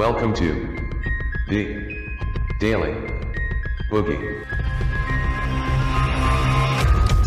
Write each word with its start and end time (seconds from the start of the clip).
Welcome 0.00 0.32
to 0.36 0.66
the 1.50 2.08
Daily 2.58 2.94
Boogie. 3.90 4.46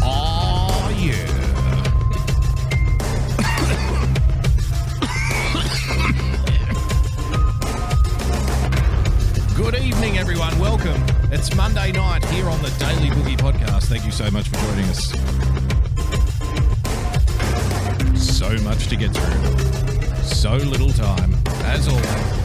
Oh, 0.02 0.90
yeah. 0.97 1.28
Good 9.55 9.76
evening, 9.76 10.17
everyone. 10.17 10.58
Welcome. 10.58 10.99
It's 11.31 11.55
Monday 11.55 11.92
night 11.92 12.26
here 12.26 12.49
on 12.49 12.60
the 12.63 12.71
Daily 12.79 13.10
Boogie 13.10 13.37
Podcast. 13.37 13.83
Thank 13.83 14.03
you 14.03 14.12
so 14.12 14.31
much 14.31 14.49
for 14.49 14.55
joining 14.55 14.85
us. 14.85 15.12
So 18.20 18.58
much 18.63 18.88
to 18.88 18.95
get 18.95 19.13
through. 19.13 20.23
So 20.23 20.55
little 20.55 20.90
time, 20.90 21.35
as 21.66 21.88
always. 21.88 22.42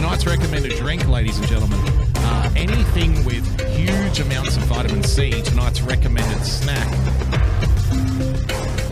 Tonight's 0.00 0.24
recommended 0.24 0.72
drink, 0.78 1.06
ladies 1.08 1.38
and 1.38 1.46
gentlemen, 1.46 1.78
uh, 2.16 2.50
anything 2.56 3.22
with 3.22 3.44
huge 3.76 4.18
amounts 4.18 4.56
of 4.56 4.62
vitamin 4.62 5.02
C. 5.02 5.42
Tonight's 5.42 5.82
recommended 5.82 6.42
snack, 6.42 6.88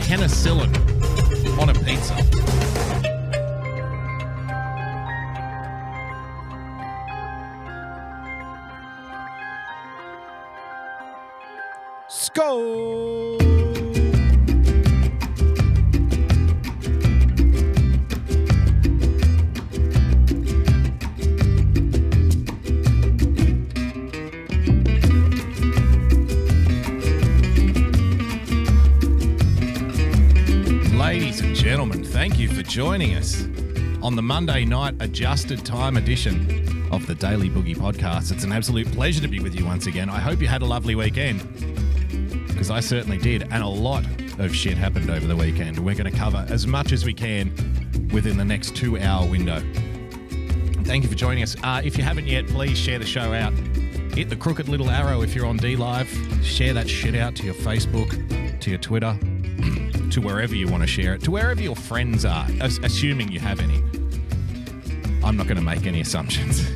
penicillin 0.05 0.69
on 1.59 1.69
a 1.69 1.73
pizza. 1.73 2.15
Skull. 12.07 13.18
Joining 32.69 33.15
us 33.15 33.45
on 34.03 34.15
the 34.15 34.21
Monday 34.21 34.63
night 34.63 34.93
adjusted 34.99 35.65
time 35.65 35.97
edition 35.97 36.87
of 36.91 37.07
the 37.07 37.15
Daily 37.15 37.49
Boogie 37.49 37.75
Podcast. 37.75 38.31
It's 38.31 38.43
an 38.43 38.51
absolute 38.51 38.91
pleasure 38.91 39.21
to 39.21 39.27
be 39.27 39.39
with 39.39 39.55
you 39.55 39.65
once 39.65 39.87
again. 39.87 40.07
I 40.07 40.19
hope 40.19 40.39
you 40.39 40.47
had 40.47 40.61
a 40.61 40.67
lovely 40.67 40.93
weekend 40.93 41.41
because 42.47 42.69
I 42.69 42.79
certainly 42.79 43.17
did, 43.17 43.41
and 43.51 43.63
a 43.63 43.67
lot 43.67 44.05
of 44.37 44.55
shit 44.55 44.77
happened 44.77 45.09
over 45.09 45.25
the 45.25 45.35
weekend. 45.35 45.79
We're 45.79 45.95
going 45.95 46.11
to 46.11 46.17
cover 46.17 46.45
as 46.47 46.67
much 46.67 46.91
as 46.91 47.05
we 47.05 47.13
can 47.13 47.51
within 48.13 48.37
the 48.37 48.45
next 48.45 48.75
two 48.75 48.99
hour 48.99 49.27
window. 49.27 49.61
Thank 50.83 51.03
you 51.03 51.09
for 51.09 51.15
joining 51.15 51.41
us. 51.41 51.55
Uh, 51.63 51.81
if 51.83 51.97
you 51.97 52.03
haven't 52.03 52.27
yet, 52.27 52.45
please 52.45 52.77
share 52.77 52.99
the 52.99 53.05
show 53.05 53.33
out. 53.33 53.51
Hit 54.13 54.29
the 54.29 54.35
crooked 54.35 54.69
little 54.69 54.91
arrow 54.91 55.23
if 55.23 55.33
you're 55.33 55.47
on 55.47 55.57
D 55.57 55.75
Live. 55.75 56.07
Share 56.43 56.75
that 56.75 56.87
shit 56.87 57.15
out 57.15 57.35
to 57.37 57.45
your 57.45 57.55
Facebook, 57.55 58.59
to 58.59 58.69
your 58.69 58.79
Twitter, 58.79 59.17
to 60.11 60.21
wherever 60.21 60.55
you 60.55 60.67
want 60.67 60.83
to 60.83 60.87
share 60.87 61.13
it, 61.13 61.23
to 61.23 61.31
wherever 61.31 61.61
your 61.61 61.75
friends 61.75 62.25
are, 62.25 62.47
as- 62.61 62.79
assuming 62.79 63.31
you 63.31 63.39
have 63.39 63.59
any. 63.59 63.83
I'm 65.23 65.35
not 65.37 65.47
going 65.47 65.57
to 65.57 65.63
make 65.63 65.85
any 65.85 66.01
assumptions. 66.01 66.67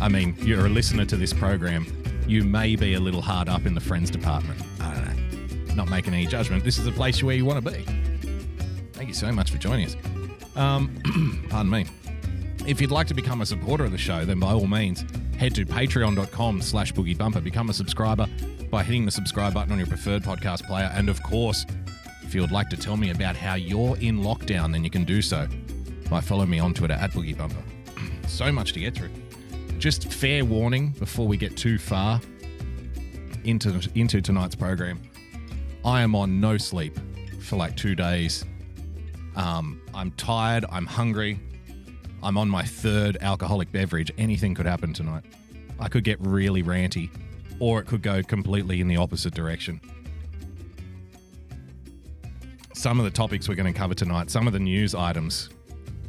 I 0.00 0.08
mean, 0.08 0.34
you're 0.40 0.66
a 0.66 0.68
listener 0.68 1.04
to 1.06 1.16
this 1.16 1.32
program. 1.32 1.86
You 2.26 2.42
may 2.42 2.76
be 2.76 2.94
a 2.94 3.00
little 3.00 3.22
hard 3.22 3.48
up 3.48 3.66
in 3.66 3.74
the 3.74 3.80
friends 3.80 4.10
department. 4.10 4.60
I 4.80 4.94
don't 4.94 5.66
know. 5.66 5.74
Not 5.74 5.90
making 5.90 6.14
any 6.14 6.26
judgment. 6.26 6.64
This 6.64 6.78
is 6.78 6.84
the 6.84 6.92
place 6.92 7.22
where 7.22 7.36
you 7.36 7.44
want 7.44 7.64
to 7.64 7.70
be. 7.70 7.84
Thank 8.92 9.08
you 9.08 9.14
so 9.14 9.30
much 9.32 9.50
for 9.50 9.58
joining 9.58 9.86
us. 9.86 9.96
Um, 10.56 11.46
pardon 11.50 11.70
me. 11.70 11.86
If 12.66 12.80
you'd 12.80 12.90
like 12.90 13.06
to 13.08 13.14
become 13.14 13.42
a 13.42 13.46
supporter 13.46 13.84
of 13.84 13.92
the 13.92 13.98
show, 13.98 14.24
then 14.24 14.40
by 14.40 14.52
all 14.52 14.66
means, 14.66 15.04
head 15.36 15.54
to 15.56 15.66
patreon.com 15.66 16.62
slash 16.62 16.92
boogiebumper. 16.94 17.44
Become 17.44 17.68
a 17.68 17.74
subscriber 17.74 18.26
by 18.70 18.82
hitting 18.82 19.04
the 19.04 19.10
subscribe 19.10 19.52
button 19.52 19.72
on 19.72 19.78
your 19.78 19.86
preferred 19.86 20.22
podcast 20.22 20.66
player. 20.66 20.90
And 20.94 21.08
of 21.08 21.22
course, 21.22 21.66
if 22.34 22.38
you 22.38 22.42
would 22.42 22.50
like 22.50 22.68
to 22.68 22.76
tell 22.76 22.96
me 22.96 23.10
about 23.10 23.36
how 23.36 23.54
you're 23.54 23.96
in 23.98 24.18
lockdown, 24.18 24.72
then 24.72 24.82
you 24.82 24.90
can 24.90 25.04
do 25.04 25.22
so 25.22 25.46
by 26.10 26.20
following 26.20 26.50
me 26.50 26.58
on 26.58 26.74
Twitter 26.74 26.94
at 26.94 27.12
boogiebumper. 27.12 27.62
so 28.26 28.50
much 28.50 28.72
to 28.72 28.80
get 28.80 28.92
through. 28.92 29.10
Just 29.78 30.12
fair 30.12 30.44
warning 30.44 30.88
before 30.98 31.28
we 31.28 31.36
get 31.36 31.56
too 31.56 31.78
far 31.78 32.20
into, 33.44 33.88
into 33.94 34.20
tonight's 34.20 34.56
program. 34.56 35.00
I 35.84 36.02
am 36.02 36.16
on 36.16 36.40
no 36.40 36.58
sleep 36.58 36.98
for 37.38 37.54
like 37.54 37.76
two 37.76 37.94
days. 37.94 38.44
Um, 39.36 39.80
I'm 39.94 40.10
tired. 40.10 40.64
I'm 40.72 40.86
hungry. 40.86 41.38
I'm 42.20 42.36
on 42.36 42.48
my 42.48 42.64
third 42.64 43.16
alcoholic 43.20 43.70
beverage. 43.70 44.10
Anything 44.18 44.56
could 44.56 44.66
happen 44.66 44.92
tonight. 44.92 45.22
I 45.78 45.86
could 45.86 46.02
get 46.02 46.20
really 46.20 46.64
ranty, 46.64 47.10
or 47.60 47.78
it 47.78 47.86
could 47.86 48.02
go 48.02 48.24
completely 48.24 48.80
in 48.80 48.88
the 48.88 48.96
opposite 48.96 49.34
direction. 49.34 49.80
Some 52.74 52.98
of 52.98 53.04
the 53.04 53.10
topics 53.10 53.48
we're 53.48 53.54
going 53.54 53.72
to 53.72 53.78
cover 53.78 53.94
tonight, 53.94 54.30
some 54.30 54.46
of 54.46 54.52
the 54.52 54.60
news 54.60 54.94
items 54.94 55.48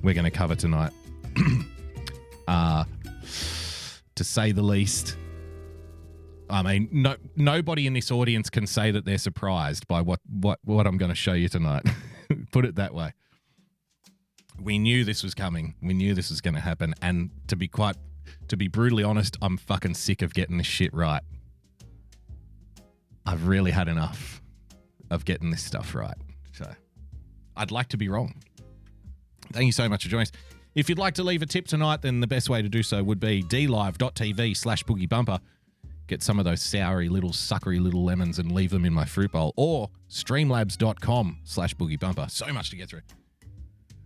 we're 0.04 0.14
going 0.14 0.26
to 0.26 0.32
cover 0.32 0.56
tonight, 0.56 0.92
uh, 2.48 2.84
to 4.16 4.24
say 4.24 4.52
the 4.52 4.62
least. 4.62 5.18
I 6.50 6.62
mean, 6.62 6.90
no, 6.92 7.16
nobody 7.36 7.88
in 7.88 7.94
this 7.94 8.12
audience 8.12 8.50
can 8.50 8.68
say 8.68 8.92
that 8.92 9.06
they're 9.06 9.18
surprised 9.18 9.88
by 9.88 10.02
what, 10.02 10.20
what, 10.30 10.60
what 10.64 10.86
I'm 10.86 10.98
going 10.98 11.10
to 11.10 11.16
show 11.16 11.34
you 11.34 11.50
tonight. 11.50 11.84
Put 12.52 12.66
it 12.66 12.76
that 12.76 12.94
way 12.94 13.14
we 14.62 14.80
knew 14.80 15.04
this 15.04 15.24
was 15.24 15.34
coming. 15.34 15.76
We 15.82 15.94
knew 15.94 16.14
this 16.14 16.30
was 16.30 16.42
going 16.42 16.54
to 16.54 16.60
happen. 16.60 16.94
And 17.02 17.30
to 17.48 17.56
be 17.56 17.68
quite, 17.68 17.96
to 18.48 18.58
be 18.58 18.68
brutally 18.68 19.04
honest, 19.04 19.38
I'm 19.42 19.58
fucking 19.58 19.96
sick 19.96 20.22
of 20.22 20.34
getting 20.34 20.58
this 20.58 20.68
shit 20.68 20.94
right. 20.94 21.24
I've 23.26 23.48
really 23.48 23.72
had 23.72 23.88
enough 23.88 24.42
of 25.10 25.26
getting 25.26 25.52
this 25.52 25.64
stuff 25.64 25.96
right. 25.96 26.16
So 26.56 26.72
I'd 27.56 27.72
like 27.72 27.90
to 27.90 27.98
be 27.98 28.10
wrong. 28.10 28.36
Thank 29.52 29.66
you 29.66 29.72
so 29.72 29.88
much 29.88 30.04
for 30.04 30.10
joining 30.10 30.28
us. 30.28 30.32
If 30.74 30.90
you'd 30.90 31.00
like 31.00 31.14
to 31.16 31.24
leave 31.24 31.42
a 31.42 31.46
tip 31.46 31.68
tonight, 31.68 32.02
then 32.02 32.20
the 32.20 32.28
best 32.28 32.50
way 32.50 32.62
to 32.62 32.68
do 32.68 32.84
so 32.84 33.02
would 33.04 33.20
be 33.20 33.44
dlive.tv 33.44 34.58
slash 34.58 34.84
boogie 34.84 35.08
bumper. 35.08 35.40
Get 36.08 36.22
some 36.22 36.38
of 36.38 36.46
those 36.46 36.62
soury 36.62 37.10
little 37.10 37.32
suckery 37.32 37.82
little 37.82 38.04
lemons 38.04 38.40
and 38.40 38.52
leave 38.52 38.72
them 38.72 38.86
in 38.86 38.94
my 38.94 39.06
fruit 39.06 39.32
bowl 39.32 39.54
or 39.56 39.90
streamlabs.com 40.10 41.40
slash 41.44 41.76
boogie 41.76 42.00
bumper. 42.00 42.28
So 42.30 42.52
much 42.52 42.70
to 42.72 42.76
get 42.76 42.90
through. 42.90 43.02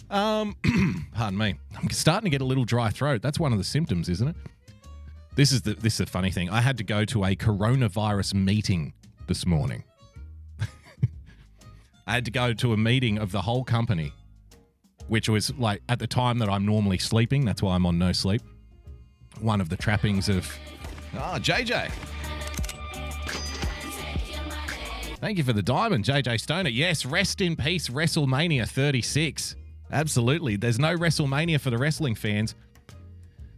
Um, 0.10 0.56
pardon 1.14 1.38
me. 1.38 1.56
I'm 1.78 1.90
starting 1.90 2.26
to 2.26 2.30
get 2.30 2.42
a 2.42 2.46
little 2.46 2.66
dry 2.66 2.90
throat. 2.90 3.22
That's 3.22 3.40
one 3.40 3.52
of 3.52 3.58
the 3.58 3.64
symptoms, 3.64 4.10
isn't 4.10 4.28
it? 4.28 4.36
This 5.36 5.52
is 5.52 5.62
the 5.62 5.74
this 5.76 5.96
is 5.96 6.02
a 6.02 6.06
funny 6.06 6.32
thing. 6.32 6.50
I 6.50 6.62
had 6.62 6.78
to 6.78 6.84
go 6.84 7.06
to 7.06 7.26
a 7.26 7.36
coronavirus 7.36 8.34
meeting 8.34 8.94
this 9.28 9.46
morning. 9.46 9.84
I 12.10 12.14
had 12.14 12.26
to 12.26 12.32
go 12.32 12.54
to 12.54 12.74
a 12.74 12.78
meeting 12.78 13.20
of 13.20 13.32
the 13.32 13.40
whole 13.40 13.64
company, 13.64 14.12
which 15.10 15.30
was 15.30 15.54
like 15.60 15.84
at 15.90 16.00
the 16.00 16.08
time 16.08 16.40
that 16.40 16.50
I'm 16.50 16.66
normally 16.66 16.98
sleeping. 16.98 17.46
That's 17.46 17.62
why 17.62 17.76
I'm 17.76 17.86
on 17.86 18.00
no 18.00 18.14
sleep. 18.14 18.42
One 19.42 19.62
of 19.62 19.70
the 19.70 19.78
trappings 19.78 20.28
of 20.28 20.52
oh 21.14 21.38
JJ. 21.38 21.92
Thank 25.18 25.38
you 25.38 25.44
for 25.44 25.54
the 25.54 25.62
diamond, 25.62 26.04
JJ 26.04 26.40
Stoner. 26.40 26.72
Yes, 26.72 27.06
rest 27.06 27.42
in 27.42 27.56
peace, 27.56 27.90
WrestleMania 27.90 28.68
36. 28.68 29.56
Absolutely. 29.92 30.56
There's 30.56 30.80
no 30.80 30.96
WrestleMania 30.98 31.62
for 31.62 31.70
the 31.70 31.78
wrestling 31.78 32.16
fans. 32.16 32.56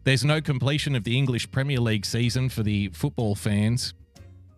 There's 0.03 0.25
no 0.25 0.41
completion 0.41 0.95
of 0.95 1.06
the 1.06 1.17
English 1.17 1.50
Premier 1.51 1.79
League 1.79 2.06
season 2.06 2.50
for 2.50 2.63
the 2.63 2.90
football 2.90 3.34
fans. 3.34 3.94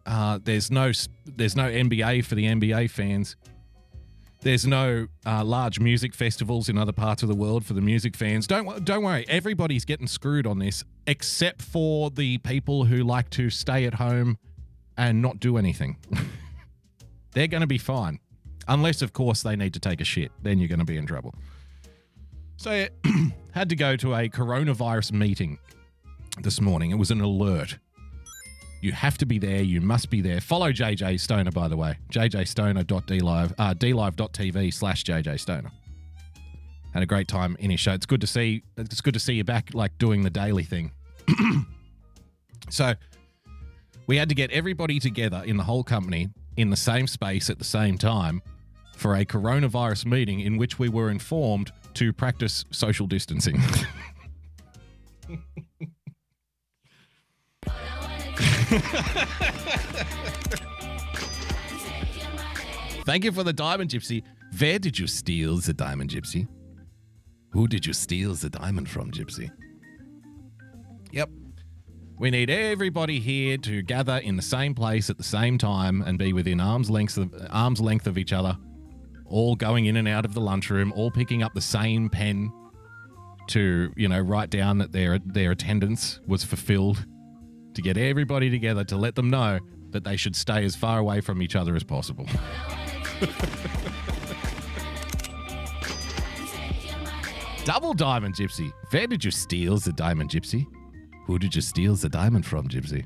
Uh, 0.07 0.39
there's 0.43 0.71
no 0.71 0.91
there's 1.27 1.55
no 1.55 1.69
NBA 1.69 2.25
for 2.25 2.33
the 2.33 2.45
NBA 2.45 2.89
fans. 2.89 3.35
There's 4.43 4.67
no 4.67 5.07
uh, 5.25 5.45
large 5.45 5.79
music 5.79 6.13
festivals 6.13 6.67
in 6.67 6.77
other 6.77 6.91
parts 6.91 7.23
of 7.23 7.29
the 7.29 7.35
world 7.35 7.65
for 7.65 7.73
the 7.73 7.81
music 7.81 8.17
fans. 8.17 8.45
Don't 8.45 8.83
don't 8.83 9.01
worry, 9.01 9.25
everybody's 9.29 9.85
getting 9.85 10.05
screwed 10.05 10.45
on 10.45 10.59
this, 10.59 10.83
except 11.07 11.61
for 11.61 12.09
the 12.09 12.39
people 12.39 12.83
who 12.83 13.03
like 13.03 13.29
to 13.31 13.49
stay 13.49 13.85
at 13.85 13.93
home 13.93 14.37
and 14.97 15.21
not 15.21 15.39
do 15.39 15.57
anything. 15.57 15.95
They're 17.31 17.47
going 17.47 17.61
to 17.61 17.67
be 17.67 17.77
fine, 17.77 18.19
unless 18.67 19.01
of 19.01 19.13
course 19.13 19.43
they 19.43 19.55
need 19.55 19.73
to 19.75 19.79
take 19.79 20.01
a 20.01 20.03
shit. 20.03 20.33
Then 20.41 20.59
you're 20.59 20.67
going 20.67 20.79
to 20.79 20.85
be 20.85 20.97
in 20.97 21.05
trouble. 21.05 21.33
So 22.57 22.87
had 23.53 23.69
to 23.69 23.77
go 23.77 23.95
to 23.95 24.13
a 24.13 24.27
coronavirus 24.27 25.13
meeting 25.13 25.57
this 26.41 26.59
morning. 26.59 26.91
It 26.91 26.97
was 26.97 27.11
an 27.11 27.21
alert. 27.21 27.77
You 28.83 28.91
have 28.91 29.17
to 29.19 29.25
be 29.25 29.39
there. 29.39 29.61
You 29.61 29.79
must 29.79 30.09
be 30.09 30.19
there. 30.19 30.41
Follow 30.41 30.69
JJ 30.69 31.17
Stoner, 31.17 31.51
by 31.51 31.69
the 31.69 31.77
way. 31.77 31.97
jjstoner.dlive, 32.11 33.53
uh, 33.57 33.73
dlive.tv 33.75 34.73
slash 34.73 35.05
JJ 35.05 35.39
Stoner. 35.39 35.71
Had 36.93 37.01
a 37.01 37.05
great 37.05 37.29
time 37.29 37.55
in 37.59 37.71
his 37.71 37.79
show. 37.79 37.93
It's 37.93 38.05
good 38.05 38.19
to 38.19 38.27
see. 38.27 38.61
It's 38.75 38.99
good 38.99 39.13
to 39.13 39.21
see 39.21 39.35
you 39.35 39.45
back, 39.45 39.69
like 39.73 39.97
doing 39.99 40.23
the 40.23 40.29
daily 40.29 40.65
thing. 40.65 40.91
so 42.69 42.93
we 44.05 44.17
had 44.17 44.27
to 44.27 44.35
get 44.35 44.51
everybody 44.51 44.99
together 44.99 45.41
in 45.45 45.55
the 45.55 45.63
whole 45.63 45.85
company 45.85 46.27
in 46.57 46.69
the 46.69 46.75
same 46.75 47.07
space 47.07 47.49
at 47.49 47.59
the 47.59 47.63
same 47.63 47.97
time 47.97 48.41
for 48.97 49.15
a 49.15 49.23
coronavirus 49.23 50.07
meeting 50.07 50.41
in 50.41 50.57
which 50.57 50.77
we 50.77 50.89
were 50.89 51.09
informed 51.09 51.71
to 51.93 52.11
practice 52.11 52.65
social 52.71 53.07
distancing. 53.07 53.61
Thank 63.05 63.25
you 63.25 63.31
for 63.31 63.43
the 63.43 63.53
diamond, 63.53 63.89
Gypsy. 63.89 64.23
Where 64.57 64.79
did 64.79 64.97
you 64.97 65.07
steal 65.07 65.57
the 65.57 65.73
diamond, 65.73 66.09
Gypsy? 66.09 66.47
Who 67.51 67.67
did 67.67 67.85
you 67.85 67.93
steal 67.93 68.33
the 68.33 68.49
diamond 68.49 68.89
from, 68.89 69.11
Gypsy? 69.11 69.51
Yep. 71.11 71.29
We 72.17 72.31
need 72.31 72.49
everybody 72.49 73.19
here 73.19 73.57
to 73.57 73.81
gather 73.81 74.17
in 74.17 74.37
the 74.37 74.41
same 74.41 74.73
place 74.73 75.09
at 75.09 75.17
the 75.17 75.23
same 75.23 75.57
time 75.57 76.01
and 76.01 76.17
be 76.17 76.33
within 76.33 76.59
arm's 76.59 76.89
length 76.89 77.17
of, 77.17 77.33
arm's 77.49 77.81
length 77.81 78.07
of 78.07 78.17
each 78.17 78.31
other, 78.31 78.57
all 79.25 79.55
going 79.55 79.85
in 79.85 79.97
and 79.97 80.07
out 80.07 80.23
of 80.23 80.33
the 80.33 80.41
lunchroom, 80.41 80.93
all 80.93 81.11
picking 81.11 81.43
up 81.43 81.53
the 81.53 81.61
same 81.61 82.09
pen 82.09 82.51
to, 83.49 83.91
you 83.97 84.07
know, 84.07 84.19
write 84.19 84.49
down 84.49 84.77
that 84.77 84.93
their 84.93 85.19
their 85.19 85.51
attendance 85.51 86.21
was 86.25 86.43
fulfilled 86.43 87.05
to 87.75 87.81
get 87.81 87.97
everybody 87.97 88.49
together 88.49 88.83
to 88.85 88.97
let 88.97 89.15
them 89.15 89.29
know 89.29 89.59
that 89.91 90.03
they 90.03 90.17
should 90.17 90.35
stay 90.35 90.65
as 90.65 90.75
far 90.75 90.99
away 90.99 91.21
from 91.21 91.41
each 91.41 91.55
other 91.55 91.75
as 91.75 91.83
possible. 91.83 92.27
Double 97.65 97.93
diamond 97.93 98.35
gypsy. 98.35 98.73
Where 98.89 99.07
did 99.07 99.23
you 99.23 99.31
steal 99.31 99.77
the 99.77 99.93
diamond 99.93 100.29
gypsy? 100.29 100.67
Who 101.25 101.39
did 101.39 101.55
you 101.55 101.61
steal 101.61 101.95
the 101.95 102.09
diamond 102.09 102.45
from, 102.45 102.67
gypsy? 102.67 103.05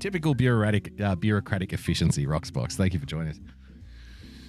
Typical 0.00 0.34
bureaucratic 0.34 1.00
uh, 1.00 1.14
bureaucratic 1.14 1.72
efficiency, 1.72 2.26
Roxbox. 2.26 2.72
Thank 2.72 2.92
you 2.92 2.98
for 2.98 3.06
joining 3.06 3.28
us. 3.28 3.40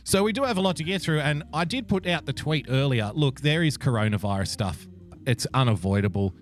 So 0.04 0.24
we 0.24 0.34
do 0.34 0.44
have 0.44 0.58
a 0.58 0.62
lot 0.62 0.76
to 0.78 0.84
get 0.84 1.02
through, 1.02 1.20
and 1.20 1.44
I 1.54 1.66
did 1.66 1.88
put 1.88 2.08
out 2.08 2.26
the 2.26 2.34
tweet 2.34 2.66
earlier. 2.70 3.12
Look, 3.14 3.42
there 3.42 3.64
is 3.64 3.78
coronavirus 3.78 4.48
stuff. 4.48 4.88
It's 5.28 5.46
unavoidable, 5.54 6.34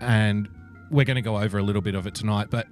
and 0.00 0.48
we're 0.90 1.04
going 1.04 1.16
to 1.16 1.22
go 1.22 1.38
over 1.38 1.58
a 1.58 1.62
little 1.62 1.82
bit 1.82 1.94
of 1.94 2.06
it 2.06 2.14
tonight. 2.14 2.48
But 2.50 2.66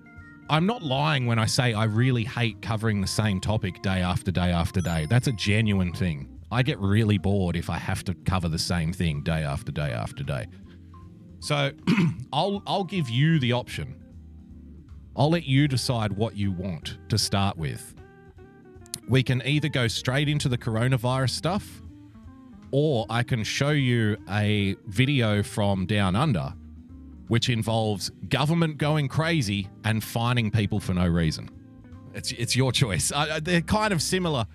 I'm 0.51 0.67
not 0.67 0.83
lying 0.83 1.27
when 1.27 1.39
I 1.39 1.47
say 1.47 1.75
I 1.75 1.85
really 1.85 2.25
hate 2.25 2.61
covering 2.63 3.01
the 3.01 3.07
same 3.07 3.41
topic 3.41 3.83
day 3.83 4.01
after 4.01 4.31
day 4.31 4.51
after 4.51 4.81
day. 4.81 5.07
That's 5.09 5.27
a 5.27 5.33
genuine 5.33 5.93
thing. 5.93 6.29
I 6.51 6.63
get 6.63 6.79
really 6.79 7.19
bored 7.19 7.57
if 7.57 7.69
I 7.69 7.77
have 7.77 8.05
to 8.05 8.15
cover 8.15 8.49
the 8.49 8.59
same 8.59 8.93
thing 8.93 9.23
day 9.23 9.43
after 9.43 9.71
day 9.71 9.91
after 9.91 10.25
day. 10.25 10.47
So 11.41 11.73
I'll 12.33 12.63
I'll 12.67 12.85
give 12.85 13.11
you 13.11 13.39
the 13.39 13.53
option. 13.53 13.95
I'll 15.17 15.31
let 15.31 15.45
you 15.45 15.69
decide 15.69 16.13
what 16.13 16.37
you 16.37 16.53
want 16.53 16.97
to 17.09 17.19
start 17.19 17.57
with. 17.57 17.95
We 19.09 19.23
can 19.23 19.43
either 19.45 19.69
go 19.69 19.89
straight 19.89 20.29
into 20.29 20.49
the 20.49 20.59
coronavirus 20.59 21.31
stuff, 21.31 21.83
or 22.71 23.05
I 23.11 23.23
can 23.23 23.43
show 23.43 23.71
you 23.71 24.17
a 24.29 24.77
video 24.87 25.43
from 25.43 25.87
Down 25.87 26.15
Under, 26.15 26.55
which 27.29 27.49
involves 27.49 28.11
government 28.29 28.79
going 28.79 29.09
crazy 29.09 29.69
and 29.85 30.03
fining 30.03 30.51
people 30.51 30.81
for 30.81 30.95
no 30.95 31.07
reason. 31.07 31.49
It's 32.15 32.33
it's 32.33 32.57
your 32.57 32.73
choice. 32.73 33.13
Uh, 33.13 33.39
they're 33.43 33.61
kind 33.61 33.93
of 33.93 34.03
similar. 34.03 34.47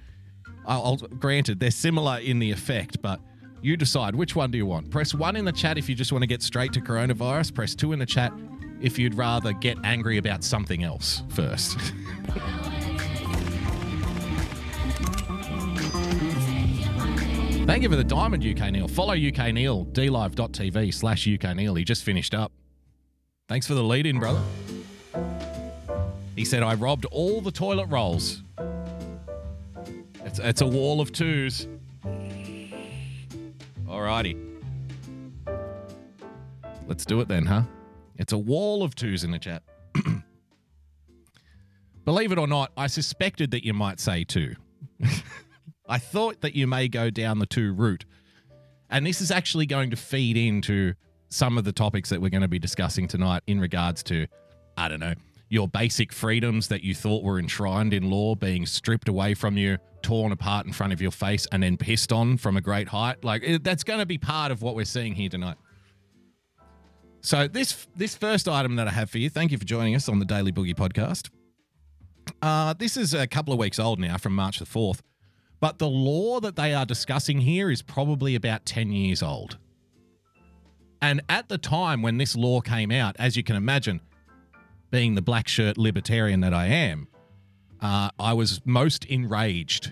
I'll, 0.65 0.83
I'll 0.85 0.97
granted 0.97 1.59
they're 1.59 1.71
similar 1.71 2.19
in 2.19 2.39
the 2.39 2.51
effect, 2.51 3.01
but 3.01 3.19
you 3.61 3.77
decide 3.77 4.15
which 4.15 4.35
one 4.35 4.51
do 4.51 4.57
you 4.57 4.65
want. 4.65 4.89
Press 4.89 5.13
one 5.13 5.35
in 5.35 5.45
the 5.45 5.51
chat 5.51 5.77
if 5.77 5.87
you 5.87 5.95
just 5.95 6.11
want 6.11 6.23
to 6.23 6.27
get 6.27 6.41
straight 6.41 6.73
to 6.73 6.81
coronavirus. 6.81 7.53
Press 7.53 7.75
two 7.75 7.93
in 7.93 7.99
the 7.99 8.05
chat 8.05 8.33
if 8.81 8.99
you'd 8.99 9.15
rather 9.15 9.53
get 9.53 9.77
angry 9.83 10.17
about 10.17 10.43
something 10.43 10.83
else 10.83 11.23
first. 11.29 11.79
Thank 17.65 17.81
you 17.81 17.89
for 17.89 17.95
the 17.95 18.03
diamond, 18.03 18.43
UK 18.45 18.71
Neil. 18.71 18.89
Follow 18.89 19.13
UK 19.13 19.53
Neil, 19.53 19.85
dlive.tv 19.85 20.93
slash 20.93 21.27
UK 21.27 21.55
Neil. 21.55 21.75
He 21.75 21.85
just 21.85 22.03
finished 22.03 22.35
up. 22.35 22.51
Thanks 23.53 23.67
for 23.67 23.75
the 23.75 23.83
lead 23.83 24.07
in, 24.07 24.17
brother. 24.17 24.41
He 26.35 26.43
said, 26.43 26.63
I 26.63 26.73
robbed 26.73 27.05
all 27.11 27.39
the 27.39 27.51
toilet 27.51 27.85
rolls. 27.85 28.41
It's, 30.25 30.39
it's 30.39 30.61
a 30.61 30.65
wall 30.65 30.99
of 30.99 31.11
twos. 31.11 31.67
Alrighty. 33.85 34.35
Let's 36.87 37.05
do 37.05 37.19
it 37.19 37.27
then, 37.27 37.45
huh? 37.45 37.61
It's 38.17 38.33
a 38.33 38.39
wall 38.39 38.81
of 38.81 38.95
twos 38.95 39.23
in 39.23 39.29
the 39.29 39.37
chat. 39.37 39.61
Believe 42.05 42.31
it 42.31 42.39
or 42.39 42.47
not, 42.47 42.71
I 42.75 42.87
suspected 42.87 43.51
that 43.51 43.63
you 43.63 43.75
might 43.75 43.99
say 43.99 44.23
two. 44.23 44.55
I 45.87 45.99
thought 45.99 46.41
that 46.41 46.55
you 46.55 46.65
may 46.65 46.87
go 46.87 47.11
down 47.11 47.37
the 47.37 47.45
two 47.45 47.71
route. 47.71 48.05
And 48.89 49.05
this 49.05 49.21
is 49.21 49.29
actually 49.29 49.67
going 49.67 49.91
to 49.91 49.95
feed 49.95 50.37
into 50.37 50.95
some 51.33 51.57
of 51.57 51.63
the 51.63 51.71
topics 51.71 52.09
that 52.09 52.21
we're 52.21 52.29
going 52.29 52.41
to 52.43 52.47
be 52.47 52.59
discussing 52.59 53.07
tonight 53.07 53.41
in 53.47 53.59
regards 53.59 54.03
to, 54.03 54.27
I 54.77 54.87
don't 54.87 54.99
know, 54.99 55.15
your 55.49 55.67
basic 55.67 56.13
freedoms 56.13 56.67
that 56.67 56.83
you 56.83 56.93
thought 56.93 57.23
were 57.23 57.39
enshrined 57.39 57.93
in 57.93 58.09
law 58.09 58.35
being 58.35 58.67
stripped 58.67 59.07
away 59.07 59.33
from 59.33 59.57
you, 59.57 59.77
torn 60.03 60.31
apart 60.31 60.67
in 60.67 60.73
front 60.73 60.93
of 60.93 61.01
your 61.01 61.11
face, 61.11 61.47
and 61.51 61.63
then 61.63 61.75
pissed 61.75 62.11
on 62.11 62.37
from 62.37 62.55
a 62.55 62.61
great 62.61 62.87
height. 62.87 63.23
Like 63.23 63.63
that's 63.63 63.83
going 63.83 63.99
to 63.99 64.05
be 64.05 64.19
part 64.19 64.51
of 64.51 64.61
what 64.61 64.75
we're 64.75 64.85
seeing 64.85 65.15
here 65.15 65.29
tonight. 65.29 65.57
So 67.21 67.47
this 67.47 67.87
this 67.95 68.15
first 68.15 68.47
item 68.47 68.75
that 68.75 68.87
I 68.87 68.91
have 68.91 69.09
for 69.09 69.17
you, 69.17 69.29
thank 69.29 69.51
you 69.51 69.57
for 69.57 69.65
joining 69.65 69.95
us 69.95 70.07
on 70.07 70.19
the 70.19 70.25
Daily 70.25 70.51
Boogie 70.51 70.75
podcast. 70.75 71.29
Uh, 72.41 72.73
this 72.73 72.95
is 72.95 73.13
a 73.13 73.25
couple 73.25 73.53
of 73.53 73.59
weeks 73.59 73.79
old 73.79 73.99
now, 73.99 74.17
from 74.17 74.35
March 74.35 74.59
the 74.59 74.65
fourth. 74.65 75.01
But 75.59 75.79
the 75.79 75.89
law 75.89 76.39
that 76.41 76.55
they 76.55 76.73
are 76.73 76.85
discussing 76.85 77.39
here 77.39 77.71
is 77.71 77.81
probably 77.81 78.35
about 78.35 78.65
10 78.65 78.91
years 78.91 79.23
old. 79.23 79.57
And 81.03 81.21
at 81.27 81.49
the 81.49 81.57
time 81.57 82.01
when 82.01 82.17
this 82.17 82.33
law 82.33 82.61
came 82.61 82.89
out, 82.89 83.17
as 83.19 83.35
you 83.35 83.43
can 83.43 83.57
imagine, 83.57 83.99
being 84.89 85.15
the 85.15 85.21
black 85.21 85.49
shirt 85.49 85.77
libertarian 85.77 86.39
that 86.39 86.53
I 86.53 86.67
am, 86.67 87.09
uh, 87.81 88.09
I 88.17 88.31
was 88.31 88.61
most 88.63 89.03
enraged 89.03 89.91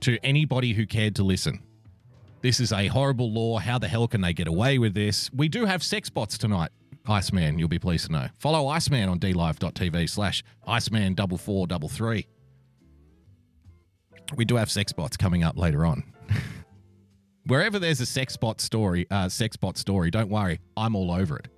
to 0.00 0.18
anybody 0.24 0.72
who 0.72 0.84
cared 0.84 1.14
to 1.14 1.22
listen. 1.22 1.62
This 2.42 2.58
is 2.58 2.72
a 2.72 2.88
horrible 2.88 3.30
law. 3.32 3.58
How 3.58 3.78
the 3.78 3.86
hell 3.86 4.08
can 4.08 4.20
they 4.20 4.32
get 4.32 4.48
away 4.48 4.78
with 4.78 4.94
this? 4.94 5.30
We 5.32 5.48
do 5.48 5.64
have 5.64 5.80
sex 5.80 6.10
bots 6.10 6.36
tonight. 6.36 6.70
Iceman, 7.06 7.60
you'll 7.60 7.68
be 7.68 7.78
pleased 7.78 8.06
to 8.06 8.12
know. 8.12 8.28
Follow 8.38 8.66
Iceman 8.66 9.08
on 9.08 9.20
dlive.tv 9.20 10.10
slash 10.10 10.42
Iceman4433 10.66 12.24
we 14.36 14.44
do 14.44 14.56
have 14.56 14.70
sex 14.70 14.92
bots 14.92 15.16
coming 15.16 15.42
up 15.42 15.56
later 15.56 15.84
on. 15.86 16.04
Wherever 17.48 17.78
there's 17.78 17.98
a 18.02 18.06
sex 18.06 18.36
bot 18.36 18.60
story, 18.60 19.06
uh, 19.10 19.26
sex 19.30 19.56
bot 19.56 19.78
story, 19.78 20.10
don't 20.10 20.28
worry, 20.28 20.60
I'm 20.76 20.94
all 20.94 21.10
over 21.10 21.38
it. 21.38 21.48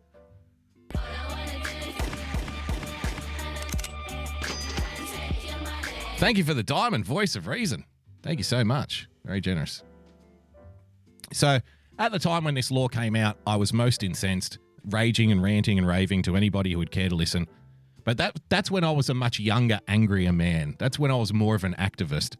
Thank 6.19 6.39
you 6.39 6.45
for 6.45 6.55
the 6.55 6.63
diamond 6.63 7.05
voice 7.05 7.35
of 7.35 7.49
reason. 7.49 7.85
Thank 8.23 8.39
you 8.39 8.45
so 8.45 8.63
much. 8.63 9.09
Very 9.25 9.41
generous. 9.41 9.83
So, 11.33 11.59
at 11.99 12.13
the 12.13 12.21
time 12.21 12.45
when 12.45 12.55
this 12.55 12.71
law 12.71 12.87
came 12.87 13.17
out, 13.17 13.39
I 13.45 13.57
was 13.57 13.73
most 13.73 14.05
incensed, 14.05 14.59
raging 14.85 15.33
and 15.33 15.43
ranting 15.43 15.77
and 15.77 15.89
raving 15.89 16.23
to 16.23 16.37
anybody 16.37 16.71
who 16.71 16.79
would 16.79 16.93
care 16.93 17.09
to 17.09 17.17
listen. 17.17 17.49
But 18.05 18.17
that 18.19 18.39
that's 18.49 18.71
when 18.71 18.85
I 18.85 18.93
was 18.93 19.09
a 19.09 19.15
much 19.15 19.41
younger, 19.41 19.81
angrier 19.89 20.33
man. 20.33 20.77
That's 20.79 21.01
when 21.01 21.11
I 21.11 21.17
was 21.17 21.33
more 21.33 21.57
of 21.57 21.65
an 21.65 21.75
activist 21.81 22.37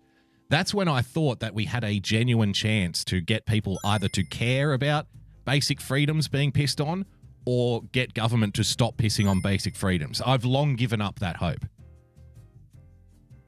that's 0.51 0.75
when 0.75 0.89
I 0.89 1.01
thought 1.01 1.41
that 1.41 1.55
we 1.55 1.65
had 1.65 1.85
a 1.85 2.01
genuine 2.01 2.53
chance 2.53 3.05
to 3.05 3.21
get 3.21 3.47
people 3.47 3.79
either 3.85 4.09
to 4.09 4.25
care 4.25 4.73
about 4.73 5.07
basic 5.45 5.81
freedoms 5.81 6.29
being 6.29 6.51
pissed 6.53 6.81
on 6.81 7.07
or 7.47 7.83
get 7.93 8.13
government 8.15 8.55
to 8.55 8.65
stop 8.65 8.97
pissing 8.97 9.31
on 9.31 9.41
basic 9.41 9.77
freedoms. 9.77 10.21
I've 10.21 10.45
long 10.45 10.75
given 10.75 11.01
up 11.01 11.21
that 11.21 11.37
hope. 11.37 11.65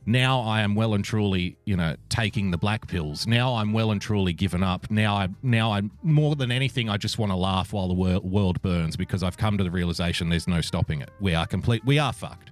Now 0.06 0.40
I 0.40 0.62
am 0.62 0.74
well 0.74 0.94
and 0.94 1.04
truly, 1.04 1.58
you 1.64 1.76
know, 1.76 1.96
taking 2.08 2.50
the 2.50 2.56
black 2.56 2.86
pills. 2.86 3.26
Now 3.26 3.54
I'm 3.54 3.72
well 3.72 3.90
and 3.90 4.00
truly 4.00 4.32
given 4.32 4.62
up. 4.62 4.90
Now 4.90 5.14
I 5.14 5.28
now 5.42 5.72
I'm 5.72 5.90
more 6.02 6.34
than 6.34 6.50
anything 6.50 6.88
I 6.88 6.96
just 6.96 7.18
want 7.18 7.30
to 7.30 7.36
laugh 7.36 7.72
while 7.72 7.88
the 7.88 7.94
wor- 7.94 8.20
world 8.20 8.60
burns 8.62 8.96
because 8.96 9.22
I've 9.22 9.36
come 9.36 9.58
to 9.58 9.64
the 9.64 9.70
realization 9.70 10.28
there's 10.28 10.48
no 10.48 10.60
stopping 10.60 11.00
it. 11.02 11.10
We 11.20 11.34
are 11.34 11.46
complete 11.46 11.84
we 11.84 11.98
are 11.98 12.12
fucked. 12.12 12.50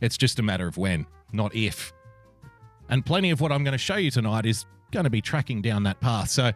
It's 0.00 0.16
just 0.16 0.38
a 0.38 0.42
matter 0.42 0.66
of 0.66 0.76
when, 0.76 1.06
not 1.32 1.54
if. 1.54 1.92
And 2.88 3.04
plenty 3.04 3.30
of 3.30 3.40
what 3.40 3.52
I'm 3.52 3.64
going 3.64 3.72
to 3.72 3.78
show 3.78 3.96
you 3.96 4.10
tonight 4.10 4.46
is 4.46 4.66
going 4.92 5.04
to 5.04 5.10
be 5.10 5.20
tracking 5.20 5.62
down 5.62 5.82
that 5.84 6.00
path. 6.00 6.30
So, 6.30 6.52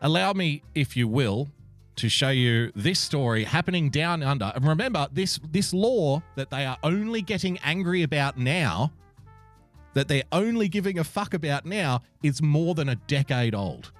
allow 0.00 0.32
me, 0.32 0.62
if 0.74 0.96
you 0.96 1.08
will, 1.08 1.48
to 1.96 2.08
show 2.08 2.28
you 2.28 2.70
this 2.74 2.98
story 2.98 3.44
happening 3.44 3.90
down 3.90 4.22
under. 4.22 4.52
And 4.54 4.66
remember, 4.66 5.08
this 5.12 5.40
this 5.50 5.72
law 5.72 6.22
that 6.34 6.50
they 6.50 6.66
are 6.66 6.76
only 6.82 7.22
getting 7.22 7.58
angry 7.58 8.02
about 8.02 8.38
now, 8.38 8.92
that 9.94 10.08
they're 10.08 10.24
only 10.32 10.68
giving 10.68 10.98
a 10.98 11.04
fuck 11.04 11.34
about 11.34 11.64
now, 11.64 12.02
is 12.22 12.42
more 12.42 12.74
than 12.74 12.90
a 12.90 12.96
decade 12.96 13.54
old. 13.54 13.92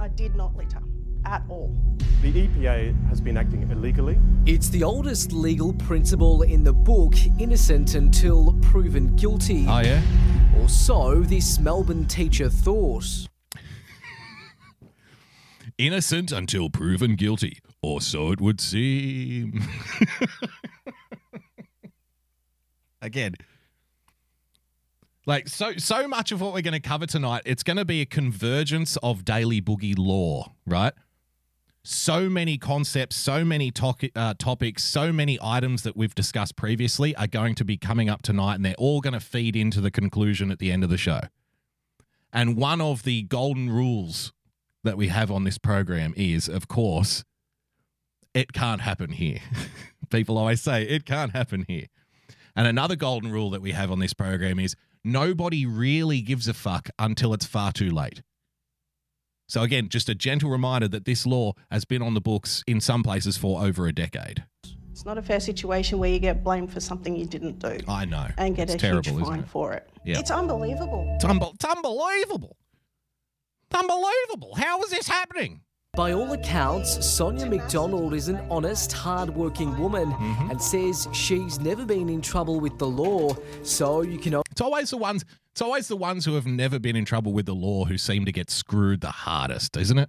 I 0.00 0.08
did 0.08 0.34
not 0.34 0.56
litter 0.56 0.80
at 1.24 1.42
all. 1.48 1.74
The 2.22 2.32
EPA 2.32 3.08
has 3.08 3.20
been 3.20 3.36
acting 3.36 3.68
illegally. 3.70 4.18
It's 4.46 4.68
the 4.68 4.82
oldest 4.82 5.32
legal 5.32 5.72
principle 5.72 6.42
in 6.42 6.64
the 6.64 6.72
book, 6.72 7.14
innocent 7.38 7.94
until 7.94 8.54
proven 8.62 9.14
guilty. 9.16 9.66
Oh, 9.68 9.80
yeah? 9.80 10.02
Or 10.58 10.68
so 10.68 11.20
this 11.20 11.58
Melbourne 11.58 12.06
teacher 12.06 12.50
thought. 12.50 13.04
Innocent 15.78 16.32
until 16.32 16.68
proven 16.68 17.16
guilty, 17.16 17.58
or 17.80 18.00
so 18.00 18.32
it 18.32 18.40
would 18.40 18.60
seem. 18.60 19.62
Again. 23.02 23.34
Like 25.26 25.48
so 25.48 25.74
so 25.76 26.08
much 26.08 26.32
of 26.32 26.40
what 26.40 26.52
we're 26.52 26.62
going 26.62 26.72
to 26.72 26.80
cover 26.80 27.06
tonight, 27.06 27.42
it's 27.46 27.62
going 27.62 27.76
to 27.76 27.84
be 27.84 28.00
a 28.00 28.06
convergence 28.06 28.96
of 29.02 29.24
daily 29.24 29.62
boogie 29.62 29.94
law, 29.96 30.52
right? 30.66 30.92
So 31.82 32.28
many 32.28 32.58
concepts, 32.58 33.16
so 33.16 33.44
many 33.44 33.70
to- 33.70 34.10
uh, 34.14 34.34
topics, 34.38 34.84
so 34.84 35.12
many 35.12 35.38
items 35.40 35.82
that 35.82 35.96
we've 35.96 36.14
discussed 36.14 36.56
previously 36.56 37.16
are 37.16 37.26
going 37.26 37.54
to 37.54 37.64
be 37.64 37.78
coming 37.78 38.10
up 38.10 38.20
tonight, 38.22 38.56
and 38.56 38.64
they're 38.64 38.74
all 38.74 39.00
going 39.00 39.14
to 39.14 39.20
feed 39.20 39.56
into 39.56 39.80
the 39.80 39.90
conclusion 39.90 40.50
at 40.50 40.58
the 40.58 40.70
end 40.70 40.84
of 40.84 40.90
the 40.90 40.98
show. 40.98 41.20
And 42.32 42.56
one 42.56 42.80
of 42.80 43.02
the 43.04 43.22
golden 43.22 43.70
rules 43.70 44.32
that 44.84 44.96
we 44.96 45.08
have 45.08 45.30
on 45.30 45.44
this 45.44 45.58
program 45.58 46.12
is, 46.16 46.48
of 46.48 46.68
course, 46.68 47.24
it 48.34 48.52
can't 48.52 48.82
happen 48.82 49.12
here. 49.12 49.40
People 50.10 50.38
always 50.38 50.60
say 50.60 50.84
it 50.84 51.04
can't 51.04 51.32
happen 51.32 51.64
here. 51.66 51.86
And 52.54 52.66
another 52.66 52.96
golden 52.96 53.30
rule 53.30 53.50
that 53.50 53.62
we 53.62 53.72
have 53.72 53.90
on 53.90 54.00
this 54.00 54.12
program 54.12 54.58
is 54.58 54.74
nobody 55.02 55.66
really 55.66 56.20
gives 56.20 56.46
a 56.46 56.54
fuck 56.54 56.90
until 56.98 57.32
it's 57.32 57.46
far 57.46 57.72
too 57.72 57.90
late. 57.90 58.22
So, 59.50 59.62
again, 59.62 59.88
just 59.88 60.08
a 60.08 60.14
gentle 60.14 60.48
reminder 60.48 60.86
that 60.86 61.06
this 61.06 61.26
law 61.26 61.54
has 61.72 61.84
been 61.84 62.02
on 62.02 62.14
the 62.14 62.20
books 62.20 62.62
in 62.68 62.80
some 62.80 63.02
places 63.02 63.36
for 63.36 63.60
over 63.64 63.88
a 63.88 63.92
decade. 63.92 64.44
It's 64.92 65.04
not 65.04 65.18
a 65.18 65.22
fair 65.22 65.40
situation 65.40 65.98
where 65.98 66.08
you 66.08 66.20
get 66.20 66.44
blamed 66.44 66.72
for 66.72 66.78
something 66.78 67.16
you 67.16 67.26
didn't 67.26 67.58
do 67.58 67.78
I 67.88 68.04
know. 68.04 68.28
and 68.38 68.54
get 68.54 68.70
it's 68.70 68.74
a 68.74 68.78
terrible, 68.78 69.10
huge 69.10 69.24
fine 69.24 69.40
it? 69.40 69.48
for 69.48 69.72
it. 69.72 69.90
Yeah. 70.04 70.20
It's 70.20 70.30
unbelievable. 70.30 71.04
It's, 71.16 71.24
unbe- 71.24 71.52
it's 71.54 71.64
unbelievable. 71.64 72.56
It's 73.68 73.80
unbelievable. 73.80 74.54
How 74.54 74.80
is 74.84 74.90
this 74.90 75.08
happening? 75.08 75.62
By 75.94 76.12
all 76.12 76.32
accounts, 76.32 77.04
Sonia 77.04 77.46
McDonald 77.46 78.14
is 78.14 78.28
an 78.28 78.36
honest, 78.48 78.92
hard-working 78.92 79.76
woman 79.76 80.12
Mm-hmm. 80.12 80.50
and 80.50 80.62
says 80.62 81.08
she's 81.12 81.58
never 81.58 81.84
been 81.84 82.08
in 82.08 82.20
trouble 82.20 82.60
with 82.60 82.78
the 82.78 82.86
law. 82.86 83.34
So 83.64 84.02
you 84.02 84.18
can 84.18 84.34
It's 84.52 84.60
always 84.60 84.90
the 84.90 84.96
ones. 84.98 85.24
It's 85.52 85.60
always 85.62 85.88
the 85.88 85.96
ones 85.96 86.24
who 86.24 86.34
have 86.34 86.46
never 86.46 86.78
been 86.78 86.94
in 86.94 87.04
trouble 87.04 87.32
with 87.32 87.46
the 87.46 87.54
law 87.54 87.84
who 87.86 87.98
seem 87.98 88.24
to 88.24 88.32
get 88.32 88.50
screwed 88.50 89.00
the 89.00 89.10
hardest, 89.10 89.76
isn't 89.76 89.98
it? 89.98 90.08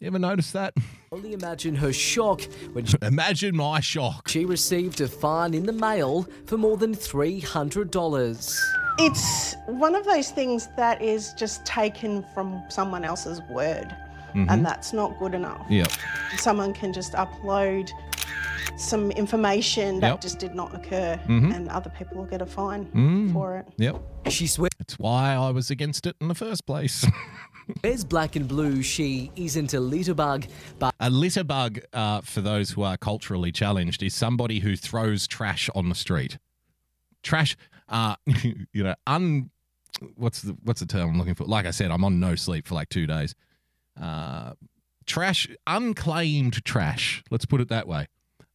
You 0.00 0.06
ever 0.08 0.18
notice 0.18 0.52
that? 0.52 0.72
only 1.12 1.34
imagine 1.34 1.74
her 1.76 1.92
shock 1.92 2.42
when 2.72 2.86
she 2.86 2.96
Imagine 3.02 3.54
my 3.56 3.80
shock. 3.80 4.28
she 4.28 4.44
received 4.46 5.00
a 5.02 5.08
fine 5.08 5.52
in 5.52 5.66
the 5.66 5.72
mail 5.72 6.26
for 6.46 6.56
more 6.56 6.76
than 6.78 6.94
$300. 6.94 8.58
It's 8.98 9.54
one 9.66 9.94
of 9.94 10.04
those 10.06 10.30
things 10.30 10.68
that 10.78 11.02
is 11.02 11.34
just 11.34 11.64
taken 11.66 12.24
from 12.32 12.62
someone 12.70 13.04
else's 13.04 13.40
word, 13.50 13.94
Mm-hmm. 14.36 14.50
and 14.50 14.66
that's 14.66 14.92
not 14.92 15.18
good 15.18 15.34
enough. 15.34 15.64
Yep. 15.70 15.88
Someone 16.36 16.74
can 16.74 16.92
just 16.92 17.14
upload 17.14 17.90
some 18.76 19.10
information 19.12 20.00
that 20.00 20.08
Yep. 20.10 20.20
just 20.20 20.38
did 20.38 20.54
not 20.54 20.74
occur, 20.74 21.18
Mhm. 21.26 21.54
and 21.54 21.68
other 21.70 21.88
people 21.90 22.18
will 22.18 22.26
get 22.26 22.42
a 22.42 22.46
fine 22.46 22.84
Mm. 22.86 23.32
for 23.32 23.56
it. 23.56 23.66
Yep. 23.78 24.02
She 24.28 24.46
swears 24.46 24.70
That's 24.78 24.98
why 24.98 25.34
I 25.34 25.48
was 25.50 25.70
against 25.70 26.06
it 26.06 26.16
in 26.20 26.28
the 26.28 26.34
first 26.34 26.66
place. 26.66 27.06
There's 27.82 28.04
black 28.04 28.36
and 28.36 28.46
blue 28.46 28.82
she 28.82 29.30
isn't 29.36 29.72
a 29.72 29.78
litterbug, 29.78 30.48
but 30.78 30.94
A 31.00 31.08
litter 31.10 31.42
bug, 31.42 31.80
uh, 31.94 32.20
for 32.20 32.40
those 32.42 32.70
who 32.72 32.82
are 32.82 32.96
culturally 32.98 33.50
challenged, 33.50 34.02
is 34.02 34.14
somebody 34.14 34.60
who 34.60 34.76
throws 34.76 35.26
trash 35.26 35.70
on 35.74 35.88
the 35.88 35.94
street. 35.94 36.38
Trash, 37.22 37.56
uh, 37.88 38.16
you 38.72 38.84
know, 38.84 38.94
un. 39.06 39.50
What's 40.16 40.42
the 40.42 40.54
what's 40.62 40.80
the 40.80 40.86
term 40.86 41.08
I'm 41.08 41.18
looking 41.18 41.34
for? 41.34 41.44
Like 41.44 41.64
I 41.64 41.70
said, 41.70 41.90
I'm 41.90 42.04
on 42.04 42.20
no 42.20 42.34
sleep 42.34 42.66
for 42.68 42.74
like 42.74 42.90
two 42.90 43.06
days. 43.06 43.34
Uh, 44.00 44.52
trash, 45.06 45.48
unclaimed 45.66 46.64
trash. 46.64 47.22
Let's 47.30 47.46
put 47.46 47.60
it 47.60 47.68
that 47.68 47.88
way. 47.88 48.08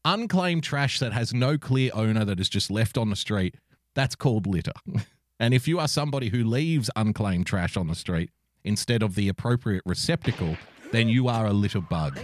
Unclaimed 0.03 0.63
trash 0.63 0.99
that 0.99 1.13
has 1.13 1.33
no 1.33 1.57
clear 1.57 1.91
owner 1.93 2.25
that 2.25 2.39
is 2.39 2.49
just 2.49 2.71
left 2.71 2.97
on 2.97 3.09
the 3.09 3.15
street. 3.15 3.55
That's 3.93 4.15
called 4.15 4.47
litter. 4.47 4.73
and 5.39 5.53
if 5.53 5.67
you 5.67 5.79
are 5.79 5.87
somebody 5.87 6.29
who 6.29 6.43
leaves 6.43 6.89
unclaimed 6.95 7.45
trash 7.45 7.77
on 7.77 7.87
the 7.87 7.95
street 7.95 8.31
instead 8.63 9.03
of 9.03 9.15
the 9.15 9.27
appropriate 9.27 9.83
receptacle, 9.85 10.57
then 10.91 11.07
you 11.07 11.27
are 11.27 11.45
a 11.47 11.53
litter 11.53 11.81
bug. 11.81 12.19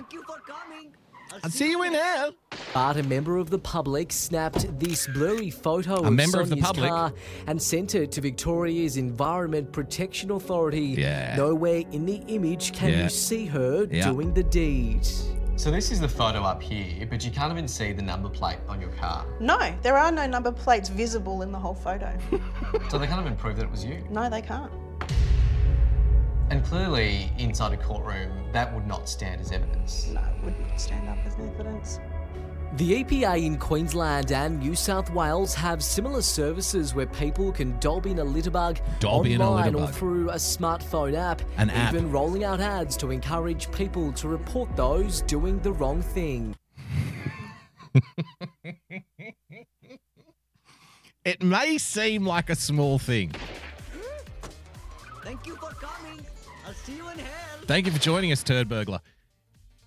I'll 1.44 1.50
see 1.50 1.70
you 1.72 1.84
in 1.84 1.94
hell. 1.94 2.34
But 2.74 2.98
a 2.98 3.03
member 3.03 3.38
of 3.38 3.50
the 3.50 3.60
public 3.60 4.12
snapped 4.12 4.79
this 4.79 5.08
blurry 5.08 5.50
photo 5.50 5.96
A 6.03 6.08
of 6.08 6.13
member 6.13 6.39
of 6.41 6.50
the 6.50 6.56
Sonia's 6.56 6.65
public? 6.67 6.89
car 6.89 7.13
and 7.48 7.62
sent 7.62 7.96
it 7.96 8.12
to 8.13 8.22
Victoria's 8.22 8.98
Environment 8.98 9.72
Protection 9.72 10.32
Authority. 10.32 10.96
Yeah. 10.98 11.36
Nowhere 11.36 11.84
in 11.91 12.06
the 12.06 12.17
image 12.27 12.74
can 12.74 12.89
Yeah. 12.91 13.03
you 13.03 13.10
see 13.10 13.46
her 13.46 13.88
Yeah. 13.89 14.12
doing 14.12 14.34
the 14.34 14.44
deed. 14.44 15.06
So 15.56 15.72
this 15.72 15.91
is 15.91 16.00
the 16.00 16.08
photo 16.08 16.44
up 16.44 16.62
here, 16.62 17.08
but 17.10 17.25
you 17.25 17.32
can't 17.32 17.51
even 17.51 17.67
see 17.67 17.91
the 17.91 18.01
number 18.03 18.29
plate 18.29 18.60
on 18.70 18.79
your 18.79 18.91
car. 18.91 19.25
No, 19.39 19.58
there 19.82 19.98
are 19.98 20.12
no 20.12 20.27
number 20.27 20.51
plates 20.51 20.88
visible 20.89 21.41
in 21.41 21.51
the 21.51 21.58
whole 21.60 21.74
photo. 21.74 22.12
So 22.89 22.98
they 23.00 23.08
can't 23.08 23.22
even 23.22 23.36
prove 23.38 23.56
that 23.56 23.63
it 23.63 23.72
was 23.72 23.84
you. 23.84 24.03
no, 24.12 24.29
they 24.29 24.41
can't. 24.41 24.72
And 26.50 26.63
clearly, 26.63 27.32
inside 27.38 27.74
a 27.74 27.77
courtroom, 27.77 28.32
that 28.54 28.74
would 28.74 28.88
not 28.88 29.10
stand 29.10 29.42
as 29.42 29.51
evidence. 29.51 30.08
No, 30.13 30.22
it 30.22 30.44
would 30.46 30.60
not 30.60 30.80
stand 30.80 31.10
up 31.10 31.18
as 31.25 31.34
evidence. 31.34 32.00
The 32.75 33.04
EPA 33.04 33.46
in 33.46 33.58
Queensland 33.58 34.32
and 34.32 34.60
New 34.60 34.75
South 34.75 35.10
Wales 35.12 35.54
have 35.54 35.84
similar 35.84 36.22
services 36.22 36.94
where 36.94 37.06
people 37.08 37.51
can 37.51 37.77
dob 37.80 38.06
in 38.06 38.20
a 38.20 38.25
litterbug 38.25 38.80
Dob 39.00 39.25
in 39.25 39.42
a 39.42 39.50
online 39.50 39.74
or 39.75 39.88
through 39.88 40.30
a 40.30 40.36
smartphone 40.36 41.16
app, 41.16 41.42
An 41.58 41.70
app. 41.70 41.94
even 41.94 42.12
rolling 42.12 42.44
out 42.44 42.60
ads 42.60 42.98
to 42.98 43.12
encourage 43.12 43.72
people 43.72 44.12
to 44.13 44.27
report 44.27 44.74
those 44.75 45.22
doing 45.24 45.60
the 45.60 45.72
wrong 45.72 46.01
thing. 46.01 46.56
It 51.25 51.44
may 51.44 51.77
seem 51.77 52.25
like 52.25 52.50
a 52.50 52.56
small 52.56 53.00
thing. 53.00 53.34
Thank 55.25 55.46
you 55.46 55.57
for 55.57 55.57
coming. 55.57 55.57
I'll 55.57 55.57
hell. 56.94 57.60
Thank 57.65 57.86
you 57.86 57.91
for 57.91 58.00
joining 58.00 58.32
us, 58.32 58.44
Turd 58.44 58.70
Burglar. 58.70 59.01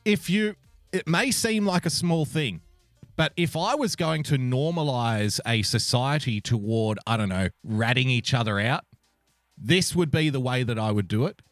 If 0.04 0.30
you, 0.30 0.56
it 0.92 1.06
may 1.06 1.30
seem 1.30 1.66
like 1.66 1.86
a 1.86 1.90
small 1.90 2.24
thing, 2.24 2.60
but 3.16 3.32
if 3.36 3.56
I 3.56 3.74
was 3.74 3.96
going 3.96 4.22
to 4.24 4.38
normalize 4.38 5.40
a 5.46 5.62
society 5.62 6.40
toward, 6.40 6.98
I 7.06 7.16
don't 7.16 7.28
know, 7.28 7.48
ratting 7.62 8.08
each 8.08 8.32
other 8.32 8.58
out, 8.58 8.84
this 9.58 9.94
would 9.94 10.10
be 10.10 10.30
the 10.30 10.40
way 10.40 10.62
that 10.62 10.78
I 10.78 10.90
would 10.90 11.06
do 11.06 11.26
it. 11.26 11.42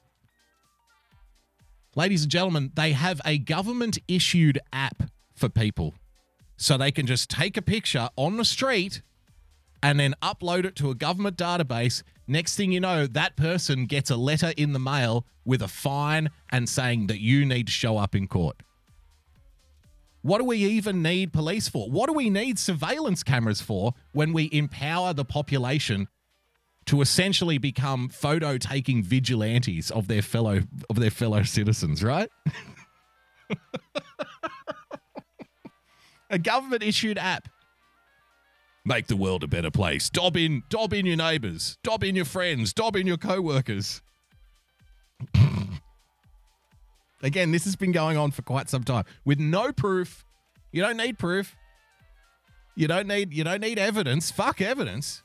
Ladies 1.95 2.23
and 2.23 2.31
gentlemen, 2.31 2.73
they 2.75 2.93
have 2.93 3.21
a 3.25 3.39
government 3.39 3.99
issued 4.09 4.59
app 4.73 5.11
for 5.35 5.49
people. 5.49 5.95
So 6.57 6.77
they 6.77 6.91
can 6.91 7.07
just 7.07 7.29
take 7.31 7.57
a 7.57 7.63
picture 7.63 8.09
on 8.17 8.37
the 8.37 8.45
street 8.45 9.03
and 9.83 9.99
then 9.99 10.15
upload 10.23 10.65
it 10.65 10.77
to 10.77 10.91
a 10.91 10.95
government 10.95 11.37
database. 11.37 12.03
Next 12.27 12.57
thing 12.57 12.73
you 12.73 12.81
know, 12.81 13.07
that 13.07 13.37
person 13.37 13.87
gets 13.87 14.11
a 14.11 14.17
letter 14.17 14.53
in 14.57 14.73
the 14.73 14.79
mail 14.79 15.27
with 15.45 15.63
a 15.63 15.69
fine 15.69 16.31
and 16.51 16.69
saying 16.69 17.07
that 17.07 17.21
you 17.21 17.45
need 17.45 17.67
to 17.67 17.73
show 17.73 17.97
up 17.97 18.15
in 18.15 18.29
court. 18.29 18.63
What 20.23 20.39
do 20.39 20.45
we 20.45 20.59
even 20.59 21.01
need 21.01 21.33
police 21.33 21.69
for? 21.69 21.89
What 21.89 22.09
do 22.09 22.13
we 22.13 22.29
need 22.29 22.59
surveillance 22.59 23.23
cameras 23.23 23.61
for 23.61 23.95
when 24.13 24.33
we 24.33 24.51
empower 24.53 25.15
the 25.15 25.25
population 25.25 26.09
to 26.87 27.01
essentially 27.01 27.59
become 27.59 28.09
photo 28.09 28.59
taking 28.59 29.03
vigilantes 29.03 29.91
of 29.91 30.09
their 30.09 30.23
fellow 30.23 30.63
of 30.91 30.99
their 30.99 31.11
fellow 31.11 31.43
citizens, 31.45 32.03
right? 32.03 32.31
a 36.31 36.39
government 36.39 36.83
issued 36.83 37.19
app 37.19 37.49
make 38.89 39.07
the 39.07 39.17
world 39.17 39.45
a 39.45 39.47
better 39.47 39.71
place. 39.71 40.11
Dob 40.11 40.37
in, 40.37 40.65
dob 40.69 40.93
in 40.93 41.07
your 41.07 41.17
neighbors, 41.17 41.79
dob 41.85 42.03
in 42.03 42.17
your 42.17 42.25
friends, 42.25 42.73
dob 42.73 42.97
in 42.97 43.07
your 43.07 43.19
co-workers. 43.19 44.03
Again, 47.23 47.53
this 47.53 47.65
has 47.65 47.77
been 47.77 47.93
going 47.93 48.17
on 48.17 48.31
for 48.31 48.43
quite 48.43 48.69
some 48.69 48.85
time 48.85 49.05
with 49.25 49.39
no 49.39 49.73
proof. 49.73 50.25
You 50.73 50.83
don't 50.83 50.97
need 50.97 51.19
proof. 51.19 51.57
You 52.77 52.87
don't 52.87 53.09
need 53.09 53.33
you 53.33 53.43
don't 53.43 53.61
need 53.61 53.79
evidence. 53.79 54.31
Fuck 54.31 54.61
evidence. 54.61 55.25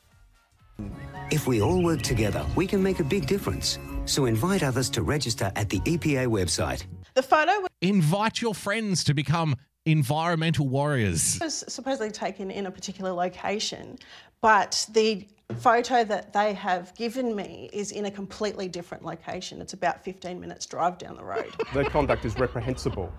If 1.30 1.46
we 1.46 1.62
all 1.62 1.82
work 1.82 2.02
together, 2.02 2.44
we 2.56 2.66
can 2.66 2.82
make 2.82 2.98
a 2.98 3.04
big 3.04 3.26
difference. 3.26 3.78
So 4.06 4.24
invite 4.24 4.62
others 4.64 4.90
to 4.90 5.02
register 5.02 5.52
at 5.54 5.70
the 5.70 5.78
EPA 5.80 6.26
website. 6.26 6.84
The 7.14 7.22
photo 7.22 7.64
Invite 7.80 8.40
your 8.40 8.54
friends 8.54 9.04
to 9.04 9.14
become 9.14 9.56
environmental 9.86 10.66
warriors. 10.68 11.38
was 11.40 11.64
supposedly 11.68 12.10
taken 12.10 12.50
in 12.50 12.66
a 12.66 12.70
particular 12.70 13.12
location, 13.12 13.98
but 14.40 14.86
the 14.92 15.26
photo 15.58 16.04
that 16.04 16.32
they 16.32 16.54
have 16.54 16.94
given 16.96 17.36
me 17.36 17.68
is 17.72 17.92
in 17.92 18.06
a 18.06 18.10
completely 18.10 18.66
different 18.68 19.04
location. 19.04 19.60
It's 19.60 19.74
about 19.74 20.02
15 20.02 20.40
minutes 20.40 20.66
drive 20.66 20.98
down 20.98 21.16
the 21.16 21.24
road. 21.24 21.52
Their 21.74 21.84
conduct 21.84 22.24
is 22.24 22.36
reprehensible. 22.38 23.12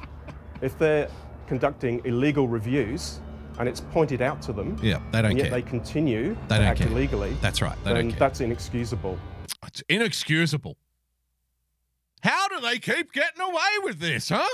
If 0.61 0.77
they're 0.77 1.09
conducting 1.47 2.01
illegal 2.05 2.47
reviews 2.47 3.19
and 3.59 3.69
it's 3.69 3.79
pointed 3.81 4.21
out 4.21 4.41
to 4.43 4.53
them, 4.53 4.77
Yeah, 4.81 4.99
they 5.11 5.21
don't 5.21 5.31
and 5.31 5.37
yet 5.37 5.49
care. 5.49 5.61
they 5.61 5.61
continue 5.61 6.29
They 6.29 6.33
to 6.33 6.47
don't 6.47 6.61
act 6.63 6.79
care. 6.79 6.87
illegally, 6.87 7.33
That's 7.41 7.61
right. 7.61 7.77
They 7.83 7.93
then 7.93 8.05
don't 8.05 8.09
care. 8.11 8.19
that's 8.19 8.41
inexcusable. 8.41 9.19
It's 9.67 9.83
inexcusable. 9.87 10.77
How 12.21 12.47
do 12.47 12.59
they 12.59 12.79
keep 12.79 13.13
getting 13.13 13.41
away 13.41 13.69
with 13.83 13.99
this, 13.99 14.29
huh? 14.29 14.47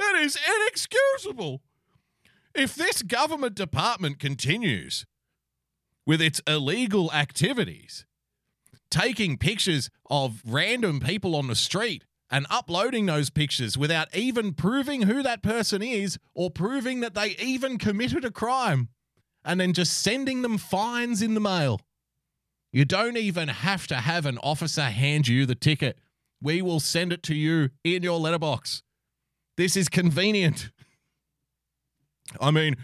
It 0.00 0.22
is 0.22 0.38
inexcusable. 0.56 1.60
If 2.54 2.74
this 2.74 3.02
government 3.02 3.54
department 3.54 4.18
continues 4.18 5.04
with 6.06 6.22
its 6.22 6.40
illegal 6.46 7.12
activities, 7.12 8.06
taking 8.90 9.36
pictures 9.36 9.90
of 10.08 10.42
random 10.44 11.00
people 11.00 11.36
on 11.36 11.46
the 11.46 11.54
street 11.54 12.04
and 12.30 12.46
uploading 12.48 13.06
those 13.06 13.28
pictures 13.28 13.76
without 13.76 14.14
even 14.14 14.54
proving 14.54 15.02
who 15.02 15.22
that 15.22 15.42
person 15.42 15.82
is 15.82 16.18
or 16.34 16.50
proving 16.50 17.00
that 17.00 17.14
they 17.14 17.36
even 17.38 17.76
committed 17.76 18.24
a 18.24 18.30
crime, 18.30 18.88
and 19.44 19.60
then 19.60 19.72
just 19.72 19.98
sending 19.98 20.42
them 20.42 20.58
fines 20.58 21.22
in 21.22 21.34
the 21.34 21.40
mail. 21.40 21.80
You 22.72 22.84
don't 22.84 23.16
even 23.16 23.48
have 23.48 23.86
to 23.88 23.96
have 23.96 24.26
an 24.26 24.38
officer 24.38 24.84
hand 24.84 25.28
you 25.28 25.44
the 25.44 25.54
ticket. 25.54 25.98
We 26.40 26.62
will 26.62 26.80
send 26.80 27.12
it 27.12 27.22
to 27.24 27.34
you 27.34 27.70
in 27.84 28.02
your 28.02 28.18
letterbox. 28.18 28.82
This 29.56 29.76
is 29.76 29.88
convenient. 29.88 30.70
I 32.40 32.50
mean, 32.50 32.76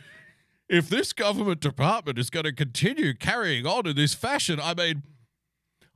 if 0.68 0.88
this 0.88 1.12
government 1.12 1.60
department 1.60 2.18
is 2.18 2.30
going 2.30 2.44
to 2.44 2.52
continue 2.52 3.14
carrying 3.14 3.66
on 3.66 3.86
in 3.86 3.96
this 3.96 4.14
fashion, 4.14 4.58
I 4.60 4.74
mean, 4.74 5.02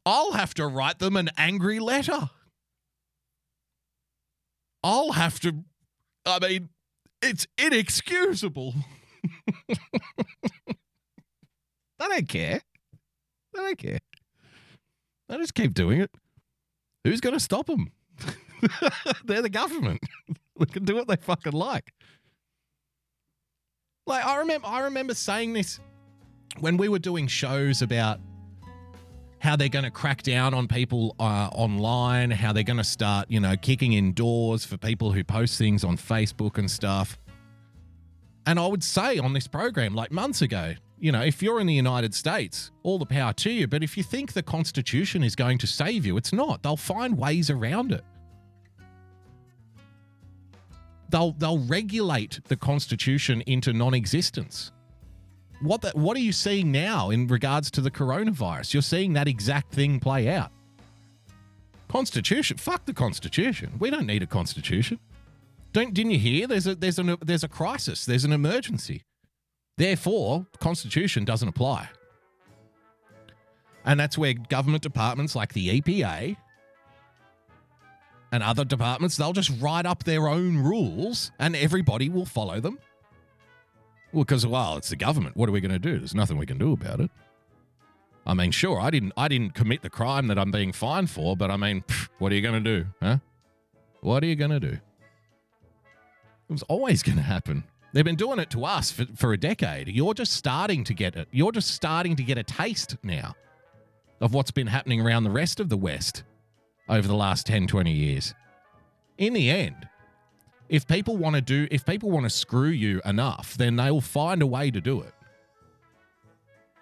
I'll 0.06 0.32
have 0.32 0.54
to 0.54 0.66
write 0.66 0.98
them 0.98 1.16
an 1.16 1.30
angry 1.36 1.78
letter. 1.78 2.30
I'll 4.82 5.12
have 5.12 5.40
to, 5.40 5.64
I 6.24 6.38
mean, 6.38 6.68
it's 7.20 7.46
inexcusable. 7.58 8.74
I 12.00 12.08
don't 12.08 12.28
care. 12.28 12.60
I 13.54 13.58
don't 13.58 13.78
care. 13.78 13.98
They 15.28 15.36
just 15.36 15.54
keep 15.54 15.74
doing 15.74 16.00
it. 16.00 16.10
Who's 17.04 17.20
going 17.20 17.34
to 17.34 17.40
stop 17.40 17.66
them? 17.66 17.90
They're 19.24 19.42
the 19.42 19.50
government. 19.50 20.00
they 20.66 20.66
can 20.66 20.84
do 20.84 20.94
what 20.94 21.08
they 21.08 21.16
fucking 21.16 21.52
like. 21.52 21.92
Like 24.06 24.24
I 24.24 24.38
remember, 24.38 24.66
I 24.66 24.80
remember 24.80 25.14
saying 25.14 25.52
this 25.52 25.80
when 26.58 26.76
we 26.76 26.88
were 26.88 26.98
doing 26.98 27.26
shows 27.26 27.82
about 27.82 28.20
how 29.38 29.56
they're 29.56 29.68
going 29.68 29.84
to 29.84 29.90
crack 29.90 30.22
down 30.22 30.52
on 30.52 30.68
people 30.68 31.16
uh, 31.18 31.48
online, 31.52 32.30
how 32.30 32.52
they're 32.52 32.62
going 32.62 32.76
to 32.76 32.84
start, 32.84 33.30
you 33.30 33.40
know, 33.40 33.56
kicking 33.56 33.94
in 33.94 34.12
doors 34.12 34.66
for 34.66 34.76
people 34.76 35.12
who 35.12 35.24
post 35.24 35.56
things 35.56 35.82
on 35.82 35.96
Facebook 35.96 36.58
and 36.58 36.70
stuff. 36.70 37.18
And 38.46 38.58
I 38.58 38.66
would 38.66 38.84
say 38.84 39.18
on 39.18 39.32
this 39.32 39.46
program, 39.46 39.94
like 39.94 40.12
months 40.12 40.42
ago, 40.42 40.74
you 40.98 41.10
know, 41.12 41.22
if 41.22 41.42
you're 41.42 41.60
in 41.60 41.66
the 41.66 41.74
United 41.74 42.14
States, 42.14 42.70
all 42.82 42.98
the 42.98 43.06
power 43.06 43.32
to 43.32 43.50
you. 43.50 43.66
But 43.66 43.82
if 43.82 43.96
you 43.96 44.02
think 44.02 44.34
the 44.34 44.42
Constitution 44.42 45.22
is 45.22 45.34
going 45.34 45.56
to 45.58 45.66
save 45.66 46.04
you, 46.04 46.18
it's 46.18 46.32
not. 46.32 46.62
They'll 46.62 46.76
find 46.76 47.16
ways 47.16 47.48
around 47.48 47.92
it. 47.92 48.04
They'll 51.10 51.32
they'll 51.32 51.58
regulate 51.58 52.40
the 52.44 52.56
Constitution 52.56 53.42
into 53.42 53.72
non-existence. 53.72 54.72
What 55.60 55.82
the, 55.82 55.90
what 55.90 56.16
are 56.16 56.20
you 56.20 56.32
seeing 56.32 56.72
now 56.72 57.10
in 57.10 57.26
regards 57.26 57.70
to 57.72 57.80
the 57.80 57.90
coronavirus? 57.90 58.72
You're 58.72 58.82
seeing 58.82 59.12
that 59.12 59.28
exact 59.28 59.72
thing 59.72 60.00
play 60.00 60.28
out. 60.28 60.50
Constitution, 61.88 62.56
fuck 62.56 62.86
the 62.86 62.94
Constitution. 62.94 63.72
We 63.78 63.90
don't 63.90 64.06
need 64.06 64.22
a 64.22 64.26
Constitution. 64.26 65.00
Don't 65.72 65.92
didn't 65.92 66.12
you 66.12 66.18
hear? 66.18 66.46
There's 66.46 66.66
a 66.66 66.74
there's 66.74 66.98
a 66.98 67.18
there's 67.20 67.44
a 67.44 67.48
crisis. 67.48 68.06
There's 68.06 68.24
an 68.24 68.32
emergency. 68.32 69.02
Therefore, 69.76 70.46
Constitution 70.58 71.24
doesn't 71.24 71.48
apply. 71.48 71.88
And 73.84 73.98
that's 73.98 74.18
where 74.18 74.34
government 74.34 74.82
departments 74.82 75.34
like 75.34 75.52
the 75.52 75.80
EPA 75.80 76.36
and 78.32 78.42
other 78.42 78.64
departments, 78.64 79.16
they'll 79.16 79.32
just 79.32 79.52
write 79.60 79.86
up 79.86 80.04
their 80.04 80.28
own 80.28 80.58
rules 80.58 81.32
and 81.38 81.56
everybody 81.56 82.08
will 82.08 82.26
follow 82.26 82.60
them. 82.60 82.78
Well, 84.12 84.24
because 84.24 84.46
well, 84.46 84.76
it's 84.76 84.90
the 84.90 84.96
government. 84.96 85.36
What 85.36 85.48
are 85.48 85.52
we 85.52 85.60
going 85.60 85.72
to 85.72 85.78
do? 85.78 85.98
There's 85.98 86.14
nothing 86.14 86.36
we 86.36 86.46
can 86.46 86.58
do 86.58 86.72
about 86.72 87.00
it. 87.00 87.10
I 88.26 88.34
mean, 88.34 88.50
sure, 88.50 88.80
I 88.80 88.90
didn't 88.90 89.12
I 89.16 89.28
didn't 89.28 89.54
commit 89.54 89.82
the 89.82 89.90
crime 89.90 90.26
that 90.28 90.38
I'm 90.38 90.50
being 90.50 90.72
fined 90.72 91.10
for, 91.10 91.36
but 91.36 91.50
I 91.50 91.56
mean, 91.56 91.82
pff, 91.82 92.08
what 92.18 92.30
are 92.32 92.34
you 92.34 92.42
going 92.42 92.62
to 92.62 92.78
do? 92.82 92.86
Huh? 93.00 93.18
What 94.00 94.22
are 94.22 94.26
you 94.26 94.36
going 94.36 94.50
to 94.50 94.60
do? 94.60 94.72
It 96.50 96.52
was 96.52 96.62
always 96.64 97.02
going 97.02 97.16
to 97.16 97.22
happen. 97.22 97.64
They've 97.92 98.04
been 98.04 98.16
doing 98.16 98.38
it 98.38 98.50
to 98.50 98.64
us 98.64 98.90
for, 98.90 99.06
for 99.16 99.32
a 99.32 99.36
decade. 99.36 99.88
You're 99.88 100.14
just 100.14 100.32
starting 100.32 100.84
to 100.84 100.94
get 100.94 101.16
it. 101.16 101.28
You're 101.32 101.52
just 101.52 101.70
starting 101.70 102.16
to 102.16 102.22
get 102.22 102.38
a 102.38 102.42
taste 102.42 102.96
now 103.02 103.34
of 104.20 104.34
what's 104.34 104.50
been 104.50 104.66
happening 104.66 105.00
around 105.00 105.24
the 105.24 105.30
rest 105.30 105.60
of 105.60 105.68
the 105.68 105.76
West 105.76 106.24
over 106.90 107.08
the 107.08 107.14
last 107.14 107.46
10, 107.46 107.68
20 107.68 107.90
years. 107.90 108.34
In 109.16 109.32
the 109.32 109.48
end, 109.48 109.88
if 110.68 110.86
people 110.86 111.16
want 111.16 111.36
to 111.36 111.40
do, 111.40 111.66
if 111.70 111.86
people 111.86 112.10
want 112.10 112.24
to 112.24 112.30
screw 112.30 112.68
you 112.68 113.00
enough, 113.04 113.56
then 113.56 113.76
they'll 113.76 114.00
find 114.00 114.42
a 114.42 114.46
way 114.46 114.70
to 114.70 114.80
do 114.80 115.00
it. 115.00 115.14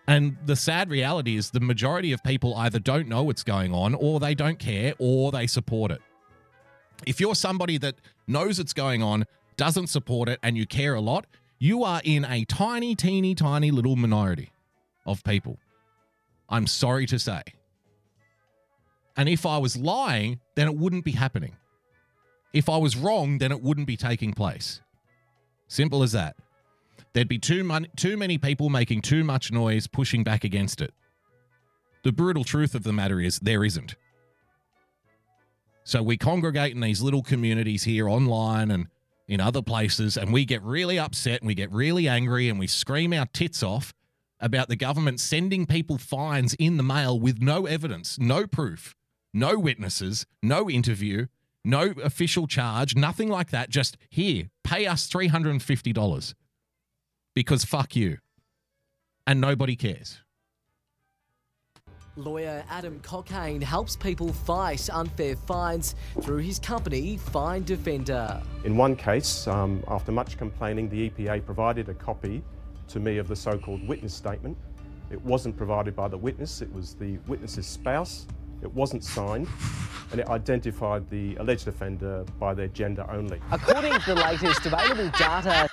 And 0.07 0.38
the 0.47 0.57
sad 0.57 0.90
reality 0.90 1.37
is 1.37 1.51
the 1.51 1.61
majority 1.61 2.12
of 2.12 2.25
people 2.25 2.57
either 2.57 2.79
don't 2.79 3.09
know 3.09 3.23
what's 3.23 3.44
going 3.44 3.75
on, 3.75 3.94
or 3.94 4.18
they 4.18 4.35
don't 4.35 4.59
care, 4.59 4.94
or 4.99 5.31
they 5.31 5.47
support 5.47 5.90
it. 5.90 6.01
If 7.07 7.21
you're 7.21 7.35
somebody 7.35 7.77
that 7.79 7.97
knows 8.27 8.59
what's 8.59 8.73
going 8.73 9.03
on, 9.03 9.27
doesn't 9.57 9.88
support 9.88 10.31
it, 10.31 10.38
and 10.42 10.57
you 10.57 10.66
care 10.66 10.94
a 10.94 11.01
lot, 11.01 11.27
you 11.59 11.85
are 11.85 12.01
in 12.05 12.25
a 12.25 12.44
tiny, 12.47 12.94
teeny, 12.94 13.35
tiny 13.35 13.71
little 13.71 13.97
minority 13.97 14.51
of 15.05 15.23
people. 15.25 15.59
I'm 16.49 16.66
sorry 16.66 17.05
to 17.07 17.18
say. 17.18 17.42
And 19.18 19.28
if 19.28 19.44
I 19.44 19.59
was 19.59 19.76
lying, 19.76 20.38
then 20.54 20.68
it 20.68 20.76
wouldn't 20.76 21.04
be 21.04 21.11
happening. 21.12 21.57
If 22.54 22.68
I 22.68 22.76
was 22.76 22.96
wrong, 22.96 23.38
then 23.38 23.50
it 23.50 23.61
wouldn't 23.61 23.88
be 23.88 23.96
taking 23.96 24.33
place. 24.33 24.81
Simple 25.66 26.04
as 26.04 26.12
that. 26.12 26.37
There'd 27.12 27.28
be 27.28 27.38
too, 27.38 27.64
mon- 27.64 27.88
too 27.96 28.16
many 28.16 28.38
people 28.38 28.70
making 28.70 29.02
too 29.02 29.24
much 29.24 29.50
noise 29.50 29.88
pushing 29.88 30.22
back 30.22 30.44
against 30.44 30.81
it. 30.81 30.94
The 32.04 32.12
brutal 32.12 32.44
truth 32.44 32.76
of 32.76 32.85
the 32.85 32.92
matter 32.92 33.20
is, 33.20 33.40
there 33.40 33.64
isn't. 33.64 33.96
So 35.83 36.00
we 36.00 36.16
congregate 36.16 36.74
in 36.74 36.81
these 36.81 37.02
little 37.02 37.22
communities 37.22 37.83
here 37.83 38.09
online 38.09 38.70
and 38.70 38.87
in 39.26 39.40
other 39.40 39.62
places, 39.62 40.16
and 40.16 40.33
we 40.33 40.44
get 40.44 40.62
really 40.62 40.98
upset 40.98 41.40
and 41.40 41.48
we 41.48 41.54
get 41.54 41.72
really 41.72 42.07
angry 42.07 42.48
and 42.48 42.59
we 42.59 42.66
scream 42.68 43.12
our 43.12 43.26
tits 43.26 43.62
off 43.64 43.92
about 44.40 44.68
the 44.68 44.76
government 44.76 45.18
sending 45.18 45.66
people 45.66 45.98
fines 45.98 46.54
in 46.54 46.76
the 46.76 46.83
mail 46.83 47.18
with 47.18 47.42
no 47.42 47.66
evidence, 47.66 48.16
no 48.18 48.46
proof, 48.46 48.94
no 49.33 49.59
witnesses, 49.59 50.27
no 50.43 50.69
interview, 50.69 51.27
no 51.64 51.93
official 52.03 52.47
charge, 52.47 52.97
nothing 52.97 53.29
like 53.29 53.51
that. 53.51 53.71
Just 53.71 53.97
here, 54.09 54.51
pay 54.64 54.87
us 54.87 55.09
$350 55.09 56.35
because 57.35 57.64
fuck 57.64 57.95
you. 57.95 58.19
And 59.27 59.41
nobody 59.41 59.77
cares. 59.77 60.23
Lawyer 62.19 62.64
Adam 62.69 62.99
Cockayne 63.01 63.62
helps 63.62 63.95
people 63.95 64.33
fight 64.33 64.91
unfair 64.93 65.37
fines 65.37 65.95
through 66.21 66.38
his 66.38 66.59
company, 66.59 67.17
Fine 67.17 67.62
Defender. 67.62 68.43
In 68.64 68.77
one 68.77 68.97
case, 68.97 69.47
um, 69.47 69.85
after 69.87 70.11
much 70.11 70.37
complaining, 70.37 70.88
the 70.88 71.11
EPA 71.11 71.45
provided 71.45 71.88
a 71.88 71.95
copy 71.95 72.43
to 72.88 72.99
me 72.99 73.19
of 73.19 73.29
the 73.29 73.37
so 73.37 73.57
called 73.57 73.87
witness 73.87 74.14
statement. 74.14 74.57
It 75.12 75.23
wasn't 75.23 75.57
provided 75.57 75.95
by 75.95 76.09
the 76.09 76.19
witness, 76.19 76.61
it 76.61 76.73
was 76.73 76.95
the 76.95 77.19
witness's 77.29 77.67
spouse. 77.67 78.27
It 78.62 78.73
wasn't 78.73 79.05
signed, 79.05 79.49
and 80.11 80.21
it 80.21 80.29
identified 80.29 81.09
the 81.11 81.37
alleged 81.37 81.68
offender 81.68 82.25
by 82.38 82.55
their 82.55 82.68
gender 82.68 83.07
only. 83.11 83.40
According 83.51 83.92
to 84.01 84.14
the 84.14 84.21
latest 84.21 84.66
available 84.66 85.11
data, 85.18 85.68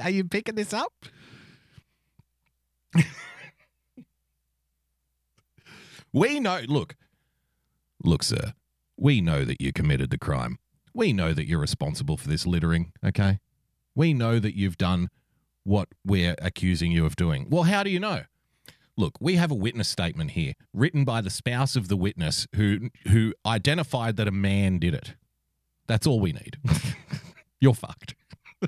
Are 0.00 0.10
you 0.10 0.24
picking 0.24 0.56
this 0.56 0.72
up? 0.72 0.92
we 6.12 6.40
know, 6.40 6.62
look, 6.66 6.96
look, 8.02 8.24
sir, 8.24 8.54
we 8.96 9.20
know 9.20 9.44
that 9.44 9.60
you 9.60 9.72
committed 9.72 10.10
the 10.10 10.18
crime. 10.18 10.58
We 10.94 11.12
know 11.12 11.32
that 11.32 11.46
you're 11.48 11.58
responsible 11.58 12.16
for 12.16 12.28
this 12.28 12.46
littering, 12.46 12.92
okay? 13.04 13.40
We 13.94 14.14
know 14.14 14.38
that 14.38 14.56
you've 14.56 14.78
done 14.78 15.08
what 15.64 15.88
we're 16.04 16.34
accusing 16.38 16.92
you 16.92 17.06
of 17.06 17.16
doing. 17.16 17.46
Well, 17.48 17.64
how 17.64 17.82
do 17.82 17.90
you 17.90 18.00
know? 18.00 18.22
Look, 18.96 19.14
we 19.20 19.36
have 19.36 19.50
a 19.50 19.54
witness 19.54 19.88
statement 19.88 20.32
here 20.32 20.52
written 20.74 21.04
by 21.04 21.22
the 21.22 21.30
spouse 21.30 21.76
of 21.76 21.88
the 21.88 21.96
witness 21.96 22.46
who 22.56 22.90
who 23.08 23.32
identified 23.46 24.16
that 24.16 24.28
a 24.28 24.32
man 24.32 24.78
did 24.78 24.92
it. 24.92 25.14
That's 25.86 26.06
all 26.06 26.20
we 26.20 26.32
need. 26.32 26.58
you're 27.60 27.74
fucked. 27.74 28.14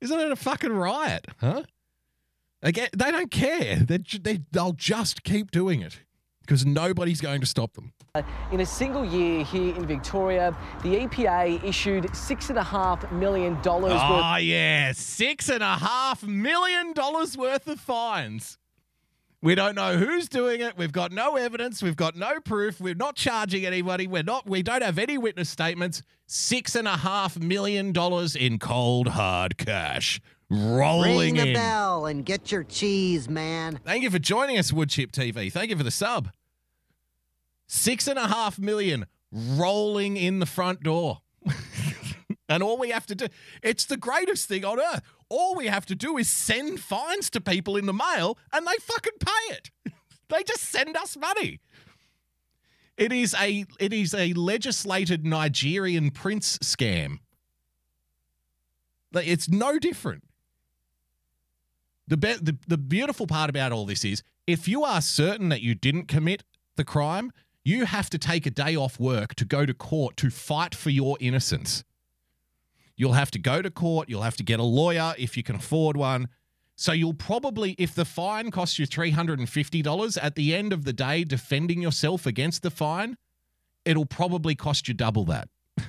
Isn't 0.00 0.18
it 0.18 0.32
a 0.32 0.36
fucking 0.36 0.72
riot, 0.72 1.26
huh? 1.38 1.64
Again, 2.62 2.88
they 2.96 3.10
don't 3.10 3.30
care. 3.30 3.76
They, 3.76 3.98
they, 3.98 4.40
they'll 4.50 4.72
just 4.72 5.22
keep 5.24 5.50
doing 5.50 5.82
it 5.82 6.00
because 6.42 6.66
nobody's 6.66 7.20
going 7.20 7.40
to 7.40 7.46
stop 7.46 7.72
them. 7.74 7.92
in 8.50 8.60
a 8.60 8.66
single 8.66 9.04
year 9.04 9.42
here 9.44 9.74
in 9.74 9.86
Victoria, 9.86 10.54
the 10.82 10.96
EPA 11.06 11.64
issued 11.64 12.04
$6.5 12.04 13.12
million 13.12 13.54
worth 13.56 13.64
Oh, 13.66 14.36
yeah. 14.36 14.92
Six 14.92 15.48
and 15.48 15.62
a 15.62 15.76
half 15.76 16.22
million 16.22 16.92
dollars 16.92 17.36
worth 17.38 17.66
of 17.68 17.80
fines 17.80 18.58
We 19.40 19.54
don't 19.54 19.74
know 19.74 19.96
who's 19.96 20.28
doing 20.28 20.60
it. 20.60 20.76
We've 20.76 20.92
got 20.92 21.10
no 21.10 21.36
evidence. 21.36 21.82
We've 21.82 21.96
got 21.96 22.14
no 22.16 22.38
proof. 22.40 22.80
We're 22.80 22.94
not 22.94 23.16
charging 23.16 23.64
anybody. 23.66 24.06
We're 24.06 24.22
not. 24.22 24.46
We 24.46 24.62
don't 24.62 24.82
have 24.82 24.98
any 24.98 25.16
witness 25.18 25.48
statements. 25.48 26.02
Six 26.26 26.74
and 26.76 26.86
a 26.86 26.96
half 26.98 27.38
million 27.38 27.92
dollars 27.92 28.36
in 28.36 28.58
cold 28.58 29.08
hard 29.08 29.56
cash 29.58 30.20
rolling 30.52 31.34
Ring 31.34 31.34
the 31.36 31.48
in. 31.48 31.54
bell 31.54 32.06
and 32.06 32.24
get 32.24 32.52
your 32.52 32.62
cheese, 32.62 33.28
man. 33.28 33.80
Thank 33.84 34.02
you 34.02 34.10
for 34.10 34.18
joining 34.18 34.58
us, 34.58 34.70
Woodchip 34.70 35.10
TV. 35.10 35.50
Thank 35.50 35.70
you 35.70 35.76
for 35.76 35.82
the 35.82 35.90
sub. 35.90 36.30
Six 37.66 38.06
and 38.06 38.18
a 38.18 38.28
half 38.28 38.58
million 38.58 39.06
rolling 39.32 40.16
in 40.18 40.40
the 40.40 40.46
front 40.46 40.82
door. 40.82 41.22
and 42.48 42.62
all 42.62 42.76
we 42.78 42.90
have 42.90 43.06
to 43.06 43.14
do, 43.14 43.28
it's 43.62 43.86
the 43.86 43.96
greatest 43.96 44.46
thing 44.46 44.64
on 44.64 44.78
earth. 44.78 45.00
All 45.30 45.54
we 45.56 45.66
have 45.68 45.86
to 45.86 45.94
do 45.94 46.18
is 46.18 46.28
send 46.28 46.80
fines 46.80 47.30
to 47.30 47.40
people 47.40 47.78
in 47.78 47.86
the 47.86 47.94
mail 47.94 48.36
and 48.52 48.66
they 48.66 48.76
fucking 48.78 49.18
pay 49.18 49.54
it. 49.54 49.70
they 50.28 50.42
just 50.42 50.64
send 50.64 50.96
us 50.98 51.16
money. 51.16 51.60
It 52.98 53.10
is 53.10 53.34
a 53.40 53.64
it 53.80 53.94
is 53.94 54.12
a 54.12 54.34
legislated 54.34 55.24
Nigerian 55.24 56.10
prince 56.10 56.58
scam. 56.58 57.20
It's 59.14 59.48
no 59.48 59.78
different. 59.78 60.24
The, 62.12 62.18
be- 62.18 62.34
the 62.34 62.58
the 62.68 62.76
beautiful 62.76 63.26
part 63.26 63.48
about 63.48 63.72
all 63.72 63.86
this 63.86 64.04
is 64.04 64.22
if 64.46 64.68
you 64.68 64.84
are 64.84 65.00
certain 65.00 65.48
that 65.48 65.62
you 65.62 65.74
didn't 65.74 66.08
commit 66.08 66.44
the 66.76 66.84
crime, 66.84 67.32
you 67.64 67.86
have 67.86 68.10
to 68.10 68.18
take 68.18 68.44
a 68.44 68.50
day 68.50 68.76
off 68.76 69.00
work 69.00 69.34
to 69.36 69.46
go 69.46 69.64
to 69.64 69.72
court 69.72 70.18
to 70.18 70.28
fight 70.28 70.74
for 70.74 70.90
your 70.90 71.16
innocence. 71.20 71.84
You'll 72.96 73.14
have 73.14 73.30
to 73.30 73.38
go 73.38 73.62
to 73.62 73.70
court, 73.70 74.10
you'll 74.10 74.24
have 74.24 74.36
to 74.36 74.42
get 74.42 74.60
a 74.60 74.62
lawyer 74.62 75.14
if 75.16 75.38
you 75.38 75.42
can 75.42 75.56
afford 75.56 75.96
one. 75.96 76.28
So 76.76 76.92
you'll 76.92 77.14
probably 77.14 77.76
if 77.78 77.94
the 77.94 78.04
fine 78.04 78.50
costs 78.50 78.78
you 78.78 78.86
$350 78.86 80.18
at 80.22 80.34
the 80.34 80.54
end 80.54 80.74
of 80.74 80.84
the 80.84 80.92
day 80.92 81.24
defending 81.24 81.80
yourself 81.80 82.26
against 82.26 82.62
the 82.62 82.70
fine, 82.70 83.16
it'll 83.86 84.04
probably 84.04 84.54
cost 84.54 84.86
you 84.86 84.92
double 84.92 85.24
that. 85.24 85.48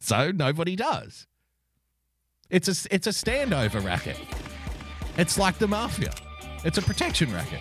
so 0.00 0.32
nobody 0.32 0.76
does. 0.76 1.26
It's 2.50 2.68
a 2.68 2.94
it's 2.94 3.06
a 3.06 3.10
standover 3.10 3.82
racket. 3.82 4.18
It's 5.18 5.36
like 5.36 5.58
the 5.58 5.66
mafia. 5.66 6.12
It's 6.64 6.78
a 6.78 6.82
protection 6.82 7.34
racket. 7.34 7.58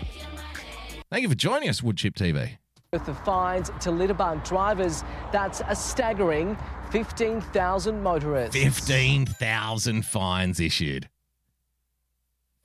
Thank 1.09 1.23
you 1.23 1.29
for 1.29 1.35
joining 1.35 1.69
us, 1.69 1.81
Woodchip 1.81 2.13
TV. 2.13 2.57
With 2.93 3.03
the 3.07 3.15
fines 3.15 3.69
to 3.81 3.89
litterbug 3.89 4.47
drivers, 4.47 5.03
that's 5.31 5.63
a 5.67 5.75
staggering 5.75 6.55
15,000 6.91 8.03
motorists. 8.03 8.55
15,000 8.55 10.05
fines 10.05 10.59
issued. 10.59 11.09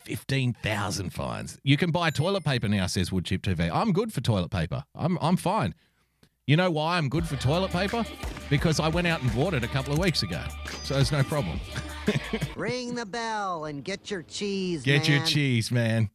15,000 0.01 1.11
fines. 1.11 1.59
You 1.65 1.79
can 1.79 1.91
buy 1.91 2.11
toilet 2.11 2.45
paper 2.45 2.69
now, 2.69 2.87
says 2.87 3.09
Woodchip 3.09 3.39
TV. 3.39 3.71
I'm 3.73 3.93
good 3.95 4.13
for 4.13 4.21
toilet 4.21 4.51
paper. 4.51 4.85
I'm, 4.95 5.17
I'm 5.23 5.39
fine. 5.39 5.75
You 6.49 6.57
know 6.57 6.73
why 6.73 6.99
I'm 6.99 7.09
good 7.09 7.25
for 7.25 7.37
toilet 7.37 7.71
paper? 7.71 8.05
Because 8.51 8.81
I 8.81 8.89
went 8.89 9.07
out 9.07 9.23
and 9.23 9.33
bought 9.33 9.55
it 9.55 9.63
a 9.63 9.69
couple 9.69 9.93
of 9.93 10.01
weeks 10.01 10.25
ago. 10.25 10.43
So 10.83 10.95
there's 10.95 11.13
no 11.13 11.23
problem. 11.23 11.61
Ring 12.57 12.97
the 12.97 13.07
bell 13.07 13.67
and 13.67 13.85
get 13.85 14.11
your 14.11 14.23
cheese, 14.23 14.85
man. 14.85 14.99
Get 14.99 15.09
man. 15.09 15.19
your 15.19 15.27
cheese, 15.27 15.71
man. 15.71 16.11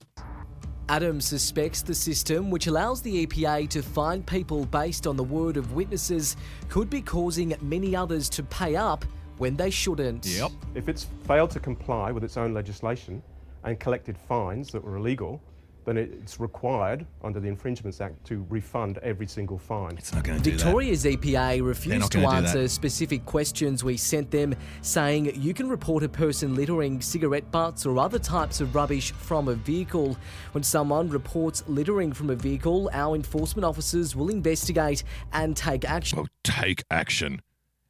Adam 0.89 1.21
suspects 1.21 1.81
the 1.81 1.95
system, 1.95 2.49
which 2.49 2.67
allows 2.67 3.01
the 3.01 3.25
EPA 3.25 3.69
to 3.69 3.81
fine 3.81 4.21
people 4.21 4.65
based 4.65 5.07
on 5.07 5.15
the 5.15 5.23
word 5.23 5.55
of 5.55 5.71
witnesses, 5.71 6.35
could 6.67 6.89
be 6.89 7.01
causing 7.01 7.55
many 7.61 7.95
others 7.95 8.27
to 8.27 8.43
pay 8.43 8.75
up 8.75 9.05
when 9.37 9.55
they 9.55 9.69
shouldn't. 9.69 10.25
Yep. 10.25 10.51
If 10.75 10.89
it's 10.89 11.07
failed 11.25 11.51
to 11.51 11.61
comply 11.61 12.11
with 12.11 12.25
its 12.25 12.35
own 12.35 12.53
legislation 12.53 13.23
and 13.63 13.79
collected 13.79 14.17
fines 14.17 14.73
that 14.73 14.83
were 14.83 14.97
illegal, 14.97 15.41
then 15.87 15.95
it's 15.95 16.37
required 16.37 17.05
under 17.23 17.39
the 17.39 17.47
Infringements 17.47 18.01
Act 18.01 18.21
to 18.25 18.45
refund 18.49 18.97
every 18.97 19.25
single 19.25 19.57
fine. 19.57 19.97
It's 19.97 20.13
not 20.13 20.25
going 20.25 20.37
to 20.37 20.43
do 20.43 20.51
that. 20.51 20.57
Victoria's 20.57 21.05
EPA 21.05 21.65
refused 21.65 22.11
to 22.11 22.19
answer 22.27 22.63
that. 22.63 22.69
specific 22.69 23.25
questions 23.25 23.85
we 23.85 23.95
sent 23.95 24.29
them, 24.29 24.53
saying 24.81 25.33
you 25.41 25.53
can 25.53 25.69
report 25.69 26.03
a 26.03 26.09
person 26.09 26.55
littering 26.55 26.99
cigarette 26.99 27.49
butts 27.51 27.85
or 27.85 27.97
other 27.99 28.19
types 28.19 28.59
of 28.59 28.75
rubbish 28.75 29.13
from 29.13 29.47
a 29.47 29.53
vehicle. 29.53 30.17
When 30.51 30.61
someone 30.61 31.07
reports 31.07 31.63
littering 31.67 32.11
from 32.11 32.31
a 32.31 32.35
vehicle, 32.35 32.89
our 32.91 33.15
enforcement 33.15 33.63
officers 33.63 34.13
will 34.13 34.27
investigate 34.27 35.05
and 35.31 35.55
take 35.55 35.85
action. 35.85 36.19
Oh, 36.19 36.27
take 36.43 36.83
action. 36.91 37.41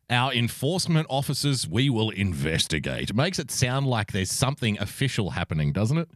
Our 0.07 0.31
enforcement 0.33 1.07
officers, 1.09 1.67
we 1.67 1.89
will 1.89 2.11
investigate. 2.11 3.15
Makes 3.15 3.39
it 3.39 3.49
sound 3.49 3.87
like 3.87 4.11
there's 4.11 4.31
something 4.31 4.77
official 4.79 5.31
happening, 5.31 5.73
doesn't 5.73 5.97
it? 5.97 6.09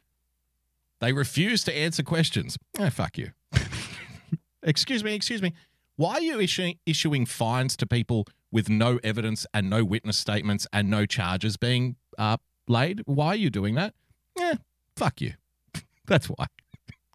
They 1.01 1.13
refuse 1.13 1.63
to 1.63 1.75
answer 1.75 2.03
questions. 2.03 2.57
Oh, 2.79 2.89
fuck 2.91 3.17
you. 3.17 3.31
excuse 4.63 5.03
me, 5.03 5.15
excuse 5.15 5.41
me. 5.41 5.53
Why 5.97 6.13
are 6.13 6.21
you 6.21 6.39
issuing, 6.39 6.77
issuing 6.85 7.25
fines 7.25 7.75
to 7.77 7.87
people 7.87 8.27
with 8.51 8.69
no 8.69 8.99
evidence 9.03 9.45
and 9.53 9.69
no 9.69 9.83
witness 9.83 10.17
statements 10.17 10.67
and 10.71 10.89
no 10.89 11.07
charges 11.07 11.57
being 11.57 11.95
uh, 12.17 12.37
laid? 12.67 13.01
Why 13.05 13.29
are 13.29 13.35
you 13.35 13.49
doing 13.49 13.75
that? 13.75 13.95
Eh, 14.39 14.55
fuck 14.95 15.19
you. 15.21 15.33
That's 16.05 16.27
why. 16.27 16.45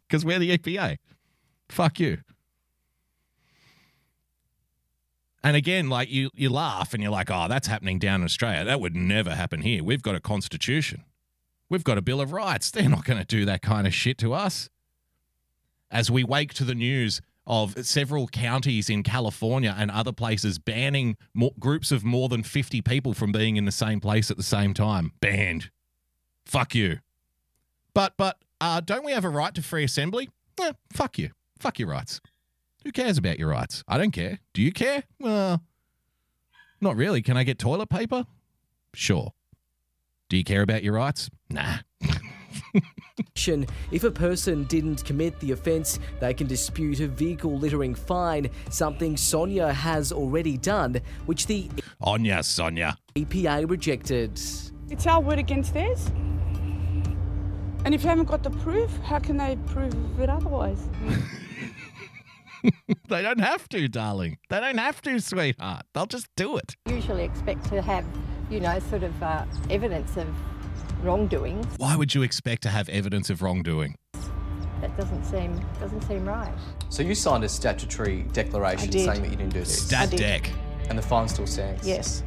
Because 0.08 0.24
we're 0.24 0.40
the 0.40 0.58
EPA. 0.58 0.98
Fuck 1.68 2.00
you. 2.00 2.18
And 5.44 5.56
again, 5.56 5.88
like 5.88 6.10
you, 6.10 6.30
you 6.34 6.50
laugh 6.50 6.92
and 6.92 7.00
you're 7.00 7.12
like, 7.12 7.30
oh, 7.30 7.46
that's 7.48 7.68
happening 7.68 8.00
down 8.00 8.20
in 8.20 8.24
Australia. 8.24 8.64
That 8.64 8.80
would 8.80 8.96
never 8.96 9.32
happen 9.32 9.62
here. 9.62 9.84
We've 9.84 10.02
got 10.02 10.16
a 10.16 10.20
constitution. 10.20 11.04
We've 11.68 11.84
got 11.84 11.98
a 11.98 12.02
Bill 12.02 12.20
of 12.20 12.32
Rights. 12.32 12.70
They're 12.72 12.88
not 12.88 13.04
going 13.04 13.18
to 13.18 13.26
do 13.26 13.44
that 13.44 13.62
kind 13.62 13.86
of 13.86 13.94
shit 13.94 14.18
to 14.18 14.32
us. 14.32 14.68
As 15.90 16.10
we 16.10 16.24
wake 16.24 16.52
to 16.54 16.64
the 16.64 16.74
news 16.74 17.20
of 17.46 17.86
several 17.86 18.26
counties 18.26 18.90
in 18.90 19.04
California 19.04 19.74
and 19.76 19.90
other 19.90 20.10
places 20.12 20.58
banning 20.58 21.16
more, 21.32 21.52
groups 21.60 21.92
of 21.92 22.04
more 22.04 22.28
than 22.28 22.42
50 22.42 22.82
people 22.82 23.14
from 23.14 23.30
being 23.30 23.56
in 23.56 23.64
the 23.64 23.72
same 23.72 24.00
place 24.00 24.30
at 24.30 24.36
the 24.36 24.42
same 24.42 24.74
time. 24.74 25.12
Banned. 25.20 25.70
Fuck 26.44 26.74
you. 26.74 26.98
But, 27.94 28.14
but, 28.16 28.38
uh, 28.60 28.80
don't 28.80 29.04
we 29.04 29.12
have 29.12 29.24
a 29.24 29.28
right 29.28 29.54
to 29.54 29.62
free 29.62 29.84
assembly? 29.84 30.28
Eh, 30.60 30.72
fuck 30.92 31.18
you. 31.18 31.30
Fuck 31.60 31.78
your 31.78 31.88
rights. 31.88 32.20
Who 32.84 32.90
cares 32.92 33.16
about 33.16 33.38
your 33.38 33.48
rights? 33.48 33.84
I 33.86 33.96
don't 33.96 34.10
care. 34.10 34.40
Do 34.52 34.62
you 34.62 34.72
care? 34.72 35.04
Well, 35.20 35.62
not 36.80 36.96
really. 36.96 37.22
Can 37.22 37.36
I 37.36 37.44
get 37.44 37.58
toilet 37.58 37.88
paper? 37.88 38.26
Sure. 38.94 39.32
Do 40.28 40.36
you 40.36 40.44
care 40.44 40.62
about 40.62 40.82
your 40.82 40.94
rights? 40.94 41.30
Nah. 41.50 41.78
If 43.92 44.02
a 44.04 44.10
person 44.10 44.64
didn't 44.64 45.04
commit 45.04 45.38
the 45.40 45.52
offence, 45.52 46.00
they 46.20 46.34
can 46.34 46.46
dispute 46.46 47.00
a 47.00 47.06
vehicle 47.06 47.56
littering 47.56 47.94
fine, 47.94 48.50
something 48.70 49.16
Sonia 49.16 49.72
has 49.72 50.10
already 50.10 50.56
done, 50.56 51.00
which 51.26 51.46
the 51.46 51.70
Onya, 52.02 52.42
Sonia. 52.42 52.96
EPA 53.14 53.70
rejected. 53.70 54.40
It's 54.90 55.06
our 55.06 55.20
word 55.20 55.38
against 55.38 55.74
theirs. 55.74 56.10
And 57.84 57.94
if 57.94 58.02
you 58.02 58.08
haven't 58.08 58.24
got 58.26 58.42
the 58.42 58.50
proof, 58.50 58.90
how 59.04 59.20
can 59.20 59.36
they 59.36 59.56
prove 59.66 59.94
it 60.20 60.28
otherwise? 60.28 60.88
They 63.08 63.22
don't 63.22 63.38
have 63.38 63.68
to, 63.68 63.86
darling. 63.86 64.38
They 64.48 64.58
don't 64.58 64.78
have 64.78 65.00
to, 65.02 65.20
sweetheart. 65.20 65.86
They'll 65.94 66.06
just 66.06 66.26
do 66.36 66.56
it. 66.56 66.74
usually 66.88 67.22
expect 67.24 67.64
to 67.66 67.80
have, 67.80 68.04
you 68.50 68.60
know, 68.60 68.78
sort 68.90 69.02
of 69.02 69.22
uh, 69.22 69.44
evidence 69.70 70.16
of 70.16 70.28
wrongdoing. 71.02 71.64
Why 71.78 71.96
would 71.96 72.14
you 72.14 72.22
expect 72.22 72.62
to 72.62 72.68
have 72.68 72.88
evidence 72.88 73.30
of 73.30 73.42
wrongdoing? 73.42 73.96
That 74.80 74.96
doesn't 74.96 75.24
seem 75.24 75.58
doesn't 75.80 76.02
seem 76.02 76.26
right. 76.26 76.52
So 76.90 77.02
you 77.02 77.14
signed 77.14 77.44
a 77.44 77.48
statutory 77.48 78.22
declaration 78.32 78.92
saying 78.92 79.22
that 79.22 79.30
you 79.30 79.36
didn't 79.36 79.52
do 79.54 79.60
this. 79.60 79.86
Stat 79.86 80.10
did. 80.10 80.18
deck. 80.18 80.50
And 80.88 80.98
the 80.98 81.02
fine 81.02 81.28
still 81.28 81.46
stands. 81.46 81.86
Yes. 81.86 82.22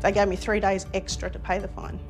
They 0.00 0.12
gave 0.12 0.28
me 0.28 0.36
three 0.36 0.60
days 0.60 0.86
extra 0.94 1.30
to 1.30 1.38
pay 1.38 1.58
the 1.58 1.68
fine. 1.68 2.00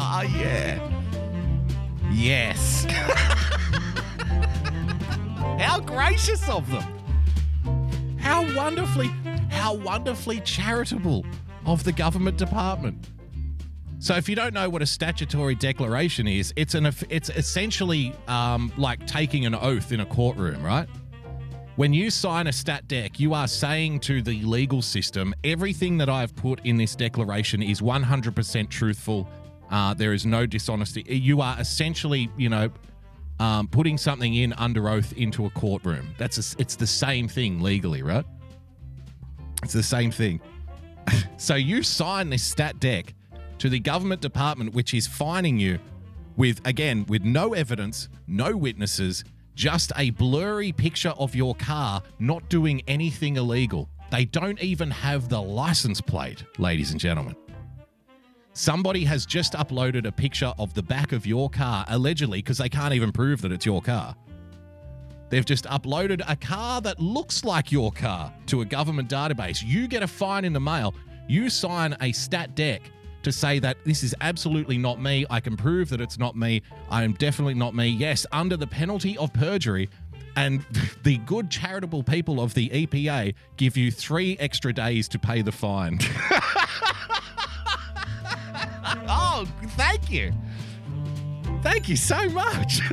Oh, 0.00 0.22
yeah. 0.22 0.78
Yes. 2.12 2.67
How 5.78 5.84
gracious 5.84 6.48
of 6.48 6.68
them. 6.72 8.18
How 8.18 8.52
wonderfully, 8.56 9.06
how 9.48 9.74
wonderfully 9.74 10.40
charitable 10.40 11.24
of 11.66 11.84
the 11.84 11.92
government 11.92 12.36
department. 12.36 13.08
So, 14.00 14.16
if 14.16 14.28
you 14.28 14.34
don't 14.34 14.52
know 14.52 14.68
what 14.68 14.82
a 14.82 14.86
statutory 14.86 15.54
declaration 15.54 16.26
is, 16.26 16.52
it's 16.56 16.74
an 16.74 16.86
it's 17.10 17.30
essentially 17.30 18.12
um, 18.26 18.72
like 18.76 19.06
taking 19.06 19.46
an 19.46 19.54
oath 19.54 19.92
in 19.92 20.00
a 20.00 20.06
courtroom, 20.06 20.64
right? 20.64 20.88
When 21.76 21.92
you 21.92 22.10
sign 22.10 22.48
a 22.48 22.52
stat 22.52 22.88
dec, 22.88 23.20
you 23.20 23.32
are 23.34 23.46
saying 23.46 24.00
to 24.00 24.20
the 24.20 24.42
legal 24.42 24.82
system, 24.82 25.32
everything 25.44 25.96
that 25.98 26.08
I've 26.08 26.34
put 26.34 26.58
in 26.66 26.76
this 26.76 26.96
declaration 26.96 27.62
is 27.62 27.80
100% 27.80 28.68
truthful. 28.68 29.28
Uh, 29.70 29.94
there 29.94 30.12
is 30.12 30.26
no 30.26 30.44
dishonesty. 30.44 31.04
You 31.06 31.40
are 31.40 31.56
essentially, 31.60 32.30
you 32.36 32.48
know, 32.48 32.68
um, 33.40 33.68
putting 33.68 33.98
something 33.98 34.34
in 34.34 34.52
under 34.54 34.88
oath 34.88 35.12
into 35.14 35.46
a 35.46 35.50
courtroom. 35.50 36.14
That's 36.18 36.54
a, 36.54 36.56
it's 36.60 36.76
the 36.76 36.86
same 36.86 37.28
thing 37.28 37.60
legally, 37.60 38.02
right? 38.02 38.24
It's 39.62 39.72
the 39.72 39.82
same 39.82 40.10
thing. 40.10 40.40
So 41.38 41.54
you 41.54 41.82
sign 41.82 42.28
this 42.28 42.42
stat 42.42 42.80
dec 42.80 43.14
to 43.58 43.68
the 43.70 43.80
government 43.80 44.20
department, 44.20 44.74
which 44.74 44.92
is 44.92 45.06
fining 45.06 45.58
you 45.58 45.78
with, 46.36 46.60
again, 46.66 47.06
with 47.08 47.22
no 47.22 47.54
evidence, 47.54 48.08
no 48.26 48.56
witnesses, 48.56 49.24
just 49.54 49.90
a 49.96 50.10
blurry 50.10 50.70
picture 50.72 51.14
of 51.18 51.34
your 51.34 51.54
car 51.54 52.02
not 52.18 52.48
doing 52.48 52.82
anything 52.86 53.36
illegal. 53.36 53.88
They 54.10 54.24
don't 54.24 54.60
even 54.62 54.90
have 54.90 55.28
the 55.28 55.40
license 55.40 56.00
plate, 56.00 56.44
ladies 56.58 56.92
and 56.92 57.00
gentlemen. 57.00 57.36
Somebody 58.58 59.04
has 59.04 59.24
just 59.24 59.52
uploaded 59.52 60.04
a 60.04 60.10
picture 60.10 60.52
of 60.58 60.74
the 60.74 60.82
back 60.82 61.12
of 61.12 61.24
your 61.24 61.48
car, 61.48 61.84
allegedly, 61.90 62.38
because 62.38 62.58
they 62.58 62.68
can't 62.68 62.92
even 62.92 63.12
prove 63.12 63.40
that 63.42 63.52
it's 63.52 63.64
your 63.64 63.80
car. 63.80 64.16
They've 65.28 65.44
just 65.44 65.64
uploaded 65.66 66.24
a 66.28 66.34
car 66.34 66.80
that 66.80 66.98
looks 66.98 67.44
like 67.44 67.70
your 67.70 67.92
car 67.92 68.34
to 68.46 68.62
a 68.62 68.64
government 68.64 69.08
database. 69.08 69.62
You 69.64 69.86
get 69.86 70.02
a 70.02 70.08
fine 70.08 70.44
in 70.44 70.52
the 70.52 70.58
mail. 70.58 70.92
You 71.28 71.50
sign 71.50 71.96
a 72.00 72.10
stat 72.10 72.56
dec 72.56 72.80
to 73.22 73.30
say 73.30 73.60
that 73.60 73.76
this 73.84 74.02
is 74.02 74.12
absolutely 74.22 74.76
not 74.76 75.00
me. 75.00 75.24
I 75.30 75.38
can 75.38 75.56
prove 75.56 75.88
that 75.90 76.00
it's 76.00 76.18
not 76.18 76.34
me. 76.34 76.62
I 76.90 77.04
am 77.04 77.12
definitely 77.12 77.54
not 77.54 77.76
me. 77.76 77.86
Yes, 77.86 78.26
under 78.32 78.56
the 78.56 78.66
penalty 78.66 79.16
of 79.18 79.32
perjury. 79.32 79.88
And 80.34 80.66
the 81.04 81.18
good 81.18 81.48
charitable 81.48 82.02
people 82.02 82.40
of 82.40 82.54
the 82.54 82.70
EPA 82.70 83.34
give 83.56 83.76
you 83.76 83.92
three 83.92 84.36
extra 84.40 84.72
days 84.72 85.06
to 85.10 85.18
pay 85.20 85.42
the 85.42 85.52
fine. 85.52 86.00
oh, 89.08 89.46
thank 89.76 90.10
you. 90.10 90.32
Thank 91.62 91.88
you 91.88 91.96
so 91.96 92.28
much. 92.28 92.80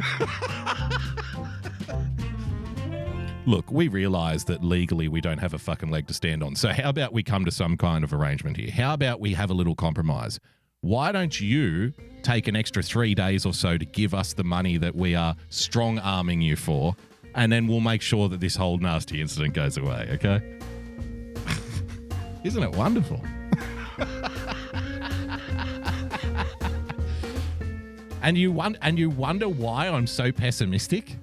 Look, 3.45 3.71
we 3.71 3.89
realize 3.89 4.43
that 4.45 4.63
legally 4.63 5.07
we 5.07 5.21
don't 5.21 5.37
have 5.37 5.53
a 5.53 5.59
fucking 5.59 5.91
leg 5.91 6.07
to 6.07 6.15
stand 6.15 6.41
on. 6.41 6.55
So, 6.55 6.69
how 6.69 6.89
about 6.89 7.13
we 7.13 7.21
come 7.21 7.45
to 7.45 7.51
some 7.51 7.77
kind 7.77 8.03
of 8.03 8.11
arrangement 8.11 8.57
here? 8.57 8.71
How 8.71 8.95
about 8.95 9.19
we 9.19 9.33
have 9.33 9.51
a 9.51 9.53
little 9.53 9.75
compromise? 9.75 10.39
Why 10.81 11.11
don't 11.11 11.39
you 11.39 11.93
take 12.23 12.47
an 12.47 12.55
extra 12.55 12.81
three 12.81 13.13
days 13.13 13.45
or 13.45 13.53
so 13.53 13.77
to 13.77 13.85
give 13.85 14.15
us 14.15 14.33
the 14.33 14.43
money 14.43 14.77
that 14.77 14.95
we 14.95 15.13
are 15.13 15.35
strong 15.49 15.99
arming 15.99 16.41
you 16.41 16.55
for? 16.55 16.95
And 17.35 17.51
then 17.51 17.67
we'll 17.67 17.81
make 17.81 18.01
sure 18.01 18.29
that 18.29 18.39
this 18.39 18.55
whole 18.55 18.77
nasty 18.79 19.21
incident 19.21 19.53
goes 19.53 19.77
away, 19.77 20.09
okay? 20.13 20.59
Isn't 22.43 22.63
it 22.63 22.71
wonderful? 22.71 23.21
and 28.21 28.37
you 28.37 28.51
won- 28.51 28.77
and 28.81 28.97
you 28.97 29.09
wonder 29.09 29.47
why 29.47 29.87
I'm 29.87 30.07
so 30.07 30.31
pessimistic? 30.31 31.17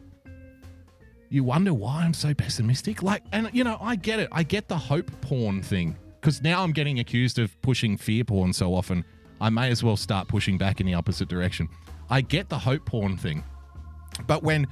you 1.33 1.43
wonder 1.43 1.73
why 1.73 2.03
I'm 2.05 2.13
so 2.13 2.35
pessimistic. 2.35 3.03
Like, 3.03 3.23
and 3.33 3.49
you 3.55 3.65
know, 3.65 3.79
I 3.81 3.97
get 3.97 4.21
it. 4.21 4.29
I 4.31 4.43
get 4.43 4.69
the 4.69 4.77
hope 4.77 5.11
porn 5.23 5.63
thing 5.63 5.97
because 6.21 6.43
now 6.43 6.63
I'm 6.63 6.73
getting 6.73 6.99
accused 6.99 7.39
of 7.39 7.59
pushing 7.63 7.97
fear 7.97 8.23
porn 8.23 8.53
so 8.53 8.75
often. 8.75 9.03
I 9.41 9.49
may 9.49 9.71
as 9.71 9.83
well 9.83 9.97
start 9.97 10.29
pushing 10.29 10.59
back 10.59 10.79
in 10.79 10.87
the 10.87 10.93
opposite 10.93 11.29
direction. 11.31 11.71
I 12.11 12.21
get 12.21 12.51
the 12.51 12.59
hope 12.59 12.85
porn 12.85 13.17
thing. 13.17 13.43
But 14.27 14.43
when 14.43 14.67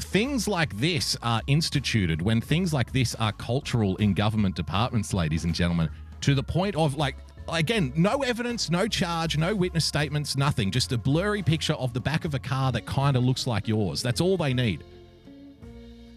things 0.00 0.48
like 0.48 0.76
this 0.78 1.16
are 1.22 1.40
instituted, 1.46 2.20
when 2.20 2.40
things 2.40 2.74
like 2.74 2.90
this 2.90 3.14
are 3.14 3.30
cultural 3.30 3.94
in 3.98 4.14
government 4.14 4.56
departments, 4.56 5.14
ladies 5.14 5.44
and 5.44 5.54
gentlemen, 5.54 5.88
to 6.22 6.34
the 6.34 6.42
point 6.42 6.74
of 6.74 6.96
like, 6.96 7.14
again, 7.48 7.92
no 7.96 8.22
evidence, 8.22 8.70
no 8.70 8.88
charge, 8.88 9.36
no 9.36 9.54
witness 9.54 9.84
statements, 9.84 10.36
nothing, 10.36 10.70
just 10.70 10.92
a 10.92 10.98
blurry 10.98 11.42
picture 11.42 11.74
of 11.74 11.92
the 11.92 12.00
back 12.00 12.24
of 12.24 12.34
a 12.34 12.38
car 12.38 12.72
that 12.72 12.86
kind 12.86 13.16
of 13.16 13.24
looks 13.24 13.46
like 13.46 13.68
yours. 13.68 14.02
That's 14.02 14.20
all 14.20 14.36
they 14.36 14.54
need 14.54 14.84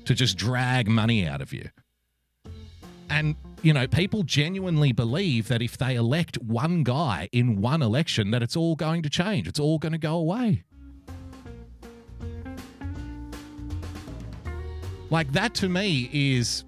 to 0.05 0.13
just 0.13 0.37
drag 0.37 0.87
money 0.87 1.27
out 1.27 1.41
of 1.41 1.53
you. 1.53 1.69
And, 3.09 3.35
you 3.61 3.73
know, 3.73 3.87
people 3.87 4.23
genuinely 4.23 4.91
believe 4.91 5.47
that 5.47 5.61
if 5.61 5.77
they 5.77 5.95
elect 5.95 6.37
one 6.37 6.83
guy 6.83 7.29
in 7.31 7.61
one 7.61 7.81
election, 7.81 8.31
that 8.31 8.43
it's 8.43 8.55
all 8.55 8.75
going 8.75 9.01
to 9.03 9.09
change. 9.09 9.47
It's 9.47 9.59
all 9.59 9.79
going 9.79 9.93
to 9.93 9.97
go 9.97 10.15
away. 10.15 10.63
Like 15.09 15.31
that 15.31 15.53
to 15.55 15.69
me 15.69 16.09
is 16.11 16.65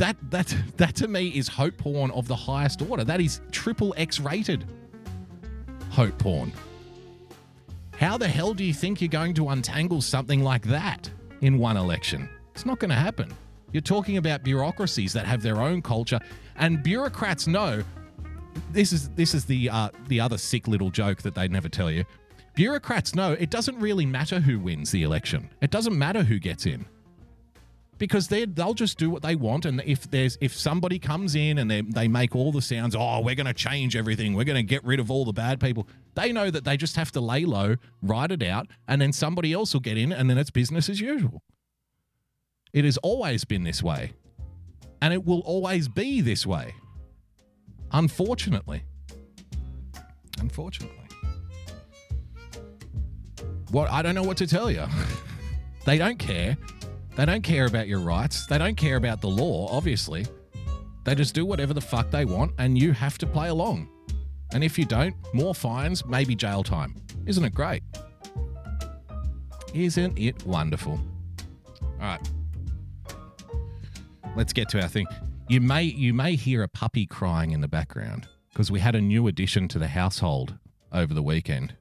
that 0.00 0.16
that 0.30 0.56
that 0.78 0.94
to 0.96 1.08
me 1.08 1.28
is 1.28 1.46
hope 1.46 1.76
porn 1.76 2.10
of 2.12 2.26
the 2.26 2.34
highest 2.34 2.80
order. 2.88 3.04
That 3.04 3.20
is 3.20 3.42
triple 3.52 3.94
X 3.98 4.18
rated 4.18 4.64
hope 5.90 6.16
porn. 6.18 6.52
How 7.98 8.16
the 8.16 8.26
hell 8.26 8.54
do 8.54 8.64
you 8.64 8.72
think 8.72 9.02
you're 9.02 9.08
going 9.08 9.34
to 9.34 9.50
untangle 9.50 10.00
something 10.00 10.42
like 10.42 10.62
that 10.62 11.10
in 11.42 11.58
one 11.58 11.76
election? 11.76 12.30
It's 12.54 12.64
not 12.64 12.78
going 12.78 12.88
to 12.88 12.96
happen. 12.96 13.30
You're 13.72 13.82
talking 13.82 14.16
about 14.16 14.42
bureaucracies 14.42 15.12
that 15.12 15.26
have 15.26 15.42
their 15.42 15.60
own 15.60 15.82
culture, 15.82 16.18
and 16.56 16.82
bureaucrats 16.82 17.46
know. 17.46 17.82
This 18.72 18.94
is 18.94 19.10
this 19.10 19.34
is 19.34 19.44
the 19.44 19.68
uh, 19.68 19.90
the 20.08 20.18
other 20.18 20.38
sick 20.38 20.66
little 20.66 20.90
joke 20.90 21.20
that 21.22 21.34
they 21.34 21.46
never 21.46 21.68
tell 21.68 21.90
you. 21.90 22.04
Bureaucrats 22.54 23.14
know 23.14 23.32
it 23.32 23.50
doesn't 23.50 23.78
really 23.78 24.06
matter 24.06 24.40
who 24.40 24.58
wins 24.58 24.90
the 24.90 25.02
election. 25.02 25.50
It 25.60 25.70
doesn't 25.70 25.96
matter 25.96 26.22
who 26.22 26.38
gets 26.38 26.64
in 26.64 26.86
because 28.00 28.28
they 28.28 28.46
they'll 28.46 28.74
just 28.74 28.98
do 28.98 29.10
what 29.10 29.22
they 29.22 29.36
want. 29.36 29.66
And 29.66 29.80
if 29.84 30.10
there's 30.10 30.36
if 30.40 30.56
somebody 30.56 30.98
comes 30.98 31.36
in 31.36 31.58
and 31.58 31.70
they 31.70 31.82
they 31.82 32.08
make 32.08 32.34
all 32.34 32.50
the 32.50 32.62
sounds, 32.62 32.96
oh, 32.98 33.20
we're 33.20 33.36
going 33.36 33.46
to 33.46 33.54
change 33.54 33.94
everything, 33.94 34.34
we're 34.34 34.44
going 34.44 34.56
to 34.56 34.64
get 34.64 34.82
rid 34.84 34.98
of 34.98 35.10
all 35.10 35.24
the 35.24 35.32
bad 35.32 35.60
people. 35.60 35.86
They 36.14 36.32
know 36.32 36.50
that 36.50 36.64
they 36.64 36.76
just 36.76 36.96
have 36.96 37.12
to 37.12 37.20
lay 37.20 37.44
low, 37.44 37.76
ride 38.02 38.32
it 38.32 38.42
out, 38.42 38.66
and 38.88 39.00
then 39.00 39.12
somebody 39.12 39.52
else 39.52 39.74
will 39.74 39.80
get 39.80 39.98
in, 39.98 40.12
and 40.12 40.28
then 40.28 40.38
it's 40.38 40.50
business 40.50 40.88
as 40.88 41.00
usual. 41.00 41.42
It 42.72 42.84
has 42.84 42.96
always 42.98 43.44
been 43.44 43.62
this 43.62 43.82
way. 43.82 44.14
And 45.02 45.14
it 45.14 45.24
will 45.24 45.40
always 45.40 45.88
be 45.88 46.20
this 46.20 46.46
way. 46.46 46.74
Unfortunately. 47.92 48.82
Unfortunately. 50.40 50.96
What 53.70 53.90
I 53.90 54.02
don't 54.02 54.14
know 54.14 54.22
what 54.22 54.36
to 54.38 54.46
tell 54.46 54.70
you. 54.70 54.86
they 55.86 55.98
don't 55.98 56.18
care. 56.18 56.56
They 57.16 57.26
don't 57.26 57.42
care 57.42 57.66
about 57.66 57.88
your 57.88 58.00
rights. 58.00 58.46
They 58.46 58.58
don't 58.58 58.76
care 58.76 58.96
about 58.96 59.20
the 59.20 59.28
law, 59.28 59.68
obviously. 59.70 60.26
They 61.04 61.14
just 61.14 61.34
do 61.34 61.44
whatever 61.44 61.74
the 61.74 61.80
fuck 61.80 62.10
they 62.10 62.24
want 62.24 62.52
and 62.58 62.78
you 62.78 62.92
have 62.92 63.18
to 63.18 63.26
play 63.26 63.48
along. 63.48 63.88
And 64.52 64.64
if 64.64 64.78
you 64.78 64.84
don't, 64.84 65.14
more 65.32 65.54
fines, 65.54 66.04
maybe 66.04 66.34
jail 66.34 66.62
time. 66.62 66.94
Isn't 67.26 67.44
it 67.44 67.54
great? 67.54 67.82
Isn't 69.74 70.18
it 70.18 70.44
wonderful? 70.46 71.00
All 71.82 71.98
right 72.00 72.30
let's 74.36 74.52
get 74.52 74.68
to 74.70 74.80
our 74.80 74.88
thing. 74.88 75.06
You 75.48 75.60
may 75.60 75.82
you 75.82 76.14
may 76.14 76.36
hear 76.36 76.62
a 76.62 76.68
puppy 76.68 77.06
crying 77.06 77.50
in 77.52 77.60
the 77.60 77.68
background 77.68 78.28
because 78.52 78.70
we 78.70 78.80
had 78.80 78.94
a 78.94 79.00
new 79.00 79.26
addition 79.26 79.68
to 79.68 79.78
the 79.78 79.88
household 79.88 80.54
over 80.92 81.12
the 81.12 81.22
weekend. 81.22 81.74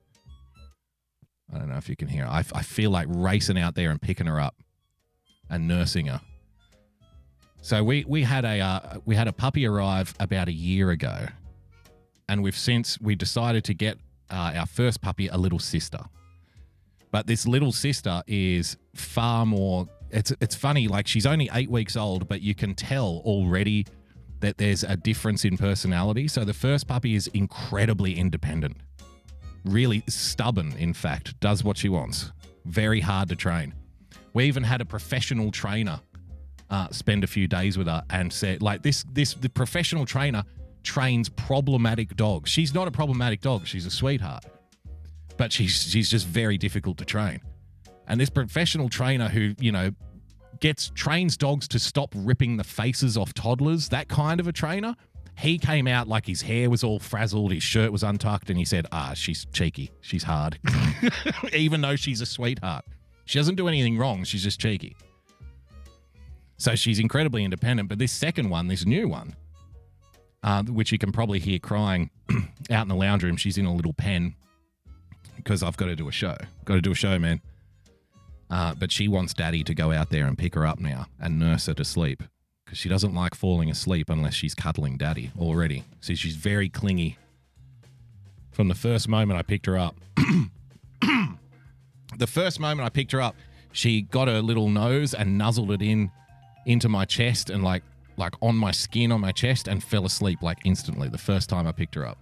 I 1.54 1.58
don't 1.58 1.70
know 1.70 1.78
if 1.78 1.89
you 1.89 1.96
can 1.96 2.08
hear. 2.08 2.26
I, 2.26 2.44
I 2.54 2.62
feel 2.62 2.92
like 2.92 3.08
racing 3.10 3.58
out 3.58 3.76
there 3.76 3.89
and 3.89 4.02
picking 4.02 4.28
her 4.28 4.39
up 4.39 4.56
and 5.49 5.67
nursing 5.67 6.07
her. 6.07 6.21
So 7.62 7.83
we 7.83 8.05
we 8.07 8.23
had 8.23 8.45
a 8.45 8.59
uh, 8.59 8.99
we 9.05 9.15
had 9.15 9.27
a 9.27 9.33
puppy 9.33 9.65
arrive 9.65 10.13
about 10.19 10.47
a 10.47 10.53
year 10.53 10.91
ago, 10.91 11.27
and 12.27 12.41
we've 12.41 12.57
since 12.57 12.99
we 13.01 13.15
decided 13.15 13.63
to 13.65 13.73
get 13.73 13.97
uh, 14.29 14.53
our 14.55 14.65
first 14.65 15.01
puppy 15.01 15.27
a 15.27 15.38
little 15.38 15.59
sister. 15.59 15.99
But 17.12 17.27
this 17.27 17.47
little 17.47 17.71
sister 17.71 18.21
is 18.27 18.77
far 18.93 19.45
more 19.45 19.89
it's 20.12 20.33
it's 20.39 20.55
funny. 20.55 20.88
Like 20.88 21.07
she's 21.07 21.25
only 21.25 21.49
eight 21.53 21.69
weeks 21.69 21.95
old, 21.95 22.27
but 22.27 22.41
you 22.41 22.55
can 22.55 22.75
tell 22.75 23.21
already 23.25 23.85
that 24.39 24.57
there's 24.57 24.83
a 24.83 24.95
difference 24.95 25.45
in 25.45 25.57
personality. 25.57 26.27
So 26.27 26.45
the 26.45 26.53
first 26.53 26.88
puppy 26.88 27.15
is 27.15 27.27
incredibly 27.27 28.17
independent, 28.17 28.77
really 29.65 30.03
stubborn. 30.07 30.73
In 30.77 30.93
fact, 30.93 31.39
does 31.39 31.63
what 31.63 31.77
she 31.77 31.89
wants. 31.89 32.31
Very 32.65 33.01
hard 33.01 33.29
to 33.29 33.35
train. 33.35 33.73
We 34.34 34.46
even 34.46 34.63
had 34.63 34.82
a 34.82 34.86
professional 34.86 35.52
trainer 35.52 36.00
uh, 36.70 36.88
spend 36.92 37.24
a 37.24 37.28
few 37.28 37.48
days 37.48 37.78
with 37.78 37.88
her 37.88 38.04
and 38.10 38.32
said, 38.32 38.62
like 38.62 38.84
this 38.84 39.06
this 39.12 39.34
the 39.34 39.50
professional 39.50 40.06
trainer 40.06 40.44
trains 40.84 41.30
problematic 41.30 42.15
dogs. 42.15 42.50
She's 42.50 42.74
not 42.74 42.88
a 42.88 42.92
problematic 42.92 43.42
dog. 43.42 43.65
She's 43.65 43.86
a 43.86 43.92
sweetheart, 43.92 44.46
but 45.38 45.52
she's 45.52 45.84
she's 45.84 46.10
just 46.10 46.28
very 46.28 46.58
difficult 46.58 46.98
to 47.00 47.06
train. 47.06 47.42
And 48.08 48.20
this 48.20 48.30
professional 48.30 48.89
trainer 48.89 49.30
who, 49.30 49.54
you 49.60 49.72
know, 49.72 49.92
gets 50.60 50.89
trains 50.96 51.38
dogs 51.38 51.68
to 51.70 51.80
stop 51.80 52.13
ripping 52.15 52.58
the 52.58 52.63
faces 52.63 53.18
off 53.18 53.34
toddlers, 53.34 53.89
that 53.89 54.08
kind 54.08 54.39
of 54.39 54.48
a 54.48 54.52
trainer, 54.52 54.96
he 55.38 55.58
came 55.58 55.88
out 55.88 56.08
like 56.08 56.26
his 56.26 56.42
hair 56.42 56.70
was 56.70 56.84
all 56.84 57.00
frazzled, 57.00 57.54
his 57.54 57.63
shirt 57.63 57.92
was 57.92 58.04
untucked, 58.04 58.50
and 58.50 58.58
he 58.58 58.65
said, 58.65 58.88
Ah, 58.92 59.13
she's 59.13 59.46
cheeky. 59.54 59.92
She's 60.02 60.24
hard. 60.24 60.60
Even 61.54 61.82
though 61.82 61.96
she's 61.96 62.20
a 62.20 62.26
sweetheart. 62.26 62.84
She 63.30 63.38
doesn't 63.38 63.58
do 63.58 63.68
anything 63.68 63.96
wrong, 63.96 64.24
she's 64.24 64.42
just 64.42 64.60
cheeky. 64.60 64.98
So 66.58 66.74
she's 66.74 66.98
incredibly 66.98 67.44
independent. 67.44 67.88
But 67.88 68.00
this 68.00 68.12
second 68.12 68.50
one, 68.50 68.68
this 68.68 68.88
new 68.88 69.08
one, 69.08 69.36
uh, 70.42 70.63
which 70.63 70.92
you 70.92 70.98
can 70.98 71.12
probably 71.12 71.38
hear 71.38 71.60
crying 71.60 72.10
out 72.72 72.82
in 72.82 72.88
the 72.88 72.96
lounge 72.96 73.24
room, 73.24 73.38
she's 73.38 73.60
in 73.60 73.68
a 73.68 73.74
little 73.76 73.94
pen 73.94 74.34
because 75.36 75.62
I've 75.62 75.78
got 75.78 75.86
to 75.86 75.96
do 75.96 76.08
a 76.08 76.12
show. 76.12 76.36
Got 76.65 76.74
to 76.74 76.82
do 76.82 76.92
a 76.92 76.96
show, 76.96 77.20
man. 77.20 77.39
Uh, 78.50 78.74
but 78.74 78.92
she 78.92 79.08
wants 79.08 79.36
daddy 79.36 79.63
to 79.63 79.76
go 79.76 79.92
out 79.92 80.10
there 80.10 80.26
and 80.26 80.36
pick 80.36 80.56
her 80.56 80.65
up 80.65 80.80
now 80.80 81.06
and 81.20 81.38
nurse 81.38 81.68
her 81.68 81.76
to 81.76 81.86
sleep 81.86 82.24
because 82.65 82.80
she 82.80 82.89
doesn't 82.89 83.13
like 83.13 83.36
falling 83.36 83.70
asleep 83.70 84.10
unless 84.10 84.34
she's 84.34 84.56
cuddling 84.56 84.98
daddy 84.98 85.30
already. 85.38 85.84
See, 86.02 86.15
she's 86.15 86.36
very 86.36 86.68
clingy. 86.68 87.20
From 88.52 88.70
the 88.70 88.76
first 88.76 89.08
moment 89.08 89.38
I 89.38 89.44
picked 89.44 89.68
her 89.68 89.78
up, 89.78 89.96
the 92.17 92.28
first 92.28 92.60
moment 92.60 92.86
I 92.86 92.89
picked 92.89 93.12
her 93.12 93.22
up, 93.22 93.36
she 93.72 94.02
got 94.02 94.28
her 94.28 94.41
little 94.41 94.69
nose 94.69 95.13
and 95.13 95.38
nuzzled 95.38 95.72
it 95.72 95.82
in 95.82 96.12
into 96.65 96.89
my 96.89 97.06
chest 97.06 97.50
and 97.50 97.63
like 97.63 97.84
like 98.17 98.34
on 98.41 98.56
my 98.56 98.72
skin 98.72 99.12
on 99.12 99.22
my 99.22 99.32
chest 99.32 99.67
and 99.67 99.82
fell 99.84 100.06
asleep 100.06 100.41
like 100.41 100.58
instantly 100.65 101.08
the 101.08 101.17
first 101.17 101.50
time 101.50 101.65
I 101.65 101.72
picked 101.72 101.95
her 101.95 102.06
up. 102.06 102.17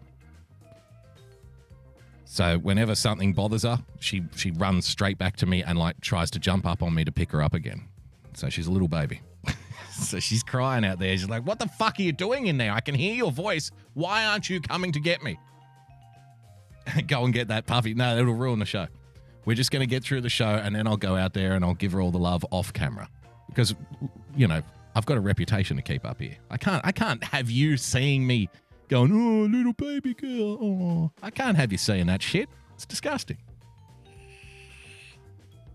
So 2.25 2.59
whenever 2.59 2.93
something 2.93 3.33
bothers 3.33 3.63
her, 3.63 3.79
she 3.99 4.23
she 4.35 4.51
runs 4.51 4.85
straight 4.85 5.17
back 5.17 5.37
to 5.37 5.45
me 5.45 5.63
and 5.63 5.79
like 5.79 5.99
tries 6.01 6.29
to 6.31 6.39
jump 6.39 6.65
up 6.65 6.83
on 6.83 6.93
me 6.93 7.03
to 7.05 7.11
pick 7.11 7.31
her 7.31 7.41
up 7.41 7.53
again. 7.53 7.87
So 8.33 8.49
she's 8.49 8.67
a 8.67 8.71
little 8.71 8.87
baby. 8.87 9.21
so 9.91 10.19
she's 10.19 10.43
crying 10.43 10.85
out 10.85 10.99
there. 10.99 11.17
She's 11.17 11.29
like, 11.29 11.47
"What 11.47 11.57
the 11.57 11.67
fuck 11.67 11.97
are 11.99 12.03
you 12.03 12.11
doing 12.11 12.47
in 12.47 12.57
there? 12.57 12.73
I 12.73 12.81
can 12.81 12.93
hear 12.93 13.15
your 13.15 13.31
voice. 13.31 13.71
Why 13.93 14.25
aren't 14.25 14.49
you 14.49 14.59
coming 14.61 14.91
to 14.91 14.99
get 14.99 15.23
me?" 15.23 15.39
go 17.07 17.23
and 17.25 17.33
get 17.33 17.47
that 17.47 17.65
puffy. 17.65 17.93
No, 17.93 18.17
it'll 18.17 18.33
ruin 18.33 18.59
the 18.59 18.65
show. 18.65 18.87
We're 19.47 19.55
just 19.55 19.71
going 19.71 19.79
to 19.79 19.87
get 19.87 20.03
through 20.03 20.19
the 20.19 20.29
show 20.29 20.59
and 20.61 20.75
then 20.75 20.87
I'll 20.87 20.97
go 20.97 21.15
out 21.15 21.33
there 21.33 21.53
and 21.53 21.63
I'll 21.63 21.73
give 21.73 21.93
her 21.93 22.01
all 22.01 22.11
the 22.11 22.19
love 22.19 22.45
off 22.51 22.73
camera. 22.73 23.07
Because 23.47 23.73
you 24.35 24.45
know, 24.45 24.61
I've 24.93 25.05
got 25.05 25.15
a 25.15 25.21
reputation 25.21 25.77
to 25.77 25.81
keep 25.81 26.05
up 26.05 26.19
here. 26.19 26.35
I 26.51 26.57
can't 26.57 26.85
I 26.85 26.91
can't 26.91 27.23
have 27.23 27.49
you 27.49 27.77
seeing 27.77 28.27
me 28.27 28.49
going, 28.89 29.09
"Oh, 29.13 29.45
little 29.45 29.71
baby 29.71 30.13
girl." 30.13 30.57
Oh. 30.61 31.11
I 31.23 31.29
can't 31.29 31.55
have 31.55 31.71
you 31.71 31.77
saying 31.77 32.07
that 32.07 32.21
shit. 32.21 32.49
It's 32.75 32.85
disgusting. 32.85 33.37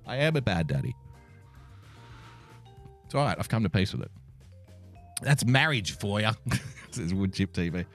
I 0.07 0.17
am 0.17 0.37
a 0.37 0.43
bad 0.43 0.67
daddy. 0.67 0.95
It's 3.07 3.15
all 3.15 3.25
right. 3.25 3.39
I've 3.39 3.49
come 3.49 3.63
to 3.63 3.71
peace 3.71 3.95
with 3.95 4.03
it. 4.03 4.11
That's 5.23 5.47
marriage 5.47 5.97
for 5.97 6.21
you. 6.21 6.29
says 6.91 7.15
Wood 7.15 7.33
Chip 7.33 7.55
TV. 7.55 7.87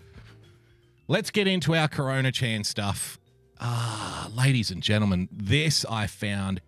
Let's 1.08 1.30
get 1.30 1.46
into 1.46 1.76
our 1.76 1.88
Corona 1.88 2.32
Chan 2.32 2.64
stuff. 2.64 3.20
Ah, 3.60 4.30
ladies 4.36 4.72
and 4.72 4.84
gentlemen, 4.84 5.30
this 5.32 5.86
I 5.86 6.08
found 6.08 6.62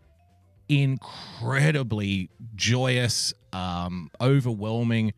incredibly 0.68 2.30
joyous, 2.56 3.34
um, 3.54 4.10
overwhelming. 4.20 5.14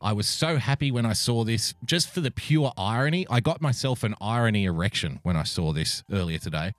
I 0.00 0.12
was 0.12 0.28
so 0.28 0.56
happy 0.58 0.90
when 0.90 1.06
I 1.06 1.12
saw 1.12 1.44
this, 1.44 1.74
just 1.84 2.10
for 2.10 2.20
the 2.20 2.30
pure 2.30 2.72
irony. 2.76 3.26
I 3.30 3.40
got 3.40 3.60
myself 3.60 4.02
an 4.04 4.14
irony 4.20 4.64
erection 4.64 5.20
when 5.22 5.36
I 5.36 5.42
saw 5.42 5.72
this 5.72 6.02
earlier 6.12 6.38
today. 6.38 6.72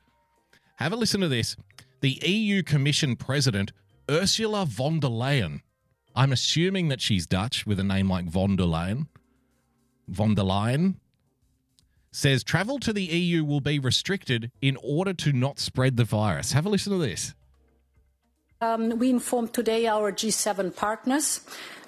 Have 0.78 0.94
a 0.94 0.96
listen 0.96 1.22
to 1.22 1.28
this. 1.28 1.56
The 2.02 2.20
EU 2.24 2.64
Commission 2.64 3.16
President, 3.16 3.72
Ursula 4.10 4.66
von 4.66 5.00
der 5.00 5.10
Leyen, 5.10 5.62
I'm 6.16 6.32
assuming 6.32 6.88
that 6.88 7.02
she's 7.02 7.28
Dutch 7.28 7.66
with 7.66 7.80
a 7.80 7.84
name 7.84 8.10
like 8.10 8.26
von 8.26 8.56
der 8.56 8.66
Leyen, 8.66 9.08
von 10.08 10.36
der 10.36 10.44
Leyen, 10.44 10.96
says 12.12 12.44
travel 12.44 12.80
to 12.80 12.92
the 12.94 13.04
EU 13.04 13.44
will 13.44 13.62
be 13.62 13.80
restricted 13.80 14.52
in 14.62 14.78
order 14.84 15.14
to 15.14 15.32
not 15.32 15.60
spread 15.60 15.98
the 15.98 16.04
virus. 16.04 16.52
Have 16.54 16.66
a 16.66 16.70
listen 16.70 16.92
to 16.94 17.00
this. 17.00 17.34
Um, 18.62 19.00
we 19.00 19.10
informed 19.10 19.54
today 19.54 19.88
our 19.88 20.12
G7 20.12 20.76
partners 20.76 21.40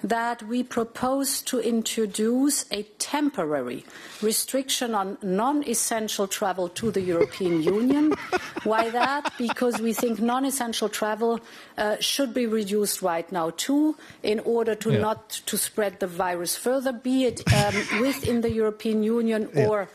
that 0.02 0.42
we 0.42 0.62
propose 0.62 1.42
to 1.42 1.58
introduce 1.60 2.64
a 2.72 2.84
temporary 2.98 3.84
restriction 4.22 4.94
on 4.94 5.18
non-essential 5.22 6.26
travel 6.28 6.70
to 6.70 6.90
the 6.90 7.02
European 7.02 7.62
Union. 7.78 8.14
Why 8.64 8.88
that? 8.88 9.34
Because 9.36 9.82
we 9.82 9.92
think 9.92 10.18
non-essential 10.18 10.88
travel 10.88 11.40
uh, 11.76 11.96
should 12.00 12.32
be 12.32 12.46
reduced 12.46 13.02
right 13.02 13.30
now 13.30 13.50
too, 13.50 13.94
in 14.22 14.40
order 14.40 14.74
to 14.76 14.92
Yeah. 14.92 15.00
not 15.00 15.28
to 15.44 15.58
spread 15.58 16.00
the 16.00 16.06
virus 16.06 16.56
further, 16.56 16.92
be 16.92 17.26
it 17.26 17.42
um, 17.52 17.74
within 18.00 18.40
the 18.40 18.50
European 18.50 19.02
Union 19.02 19.50
or 19.54 19.90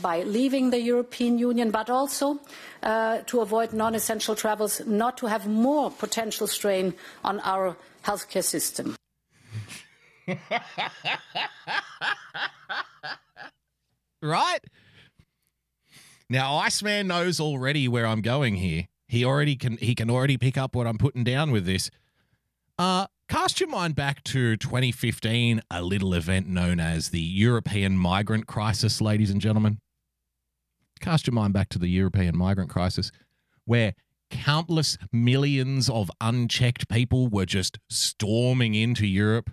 by 0.00 0.22
leaving 0.24 0.70
the 0.70 0.80
European 0.80 1.38
Union, 1.38 1.70
but 1.70 1.88
also 1.88 2.40
uh, 2.82 3.18
to 3.26 3.40
avoid 3.40 3.72
non-essential 3.72 4.34
travels, 4.34 4.80
not 4.86 5.16
to 5.18 5.26
have 5.26 5.46
more 5.46 5.90
potential 5.90 6.46
strain 6.46 6.94
on 7.22 7.38
our 7.40 7.76
healthcare 8.04 8.42
system. 8.44 8.96
right? 14.22 14.60
Now, 16.28 16.56
Iceman 16.56 17.08
knows 17.08 17.40
already 17.40 17.88
where 17.88 18.06
I'm 18.06 18.22
going 18.22 18.56
here. 18.56 18.88
He 19.06 19.24
already 19.24 19.56
can 19.56 19.76
he 19.76 19.94
can 19.94 20.08
already 20.08 20.38
pick 20.38 20.56
up 20.56 20.74
what 20.74 20.86
I'm 20.86 20.96
putting 20.96 21.22
down 21.22 21.50
with 21.50 21.66
this. 21.66 21.90
Uh 22.78 23.06
cast 23.32 23.60
your 23.60 23.68
mind 23.70 23.94
back 23.94 24.22
to 24.24 24.58
2015, 24.58 25.62
a 25.70 25.82
little 25.82 26.12
event 26.12 26.46
known 26.46 26.78
as 26.78 27.08
the 27.08 27.20
European 27.20 27.96
migrant 27.96 28.46
crisis, 28.46 29.00
ladies 29.00 29.30
and 29.30 29.40
gentlemen. 29.40 29.78
Cast 31.00 31.26
your 31.26 31.32
mind 31.32 31.54
back 31.54 31.70
to 31.70 31.78
the 31.78 31.88
European 31.88 32.36
migrant 32.36 32.68
crisis 32.68 33.10
where 33.64 33.94
countless 34.30 34.98
millions 35.10 35.88
of 35.88 36.10
unchecked 36.20 36.90
people 36.90 37.26
were 37.28 37.46
just 37.46 37.78
storming 37.88 38.74
into 38.74 39.06
Europe 39.06 39.50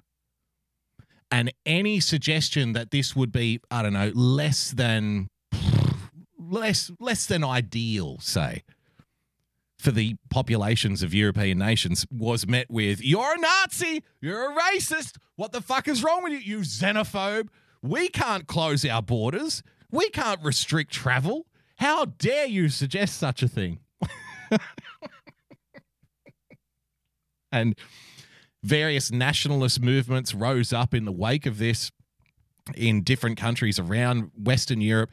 and 1.31 1.53
any 1.65 2.01
suggestion 2.01 2.73
that 2.73 2.91
this 2.91 3.15
would 3.15 3.31
be 3.31 3.59
i 3.69 3.83
don't 3.83 3.93
know 3.93 4.11
less 4.15 4.71
than 4.71 5.27
less 6.39 6.89
less 6.99 7.27
than 7.27 7.43
ideal 7.43 8.17
say 8.19 8.63
for 9.79 9.91
the 9.91 10.15
populations 10.29 11.01
of 11.01 11.13
european 11.13 11.57
nations 11.57 12.05
was 12.11 12.45
met 12.45 12.69
with 12.69 13.03
you're 13.03 13.35
a 13.35 13.39
nazi. 13.39 14.03
You're 14.21 14.51
a 14.51 14.55
racist. 14.55 15.17
What 15.35 15.51
the 15.51 15.61
fuck 15.61 15.87
is 15.87 16.03
wrong 16.03 16.23
with 16.23 16.33
you 16.33 16.39
you 16.39 16.59
xenophobe? 16.59 17.47
We 17.81 18.09
can't 18.09 18.45
close 18.45 18.85
our 18.85 19.01
borders. 19.01 19.63
We 19.89 20.09
can't 20.09 20.43
restrict 20.43 20.91
travel. 20.91 21.45
How 21.77 22.05
dare 22.05 22.45
you 22.45 22.69
suggest 22.69 23.17
such 23.17 23.41
a 23.41 23.47
thing? 23.47 23.79
And 27.51 27.77
various 28.63 29.11
nationalist 29.11 29.81
movements 29.81 30.33
rose 30.33 30.73
up 30.73 30.93
in 30.93 31.05
the 31.05 31.11
wake 31.11 31.45
of 31.45 31.57
this 31.57 31.91
in 32.75 33.03
different 33.03 33.37
countries 33.37 33.79
around 33.79 34.31
Western 34.37 34.81
Europe 34.81 35.09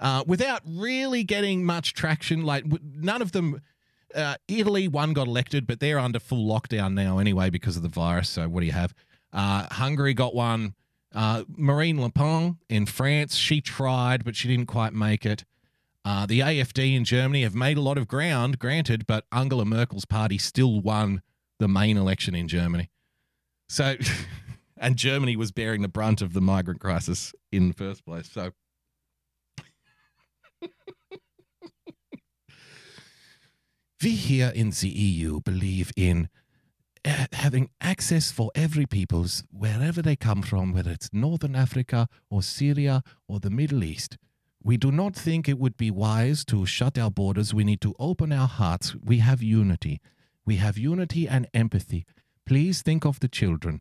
uh, 0.00 0.24
without 0.26 0.62
really 0.66 1.22
getting 1.24 1.64
much 1.64 1.94
traction. 1.94 2.42
Like, 2.42 2.64
none 2.82 3.22
of 3.22 3.32
them. 3.32 3.60
Uh, 4.14 4.36
Italy, 4.48 4.88
one 4.88 5.12
got 5.12 5.26
elected, 5.26 5.66
but 5.66 5.80
they're 5.80 5.98
under 5.98 6.18
full 6.18 6.46
lockdown 6.46 6.94
now 6.94 7.18
anyway 7.18 7.50
because 7.50 7.76
of 7.76 7.82
the 7.82 7.88
virus. 7.88 8.28
So, 8.28 8.48
what 8.48 8.60
do 8.60 8.66
you 8.66 8.72
have? 8.72 8.94
Uh, 9.32 9.66
Hungary 9.70 10.14
got 10.14 10.34
one. 10.34 10.74
Uh, 11.14 11.44
Marine 11.48 12.00
Le 12.00 12.10
Pen 12.10 12.58
in 12.68 12.86
France, 12.86 13.36
she 13.36 13.60
tried, 13.60 14.24
but 14.24 14.36
she 14.36 14.48
didn't 14.48 14.66
quite 14.66 14.92
make 14.92 15.24
it. 15.24 15.44
Uh, 16.04 16.26
the 16.26 16.40
AFD 16.40 16.94
in 16.94 17.04
Germany 17.04 17.42
have 17.42 17.54
made 17.54 17.76
a 17.76 17.82
lot 17.82 17.98
of 17.98 18.08
ground, 18.08 18.58
granted, 18.58 19.06
but 19.06 19.24
Angela 19.32 19.64
Merkel's 19.64 20.04
party 20.04 20.38
still 20.38 20.80
won 20.80 21.22
the 21.58 21.68
main 21.68 21.96
election 21.96 22.34
in 22.34 22.48
Germany. 22.48 22.90
So, 23.68 23.96
and 24.76 24.96
Germany 24.96 25.36
was 25.36 25.52
bearing 25.52 25.82
the 25.82 25.88
brunt 25.88 26.22
of 26.22 26.32
the 26.32 26.40
migrant 26.40 26.80
crisis 26.80 27.34
in 27.52 27.68
the 27.68 27.74
first 27.74 28.04
place. 28.04 28.30
So, 28.30 28.52
we 34.02 34.10
here 34.10 34.52
in 34.54 34.70
the 34.70 34.88
EU 34.88 35.40
believe 35.40 35.90
in 35.96 36.28
uh, 37.04 37.26
having 37.32 37.70
access 37.80 38.30
for 38.30 38.50
every 38.54 38.86
peoples 38.86 39.42
wherever 39.50 40.00
they 40.02 40.14
come 40.14 40.42
from, 40.42 40.72
whether 40.72 40.90
it's 40.90 41.10
Northern 41.12 41.56
Africa 41.56 42.08
or 42.30 42.42
Syria 42.42 43.02
or 43.26 43.40
the 43.40 43.50
Middle 43.50 43.82
East. 43.82 44.16
We 44.62 44.76
do 44.76 44.92
not 44.92 45.16
think 45.16 45.48
it 45.48 45.58
would 45.58 45.76
be 45.76 45.90
wise 45.90 46.44
to 46.46 46.66
shut 46.66 46.96
our 46.98 47.10
borders. 47.10 47.54
We 47.54 47.64
need 47.64 47.80
to 47.80 47.94
open 47.98 48.32
our 48.32 48.46
hearts. 48.46 48.94
We 49.02 49.18
have 49.18 49.42
unity. 49.42 50.00
We 50.44 50.56
have 50.56 50.78
unity 50.78 51.26
and 51.26 51.48
empathy. 51.52 52.06
Please 52.46 52.82
think 52.82 53.04
of 53.04 53.18
the 53.20 53.28
children. 53.28 53.80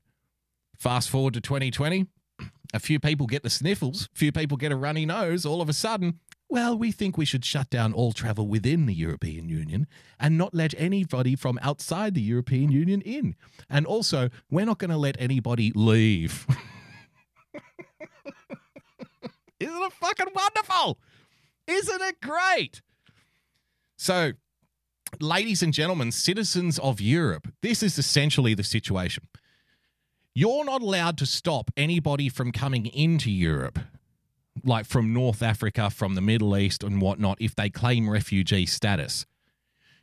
Fast 0.78 1.10
forward 1.10 1.34
to 1.36 1.42
2020, 1.42 2.08
a 2.74 2.80
few 2.80 3.00
people 3.00 3.28
get 3.28 3.44
the 3.44 3.50
sniffles, 3.50 4.10
a 4.14 4.18
few 4.18 4.32
people 4.32 4.58
get 4.58 4.72
a 4.72 4.76
runny 4.76 5.06
nose. 5.06 5.46
All 5.46 5.62
of 5.62 5.70
a 5.70 5.74
sudden, 5.74 6.20
well, 6.50 6.78
we 6.78 6.92
think 6.92 7.18
we 7.18 7.26
should 7.26 7.44
shut 7.44 7.70
down 7.70 7.94
all 7.94 8.14
travel 8.14 8.48
within 8.48 8.86
the 8.86 8.94
European 8.94 9.50
Union 9.50 9.88
and 10.20 10.38
not 10.38 10.54
let 10.54 10.74
anybody 10.78 11.36
from 11.36 11.60
outside 11.62 12.14
the 12.14 12.22
European 12.22 12.72
Union 12.72 13.02
in. 13.02 13.36
And 13.70 13.86
also, 13.86 14.30
we're 14.50 14.66
not 14.66 14.78
going 14.78 14.92
to 14.92 14.98
let 14.98 15.18
anybody 15.20 15.72
leave. 15.76 16.48
Isn't 19.60 19.84
it 19.84 19.94
fucking 19.94 20.28
wonderful? 20.34 21.00
Isn't 21.68 22.02
it 22.02 22.22
great? 22.22 22.82
So, 23.98 24.34
ladies 25.20 25.62
and 25.62 25.74
gentlemen, 25.74 26.12
citizens 26.12 26.80
of 26.80 27.02
Europe, 27.02 27.48
this 27.62 27.84
is 27.84 27.98
essentially 27.98 28.54
the 28.54 28.64
situation. 28.64 29.28
You're 30.34 30.64
not 30.64 30.82
allowed 30.82 31.18
to 31.18 31.26
stop 31.26 31.72
anybody 31.76 32.30
from 32.30 32.52
coming 32.52 32.86
into 32.86 33.32
Europe, 33.32 33.80
like 34.64 34.86
from 34.86 35.14
North 35.14 35.42
Africa, 35.42 35.90
from 35.90 36.16
the 36.16 36.22
Middle 36.22 36.58
East, 36.58 36.84
and 36.84 37.02
whatnot, 37.02 37.38
if 37.42 37.56
they 37.56 37.70
claim 37.70 38.10
refugee 38.10 38.66
status. 38.66 39.26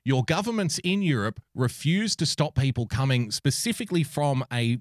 Your 0.05 0.22
governments 0.24 0.78
in 0.84 1.02
Europe 1.02 1.40
refuse 1.55 2.14
to 2.16 2.26
stop 2.26 2.55
people 2.55 2.86
coming 2.86 3.30
specifically 3.30 4.02
from 4.02 4.44
a 4.52 4.78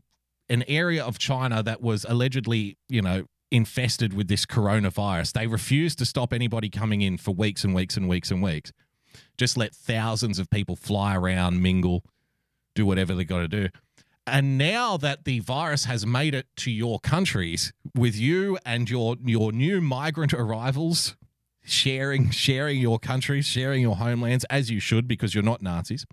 an 0.50 0.64
area 0.68 1.04
of 1.04 1.18
China 1.18 1.64
that 1.64 1.82
was 1.82 2.06
allegedly, 2.10 2.78
you 2.90 3.02
know, 3.02 3.24
infested 3.50 4.14
with 4.14 4.28
this 4.28 4.46
coronavirus. 4.46 5.32
They 5.32 5.48
refused 5.48 6.00
to 6.00 6.06
stop 6.06 6.34
anybody 6.34 6.70
coming 6.70 7.02
in 7.02 7.18
for 7.18 7.32
weeks 7.32 7.64
and 7.64 7.74
weeks 7.74 7.96
and 7.96 8.10
weeks 8.10 8.30
and 8.30 8.44
weeks. 8.44 8.74
Just 9.38 9.58
let 9.58 9.74
thousands 9.74 10.40
of 10.40 10.50
people 10.50 10.76
fly 10.76 11.16
around, 11.16 11.62
mingle, 11.62 12.04
do 12.76 12.86
whatever 12.86 13.16
they 13.16 13.24
got 13.24 13.40
to 13.40 13.48
do. 13.48 13.70
And 14.26 14.58
now 14.58 14.98
that 14.98 15.26
the 15.26 15.40
virus 15.40 15.86
has 15.86 16.06
made 16.06 16.34
it 16.34 16.48
to 16.58 16.72
your 16.72 17.00
countries 17.00 17.74
with 17.94 18.16
you 18.16 18.58
and 18.66 18.90
your 18.90 19.18
your 19.24 19.52
new 19.52 19.82
migrant 19.82 20.34
arrivals 20.34 21.16
sharing 21.66 22.30
sharing 22.30 22.80
your 22.80 23.00
countries, 23.00 23.46
sharing 23.46 23.82
your 23.82 23.98
homelands 23.98 24.46
as 24.50 24.72
you 24.72 24.80
should 24.80 25.08
because 25.08 25.36
you're 25.36 25.44
not 25.44 25.62
Nazis. 25.62 26.06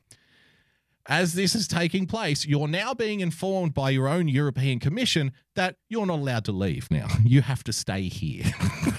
As 1.07 1.35
this 1.35 1.55
is 1.55 1.67
taking 1.67 2.07
place, 2.07 2.47
you're 2.47 2.69
now 2.69 2.95
being 2.95 3.21
informed 3.21 3.75
by 3.75 3.91
your 3.91 4.07
own 4.07 4.29
European 4.29 4.79
Commission 4.79 5.33
that 5.55 5.77
you're 5.89 6.07
not 6.07 6.19
allowed 6.19 6.45
to 6.45 6.53
leave 6.53 6.91
now. 6.91 7.09
You 7.25 7.43
have 7.43 7.65
to 7.65 7.73
stay 7.73 8.03
here. 8.03 8.45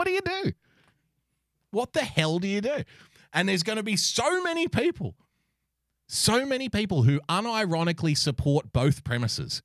What 0.00 0.06
do 0.06 0.12
you 0.12 0.20
do? 0.22 0.52
What 1.72 1.92
the 1.92 2.00
hell 2.00 2.38
do 2.38 2.48
you 2.48 2.60
do? 2.60 2.84
And 3.32 3.48
there's 3.48 3.62
going 3.62 3.76
to 3.76 3.82
be 3.82 3.96
so 3.96 4.42
many 4.42 4.66
people, 4.66 5.14
so 6.10 6.44
many 6.44 6.68
people 6.68 7.04
who 7.04 7.20
unironically 7.28 8.16
support 8.16 8.72
both 8.72 9.04
premises 9.04 9.62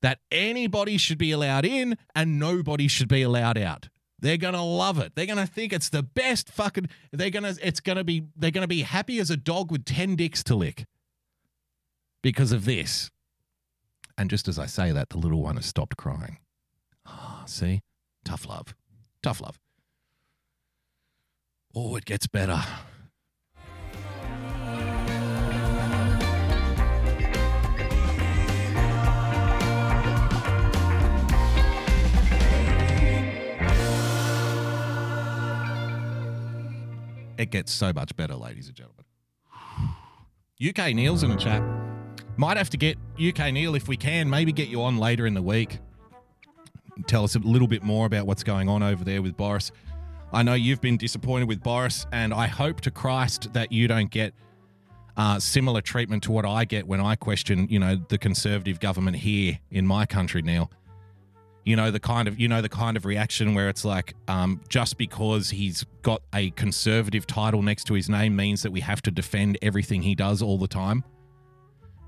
that 0.00 0.20
anybody 0.30 0.96
should 0.96 1.18
be 1.18 1.32
allowed 1.32 1.64
in 1.64 1.98
and 2.14 2.38
nobody 2.38 2.86
should 2.86 3.08
be 3.08 3.22
allowed 3.22 3.58
out. 3.58 3.88
They're 4.20 4.36
gonna 4.36 4.64
love 4.64 4.98
it. 4.98 5.14
They're 5.14 5.26
gonna 5.26 5.46
think 5.46 5.72
it's 5.72 5.88
the 5.88 6.02
best 6.02 6.50
fucking. 6.50 6.88
They're 7.12 7.30
gonna. 7.30 7.54
It's 7.62 7.80
gonna 7.80 8.04
be. 8.04 8.24
They're 8.36 8.50
gonna 8.50 8.66
be 8.66 8.82
happy 8.82 9.18
as 9.20 9.30
a 9.30 9.36
dog 9.36 9.70
with 9.70 9.84
ten 9.84 10.16
dicks 10.16 10.42
to 10.44 10.56
lick. 10.56 10.86
Because 12.22 12.50
of 12.50 12.64
this. 12.64 13.10
And 14.16 14.28
just 14.28 14.48
as 14.48 14.58
I 14.58 14.66
say 14.66 14.90
that, 14.90 15.10
the 15.10 15.18
little 15.18 15.42
one 15.42 15.54
has 15.54 15.66
stopped 15.66 15.96
crying. 15.96 16.38
Ah, 17.06 17.44
see, 17.46 17.80
tough 18.24 18.48
love, 18.48 18.74
tough 19.22 19.40
love. 19.40 19.60
Oh, 21.74 21.94
it 21.94 22.04
gets 22.04 22.26
better. 22.26 22.60
It 37.38 37.50
gets 37.50 37.72
so 37.72 37.92
much 37.92 38.16
better, 38.16 38.34
ladies 38.34 38.66
and 38.66 38.76
gentlemen. 38.76 39.04
UK 40.60 40.92
Neil's 40.92 41.22
in 41.22 41.30
the 41.30 41.36
chat. 41.36 41.62
Might 42.36 42.56
have 42.56 42.68
to 42.70 42.76
get 42.76 42.98
UK 43.16 43.52
Neil 43.52 43.76
if 43.76 43.86
we 43.86 43.96
can. 43.96 44.28
Maybe 44.28 44.52
get 44.52 44.68
you 44.68 44.82
on 44.82 44.98
later 44.98 45.24
in 45.24 45.34
the 45.34 45.42
week. 45.42 45.78
Tell 47.06 47.22
us 47.22 47.36
a 47.36 47.38
little 47.38 47.68
bit 47.68 47.84
more 47.84 48.06
about 48.06 48.26
what's 48.26 48.42
going 48.42 48.68
on 48.68 48.82
over 48.82 49.04
there 49.04 49.22
with 49.22 49.36
Boris. 49.36 49.70
I 50.32 50.42
know 50.42 50.54
you've 50.54 50.80
been 50.80 50.96
disappointed 50.96 51.46
with 51.46 51.62
Boris, 51.62 52.06
and 52.12 52.34
I 52.34 52.48
hope 52.48 52.80
to 52.82 52.90
Christ 52.90 53.52
that 53.52 53.70
you 53.70 53.86
don't 53.86 54.10
get 54.10 54.34
uh, 55.16 55.38
similar 55.38 55.80
treatment 55.80 56.24
to 56.24 56.32
what 56.32 56.44
I 56.44 56.64
get 56.64 56.88
when 56.88 57.00
I 57.00 57.14
question, 57.14 57.68
you 57.70 57.78
know, 57.78 57.96
the 58.08 58.18
conservative 58.18 58.80
government 58.80 59.16
here 59.16 59.60
in 59.70 59.86
my 59.86 60.06
country, 60.06 60.42
Neil 60.42 60.72
you 61.64 61.76
know 61.76 61.90
the 61.90 62.00
kind 62.00 62.28
of 62.28 62.38
you 62.38 62.48
know 62.48 62.62
the 62.62 62.68
kind 62.68 62.96
of 62.96 63.04
reaction 63.04 63.54
where 63.54 63.68
it's 63.68 63.84
like 63.84 64.14
um, 64.26 64.60
just 64.68 64.96
because 64.96 65.50
he's 65.50 65.84
got 66.02 66.22
a 66.34 66.50
conservative 66.50 67.26
title 67.26 67.62
next 67.62 67.84
to 67.84 67.94
his 67.94 68.08
name 68.08 68.34
means 68.34 68.62
that 68.62 68.70
we 68.70 68.80
have 68.80 69.02
to 69.02 69.10
defend 69.10 69.58
everything 69.60 70.02
he 70.02 70.14
does 70.14 70.40
all 70.42 70.58
the 70.58 70.68
time. 70.68 71.04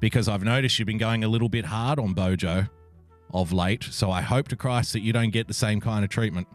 Because 0.01 0.29
i've 0.29 0.43
noticed 0.43 0.79
you've 0.79 0.87
been 0.87 0.97
going 0.97 1.25
a 1.25 1.29
little 1.29 1.51
bit 1.51 1.67
hard 1.67 1.99
on 1.99 2.15
bojo 2.15 2.67
of 3.35 3.53
late 3.53 3.85
so 3.85 4.11
i 4.11 4.23
hope 4.23 4.49
to 4.49 4.57
christ 4.57 4.95
that 4.95 5.01
you 5.01 5.13
don't 5.13 5.31
get 5.31 5.47
the 5.47 5.55
same 5.55 5.79
kind 5.79 6.05
of 6.05 6.11
treatment 6.11 6.49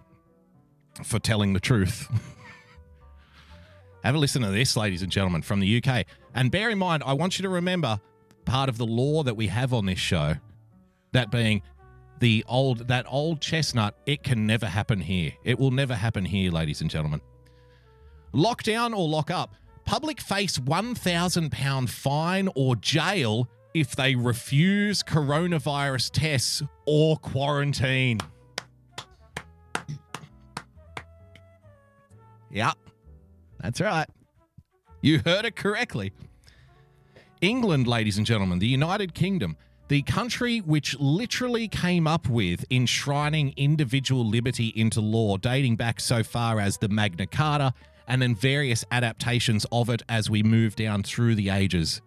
for 1.04 1.20
telling 1.20 1.54
the 1.54 1.60
truth. 1.60 2.08
Have 4.04 4.16
a 4.16 4.18
listen 4.18 4.42
to 4.42 4.50
this 4.50 4.76
ladies 4.76 5.04
and 5.04 5.12
gentlemen 5.12 5.44
from 5.44 5.60
the 5.60 5.78
uk 5.78 6.06
and 6.34 6.50
bear 6.50 6.72
in 6.72 6.78
mind 6.80 7.04
i 7.06 7.14
want 7.14 7.38
you 7.38 7.44
to 7.44 7.50
remember 7.50 8.00
part 8.46 8.70
of 8.70 8.78
the 8.78 8.86
law 8.86 9.24
that 9.24 9.36
we 9.36 9.48
have 9.48 9.74
on 9.74 9.86
this 9.86 10.00
show 10.00 10.36
that 11.12 11.32
being 11.32 11.62
the 12.20 12.44
old 12.48 12.88
that 12.88 13.06
old 13.10 13.42
chestnut 13.42 13.96
it 14.06 14.24
can 14.24 14.46
never 14.48 14.66
happen 14.66 15.00
here. 15.00 15.34
It 15.44 15.60
will 15.60 15.72
never 15.72 15.96
happen 15.96 16.26
here 16.26 16.52
ladies 16.52 16.82
and 16.82 16.90
gentlemen. 16.90 17.22
Lockdown 18.34 18.96
or 18.96 19.08
lock 19.08 19.32
up. 19.32 19.56
Public 19.86 20.20
face 20.20 20.58
1000 20.60 21.52
pound 21.52 21.90
fine 21.90 22.50
or 22.56 22.76
jail 22.76 23.48
if 23.74 23.96
they 23.96 24.16
refuse 24.16 25.04
coronavirus 25.04 26.12
tests 26.12 26.64
or 26.86 27.18
quarantine. 27.18 28.20
Yep 32.50 32.78
that's 33.66 33.82
right. 33.82 34.08
You 35.02 35.22
heard 35.26 35.46
it 35.46 35.56
correctly. 35.56 36.14
England 37.42 37.88
ladies 37.88 38.18
and 38.18 38.26
gentlemen 38.26 38.60
the 38.60 38.68
united 38.68 39.14
kingdom 39.14 39.58
the 39.88 40.02
country 40.04 40.60
which 40.60 41.00
literally 41.00 41.68
came 41.68 42.08
up 42.08 42.28
with 42.28 42.66
enshrining 42.72 43.54
individual 43.56 44.26
liberty 44.26 44.74
into 44.76 45.00
law, 45.00 45.38
dating 45.38 45.76
back 45.76 46.00
so 46.00 46.24
far 46.24 46.60
as 46.60 46.78
the 46.78 46.90
Magna 46.90 47.28
Carta 47.28 47.74
and 48.08 48.22
then 48.22 48.36
various 48.36 48.84
adaptations 48.92 49.66
of 49.72 49.90
it 49.90 50.02
as 50.10 50.30
we 50.30 50.44
move 50.44 50.76
down 50.76 51.04
through 51.04 51.36
the 51.36 51.50
ages 51.50 52.02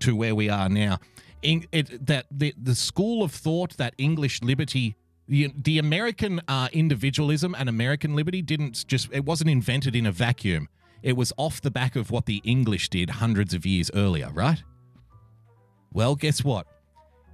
to 0.00 0.14
where 0.14 0.34
we 0.34 0.48
are 0.48 0.68
now. 0.68 0.98
In, 1.42 1.66
it, 1.72 2.06
that 2.06 2.26
the, 2.30 2.54
the 2.60 2.74
school 2.74 3.22
of 3.22 3.32
thought 3.32 3.76
that 3.76 3.94
English 3.98 4.42
liberty, 4.42 4.96
the, 5.28 5.52
the 5.56 5.78
American 5.78 6.40
uh, 6.48 6.68
individualism 6.72 7.54
and 7.58 7.68
American 7.68 8.14
liberty 8.14 8.42
didn't 8.42 8.86
just, 8.86 9.08
it 9.12 9.24
wasn't 9.24 9.50
invented 9.50 9.94
in 9.94 10.06
a 10.06 10.12
vacuum. 10.12 10.68
It 11.02 11.16
was 11.16 11.32
off 11.36 11.60
the 11.60 11.70
back 11.70 11.94
of 11.94 12.10
what 12.10 12.26
the 12.26 12.40
English 12.44 12.88
did 12.88 13.10
hundreds 13.10 13.54
of 13.54 13.66
years 13.66 13.90
earlier, 13.94 14.30
right? 14.32 14.62
Well, 15.92 16.16
guess 16.16 16.42
what? 16.42 16.66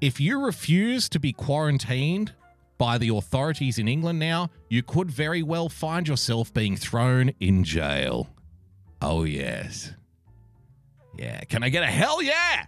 If 0.02 0.18
you 0.18 0.44
refuse 0.44 1.08
to 1.10 1.20
be 1.20 1.32
quarantined 1.32 2.32
by 2.76 2.98
the 2.98 3.10
authorities 3.10 3.78
in 3.78 3.86
England 3.86 4.18
now, 4.18 4.50
you 4.68 4.82
could 4.82 5.08
very 5.08 5.44
well 5.44 5.68
find 5.68 6.08
yourself 6.08 6.52
being 6.52 6.76
thrown 6.76 7.30
in 7.38 7.62
jail. 7.62 8.28
Oh, 9.00 9.22
yes. 9.22 9.92
Yeah. 11.16 11.38
Can 11.44 11.62
I 11.62 11.68
get 11.68 11.84
a 11.84 11.86
hell 11.86 12.20
yeah? 12.20 12.64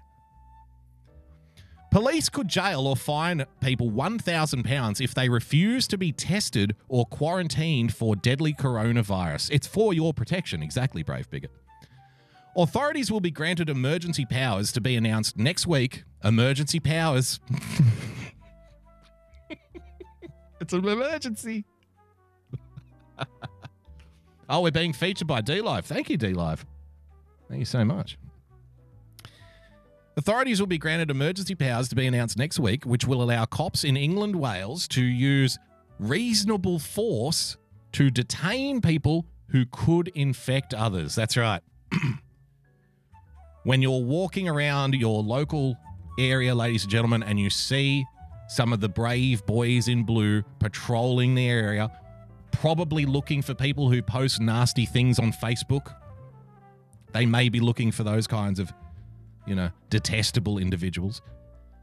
Police 1.91 2.29
could 2.29 2.47
jail 2.47 2.87
or 2.87 2.95
fine 2.95 3.45
people 3.61 3.91
£1,000 3.91 5.01
if 5.01 5.13
they 5.13 5.29
refuse 5.29 5.89
to 5.89 5.99
be 5.99 6.13
tested 6.13 6.77
or 6.89 7.05
quarantined 7.05 7.93
for 7.93 8.15
deadly 8.15 8.55
coronavirus. 8.55 9.51
It's 9.51 9.67
for 9.67 9.93
your 9.93 10.15
protection. 10.15 10.63
Exactly, 10.63 11.03
Brave 11.03 11.29
Bigot. 11.31 11.51
Authorities 12.57 13.11
will 13.11 13.21
be 13.21 13.33
granted 13.33 13.69
emergency 13.69 14.25
powers 14.25 14.71
to 14.71 14.81
be 14.81 14.95
announced 14.95 15.37
next 15.37 15.67
week. 15.67 16.05
Emergency 16.25 16.81
powers. 16.81 17.41
it's 20.61 20.73
an 20.73 20.89
emergency. 20.89 21.65
oh, 24.49 24.63
we're 24.63 24.71
being 24.71 24.93
featured 24.93 25.29
by 25.29 25.41
D 25.41 25.61
Live. 25.61 25.85
Thank 25.85 26.09
you, 26.09 26.17
D 26.17 26.33
Live. 26.33 26.65
Thank 27.49 27.59
you 27.59 27.67
so 27.67 27.85
much. 27.85 28.17
Authorities 30.17 30.61
will 30.61 30.69
be 30.69 30.79
granted 30.79 31.11
emergency 31.11 31.55
powers 31.55 31.89
to 31.89 31.97
be 31.97 32.07
announced 32.07 32.39
next 32.39 32.61
week, 32.61 32.85
which 32.85 33.05
will 33.05 33.23
allow 33.23 33.45
cops 33.45 33.85
in 33.85 33.97
England, 33.97 34.37
Wales 34.37 34.87
to 34.89 35.03
use 35.03 35.59
reasonable 35.99 36.79
force 36.79 37.57
to 37.93 38.11
detain 38.11 38.81
people 38.81 39.27
who 39.49 39.67
could 39.67 40.09
infect 40.15 40.73
others. 40.73 41.15
That's 41.15 41.37
right. 41.37 41.61
when 43.65 43.83
you're 43.83 44.03
walking 44.03 44.49
around 44.49 44.95
your 44.95 45.23
local 45.23 45.77
area, 46.19 46.55
ladies 46.55 46.83
and 46.85 46.91
gentlemen, 46.91 47.23
and 47.23 47.39
you 47.39 47.51
see 47.51 48.05
some 48.49 48.73
of 48.73 48.81
the 48.81 48.89
brave 48.89 49.45
boys 49.47 49.89
in 49.89 50.05
blue 50.05 50.43
patrolling 50.59 51.35
the 51.35 51.49
area, 51.49 51.91
probably 52.53 53.07
looking 53.07 53.43
for 53.43 53.55
people 53.55 53.91
who 53.91 54.03
post 54.03 54.41
nasty 54.41 54.87
things 54.87 55.19
on 55.19 55.33
Facebook, 55.33 55.95
they 57.13 57.27
may 57.27 57.49
be 57.49 57.61
looking 57.61 57.91
for 57.91 58.05
those 58.05 58.27
kinds 58.27 58.59
of, 58.59 58.73
you 59.47 59.55
know, 59.55 59.71
detestable 59.91 60.59
individuals. 60.59 61.23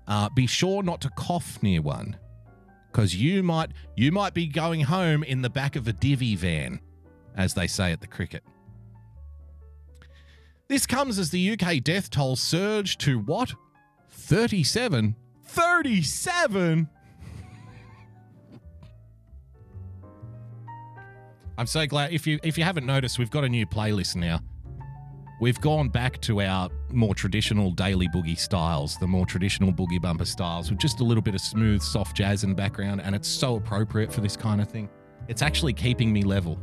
Uh, 0.08 0.30
be 0.30 0.46
sure 0.48 0.84
not 0.84 1.02
to 1.02 1.10
cough 1.12 1.62
near 1.64 1.82
one, 1.82 2.18
because 2.92 3.16
you 3.16 3.44
might 3.44 3.72
you 3.96 4.12
might 4.12 4.34
be 4.34 4.48
going 4.48 4.82
home 4.82 5.24
in 5.24 5.42
the 5.42 5.50
back 5.50 5.76
of 5.76 5.88
a 5.88 5.94
divvy 5.94 6.36
van, 6.36 6.80
as 7.36 7.54
they 7.54 7.68
say 7.68 7.92
at 7.92 8.02
the 8.02 8.08
cricket. 8.08 8.44
This 10.68 10.86
comes 10.86 11.20
as 11.20 11.32
the 11.32 11.52
UK 11.52 11.84
death 11.84 12.10
toll 12.10 12.36
surged 12.36 13.02
to 13.02 13.20
what? 13.20 13.54
37? 14.22 15.16
37? 15.46 16.88
I'm 21.58 21.68
so 21.68 21.86
glad 21.86 22.14
if 22.14 22.26
you 22.26 22.40
if 22.44 22.58
you 22.58 22.64
haven't 22.64 22.86
noticed, 22.86 23.20
we've 23.20 23.30
got 23.30 23.44
a 23.44 23.50
new 23.50 23.66
playlist 23.66 24.16
now. 24.16 24.40
We've 25.42 25.60
gone 25.60 25.90
back 25.90 26.22
to 26.22 26.42
our 26.42 26.70
more 26.92 27.16
traditional 27.16 27.72
daily 27.72 28.08
boogie 28.10 28.38
styles, 28.38 28.96
the 28.98 29.08
more 29.08 29.26
traditional 29.26 29.74
boogie 29.74 30.02
bumper 30.02 30.26
styles, 30.26 30.70
with 30.70 30.80
just 30.80 31.00
a 31.00 31.04
little 31.04 31.24
bit 31.24 31.34
of 31.34 31.42
smooth, 31.42 31.82
soft 31.82 32.16
jazz 32.16 32.44
in 32.44 32.52
the 32.52 32.56
background, 32.56 33.02
and 33.02 33.16
it's 33.16 33.28
so 33.28 33.56
appropriate 33.56 34.14
for 34.14 34.22
this 34.22 34.38
kind 34.38 34.62
of 34.62 34.70
thing. 34.70 34.88
It's 35.28 35.42
actually 35.42 35.74
keeping 35.74 36.14
me 36.14 36.22
level. 36.22 36.60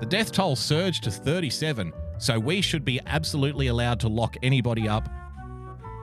The 0.00 0.06
death 0.06 0.32
toll 0.32 0.56
surged 0.56 1.04
to 1.04 1.12
37, 1.12 1.92
so 2.18 2.38
we 2.38 2.60
should 2.60 2.84
be 2.84 3.00
absolutely 3.06 3.68
allowed 3.68 4.00
to 4.00 4.08
lock 4.08 4.36
anybody 4.42 4.88
up 4.88 5.08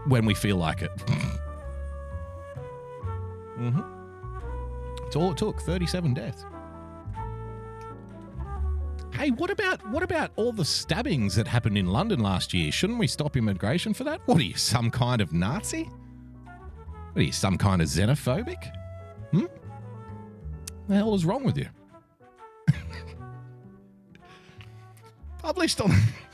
when 0.07 0.25
we 0.25 0.33
feel 0.33 0.57
like 0.57 0.81
it. 0.81 0.91
hmm 3.57 3.79
It's 5.07 5.15
all 5.15 5.31
it 5.31 5.37
took 5.37 5.61
37 5.61 6.13
deaths. 6.13 6.45
Hey, 9.13 9.29
what 9.31 9.49
about 9.49 9.89
what 9.91 10.03
about 10.03 10.31
all 10.35 10.51
the 10.51 10.65
stabbings 10.65 11.35
that 11.35 11.47
happened 11.47 11.77
in 11.77 11.87
London 11.87 12.19
last 12.19 12.53
year? 12.53 12.69
Shouldn't 12.71 12.99
we 12.99 13.07
stop 13.07 13.37
immigration 13.37 13.93
for 13.93 14.03
that? 14.03 14.19
What 14.25 14.37
are 14.39 14.43
you, 14.43 14.55
some 14.55 14.91
kind 14.91 15.21
of 15.21 15.31
Nazi? 15.31 15.83
What 17.13 17.21
are 17.21 17.23
you, 17.23 17.31
some 17.31 17.57
kind 17.57 17.81
of 17.81 17.87
xenophobic? 17.87 18.61
Hmm? 19.31 19.45
The 20.89 20.95
hell 20.95 21.15
is 21.15 21.23
wrong 21.23 21.45
with 21.45 21.57
you? 21.57 21.67
Published 25.41 25.79
on. 25.79 25.91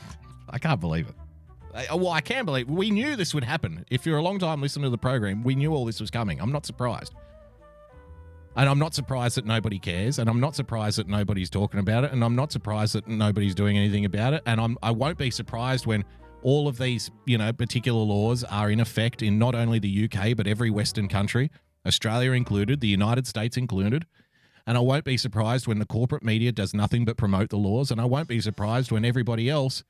I 0.50 0.58
can't 0.58 0.80
believe 0.80 1.08
it. 1.08 1.14
Well, 1.74 2.10
I 2.10 2.20
can 2.20 2.44
believe 2.44 2.68
we 2.68 2.90
knew 2.90 3.16
this 3.16 3.34
would 3.34 3.44
happen. 3.44 3.84
If 3.90 4.04
you're 4.04 4.18
a 4.18 4.22
long 4.22 4.38
time 4.38 4.60
listener 4.60 4.84
to 4.84 4.90
the 4.90 4.98
program, 4.98 5.42
we 5.42 5.54
knew 5.54 5.72
all 5.74 5.86
this 5.86 6.00
was 6.00 6.10
coming. 6.10 6.40
I'm 6.40 6.52
not 6.52 6.66
surprised. 6.66 7.14
And 8.54 8.68
I'm 8.68 8.78
not 8.78 8.94
surprised 8.94 9.38
that 9.38 9.46
nobody 9.46 9.78
cares, 9.78 10.18
and 10.18 10.28
I'm 10.28 10.38
not 10.38 10.54
surprised 10.54 10.98
that 10.98 11.08
nobody's 11.08 11.48
talking 11.48 11.80
about 11.80 12.04
it, 12.04 12.12
and 12.12 12.22
I'm 12.22 12.36
not 12.36 12.52
surprised 12.52 12.94
that 12.94 13.08
nobody's 13.08 13.54
doing 13.54 13.78
anything 13.78 14.04
about 14.04 14.34
it, 14.34 14.42
and 14.44 14.60
I'm 14.60 14.76
I 14.82 14.90
won't 14.90 15.16
be 15.16 15.30
surprised 15.30 15.86
when 15.86 16.04
all 16.42 16.68
of 16.68 16.76
these, 16.76 17.10
you 17.24 17.38
know, 17.38 17.50
particular 17.52 18.02
laws 18.02 18.44
are 18.44 18.70
in 18.70 18.80
effect 18.80 19.22
in 19.22 19.38
not 19.38 19.54
only 19.54 19.78
the 19.78 20.04
UK 20.04 20.36
but 20.36 20.46
every 20.46 20.68
Western 20.68 21.08
country, 21.08 21.50
Australia 21.86 22.32
included, 22.32 22.80
the 22.80 22.88
United 22.88 23.26
States 23.26 23.56
included. 23.56 24.06
And 24.66 24.76
I 24.76 24.80
won't 24.80 25.04
be 25.04 25.16
surprised 25.16 25.66
when 25.66 25.78
the 25.78 25.86
corporate 25.86 26.22
media 26.22 26.52
does 26.52 26.72
nothing 26.74 27.04
but 27.04 27.16
promote 27.16 27.48
the 27.48 27.56
laws, 27.56 27.90
and 27.90 28.00
I 28.00 28.04
won't 28.04 28.28
be 28.28 28.40
surprised 28.40 28.92
when 28.92 29.04
everybody 29.04 29.48
else 29.48 29.82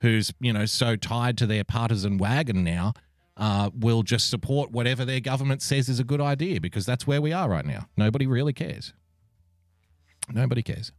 who's, 0.00 0.32
you 0.40 0.52
know, 0.52 0.66
so 0.66 0.96
tied 0.96 1.36
to 1.38 1.46
their 1.46 1.64
partisan 1.64 2.18
wagon 2.18 2.64
now 2.64 2.92
uh, 3.36 3.70
will 3.74 4.02
just 4.02 4.28
support 4.28 4.70
whatever 4.70 5.04
their 5.04 5.20
government 5.20 5.62
says 5.62 5.88
is 5.88 5.98
a 5.98 6.04
good 6.04 6.20
idea 6.20 6.60
because 6.60 6.84
that's 6.86 7.06
where 7.06 7.20
we 7.20 7.32
are 7.32 7.48
right 7.48 7.64
now. 7.64 7.86
Nobody 7.96 8.26
really 8.26 8.52
cares. 8.52 8.92
Nobody 10.32 10.62
cares. 10.62 10.92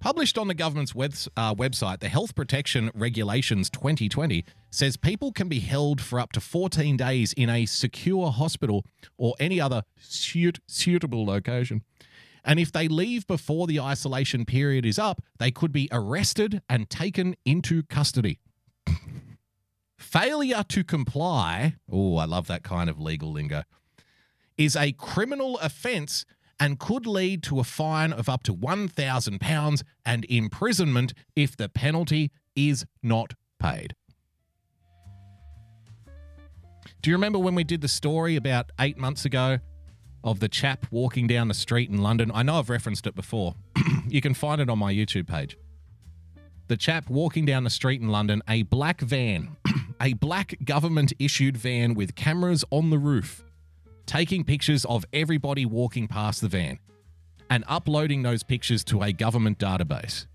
Published 0.00 0.38
on 0.38 0.46
the 0.46 0.54
government's 0.54 0.94
web, 0.94 1.12
uh, 1.36 1.54
website, 1.56 1.98
the 1.98 2.08
Health 2.08 2.36
Protection 2.36 2.90
Regulations 2.94 3.68
2020 3.68 4.44
says 4.70 4.96
people 4.96 5.32
can 5.32 5.48
be 5.48 5.58
held 5.58 6.00
for 6.00 6.20
up 6.20 6.30
to 6.32 6.40
14 6.40 6.96
days 6.96 7.32
in 7.32 7.50
a 7.50 7.66
secure 7.66 8.30
hospital 8.30 8.84
or 9.16 9.34
any 9.40 9.60
other 9.60 9.82
suit, 9.98 10.60
suitable 10.68 11.26
location. 11.26 11.82
And 12.48 12.58
if 12.58 12.72
they 12.72 12.88
leave 12.88 13.26
before 13.26 13.66
the 13.66 13.78
isolation 13.78 14.46
period 14.46 14.86
is 14.86 14.98
up, 14.98 15.20
they 15.38 15.50
could 15.50 15.70
be 15.70 15.86
arrested 15.92 16.62
and 16.66 16.88
taken 16.88 17.36
into 17.44 17.82
custody. 17.82 18.40
Failure 19.98 20.64
to 20.70 20.82
comply, 20.82 21.74
oh, 21.92 22.16
I 22.16 22.24
love 22.24 22.46
that 22.46 22.62
kind 22.62 22.88
of 22.88 22.98
legal 22.98 23.30
lingo, 23.30 23.64
is 24.56 24.76
a 24.76 24.92
criminal 24.92 25.58
offence 25.58 26.24
and 26.58 26.78
could 26.78 27.06
lead 27.06 27.42
to 27.42 27.60
a 27.60 27.64
fine 27.64 28.14
of 28.14 28.30
up 28.30 28.42
to 28.44 28.54
£1,000 28.54 29.82
and 30.06 30.24
imprisonment 30.24 31.12
if 31.36 31.54
the 31.54 31.68
penalty 31.68 32.30
is 32.56 32.86
not 33.02 33.34
paid. 33.60 33.94
Do 37.02 37.10
you 37.10 37.16
remember 37.16 37.38
when 37.38 37.54
we 37.54 37.62
did 37.62 37.82
the 37.82 37.88
story 37.88 38.36
about 38.36 38.72
eight 38.80 38.96
months 38.96 39.26
ago 39.26 39.58
of 40.24 40.40
the 40.40 40.48
chap 40.48 40.86
walking 40.90 41.26
down 41.26 41.48
the 41.48 41.54
street 41.54 41.90
in 41.90 41.98
London? 41.98 42.30
I 42.34 42.42
know 42.42 42.58
I've 42.58 42.70
referenced 42.70 43.06
it 43.06 43.14
before. 43.14 43.54
you 44.08 44.20
can 44.20 44.34
find 44.34 44.60
it 44.60 44.68
on 44.68 44.78
my 44.78 44.92
YouTube 44.92 45.26
page. 45.26 45.56
The 46.68 46.76
chap 46.76 47.08
walking 47.08 47.46
down 47.46 47.64
the 47.64 47.70
street 47.70 48.00
in 48.00 48.08
London, 48.08 48.42
a 48.48 48.62
black 48.64 49.00
van, 49.00 49.56
a 50.00 50.12
black 50.14 50.56
government 50.64 51.12
issued 51.18 51.56
van 51.56 51.94
with 51.94 52.14
cameras 52.14 52.64
on 52.70 52.90
the 52.90 52.98
roof, 52.98 53.42
taking 54.04 54.44
pictures 54.44 54.84
of 54.84 55.04
everybody 55.12 55.64
walking 55.64 56.08
past 56.08 56.40
the 56.40 56.48
van 56.48 56.78
and 57.50 57.64
uploading 57.66 58.22
those 58.22 58.42
pictures 58.42 58.84
to 58.84 59.02
a 59.02 59.12
government 59.12 59.58
database. 59.58 60.26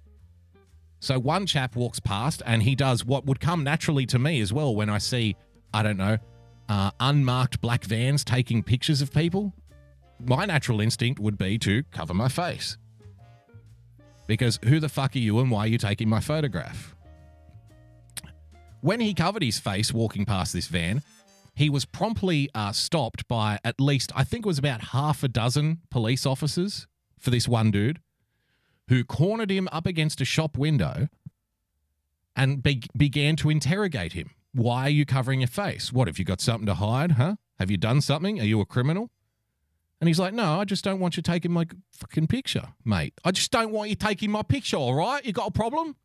So 0.99 1.19
one 1.19 1.45
chap 1.45 1.75
walks 1.75 1.99
past 1.99 2.41
and 2.45 2.63
he 2.63 2.75
does 2.75 3.03
what 3.03 3.25
would 3.25 3.39
come 3.39 3.63
naturally 3.63 4.05
to 4.07 4.17
me 4.17 4.39
as 4.41 4.53
well 4.53 4.73
when 4.73 4.89
I 4.89 4.99
see, 4.99 5.35
I 5.73 5.83
don't 5.83 5.97
know, 5.97 6.17
uh, 6.69 6.91
unmarked 6.99 7.61
black 7.61 7.83
vans 7.83 8.23
taking 8.23 8.63
pictures 8.63 9.01
of 9.01 9.11
people. 9.11 9.53
My 10.25 10.45
natural 10.45 10.79
instinct 10.79 11.19
would 11.19 11.37
be 11.37 11.57
to 11.59 11.83
cover 11.91 12.13
my 12.13 12.29
face. 12.29 12.77
Because 14.25 14.59
who 14.63 14.79
the 14.79 14.89
fuck 14.89 15.15
are 15.15 15.19
you 15.19 15.39
and 15.39 15.51
why 15.51 15.61
are 15.61 15.67
you 15.67 15.77
taking 15.77 16.07
my 16.07 16.21
photograph? 16.21 16.95
When 18.81 18.99
he 18.99 19.13
covered 19.13 19.43
his 19.43 19.59
face 19.59 19.93
walking 19.93 20.25
past 20.25 20.53
this 20.53 20.67
van, 20.67 21.01
he 21.55 21.69
was 21.69 21.85
promptly 21.85 22.49
uh, 22.55 22.71
stopped 22.71 23.27
by 23.27 23.59
at 23.63 23.79
least, 23.79 24.11
I 24.15 24.23
think 24.23 24.45
it 24.45 24.47
was 24.47 24.57
about 24.57 24.85
half 24.85 25.23
a 25.23 25.27
dozen 25.27 25.81
police 25.89 26.25
officers 26.25 26.87
for 27.19 27.29
this 27.29 27.47
one 27.47 27.71
dude 27.71 27.99
who 28.89 29.03
cornered 29.03 29.51
him 29.51 29.69
up 29.71 29.85
against 29.85 30.21
a 30.21 30.25
shop 30.25 30.57
window 30.57 31.07
and 32.35 32.63
be- 32.63 32.83
began 32.97 33.35
to 33.37 33.49
interrogate 33.49 34.13
him. 34.13 34.31
Why 34.53 34.83
are 34.83 34.89
you 34.89 35.05
covering 35.05 35.41
your 35.41 35.47
face? 35.47 35.91
What, 35.93 36.07
have 36.07 36.19
you 36.19 36.25
got 36.25 36.41
something 36.41 36.65
to 36.65 36.75
hide, 36.75 37.13
huh? 37.13 37.35
Have 37.59 37.71
you 37.71 37.77
done 37.77 38.01
something? 38.01 38.39
Are 38.39 38.45
you 38.45 38.59
a 38.61 38.65
criminal? 38.65 39.09
And 40.03 40.09
he's 40.09 40.19
like, 40.19 40.33
No, 40.33 40.59
I 40.59 40.65
just 40.65 40.83
don't 40.83 40.99
want 40.99 41.15
you 41.15 41.23
taking 41.23 41.53
my 41.53 41.65
fucking 41.93 42.27
picture, 42.27 42.73
mate. 42.83 43.13
I 43.23 43.31
just 43.31 43.51
don't 43.51 43.71
want 43.71 43.89
you 43.89 43.95
taking 43.95 44.31
my 44.31 44.41
picture, 44.41 44.75
all 44.75 44.93
right? 44.93 45.25
You 45.25 45.31
got 45.31 45.47
a 45.47 45.51
problem? 45.51 45.95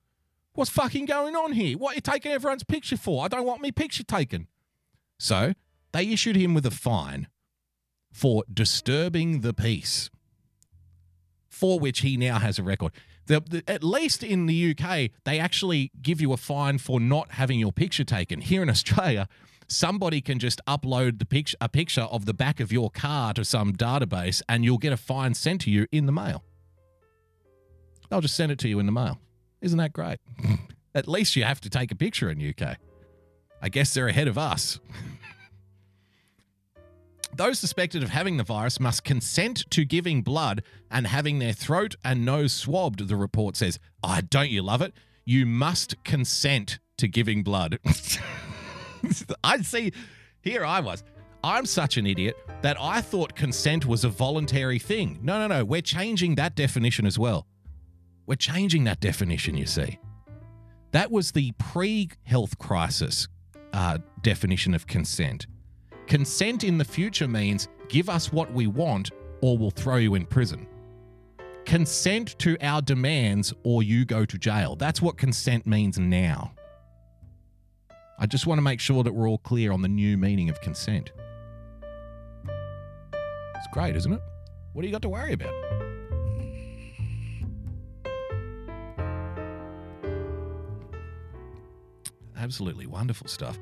What's 0.53 0.71
fucking 0.71 1.07
going 1.07 1.35
on 1.35 1.51
here? 1.51 1.77
What 1.77 1.91
are 1.91 1.95
you 1.97 2.01
taking 2.01 2.31
everyone's 2.31 2.63
picture 2.63 2.97
for? 2.97 3.25
I 3.25 3.29
don't 3.29 3.45
want 3.45 3.61
me 3.61 3.73
picture 3.73 4.05
taken. 4.05 4.47
So 5.19 5.55
they 5.91 6.07
issued 6.07 6.37
him 6.37 6.55
with 6.55 6.65
a 6.65 6.71
fine 6.71 7.27
for 8.13 8.45
disturbing 8.55 9.41
the 9.41 9.53
peace, 9.53 10.11
for 11.49 11.81
which 11.81 12.03
he 12.03 12.17
now 12.17 12.39
has 12.39 12.57
a 12.57 12.63
record. 12.63 12.93
The, 13.27 13.41
the, 13.41 13.65
at 13.67 13.83
least 13.83 14.23
in 14.23 14.47
the 14.47 14.77
UK, 14.79 15.11
they 15.25 15.41
actually 15.41 15.91
give 16.01 16.21
you 16.21 16.33
a 16.33 16.37
fine 16.37 16.79
for 16.79 17.01
not 17.01 17.33
having 17.33 17.59
your 17.59 17.73
picture 17.73 18.05
taken. 18.05 18.43
Here 18.43 18.63
in 18.63 18.71
Australia, 18.71 19.27
somebody 19.69 20.21
can 20.21 20.39
just 20.39 20.61
upload 20.67 21.19
the 21.19 21.25
picture, 21.25 21.57
a 21.61 21.69
picture 21.69 22.03
of 22.03 22.27
the 22.27 22.35
back 22.35 22.61
of 22.61 22.73
your 22.73 22.91
car 22.91 23.35
to 23.35 23.45
some 23.45 23.73
database, 23.75 24.43
and 24.49 24.65
you'll 24.65 24.79
get 24.79 24.93
a 24.93 24.97
fine 24.97 25.35
sent 25.35 25.61
to 25.63 25.71
you 25.71 25.87
in 25.93 26.07
the 26.07 26.13
mail. 26.13 26.43
They'll 28.09 28.21
just 28.21 28.37
send 28.37 28.51
it 28.51 28.59
to 28.61 28.69
you 28.69 28.79
in 28.79 28.87
the 28.87 28.93
mail. 28.93 29.21
Isn't 29.61 29.79
that 29.79 29.93
great? 29.93 30.19
At 30.95 31.07
least 31.07 31.37
you 31.37 31.45
have 31.45 31.61
to 31.61 31.71
take 31.71 31.93
a 31.93 31.95
picture 31.95 32.31
in 32.31 32.41
UK. 32.41 32.77
I 33.61 33.69
guess 33.69 33.93
they're 33.93 34.09
ahead 34.09 34.29
of 34.29 34.39
us. 34.39 34.81
Those 37.35 37.59
suspected 37.59 38.03
of 38.03 38.09
having 38.09 38.39
the 38.39 38.45
virus 38.45 38.81
must 38.81 39.05
consent 39.05 39.71
to 39.71 39.85
giving 39.85 40.23
blood 40.23 40.63
and 40.91 41.07
having 41.07 41.39
their 41.39 41.53
throat 41.53 41.95
and 42.03 42.25
nose 42.25 42.53
swabbed, 42.53 43.07
the 43.07 43.17
report 43.17 43.57
says. 43.57 43.79
Ah, 44.03 44.23
don't 44.29 44.51
you 44.51 44.63
love 44.63 44.81
it? 44.81 44.95
You 45.25 45.45
must 45.45 46.03
consent 46.05 46.79
to 46.97 47.07
giving 47.07 47.43
blood. 47.43 47.79
I 49.45 49.61
see, 49.63 49.93
here 50.41 50.65
I 50.65 50.81
was. 50.81 51.03
I'm 51.45 51.67
such 51.67 51.97
an 51.97 52.07
idiot 52.07 52.37
that 52.63 52.77
I 52.81 53.01
thought 53.01 53.35
consent 53.35 53.87
was 53.87 54.05
a 54.05 54.09
voluntary 54.09 54.79
thing. 54.79 55.19
No, 55.23 55.39
no, 55.39 55.47
no. 55.47 55.65
We're 55.65 55.83
changing 55.83 56.35
that 56.35 56.57
definition 56.57 57.07
as 57.07 57.19
well. 57.19 57.47
We're 58.27 58.35
changing 58.35 58.85
that 58.85 59.01
definition, 59.01 59.57
you 59.57 59.67
see. 59.67 59.99
That 60.93 61.11
was 61.11 61.33
the 61.33 61.53
pre 61.53 62.11
health 62.25 62.59
crisis 62.59 63.29
uh, 63.73 63.99
definition 64.23 64.75
of 64.75 64.87
consent. 64.87 65.47
Consent 66.07 66.65
in 66.65 66.79
the 66.79 66.85
future 66.85 67.29
means 67.29 67.69
give 67.89 68.09
us 68.09 68.33
what 68.33 68.53
we 68.53 68.67
want 68.67 69.11
or 69.41 69.57
we'll 69.57 69.71
throw 69.71 69.97
you 69.97 70.15
in 70.15 70.27
prison. 70.27 70.67
Consent 71.65 72.39
to 72.39 72.57
our 72.63 72.81
demands 72.81 73.53
or 73.63 73.83
you 73.83 74.05
go 74.05 74.25
to 74.25 74.39
jail. 74.39 74.75
That's 74.75 75.03
what 75.03 75.19
consent 75.19 75.67
means 75.67 75.99
now. 75.99 76.53
I 78.19 78.27
just 78.27 78.47
want 78.47 78.59
to 78.59 78.63
make 78.63 78.81
sure 78.81 79.05
that 79.05 79.13
we're 79.13 79.29
all 79.29 79.39
clear 79.39 79.73
on 79.73 79.83
the 79.83 79.89
new 79.89 80.17
meaning 80.17 80.51
of 80.51 80.61
consent. 80.61 81.13
It's 83.57 83.67
great, 83.73 83.97
isn't 83.97 84.13
it? 84.13 84.21
What 84.73 84.83
do 84.83 84.89
you 84.89 84.93
got 84.93 85.03
to 85.03 85.09
worry 85.09 85.33
about? 85.33 85.53
Absolutely 92.37 92.87
wonderful 92.87 93.29
stuff. 93.29 93.59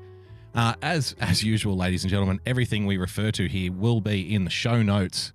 Uh, 0.54 0.74
as 0.82 1.14
as 1.20 1.42
usual, 1.42 1.76
ladies 1.76 2.02
and 2.04 2.10
gentlemen, 2.10 2.40
everything 2.46 2.86
we 2.86 2.96
refer 2.96 3.30
to 3.30 3.46
here 3.46 3.72
will 3.72 4.00
be 4.00 4.34
in 4.34 4.44
the 4.44 4.50
show 4.50 4.82
notes 4.82 5.32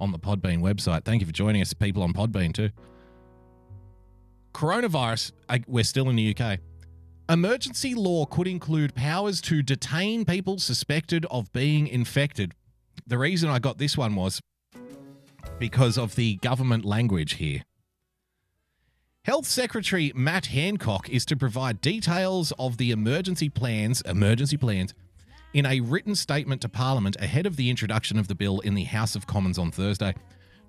on 0.00 0.12
the 0.12 0.18
Podbean 0.18 0.60
website. 0.60 1.04
Thank 1.04 1.20
you 1.20 1.26
for 1.26 1.32
joining 1.32 1.62
us, 1.62 1.72
people 1.74 2.02
on 2.02 2.12
Podbean 2.12 2.52
too. 2.54 2.70
coronavirus, 4.54 5.32
uh, 5.50 5.58
we're 5.66 5.84
still 5.84 6.08
in 6.08 6.16
the 6.16 6.34
UK. 6.34 6.58
Emergency 7.28 7.92
law 7.92 8.24
could 8.24 8.46
include 8.46 8.94
powers 8.94 9.40
to 9.40 9.60
detain 9.60 10.24
people 10.24 10.60
suspected 10.60 11.26
of 11.28 11.52
being 11.52 11.88
infected. 11.88 12.54
The 13.04 13.18
reason 13.18 13.50
I 13.50 13.58
got 13.58 13.78
this 13.78 13.96
one 13.96 14.14
was 14.14 14.40
because 15.58 15.98
of 15.98 16.14
the 16.14 16.36
government 16.36 16.84
language 16.84 17.34
here. 17.34 17.64
Health 19.24 19.46
Secretary 19.46 20.12
Matt 20.14 20.46
Hancock 20.46 21.08
is 21.08 21.26
to 21.26 21.36
provide 21.36 21.80
details 21.80 22.52
of 22.60 22.76
the 22.76 22.92
emergency 22.92 23.48
plans, 23.48 24.02
emergency 24.02 24.56
plans, 24.56 24.94
in 25.52 25.66
a 25.66 25.80
written 25.80 26.14
statement 26.14 26.62
to 26.62 26.68
Parliament 26.68 27.16
ahead 27.18 27.44
of 27.44 27.56
the 27.56 27.70
introduction 27.70 28.20
of 28.20 28.28
the 28.28 28.36
bill 28.36 28.60
in 28.60 28.74
the 28.74 28.84
House 28.84 29.16
of 29.16 29.26
Commons 29.26 29.58
on 29.58 29.72
Thursday. 29.72 30.14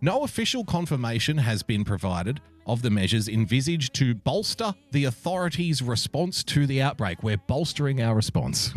No 0.02 0.24
official 0.24 0.64
confirmation 0.64 1.38
has 1.40 1.64
been 1.64 1.84
provided 1.84 2.40
of 2.68 2.82
the 2.82 2.90
measures 2.90 3.28
envisaged 3.28 3.94
to 3.96 4.14
bolster 4.14 4.76
the 4.92 5.06
authorities' 5.06 5.82
response 5.82 6.44
to 6.44 6.68
the 6.68 6.82
outbreak. 6.82 7.24
We're 7.24 7.38
bolstering 7.38 8.02
our 8.02 8.14
response. 8.14 8.74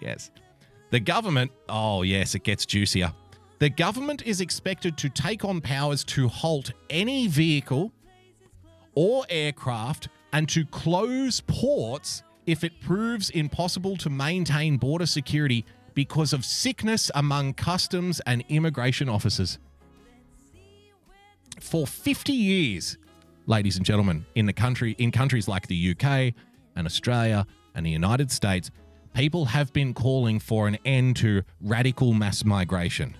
yes. 0.00 0.30
The 0.90 1.00
government, 1.00 1.50
oh, 1.68 2.02
yes, 2.02 2.34
it 2.36 2.44
gets 2.44 2.64
juicier. 2.64 3.12
The 3.58 3.70
government 3.70 4.22
is 4.26 4.40
expected 4.40 4.96
to 4.98 5.08
take 5.08 5.44
on 5.44 5.60
powers 5.60 6.04
to 6.04 6.28
halt 6.28 6.72
any 6.90 7.26
vehicle 7.26 7.90
or 8.94 9.24
aircraft 9.28 10.08
and 10.32 10.48
to 10.50 10.64
close 10.66 11.40
ports 11.40 12.22
if 12.46 12.62
it 12.62 12.80
proves 12.80 13.30
impossible 13.30 13.96
to 13.96 14.10
maintain 14.10 14.76
border 14.76 15.06
security 15.06 15.64
because 15.94 16.32
of 16.32 16.44
sickness 16.44 17.10
among 17.14 17.54
customs 17.54 18.20
and 18.26 18.44
immigration 18.48 19.08
officers. 19.08 19.58
For 21.60 21.86
50 21.86 22.32
years, 22.32 22.98
ladies 23.46 23.76
and 23.76 23.86
gentlemen, 23.86 24.26
in 24.34 24.46
the 24.46 24.52
country 24.52 24.96
in 24.98 25.10
countries 25.10 25.48
like 25.48 25.66
the 25.66 25.90
UK 25.90 26.34
and 26.76 26.86
Australia 26.86 27.46
and 27.74 27.86
the 27.86 27.90
United 27.90 28.30
States, 28.30 28.70
people 29.14 29.44
have 29.46 29.72
been 29.72 29.94
calling 29.94 30.40
for 30.40 30.66
an 30.66 30.76
end 30.84 31.16
to 31.16 31.42
radical 31.60 32.12
mass 32.12 32.44
migration, 32.44 33.16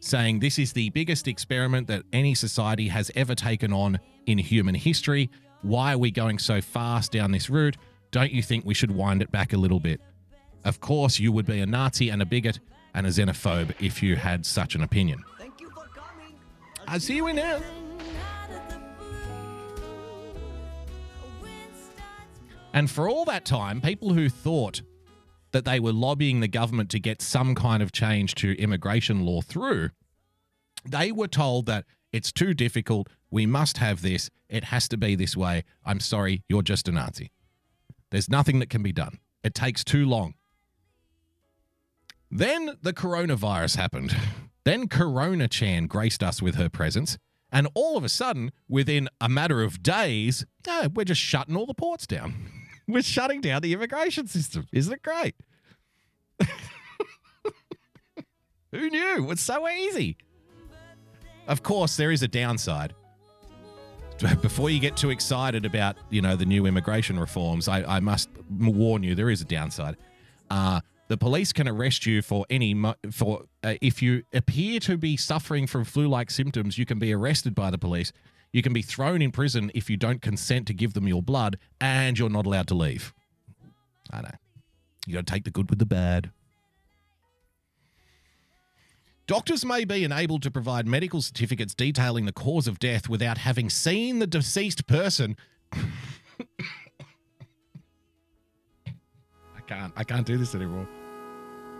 saying 0.00 0.40
this 0.40 0.58
is 0.58 0.72
the 0.72 0.90
biggest 0.90 1.28
experiment 1.28 1.86
that 1.88 2.02
any 2.12 2.34
society 2.34 2.88
has 2.88 3.10
ever 3.14 3.34
taken 3.34 3.72
on 3.72 4.00
in 4.26 4.38
human 4.38 4.74
history. 4.74 5.30
Why 5.60 5.92
are 5.94 5.98
we 5.98 6.10
going 6.10 6.38
so 6.38 6.60
fast 6.60 7.12
down 7.12 7.30
this 7.30 7.50
route? 7.50 7.76
Don't 8.10 8.32
you 8.32 8.42
think 8.42 8.64
we 8.64 8.74
should 8.74 8.90
wind 8.90 9.22
it 9.22 9.30
back 9.30 9.52
a 9.52 9.56
little 9.56 9.80
bit? 9.80 10.00
Of 10.64 10.80
course, 10.80 11.18
you 11.18 11.32
would 11.32 11.46
be 11.46 11.60
a 11.60 11.66
Nazi 11.66 12.08
and 12.08 12.22
a 12.22 12.26
bigot 12.26 12.60
and 12.94 13.06
a 13.06 13.10
xenophobe 13.10 13.74
if 13.80 14.02
you 14.02 14.16
had 14.16 14.46
such 14.46 14.74
an 14.74 14.82
opinion. 14.82 15.22
Thank 15.38 15.60
you 15.60 15.70
for 15.70 15.86
coming. 15.94 16.34
I 16.86 16.98
see 16.98 17.16
you 17.16 17.26
in 17.26 17.36
there. 17.36 17.60
And 22.74 22.90
for 22.90 23.08
all 23.08 23.24
that 23.26 23.44
time, 23.44 23.80
people 23.80 24.14
who 24.14 24.28
thought 24.28 24.82
that 25.50 25.64
they 25.66 25.78
were 25.78 25.92
lobbying 25.92 26.40
the 26.40 26.48
government 26.48 26.90
to 26.90 26.98
get 26.98 27.20
some 27.20 27.54
kind 27.54 27.82
of 27.82 27.92
change 27.92 28.34
to 28.36 28.58
immigration 28.58 29.26
law 29.26 29.42
through, 29.42 29.90
they 30.84 31.12
were 31.12 31.28
told 31.28 31.66
that 31.66 31.84
it's 32.12 32.32
too 32.32 32.54
difficult. 32.54 33.08
We 33.30 33.46
must 33.46 33.78
have 33.78 34.02
this. 34.02 34.30
It 34.48 34.64
has 34.64 34.88
to 34.88 34.96
be 34.96 35.14
this 35.14 35.36
way. 35.36 35.64
I'm 35.84 36.00
sorry, 36.00 36.42
you're 36.48 36.62
just 36.62 36.88
a 36.88 36.92
Nazi. 36.92 37.30
There's 38.10 38.30
nothing 38.30 38.58
that 38.60 38.70
can 38.70 38.82
be 38.82 38.92
done. 38.92 39.18
It 39.42 39.54
takes 39.54 39.84
too 39.84 40.06
long. 40.06 40.34
Then 42.34 42.78
the 42.80 42.94
coronavirus 42.94 43.76
happened. 43.76 44.16
Then 44.64 44.88
Corona 44.88 45.48
Chan 45.48 45.86
graced 45.86 46.22
us 46.22 46.40
with 46.40 46.54
her 46.54 46.70
presence. 46.70 47.18
And 47.52 47.68
all 47.74 47.98
of 47.98 48.04
a 48.04 48.08
sudden, 48.08 48.52
within 48.70 49.10
a 49.20 49.28
matter 49.28 49.62
of 49.62 49.82
days, 49.82 50.46
oh, 50.66 50.88
we're 50.94 51.04
just 51.04 51.20
shutting 51.20 51.54
all 51.54 51.66
the 51.66 51.74
ports 51.74 52.06
down. 52.06 52.34
we're 52.88 53.02
shutting 53.02 53.42
down 53.42 53.60
the 53.60 53.74
immigration 53.74 54.28
system. 54.28 54.66
Isn't 54.72 54.94
it 54.94 55.02
great? 55.02 55.34
Who 58.72 58.88
knew? 58.88 59.30
It's 59.30 59.42
so 59.42 59.68
easy. 59.68 60.16
Of 61.46 61.62
course, 61.62 61.98
there 61.98 62.10
is 62.10 62.22
a 62.22 62.28
downside. 62.28 62.94
Before 64.40 64.70
you 64.70 64.80
get 64.80 64.96
too 64.96 65.10
excited 65.10 65.66
about, 65.66 65.96
you 66.08 66.22
know, 66.22 66.36
the 66.36 66.46
new 66.46 66.64
immigration 66.64 67.20
reforms, 67.20 67.68
I, 67.68 67.82
I 67.82 68.00
must 68.00 68.30
warn 68.48 69.02
you, 69.02 69.14
there 69.14 69.28
is 69.28 69.42
a 69.42 69.44
downside. 69.44 69.98
Uh, 70.48 70.80
the 71.12 71.18
police 71.18 71.52
can 71.52 71.68
arrest 71.68 72.06
you 72.06 72.22
for 72.22 72.46
any 72.48 72.74
for 73.10 73.42
uh, 73.62 73.74
if 73.82 74.00
you 74.00 74.22
appear 74.32 74.80
to 74.80 74.96
be 74.96 75.14
suffering 75.14 75.66
from 75.66 75.84
flu-like 75.84 76.30
symptoms, 76.30 76.78
you 76.78 76.86
can 76.86 76.98
be 76.98 77.12
arrested 77.12 77.54
by 77.54 77.70
the 77.70 77.76
police. 77.76 78.14
You 78.50 78.62
can 78.62 78.72
be 78.72 78.80
thrown 78.80 79.20
in 79.20 79.30
prison 79.30 79.70
if 79.74 79.90
you 79.90 79.98
don't 79.98 80.22
consent 80.22 80.66
to 80.68 80.72
give 80.72 80.94
them 80.94 81.06
your 81.06 81.20
blood, 81.20 81.58
and 81.82 82.18
you're 82.18 82.30
not 82.30 82.46
allowed 82.46 82.66
to 82.68 82.74
leave. 82.74 83.12
I 84.10 84.22
know. 84.22 84.30
You 85.06 85.12
got 85.12 85.26
to 85.26 85.30
take 85.34 85.44
the 85.44 85.50
good 85.50 85.68
with 85.68 85.80
the 85.80 85.84
bad. 85.84 86.30
Doctors 89.26 89.66
may 89.66 89.84
be 89.84 90.04
enabled 90.04 90.42
to 90.44 90.50
provide 90.50 90.86
medical 90.86 91.20
certificates 91.20 91.74
detailing 91.74 92.24
the 92.24 92.32
cause 92.32 92.66
of 92.66 92.78
death 92.78 93.06
without 93.10 93.36
having 93.36 93.68
seen 93.68 94.18
the 94.18 94.26
deceased 94.26 94.86
person. 94.86 95.36
I 95.74 95.82
can't. 99.66 99.92
I 99.94 100.04
can't 100.04 100.26
do 100.26 100.38
this 100.38 100.54
anymore. 100.54 100.88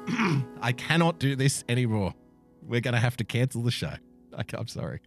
I 0.61 0.72
cannot 0.72 1.18
do 1.18 1.36
this 1.36 1.64
anymore. 1.68 2.14
We're 2.62 2.80
going 2.80 2.94
to 2.94 3.00
have 3.00 3.16
to 3.18 3.24
cancel 3.24 3.62
the 3.62 3.70
show. 3.70 3.94
I, 4.36 4.44
I'm 4.55 4.68
sorry. 4.68 5.00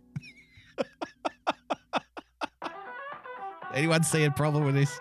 Anyone 3.73 4.03
see 4.03 4.23
a 4.23 4.31
problem 4.31 4.65
with 4.65 4.75
this? 4.75 4.99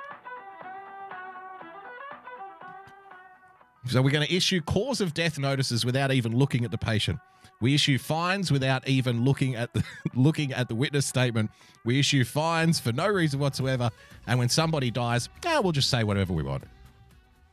So 3.86 4.00
we're 4.00 4.10
going 4.10 4.26
to 4.26 4.34
issue 4.34 4.60
cause 4.62 5.00
of 5.00 5.14
death 5.14 5.38
notices 5.38 5.84
without 5.84 6.10
even 6.10 6.36
looking 6.36 6.64
at 6.64 6.70
the 6.70 6.78
patient. 6.78 7.20
We 7.60 7.74
issue 7.74 7.98
fines 7.98 8.50
without 8.50 8.88
even 8.88 9.24
looking 9.24 9.54
at 9.54 9.72
the 9.74 9.84
looking 10.14 10.52
at 10.52 10.68
the 10.68 10.74
witness 10.74 11.06
statement. 11.06 11.50
We 11.84 11.98
issue 12.00 12.24
fines 12.24 12.80
for 12.80 12.92
no 12.92 13.06
reason 13.06 13.38
whatsoever. 13.40 13.90
And 14.26 14.38
when 14.38 14.48
somebody 14.48 14.90
dies, 14.90 15.28
ah, 15.46 15.60
we'll 15.62 15.72
just 15.72 15.90
say 15.90 16.02
whatever 16.02 16.32
we 16.32 16.42
want. 16.42 16.64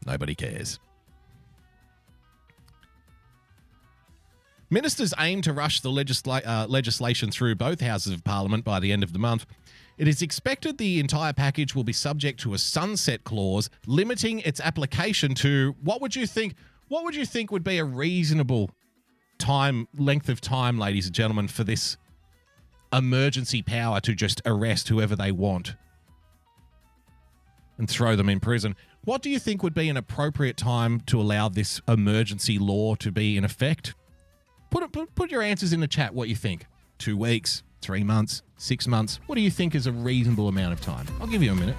Nobody 0.05 0.33
cares. 0.33 0.79
Ministers 4.71 5.13
aim 5.19 5.41
to 5.41 5.51
rush 5.51 5.81
the 5.81 5.89
legisla- 5.89 6.47
uh, 6.47 6.65
legislation 6.67 7.29
through 7.29 7.55
both 7.55 7.81
houses 7.81 8.13
of 8.13 8.23
parliament 8.23 8.63
by 8.63 8.79
the 8.79 8.93
end 8.93 9.03
of 9.03 9.11
the 9.11 9.19
month. 9.19 9.45
It 9.97 10.07
is 10.07 10.21
expected 10.21 10.77
the 10.77 11.01
entire 11.01 11.33
package 11.33 11.75
will 11.75 11.83
be 11.83 11.91
subject 11.93 12.39
to 12.39 12.53
a 12.53 12.57
sunset 12.57 13.25
clause 13.25 13.69
limiting 13.85 14.39
its 14.39 14.61
application 14.61 15.35
to 15.35 15.75
what 15.83 16.01
would 16.01 16.15
you 16.15 16.25
think 16.25 16.55
what 16.87 17.03
would 17.03 17.15
you 17.15 17.25
think 17.25 17.51
would 17.51 17.63
be 17.63 17.77
a 17.77 17.85
reasonable 17.85 18.71
time 19.37 19.89
length 19.97 20.29
of 20.29 20.39
time 20.39 20.79
ladies 20.79 21.05
and 21.05 21.15
gentlemen 21.15 21.49
for 21.49 21.65
this 21.65 21.97
emergency 22.93 23.61
power 23.61 23.99
to 23.99 24.15
just 24.15 24.41
arrest 24.45 24.87
whoever 24.87 25.15
they 25.17 25.31
want 25.31 25.75
and 27.77 27.89
throw 27.89 28.15
them 28.15 28.29
in 28.29 28.39
prison. 28.39 28.75
What 29.03 29.21
do 29.21 29.29
you 29.29 29.39
think 29.39 29.63
would 29.63 29.73
be 29.73 29.89
an 29.89 29.97
appropriate 29.97 30.55
time 30.55 31.01
to 31.07 31.19
allow 31.19 31.49
this 31.49 31.81
emergency 31.87 32.59
law 32.59 32.95
to 32.95 33.11
be 33.11 33.35
in 33.37 33.43
effect? 33.43 33.95
Put, 34.71 34.89
put, 34.93 35.13
put 35.15 35.31
your 35.31 35.41
answers 35.41 35.73
in 35.73 35.81
the 35.81 35.87
chat 35.87 36.15
what 36.15 36.29
you 36.29 36.35
think. 36.35 36.65
Two 36.97 37.17
weeks, 37.17 37.61
three 37.81 38.05
months, 38.05 38.41
six 38.55 38.87
months. 38.87 39.19
What 39.25 39.35
do 39.35 39.41
you 39.41 39.51
think 39.51 39.75
is 39.75 39.85
a 39.85 39.91
reasonable 39.91 40.47
amount 40.47 40.71
of 40.71 40.79
time? 40.79 41.07
I'll 41.19 41.27
give 41.27 41.43
you 41.43 41.51
a 41.51 41.55
minute. 41.55 41.75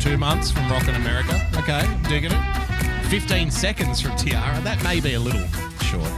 Two 0.00 0.18
months 0.18 0.50
from 0.50 0.68
Rockin' 0.68 0.96
America. 0.96 1.43
Okay, 1.64 1.98
digging 2.10 2.30
it. 2.30 3.06
15 3.08 3.50
seconds 3.50 3.98
from 3.98 4.14
Tiara. 4.16 4.60
That 4.60 4.84
may 4.84 5.00
be 5.00 5.14
a 5.14 5.18
little 5.18 5.46
short. 5.80 6.10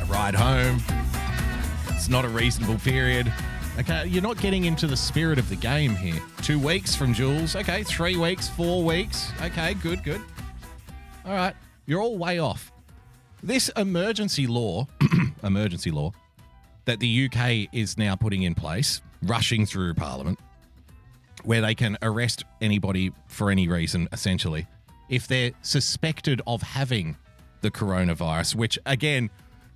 A 0.00 0.04
ride 0.06 0.36
home. 0.36 0.80
It's 1.88 2.08
not 2.08 2.24
a 2.24 2.28
reasonable 2.28 2.78
period. 2.78 3.32
Okay, 3.80 4.06
you're 4.06 4.22
not 4.22 4.40
getting 4.40 4.66
into 4.66 4.86
the 4.86 4.96
spirit 4.96 5.40
of 5.40 5.48
the 5.48 5.56
game 5.56 5.96
here. 5.96 6.22
Two 6.40 6.60
weeks 6.60 6.94
from 6.94 7.12
Jules. 7.12 7.56
Okay, 7.56 7.82
three 7.82 8.16
weeks, 8.16 8.48
four 8.48 8.84
weeks. 8.84 9.32
Okay, 9.42 9.74
good, 9.74 10.04
good. 10.04 10.20
All 11.24 11.34
right, 11.34 11.56
you're 11.86 12.00
all 12.00 12.16
way 12.16 12.38
off. 12.38 12.70
This 13.42 13.70
emergency 13.70 14.46
law, 14.46 14.86
emergency 15.42 15.90
law, 15.90 16.12
that 16.84 17.00
the 17.00 17.24
UK 17.28 17.74
is 17.74 17.98
now 17.98 18.14
putting 18.14 18.44
in 18.44 18.54
place, 18.54 19.02
rushing 19.24 19.66
through 19.66 19.94
Parliament, 19.94 20.38
where 21.44 21.60
they 21.60 21.74
can 21.74 21.96
arrest 22.02 22.44
anybody 22.60 23.12
for 23.26 23.50
any 23.50 23.68
reason, 23.68 24.08
essentially, 24.12 24.66
if 25.08 25.26
they're 25.26 25.52
suspected 25.62 26.40
of 26.46 26.62
having 26.62 27.16
the 27.60 27.70
coronavirus, 27.70 28.54
which 28.54 28.78
again, 28.86 29.30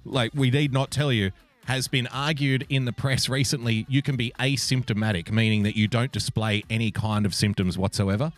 like 0.04 0.32
we 0.34 0.50
need 0.50 0.72
not 0.72 0.90
tell 0.90 1.12
you, 1.12 1.30
has 1.66 1.88
been 1.88 2.06
argued 2.08 2.64
in 2.68 2.84
the 2.84 2.92
press 2.92 3.28
recently. 3.28 3.86
You 3.88 4.00
can 4.00 4.16
be 4.16 4.32
asymptomatic, 4.38 5.30
meaning 5.30 5.64
that 5.64 5.76
you 5.76 5.88
don't 5.88 6.12
display 6.12 6.64
any 6.70 6.90
kind 6.90 7.26
of 7.26 7.34
symptoms 7.34 7.76
whatsoever. 7.76 8.32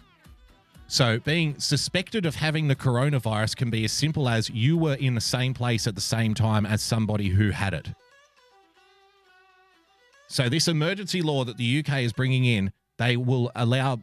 So, 0.90 1.18
being 1.18 1.58
suspected 1.58 2.24
of 2.24 2.34
having 2.34 2.68
the 2.68 2.74
coronavirus 2.74 3.56
can 3.56 3.68
be 3.68 3.84
as 3.84 3.92
simple 3.92 4.26
as 4.26 4.48
you 4.48 4.78
were 4.78 4.94
in 4.94 5.14
the 5.14 5.20
same 5.20 5.52
place 5.52 5.86
at 5.86 5.94
the 5.94 6.00
same 6.00 6.32
time 6.32 6.64
as 6.64 6.82
somebody 6.82 7.28
who 7.28 7.50
had 7.50 7.74
it. 7.74 7.88
So, 10.28 10.48
this 10.48 10.66
emergency 10.66 11.20
law 11.20 11.44
that 11.44 11.58
the 11.58 11.80
UK 11.80 12.00
is 12.00 12.14
bringing 12.14 12.46
in, 12.46 12.72
they 12.98 13.16
will 13.16 13.50
allow 13.56 13.98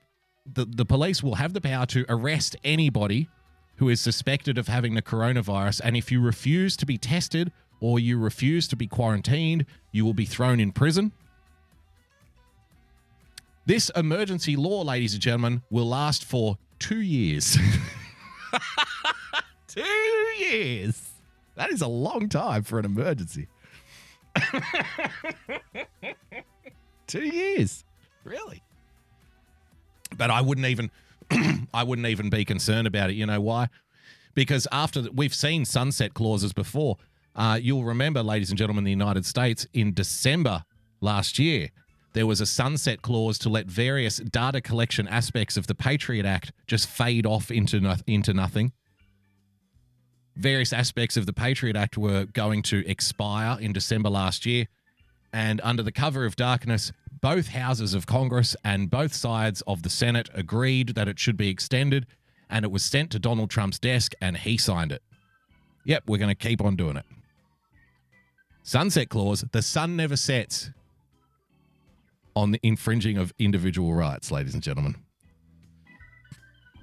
the, 0.51 0.65
the 0.65 0.85
police 0.85 1.23
will 1.23 1.35
have 1.35 1.53
the 1.53 1.61
power 1.61 1.85
to 1.87 2.05
arrest 2.07 2.55
anybody 2.63 3.29
who 3.77 3.89
is 3.89 3.99
suspected 3.99 4.57
of 4.57 4.67
having 4.67 4.93
the 4.93 5.01
coronavirus. 5.01 5.81
And 5.83 5.97
if 5.97 6.11
you 6.11 6.21
refuse 6.21 6.77
to 6.77 6.85
be 6.85 6.97
tested 6.97 7.51
or 7.79 7.99
you 7.99 8.17
refuse 8.17 8.67
to 8.69 8.75
be 8.75 8.87
quarantined, 8.87 9.65
you 9.91 10.05
will 10.05 10.13
be 10.13 10.25
thrown 10.25 10.59
in 10.59 10.71
prison. 10.71 11.11
This 13.65 13.89
emergency 13.95 14.55
law, 14.55 14.83
ladies 14.83 15.13
and 15.13 15.21
gentlemen, 15.21 15.63
will 15.69 15.87
last 15.87 16.23
for 16.23 16.57
two 16.79 17.01
years. 17.01 17.57
two 19.67 19.81
years. 20.39 21.09
That 21.55 21.71
is 21.71 21.81
a 21.81 21.87
long 21.87 22.29
time 22.29 22.63
for 22.63 22.77
an 22.77 22.85
emergency. 22.85 23.47
two 27.07 27.23
years. 27.23 27.83
Really? 28.23 28.61
But 30.17 30.31
I 30.31 30.41
wouldn't 30.41 30.67
even 30.67 30.91
I 31.73 31.83
wouldn't 31.83 32.07
even 32.07 32.29
be 32.29 32.45
concerned 32.45 32.87
about 32.87 33.09
it. 33.09 33.13
You 33.13 33.25
know 33.25 33.41
why? 33.41 33.69
Because 34.33 34.67
after 34.71 35.01
the, 35.01 35.11
we've 35.11 35.33
seen 35.33 35.65
sunset 35.65 36.13
clauses 36.13 36.53
before. 36.53 36.97
Uh, 37.35 37.59
you'll 37.61 37.83
remember, 37.83 38.23
ladies 38.23 38.49
and 38.49 38.57
gentlemen, 38.57 38.85
the 38.85 38.91
United 38.91 39.25
States 39.25 39.67
in 39.73 39.93
December 39.93 40.63
last 41.01 41.37
year, 41.37 41.69
there 42.13 42.25
was 42.25 42.39
a 42.39 42.45
sunset 42.45 43.01
clause 43.01 43.37
to 43.39 43.49
let 43.49 43.65
various 43.65 44.17
data 44.17 44.61
collection 44.61 45.05
aspects 45.09 45.57
of 45.57 45.67
the 45.67 45.75
Patriot 45.75 46.25
Act 46.25 46.53
just 46.65 46.87
fade 46.87 47.25
off 47.25 47.51
into 47.51 47.81
no, 47.81 47.95
into 48.07 48.33
nothing. 48.33 48.71
Various 50.37 50.71
aspects 50.71 51.17
of 51.17 51.25
the 51.25 51.33
Patriot 51.33 51.75
Act 51.75 51.97
were 51.97 52.25
going 52.25 52.61
to 52.63 52.87
expire 52.89 53.59
in 53.59 53.73
December 53.73 54.09
last 54.09 54.45
year, 54.45 54.67
and 55.35 55.59
under 55.65 55.83
the 55.83 55.91
cover 55.91 56.23
of 56.23 56.37
darkness, 56.37 56.93
both 57.19 57.49
houses 57.49 57.93
of 57.93 58.07
Congress 58.07 58.55
and 58.63 58.89
both 58.89 59.13
sides 59.13 59.61
of 59.67 59.83
the 59.83 59.89
Senate 59.89 60.29
agreed 60.33 60.95
that 60.95 61.09
it 61.09 61.19
should 61.19 61.35
be 61.35 61.49
extended, 61.49 62.07
and 62.49 62.63
it 62.63 62.71
was 62.71 62.85
sent 62.85 63.11
to 63.11 63.19
Donald 63.19 63.49
Trump's 63.49 63.77
desk, 63.77 64.13
and 64.21 64.37
he 64.37 64.55
signed 64.55 64.93
it. 64.93 65.03
Yep, 65.83 66.03
we're 66.07 66.19
going 66.19 66.33
to 66.33 66.35
keep 66.35 66.63
on 66.63 66.77
doing 66.77 66.95
it. 66.95 67.03
Sunset 68.63 69.09
clause 69.09 69.43
the 69.51 69.61
sun 69.61 69.97
never 69.97 70.15
sets 70.15 70.69
on 72.33 72.51
the 72.51 72.59
infringing 72.63 73.17
of 73.17 73.33
individual 73.37 73.93
rights, 73.93 74.31
ladies 74.31 74.53
and 74.53 74.63
gentlemen. 74.63 74.95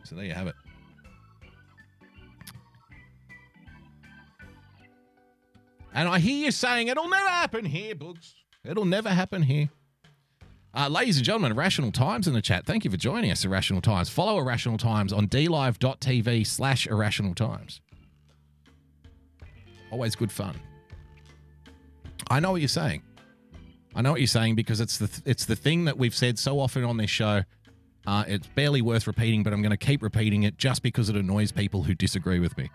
So 0.04 0.14
there 0.14 0.26
you 0.26 0.34
have 0.34 0.48
it. 0.48 0.54
And 5.94 6.06
I 6.06 6.18
hear 6.18 6.44
you 6.44 6.50
saying 6.50 6.88
it'll 6.88 7.08
never 7.08 7.28
happen 7.28 7.64
here, 7.64 7.94
Boogs. 7.94 8.34
It'll 8.64 8.84
never 8.84 9.10
happen 9.10 9.42
here. 9.42 9.70
Uh, 10.74 10.88
ladies 10.88 11.16
and 11.16 11.26
gentlemen, 11.26 11.52
Irrational 11.52 11.92
Times 11.92 12.26
in 12.26 12.32
the 12.32 12.40
chat. 12.40 12.64
Thank 12.64 12.84
you 12.84 12.90
for 12.90 12.96
joining 12.96 13.30
us, 13.30 13.44
Irrational 13.44 13.82
Times. 13.82 14.08
Follow 14.08 14.38
Irrational 14.38 14.78
Times 14.78 15.12
on 15.12 15.28
dlive.tv 15.28 16.46
slash 16.46 16.86
Irrational 16.86 17.34
Times. 17.34 17.80
Always 19.90 20.16
good 20.16 20.32
fun. 20.32 20.58
I 22.30 22.40
know 22.40 22.52
what 22.52 22.62
you're 22.62 22.68
saying. 22.68 23.02
I 23.94 24.00
know 24.00 24.12
what 24.12 24.20
you're 24.20 24.26
saying 24.26 24.54
because 24.54 24.80
it's 24.80 24.96
the 24.96 25.22
it's 25.26 25.44
the 25.44 25.56
thing 25.56 25.84
that 25.84 25.98
we've 25.98 26.14
said 26.14 26.38
so 26.38 26.58
often 26.58 26.84
on 26.84 26.96
this 26.96 27.10
show. 27.10 27.42
Uh, 28.06 28.24
it's 28.26 28.46
barely 28.46 28.80
worth 28.80 29.06
repeating, 29.06 29.42
but 29.42 29.52
I'm 29.52 29.60
going 29.60 29.70
to 29.70 29.76
keep 29.76 30.02
repeating 30.02 30.44
it 30.44 30.56
just 30.56 30.82
because 30.82 31.08
it 31.08 31.16
annoys 31.16 31.52
people 31.52 31.82
who 31.82 31.94
disagree 31.94 32.40
with 32.40 32.56
me. 32.56 32.70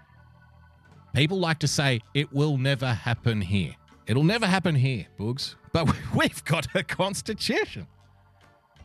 People 1.15 1.39
like 1.39 1.59
to 1.59 1.67
say 1.67 2.01
it 2.13 2.31
will 2.31 2.57
never 2.57 2.93
happen 2.93 3.41
here. 3.41 3.73
It'll 4.07 4.23
never 4.23 4.47
happen 4.47 4.75
here, 4.75 5.05
Boogs. 5.19 5.55
But 5.73 5.93
we've 6.15 6.43
got 6.45 6.67
a 6.73 6.83
constitution. 6.83 7.87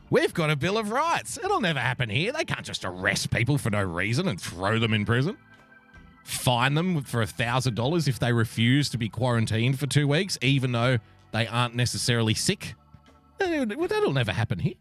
We've 0.09 0.33
got 0.33 0.51
a 0.51 0.55
Bill 0.55 0.77
of 0.77 0.91
Rights. 0.91 1.39
It'll 1.43 1.61
never 1.61 1.79
happen 1.79 2.09
here. 2.09 2.31
They 2.31 2.43
can't 2.43 2.65
just 2.65 2.85
arrest 2.85 3.31
people 3.31 3.57
for 3.57 3.71
no 3.71 3.81
reason 3.81 4.27
and 4.27 4.39
throw 4.39 4.77
them 4.77 4.93
in 4.93 5.05
prison. 5.05 5.37
Fine 6.23 6.75
them 6.75 7.01
for 7.03 7.21
a 7.21 7.25
thousand 7.25 7.75
dollars 7.75 8.07
if 8.07 8.19
they 8.19 8.31
refuse 8.31 8.89
to 8.89 8.97
be 8.97 9.09
quarantined 9.09 9.79
for 9.79 9.87
two 9.87 10.07
weeks, 10.07 10.37
even 10.41 10.71
though 10.71 10.99
they 11.31 11.47
aren't 11.47 11.75
necessarily 11.75 12.33
sick. 12.33 12.75
That'll 13.39 14.13
never 14.13 14.31
happen 14.31 14.59
here. 14.59 14.75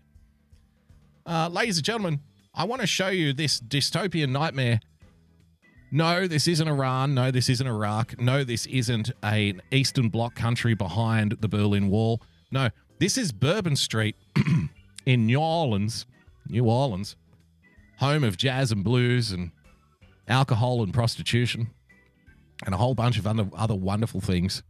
Uh, 1.25 1.49
ladies 1.49 1.79
and 1.79 1.85
gentlemen, 1.85 2.21
I 2.55 2.65
want 2.65 2.81
to 2.83 2.87
show 2.87 3.09
you 3.09 3.33
this 3.33 3.61
dystopian 3.61 4.31
nightmare. 4.31 4.81
No, 5.95 6.27
this 6.27 6.49
isn't 6.49 6.67
Iran. 6.67 7.15
No, 7.15 7.31
this 7.31 7.51
isn't 7.51 7.67
Iraq. 7.67 8.19
No, 8.19 8.45
this 8.45 8.65
isn't 8.65 9.11
an 9.23 9.61
Eastern 9.71 10.09
Bloc 10.09 10.35
country 10.35 10.73
behind 10.73 11.33
the 11.41 11.49
Berlin 11.49 11.91
Wall. 11.91 12.23
No, 12.51 12.71
this 12.99 13.19
is 13.19 13.31
Bourbon 13.31 13.77
Street 13.77 14.17
in 15.07 15.27
New 15.27 15.39
Orleans, 15.39 16.07
New 16.49 16.65
Orleans, 16.65 17.15
home 17.99 18.25
of 18.25 18.39
jazz 18.39 18.73
and 18.73 18.83
blues 18.83 19.33
and 19.33 19.51
alcohol 20.27 20.83
and 20.83 20.95
prostitution 20.95 21.69
and 22.65 22.75
a 22.75 22.79
whole 22.79 22.95
bunch 22.95 23.19
of 23.19 23.27
other, 23.27 23.75
wonderful 23.75 24.23
things. 24.23 24.63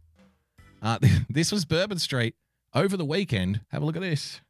Uh, 0.81 0.99
this 1.29 1.53
was 1.53 1.63
Bourbon 1.63 1.99
Street 1.99 2.35
over 2.73 2.97
the 2.97 3.05
weekend. 3.05 3.61
Have 3.71 3.81
a 3.81 3.85
look 3.85 3.95
at 3.95 4.01
this. 4.01 4.41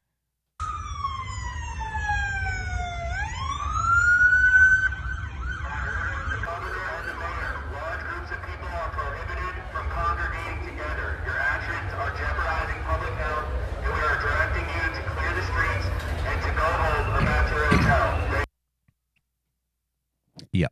Yep. 20.53 20.71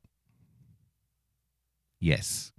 Yes. 2.02 2.52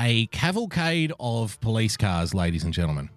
A 0.00 0.26
cavalcade 0.26 1.12
of 1.18 1.60
police 1.60 1.96
cars, 1.96 2.34
ladies 2.34 2.62
and 2.62 2.72
gentlemen. 2.72 3.08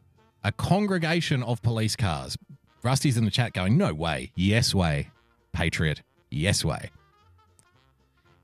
A 0.44 0.52
congregation 0.52 1.44
of 1.44 1.62
police 1.62 1.96
cars. 1.96 2.38
Rusty's 2.82 3.18
in 3.18 3.26
the 3.26 3.32
chat 3.32 3.54
going, 3.54 3.78
No 3.78 3.94
way. 3.94 4.32
Yes 4.36 4.74
way. 4.74 5.10
Patriot. 5.52 6.02
Yes 6.30 6.64
way. 6.64 6.92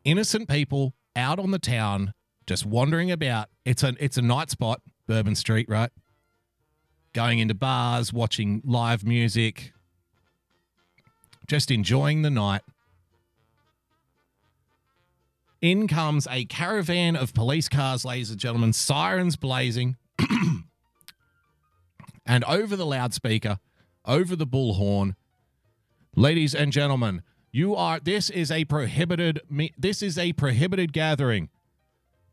Innocent 0.03 0.49
people 0.49 0.93
out 1.15 1.39
on 1.39 1.51
the 1.51 1.59
town 1.59 2.13
just 2.47 2.65
wandering 2.65 3.11
about. 3.11 3.49
It's 3.65 3.83
a 3.83 3.93
it's 3.99 4.17
a 4.17 4.21
night 4.21 4.49
spot, 4.49 4.81
Bourbon 5.05 5.35
Street, 5.35 5.67
right? 5.69 5.91
Going 7.13 7.39
into 7.39 7.53
bars, 7.53 8.11
watching 8.11 8.61
live 8.65 9.05
music, 9.05 9.73
just 11.47 11.69
enjoying 11.69 12.21
the 12.21 12.29
night. 12.29 12.61
In 15.61 15.87
comes 15.87 16.27
a 16.29 16.45
caravan 16.45 17.15
of 17.15 17.33
police 17.33 17.67
cars, 17.67 18.05
ladies 18.05 18.29
and 18.31 18.39
gentlemen, 18.39 18.73
sirens 18.73 19.35
blazing. 19.35 19.97
and 22.25 22.43
over 22.45 22.75
the 22.75 22.85
loudspeaker, 22.85 23.59
over 24.05 24.35
the 24.35 24.45
bullhorn, 24.45 25.15
ladies 26.15 26.53
and 26.53 26.71
gentlemen, 26.71 27.23
you 27.51 27.75
are 27.75 27.99
this 27.99 28.29
is 28.29 28.51
a 28.51 28.65
prohibited 28.65 29.41
this 29.77 30.01
is 30.03 30.17
a 30.17 30.33
prohibited 30.33 30.93
gathering. 30.93 31.49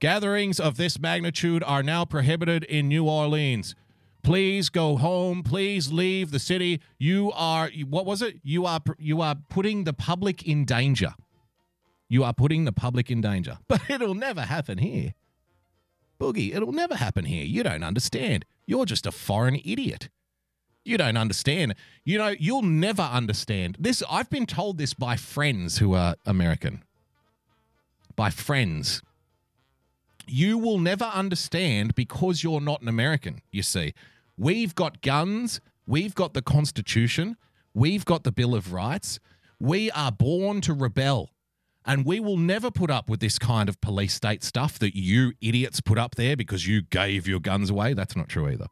Gatherings 0.01 0.61
of 0.61 0.77
this 0.77 0.99
magnitude 0.99 1.63
are 1.65 1.83
now 1.83 2.05
prohibited 2.05 2.65
in 2.65 2.89
New 2.89 3.09
Orleans. 3.09 3.75
Please 4.23 4.71
go 4.71 4.97
home. 4.97 5.43
Please 5.43 5.93
leave 5.93 6.31
the 6.31 6.39
city. 6.39 6.81
You 6.99 7.31
are 7.35 7.71
what 7.89 8.07
was 8.07 8.23
it? 8.23 8.41
You 8.43 8.65
are 8.67 8.81
you 8.99 9.21
are 9.21 9.37
putting 9.49 9.85
the 9.85 9.93
public 9.93 10.43
in 10.43 10.65
danger. 10.65 11.15
You 12.09 12.25
are 12.25 12.33
putting 12.33 12.65
the 12.65 12.73
public 12.73 13.11
in 13.11 13.21
danger. 13.21 13.59
But 13.69 13.83
it'll 13.89 14.15
never 14.15 14.43
happen 14.43 14.79
here. 14.79 15.15
Boogie, 16.19 16.55
it'll 16.55 16.73
never 16.73 16.95
happen 16.95 17.27
here. 17.27 17.45
You 17.45 17.63
don't 17.63 17.83
understand. 17.83 18.45
You're 18.67 18.87
just 18.87 19.07
a 19.07 19.13
foreign 19.13 19.57
idiot. 19.57 20.09
You 20.85 20.97
don't 20.97 21.17
understand. 21.17 21.75
You 22.05 22.19
know, 22.19 22.35
you'll 22.39 22.63
never 22.63 23.03
understand. 23.03 23.77
This 23.79 24.03
I've 24.11 24.31
been 24.31 24.47
told 24.47 24.79
this 24.79 24.95
by 24.95 25.17
friends 25.17 25.79
who 25.79 25.95
are 25.95 26.17
American. 26.25 26.83
By 28.17 28.31
friends 28.31 29.03
You 30.27 30.59
will 30.59 30.79
never 30.79 31.05
understand 31.05 31.95
because 31.95 32.43
you're 32.43 32.61
not 32.61 32.83
an 32.83 32.89
American, 32.89 33.43
you 33.51 33.63
see. 33.63 33.95
We've 34.37 34.75
got 34.75 35.03
guns, 35.03 35.61
we've 35.87 36.15
got 36.15 36.35
the 36.35 36.43
Constitution, 36.43 37.37
we've 37.73 38.05
got 38.05 38.25
the 38.25 38.33
Bill 38.33 38.55
of 38.55 38.73
Rights. 38.73 39.21
We 39.61 39.91
are 39.93 40.13
born 40.13 40.61
to 40.63 40.75
rebel. 40.75 41.31
And 41.87 42.07
we 42.07 42.19
will 42.19 42.39
never 42.39 42.71
put 42.71 42.91
up 42.91 43.11
with 43.11 43.21
this 43.21 43.39
kind 43.39 43.69
of 43.69 43.81
police 43.81 44.15
state 44.15 44.43
stuff 44.43 44.79
that 44.79 44.97
you 44.97 45.35
idiots 45.41 45.81
put 45.81 45.99
up 45.99 46.15
there 46.15 46.37
because 46.37 46.67
you 46.67 46.83
gave 46.83 47.29
your 47.29 47.41
guns 47.41 47.69
away. 47.69 47.93
That's 47.93 48.17
not 48.17 48.29
true 48.29 48.49
either. 48.49 48.67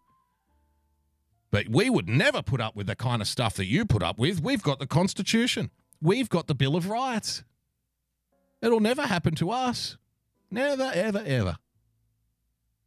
But 1.50 1.68
we 1.68 1.90
would 1.90 2.08
never 2.08 2.40
put 2.40 2.62
up 2.62 2.74
with 2.74 2.86
the 2.86 2.96
kind 2.96 3.20
of 3.20 3.28
stuff 3.28 3.54
that 3.56 3.66
you 3.66 3.84
put 3.84 4.02
up 4.02 4.18
with. 4.18 4.42
We've 4.42 4.62
got 4.62 4.78
the 4.78 4.86
Constitution, 4.86 5.70
we've 6.00 6.30
got 6.30 6.46
the 6.46 6.54
Bill 6.54 6.74
of 6.74 6.88
Rights. 6.88 7.44
It'll 8.62 8.80
never 8.80 9.02
happen 9.02 9.34
to 9.36 9.50
us. 9.50 9.98
Never, 10.52 10.90
ever, 10.94 11.22
ever. 11.24 11.56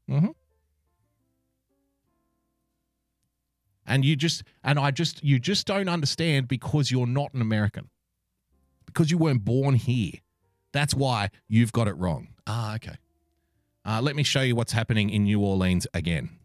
Mm-hmm. 0.07 0.29
And 3.87 4.05
you 4.05 4.15
just, 4.15 4.43
and 4.63 4.77
I 4.77 4.91
just, 4.91 5.23
you 5.23 5.39
just 5.39 5.65
don't 5.65 5.89
understand 5.89 6.47
because 6.47 6.91
you're 6.91 7.07
not 7.07 7.33
an 7.33 7.41
American. 7.41 7.89
Because 8.85 9.09
you 9.09 9.17
weren't 9.17 9.43
born 9.43 9.73
here. 9.73 10.11
That's 10.73 10.93
why 10.93 11.31
you've 11.47 11.73
got 11.73 11.87
it 11.87 11.97
wrong. 11.97 12.27
Ah, 12.45 12.75
okay. 12.75 12.97
Uh, 13.83 13.99
let 14.01 14.15
me 14.15 14.21
show 14.21 14.41
you 14.41 14.55
what's 14.55 14.73
happening 14.73 15.09
in 15.09 15.23
New 15.23 15.39
Orleans 15.39 15.87
again. 15.93 16.37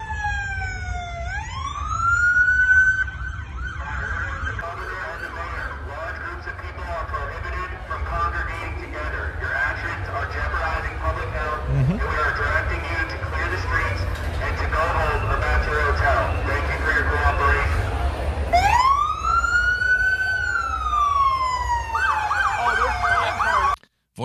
We 11.71 11.97
are 11.97 12.35
directing 12.37 12.83
you 12.83 12.99
to 13.09 13.17
clear 13.31 13.49
the 13.49 13.59
streets 13.59 14.03
and 14.43 14.55
to 14.59 14.67
go 14.69 14.79
home 14.79 15.23
or 15.31 15.39
back 15.41 15.65
to 15.65 15.71
your 15.71 15.81
hotel. 15.81 16.21
Thank 16.47 16.65
you 16.71 16.79
for 16.85 16.93
your 16.93 17.07
cooperation. 17.09 17.81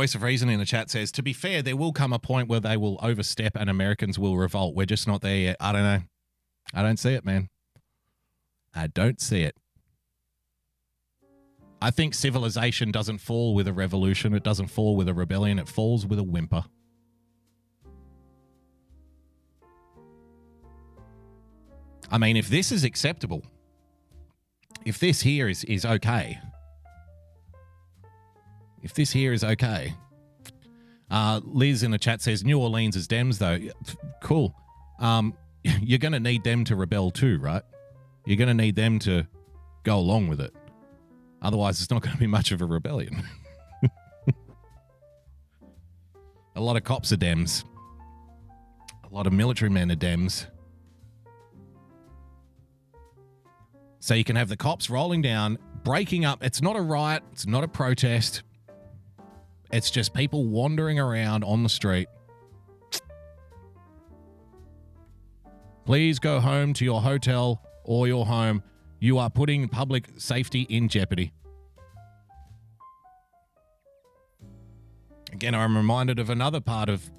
Voice 0.05 0.13
of 0.13 0.21
Reason 0.21 0.49
in 0.49 0.59
the 0.59 0.65
chat 0.65 0.91
says, 0.91 1.11
to 1.13 1.23
be 1.23 1.33
fair, 1.33 1.63
there 1.63 1.75
will 1.75 1.91
come 1.91 2.13
a 2.13 2.19
point 2.19 2.47
where 2.47 2.59
they 2.59 2.77
will 2.77 2.99
overstep 3.01 3.55
and 3.55 3.71
Americans 3.71 4.19
will 4.19 4.37
revolt. 4.37 4.75
We're 4.75 4.85
just 4.85 5.07
not 5.07 5.21
there 5.21 5.35
yet. 5.35 5.57
I 5.59 5.71
don't 5.71 5.81
know. 5.81 6.01
I 6.75 6.83
don't 6.83 6.99
see 6.99 7.15
it, 7.15 7.25
man. 7.25 7.49
I 8.75 8.85
don't 8.85 9.19
see 9.19 9.41
it. 9.41 9.55
I 11.81 11.89
think 11.89 12.13
civilization 12.13 12.91
doesn't 12.91 13.17
fall 13.17 13.55
with 13.55 13.67
a 13.67 13.73
revolution. 13.73 14.35
It 14.35 14.43
doesn't 14.43 14.67
fall 14.67 14.95
with 14.95 15.09
a 15.09 15.13
rebellion. 15.15 15.57
It 15.57 15.67
falls 15.67 16.05
with 16.05 16.19
a 16.19 16.23
whimper. 16.23 16.65
I 22.11 22.19
mean, 22.19 22.37
if 22.37 22.47
this 22.47 22.71
is 22.71 22.83
acceptable, 22.83 23.41
if 24.85 24.99
this 24.99 25.21
here 25.21 25.49
is, 25.49 25.63
is 25.63 25.83
okay, 25.83 26.37
if 28.85 28.93
this 28.93 29.11
here 29.11 29.33
is 29.33 29.43
okay. 29.43 29.95
Uh, 31.09 31.41
Liz 31.43 31.81
in 31.81 31.89
the 31.89 31.97
chat 31.97 32.21
says 32.21 32.45
New 32.45 32.59
Orleans 32.59 32.95
is 32.95 33.07
Dems 33.07 33.39
though. 33.39 33.59
Cool. 34.21 34.55
Um, 34.99 35.33
you're 35.63 35.97
going 35.99 36.13
to 36.13 36.19
need 36.19 36.43
them 36.43 36.63
to 36.65 36.75
rebel 36.75 37.09
too, 37.09 37.39
right? 37.39 37.63
You're 38.25 38.37
going 38.37 38.47
to 38.47 38.53
need 38.53 38.75
them 38.75 38.99
to 38.99 39.27
go 39.83 39.97
along 39.97 40.27
with 40.27 40.39
it. 40.39 40.53
Otherwise, 41.41 41.81
it's 41.81 41.89
not 41.89 42.03
going 42.03 42.13
to 42.13 42.19
be 42.19 42.27
much 42.27 42.51
of 42.51 42.61
a 42.61 42.65
rebellion. 42.65 43.23
a 46.55 46.61
lot 46.61 46.77
of 46.77 46.83
cops 46.83 47.11
are 47.11 47.17
Dems. 47.17 47.65
A 49.03 49.13
lot 49.13 49.25
of 49.25 49.33
military 49.33 49.71
men 49.71 49.91
are 49.91 49.95
Dems. 49.95 50.45
So 53.99 54.13
you 54.13 54.23
can 54.23 54.35
have 54.35 54.49
the 54.49 54.57
cops 54.57 54.91
rolling 54.91 55.23
down, 55.23 55.57
breaking 55.83 56.23
up. 56.23 56.43
It's 56.43 56.61
not 56.61 56.75
a 56.75 56.81
riot, 56.81 57.23
it's 57.31 57.47
not 57.47 57.63
a 57.63 57.67
protest. 57.67 58.43
It's 59.75 59.91
just 59.91 60.13
people 60.13 60.45
wandering 60.45 60.99
around 60.99 61.43
on 61.43 61.63
the 61.63 61.67
street. 61.67 62.07
Please 65.83 66.17
go 66.17 66.39
home 66.39 66.73
to 66.75 66.85
your 66.85 67.01
hotel 67.01 67.61
or 67.83 68.07
your 68.07 68.25
home. 68.25 68.63
You 68.99 69.17
are 69.17 69.29
putting 69.29 69.67
public 69.67 70.11
safety 70.15 70.61
in 70.61 70.87
jeopardy. 70.87 71.33
Again, 75.33 75.53
I'm 75.53 75.75
reminded 75.75 76.19
of 76.19 76.29
another 76.29 76.61
part 76.61 76.87
of 76.87 77.11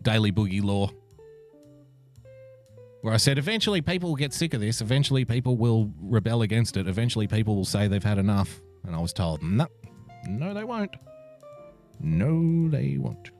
Daily 0.00 0.30
Boogie 0.30 0.62
law 0.62 0.90
where 3.00 3.12
I 3.12 3.16
said 3.16 3.38
eventually 3.38 3.82
people 3.82 4.10
will 4.10 4.16
get 4.16 4.32
sick 4.32 4.54
of 4.54 4.60
this. 4.60 4.80
Eventually 4.80 5.24
people 5.24 5.56
will 5.56 5.90
rebel 6.00 6.42
against 6.42 6.76
it. 6.76 6.86
Eventually 6.86 7.26
people 7.26 7.56
will 7.56 7.64
say 7.64 7.88
they've 7.88 8.04
had 8.04 8.18
enough. 8.18 8.62
And 8.86 8.94
I 8.94 9.00
was 9.00 9.12
told, 9.12 9.42
no, 9.42 9.66
no, 10.28 10.54
they 10.54 10.62
won't. 10.62 10.94
No, 12.00 12.68
they 12.68 12.96
won't. 12.98 13.30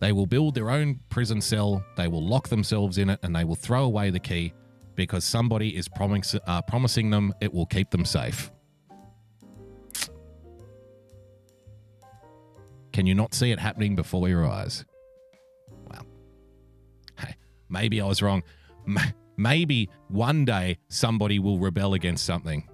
They 0.00 0.12
will 0.12 0.26
build 0.26 0.54
their 0.54 0.70
own 0.70 1.00
prison 1.08 1.40
cell, 1.40 1.84
they 1.96 2.08
will 2.08 2.26
lock 2.26 2.48
themselves 2.48 2.98
in 2.98 3.08
it, 3.10 3.18
and 3.22 3.34
they 3.34 3.44
will 3.44 3.54
throw 3.54 3.84
away 3.84 4.10
the 4.10 4.20
key 4.20 4.52
because 4.94 5.24
somebody 5.24 5.76
is 5.76 5.88
promis- 5.88 6.38
uh, 6.46 6.62
promising 6.62 7.10
them 7.10 7.32
it 7.40 7.52
will 7.52 7.66
keep 7.66 7.90
them 7.90 8.04
safe. 8.04 8.50
Can 12.92 13.06
you 13.06 13.14
not 13.14 13.34
see 13.34 13.50
it 13.50 13.58
happening 13.58 13.94
before 13.94 14.28
your 14.28 14.46
eyes? 14.46 14.84
Well, 15.90 16.06
hey, 17.18 17.36
maybe 17.68 18.00
I 18.00 18.06
was 18.06 18.22
wrong. 18.22 18.42
Maybe 19.36 19.90
one 20.08 20.46
day 20.46 20.78
somebody 20.88 21.38
will 21.38 21.58
rebel 21.58 21.92
against 21.92 22.24
something. 22.24 22.66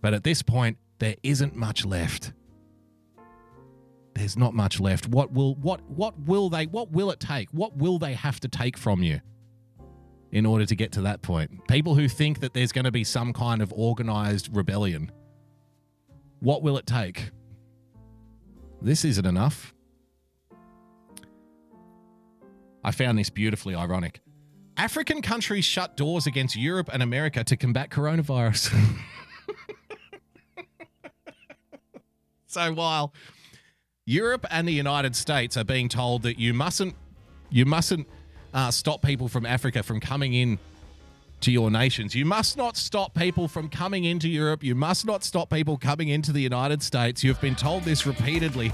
But 0.00 0.14
at 0.14 0.24
this 0.24 0.40
point, 0.40 0.78
there 1.00 1.16
isn't 1.22 1.54
much 1.54 1.84
left. 1.84 2.32
There's 4.14 4.36
not 4.36 4.54
much 4.54 4.80
left. 4.80 5.08
What 5.08 5.32
will 5.32 5.56
what 5.56 5.82
what 5.90 6.18
will 6.20 6.48
they 6.48 6.66
what 6.66 6.92
will 6.92 7.10
it 7.10 7.20
take? 7.20 7.48
What 7.50 7.76
will 7.76 7.98
they 7.98 8.14
have 8.14 8.40
to 8.40 8.48
take 8.48 8.76
from 8.76 9.02
you 9.02 9.20
in 10.30 10.46
order 10.46 10.64
to 10.66 10.76
get 10.76 10.92
to 10.92 11.02
that 11.02 11.22
point? 11.22 11.66
People 11.68 11.94
who 11.94 12.08
think 12.08 12.40
that 12.40 12.54
there's 12.54 12.72
going 12.72 12.84
to 12.84 12.92
be 12.92 13.04
some 13.04 13.32
kind 13.32 13.60
of 13.60 13.72
organized 13.74 14.54
rebellion. 14.54 15.10
What 16.40 16.62
will 16.62 16.76
it 16.78 16.86
take? 16.86 17.30
This 18.80 19.04
isn't 19.04 19.26
enough. 19.26 19.74
I 22.84 22.90
found 22.90 23.18
this 23.18 23.30
beautifully 23.30 23.74
ironic. 23.74 24.20
African 24.76 25.22
countries 25.22 25.64
shut 25.64 25.96
doors 25.96 26.26
against 26.26 26.54
Europe 26.54 26.90
and 26.92 27.02
America 27.02 27.42
to 27.44 27.56
combat 27.56 27.90
coronavirus. 27.90 28.74
so 32.46 32.74
while 32.74 33.14
Europe 34.06 34.44
and 34.50 34.68
the 34.68 34.72
United 34.72 35.16
States 35.16 35.56
are 35.56 35.64
being 35.64 35.88
told 35.88 36.22
that 36.22 36.38
you 36.38 36.52
mustn't 36.52 36.94
you 37.50 37.64
mustn't 37.64 38.06
uh, 38.52 38.70
stop 38.70 39.00
people 39.00 39.28
from 39.28 39.46
Africa 39.46 39.82
from 39.82 40.00
coming 40.00 40.34
in 40.34 40.58
to 41.40 41.50
your 41.50 41.70
nations. 41.70 42.14
You 42.14 42.24
must 42.24 42.56
not 42.56 42.76
stop 42.76 43.14
people 43.14 43.48
from 43.48 43.68
coming 43.68 44.04
into 44.04 44.28
Europe. 44.28 44.62
You 44.62 44.74
must 44.74 45.06
not 45.06 45.24
stop 45.24 45.50
people 45.50 45.76
coming 45.76 46.08
into 46.08 46.32
the 46.32 46.40
United 46.40 46.82
States. 46.82 47.22
You've 47.22 47.40
been 47.40 47.54
told 47.54 47.84
this 47.84 48.06
repeatedly 48.06 48.72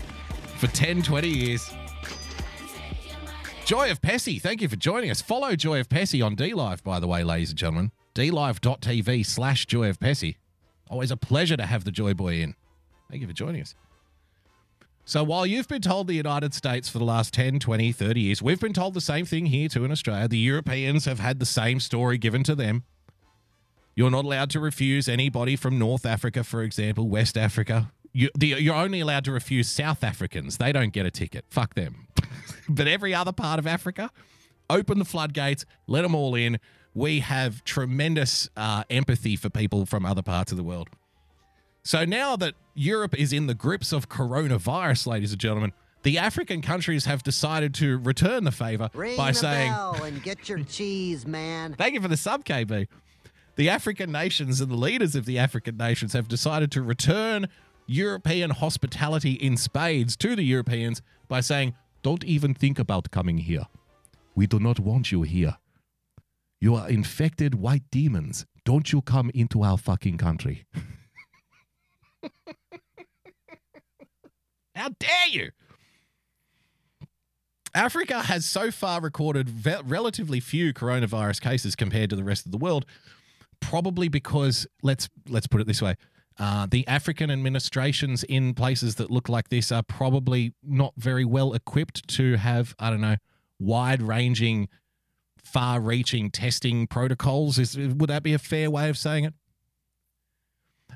for 0.57 0.67
10, 0.69 1.03
20 1.03 1.29
years. 1.29 1.71
Joy 3.65 3.91
of 3.91 4.01
Pessy, 4.01 4.41
thank 4.41 4.63
you 4.63 4.69
for 4.69 4.77
joining 4.77 5.11
us. 5.11 5.21
Follow 5.21 5.55
Joy 5.57 5.81
of 5.81 5.89
Pessy 5.89 6.25
on 6.25 6.37
DLive, 6.37 6.83
by 6.83 6.99
the 6.99 7.07
way, 7.07 7.23
ladies 7.23 7.51
and 7.51 7.59
gentlemen. 7.59 7.93
DLive.tv 8.15 9.25
slash 9.27 9.67
Joy 9.67 9.89
of 9.89 10.01
Pessy. 10.01 10.37
Always 10.89 11.11
a 11.11 11.17
pleasure 11.17 11.57
to 11.57 11.67
have 11.67 11.85
the 11.85 11.93
Joy 11.93 12.15
Boy 12.15 12.41
in. 12.41 12.57
Thank 13.11 13.23
you 13.23 13.29
for 13.29 13.35
joining 13.35 13.63
us. 13.63 13.75
So 15.05 15.25
while 15.25 15.47
you've 15.47 15.69
been 15.69 15.83
told 15.83 16.07
the 16.07 16.15
United 16.15 16.55
States 16.55 16.89
for 16.89 16.99
the 16.99 17.05
last 17.05 17.35
10, 17.35 17.59
20, 17.59 17.93
30 17.93 18.21
years, 18.21 18.43
we've 18.43 18.61
been 18.61 18.73
told 18.73 18.95
the 18.95 19.01
same 19.01 19.25
thing 19.25 19.47
here 19.47 19.69
too 19.69 19.85
in 19.85 19.91
Australia. 19.91 20.29
The 20.29 20.39
Europeans 20.39 21.05
have 21.07 21.19
had 21.19 21.41
the 21.41 21.47
same 21.47 21.81
story 21.81 22.19
given 22.19 22.45
to 22.45 22.55
them. 22.55 22.85
You're 23.97 24.11
not 24.11 24.25
allowed 24.25 24.51
to 24.51 24.61
refuse 24.61 25.09
anybody 25.09 25.57
from 25.57 25.79
North 25.79 26.07
Africa, 26.07 26.45
for 26.45 26.63
example, 26.63 27.09
West 27.09 27.37
Africa. 27.37 27.91
You, 28.13 28.29
you're 28.39 28.75
only 28.75 29.01
allowed 29.01 29.25
to 29.25 29.33
refuse 29.33 29.69
South 29.69 30.03
Africans. 30.03 30.59
They 30.59 30.73
don't 30.73 30.93
get 30.93 31.07
a 31.07 31.11
ticket. 31.11 31.45
Fuck 31.51 31.75
them. 31.75 32.07
but 32.69 32.87
every 32.89 33.15
other 33.15 33.33
part 33.33 33.59
of 33.59 33.67
Africa, 33.67 34.11
open 34.69 34.99
the 34.99 35.05
floodgates, 35.05 35.65
let 35.87 36.03
them 36.03 36.15
all 36.15 36.35
in. 36.35 36.59
We 36.95 37.21
have 37.21 37.63
tremendous 37.65 38.49
uh, 38.57 38.85
empathy 38.91 39.37
for 39.37 39.49
people 39.49 39.87
from 39.87 40.05
other 40.05 40.23
parts 40.23 40.51
of 40.51 40.57
the 40.57 40.65
world. 40.65 40.89
So 41.83 42.05
now 42.05 42.37
that 42.37 42.55
Europe 42.75 43.19
is 43.19 43.33
in 43.33 43.47
the 43.47 43.55
grips 43.55 43.93
of 43.93 44.09
coronavirus, 44.09 45.07
ladies 45.07 45.33
and 45.33 45.41
gentlemen, 45.41 45.73
the 46.03 46.19
African 46.19 46.63
countries 46.63 47.05
have 47.05 47.23
decided 47.23 47.75
to 47.75 47.99
return 47.99 48.45
the 48.45 48.53
favor 48.53 48.91
Ring 48.95 49.17
by 49.17 49.33
the 49.33 49.39
saying, 49.39 49.73
bell 49.73 50.03
and 50.03 50.23
get 50.23 50.49
your 50.49 50.63
cheese, 50.65 51.27
man. 51.27 51.75
Thank 51.75 51.95
you 51.95 52.01
for 52.01 52.09
the 52.09 52.17
sub, 52.17 52.45
KB. 52.45 52.87
The 53.57 53.69
African 53.69 54.11
nations 54.11 54.61
and 54.61 54.71
the 54.71 54.77
leaders 54.77 55.15
of 55.15 55.27
the 55.27 55.39
African 55.39 55.77
nations 55.77 56.15
have 56.15 56.29
decided 56.29 56.71
to 56.73 56.83
return 56.83 57.49
European 57.87 58.51
hospitality 58.51 59.33
in 59.33 59.57
spades 59.57 60.17
to 60.17 60.37
the 60.37 60.43
Europeans 60.45 61.03
by 61.29 61.41
saying, 61.41 61.75
Don't 62.03 62.25
even 62.25 62.55
think 62.55 62.79
about 62.79 63.11
coming 63.11 63.39
here. 63.39 63.65
We 64.35 64.47
do 64.47 64.59
not 64.59 64.81
want 64.81 65.13
you 65.13 65.23
here. 65.23 65.59
You 66.61 66.77
are 66.77 66.89
infected 66.89 67.57
white 67.57 67.83
demons. 67.91 68.47
Don't 68.65 68.93
you 68.93 69.03
come 69.03 69.31
into 69.35 69.63
our 69.63 69.77
fucking 69.77 70.19
country. 70.19 70.65
How 74.75 74.89
dare 74.99 75.29
you? 75.31 75.51
Africa 77.75 78.23
has 78.23 78.45
so 78.47 78.71
far 78.71 79.01
recorded 79.01 79.49
ve- 79.49 79.83
relatively 79.85 80.41
few 80.41 80.73
coronavirus 80.73 81.41
cases 81.41 81.77
compared 81.77 82.11
to 82.11 82.17
the 82.17 82.25
rest 82.25 82.47
of 82.47 82.53
the 82.53 82.59
world, 82.59 82.85
probably 83.61 84.09
because 84.09 84.67
let's 84.83 85.09
let's 85.29 85.47
put 85.47 85.61
it 85.61 85.67
this 85.67 85.81
way. 85.83 85.95
Uh, 86.39 86.67
the 86.71 86.87
African 86.89 87.31
administrations 87.31 88.25
in 88.25 88.55
places 88.55 88.95
that 88.95 89.11
look 89.11 89.29
like 89.29 89.51
this 89.51 89.71
are 89.71 89.83
probably 89.83 90.55
not 90.63 90.95
very 90.97 91.25
well 91.25 91.53
equipped 91.53 92.09
to 92.09 92.37
have, 92.37 92.75
I 92.79 92.89
don't 92.89 93.03
know, 93.03 93.17
wide 93.59 94.01
ranging, 94.01 94.69
far 95.45 95.81
reaching 95.81 96.31
testing 96.31 96.87
protocols. 96.87 97.59
Is, 97.59 97.77
would 97.77 98.09
that 98.09 98.23
be 98.23 98.33
a 98.33 98.39
fair 98.39 98.71
way 98.71 98.89
of 98.89 98.97
saying 98.97 99.25
it? 99.25 99.35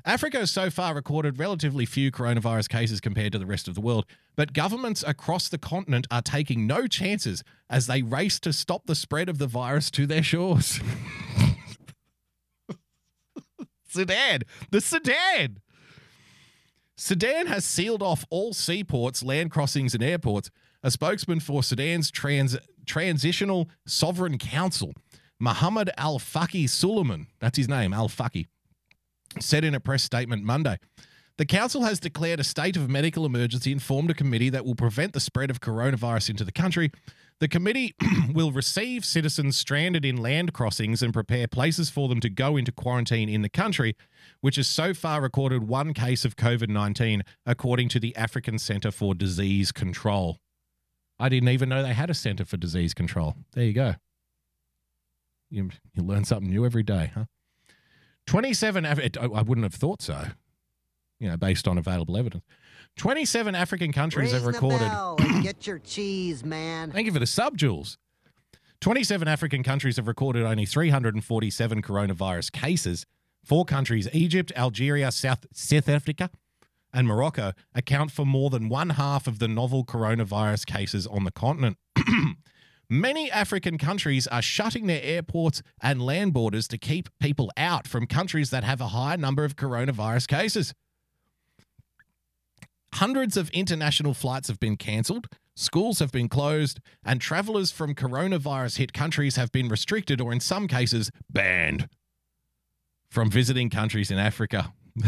Africa 0.03 0.39
has 0.39 0.51
so 0.51 0.69
far 0.69 0.93
recorded 0.93 1.39
relatively 1.39 1.85
few 1.85 2.11
coronavirus 2.11 2.69
cases 2.69 2.99
compared 2.99 3.31
to 3.31 3.39
the 3.39 3.45
rest 3.45 3.67
of 3.67 3.75
the 3.75 3.81
world, 3.81 4.05
but 4.35 4.53
governments 4.53 5.03
across 5.05 5.47
the 5.49 5.57
continent 5.57 6.07
are 6.11 6.21
taking 6.21 6.67
no 6.67 6.87
chances 6.87 7.43
as 7.69 7.87
they 7.87 8.01
race 8.01 8.39
to 8.41 8.51
stop 8.51 8.85
the 8.85 8.95
spread 8.95 9.29
of 9.29 9.37
the 9.37 9.47
virus 9.47 9.89
to 9.91 10.05
their 10.05 10.23
shores. 10.23 10.79
Sudan, 13.87 14.41
the 14.71 14.81
Sudan. 14.81 15.59
Sudan 16.97 17.47
has 17.47 17.65
sealed 17.65 18.01
off 18.01 18.25
all 18.29 18.53
seaports, 18.53 19.23
land 19.23 19.51
crossings, 19.51 19.93
and 19.93 20.03
airports. 20.03 20.49
A 20.83 20.91
spokesman 20.91 21.39
for 21.39 21.63
Sudan's 21.63 22.11
trans- 22.11 22.57
Transitional 22.85 23.69
Sovereign 23.85 24.37
Council, 24.37 24.93
Muhammad 25.39 25.89
Al 25.97 26.19
Faki 26.19 26.69
Suleiman, 26.69 27.27
that's 27.39 27.57
his 27.57 27.67
name, 27.67 27.93
Al 27.93 28.07
Faki, 28.07 28.47
said 29.39 29.63
in 29.63 29.75
a 29.75 29.79
press 29.79 30.03
statement 30.03 30.43
Monday. 30.43 30.77
The 31.37 31.45
council 31.45 31.83
has 31.83 31.99
declared 31.99 32.39
a 32.39 32.45
state 32.45 32.77
of 32.77 32.89
medical 32.89 33.25
emergency 33.25 33.73
and 33.73 33.81
formed 33.81 34.09
a 34.09 34.13
committee 34.13 34.49
that 34.49 34.65
will 34.65 34.75
prevent 34.75 35.11
the 35.11 35.19
spread 35.19 35.49
of 35.49 35.59
coronavirus 35.59 36.29
into 36.29 36.45
the 36.45 36.51
country. 36.53 36.91
The 37.41 37.49
committee 37.49 37.93
will 38.33 38.53
receive 38.53 39.03
citizens 39.03 39.57
stranded 39.57 40.05
in 40.05 40.15
land 40.15 40.53
crossings 40.53 41.03
and 41.03 41.13
prepare 41.13 41.47
places 41.47 41.89
for 41.89 42.07
them 42.07 42.21
to 42.21 42.29
go 42.29 42.55
into 42.55 42.71
quarantine 42.71 43.27
in 43.27 43.41
the 43.41 43.49
country, 43.49 43.97
which 44.39 44.55
has 44.55 44.69
so 44.69 44.93
far 44.93 45.21
recorded 45.21 45.67
one 45.67 45.93
case 45.93 46.23
of 46.23 46.37
COVID 46.37 46.69
19, 46.69 47.23
according 47.45 47.89
to 47.89 47.99
the 47.99 48.15
African 48.15 48.57
Center 48.57 48.89
for 48.89 49.13
Disease 49.13 49.73
Control. 49.73 50.37
I 51.19 51.27
didn't 51.27 51.49
even 51.49 51.67
know 51.67 51.83
they 51.83 51.93
had 51.93 52.09
a 52.09 52.13
Center 52.13 52.45
for 52.45 52.55
Disease 52.55 52.93
Control. 52.93 53.35
There 53.53 53.65
you 53.65 53.73
go. 53.73 53.95
You, 55.49 55.69
you 55.93 56.03
learn 56.03 56.23
something 56.23 56.49
new 56.49 56.65
every 56.65 56.83
day, 56.83 57.11
huh? 57.13 57.25
27 58.27 58.85
Af- 58.85 58.99
I 59.17 59.41
wouldn't 59.41 59.63
have 59.63 59.73
thought 59.73 60.01
so, 60.01 60.27
you 61.19 61.29
know, 61.29 61.37
based 61.37 61.67
on 61.67 61.77
available 61.77 62.17
evidence. 62.17 62.43
27 62.97 63.55
African 63.55 63.91
countries 63.91 64.31
have 64.31 64.45
recorded. 64.45 64.89
get 65.43 65.67
your 65.67 65.79
cheese, 65.79 66.43
man. 66.43 66.91
Thank 66.91 67.05
you 67.05 67.11
for 67.11 67.19
the 67.19 67.25
sub, 67.27 67.57
Jules. 67.57 67.97
27 68.81 69.27
African 69.27 69.63
countries 69.63 69.97
have 69.97 70.07
recorded 70.07 70.43
only 70.43 70.65
347 70.65 71.81
coronavirus 71.81 72.51
cases. 72.51 73.05
Four 73.43 73.65
countries, 73.65 74.07
Egypt, 74.13 74.51
Algeria, 74.55 75.11
South, 75.11 75.45
South 75.53 75.87
Africa, 75.89 76.29
and 76.93 77.07
Morocco, 77.07 77.53
account 77.73 78.11
for 78.11 78.25
more 78.25 78.49
than 78.49 78.69
one 78.69 78.91
half 78.91 79.27
of 79.27 79.39
the 79.39 79.47
novel 79.47 79.85
coronavirus 79.85 80.65
cases 80.65 81.05
on 81.05 81.25
the 81.25 81.31
continent. 81.31 81.77
Many 82.89 83.31
African 83.31 83.77
countries 83.77 84.27
are 84.27 84.41
shutting 84.41 84.85
their 84.85 85.01
airports 85.01 85.63
and 85.81 86.01
land 86.01 86.33
borders 86.33 86.67
to 86.67 86.77
keep 86.77 87.09
people 87.19 87.51
out 87.57 87.87
from 87.87 88.05
countries 88.05 88.51
that 88.51 88.63
have 88.63 88.79
a 88.79 88.89
high 88.89 89.15
number 89.15 89.43
of 89.43 89.55
coronavirus 89.55 90.27
cases. 90.27 90.73
Hundreds 92.93 93.35
of 93.35 93.49
international 93.49 94.13
flights 94.13 94.47
have 94.47 94.59
been 94.59 94.77
cancelled, 94.77 95.27
schools 95.55 95.99
have 95.99 96.11
been 96.11 96.29
closed, 96.29 96.79
and 97.03 97.19
travelers 97.19 97.71
from 97.71 97.95
coronavirus 97.95 98.77
hit 98.77 98.93
countries 98.93 99.35
have 99.35 99.51
been 99.51 99.67
restricted 99.67 100.21
or, 100.21 100.31
in 100.31 100.39
some 100.39 100.67
cases, 100.67 101.11
banned 101.29 101.89
from 103.09 103.29
visiting 103.29 103.69
countries 103.69 104.11
in 104.11 104.19
Africa. 104.19 104.73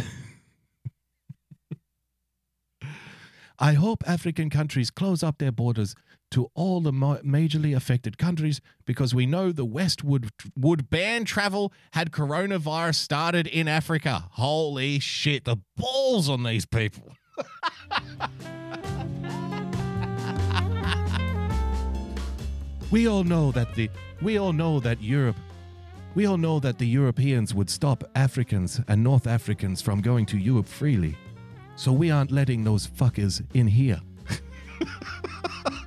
I 3.59 3.73
hope 3.73 4.03
African 4.05 4.49
countries 4.49 4.91
close 4.91 5.23
up 5.23 5.37
their 5.37 5.51
borders 5.51 5.95
to 6.31 6.49
all 6.53 6.81
the 6.81 6.91
majorly 6.91 7.73
affected 7.75 8.17
countries 8.17 8.59
because 8.85 9.15
we 9.15 9.25
know 9.25 9.51
the 9.51 9.65
West 9.65 10.03
would 10.03 10.29
would 10.55 10.89
ban 10.89 11.25
travel 11.25 11.73
had 11.91 12.11
coronavirus 12.11 12.95
started 12.95 13.47
in 13.47 13.67
Africa. 13.67 14.25
Holy 14.31 14.99
shit, 14.99 15.43
the 15.45 15.57
balls 15.75 16.29
on 16.29 16.43
these 16.43 16.65
people. 16.65 17.13
we 22.91 23.07
all 23.07 23.23
know 23.23 23.51
that 23.51 23.73
the 23.75 23.89
we 24.21 24.37
all 24.37 24.53
know 24.53 24.79
that 24.79 25.01
Europe 25.01 25.37
we 26.17 26.25
all 26.25 26.37
know 26.37 26.59
that 26.59 26.79
the 26.79 26.87
Europeans 26.87 27.53
would 27.53 27.69
stop 27.69 28.03
Africans 28.15 28.81
and 28.87 29.03
North 29.03 29.27
Africans 29.27 29.83
from 29.83 30.01
going 30.01 30.25
to 30.27 30.37
Europe 30.39 30.67
freely. 30.67 31.15
So 31.75 31.91
we 31.91 32.09
aren't 32.09 32.31
letting 32.31 32.63
those 32.63 32.87
fuckers 32.87 33.43
in 33.53 33.67
here. 33.67 34.01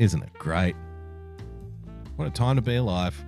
Isn't 0.00 0.22
it 0.22 0.32
great? 0.32 0.74
What 2.16 2.26
a 2.26 2.30
time 2.30 2.56
to 2.56 2.62
be 2.62 2.76
alive. 2.76 3.22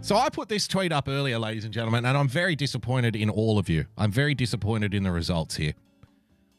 So 0.00 0.16
I 0.16 0.30
put 0.30 0.48
this 0.48 0.66
tweet 0.66 0.92
up 0.92 1.10
earlier, 1.10 1.38
ladies 1.38 1.64
and 1.64 1.74
gentlemen, 1.74 2.06
and 2.06 2.16
I'm 2.16 2.28
very 2.28 2.56
disappointed 2.56 3.16
in 3.16 3.28
all 3.28 3.58
of 3.58 3.68
you. 3.68 3.84
I'm 3.98 4.10
very 4.10 4.34
disappointed 4.34 4.94
in 4.94 5.02
the 5.02 5.10
results 5.10 5.56
here. 5.56 5.74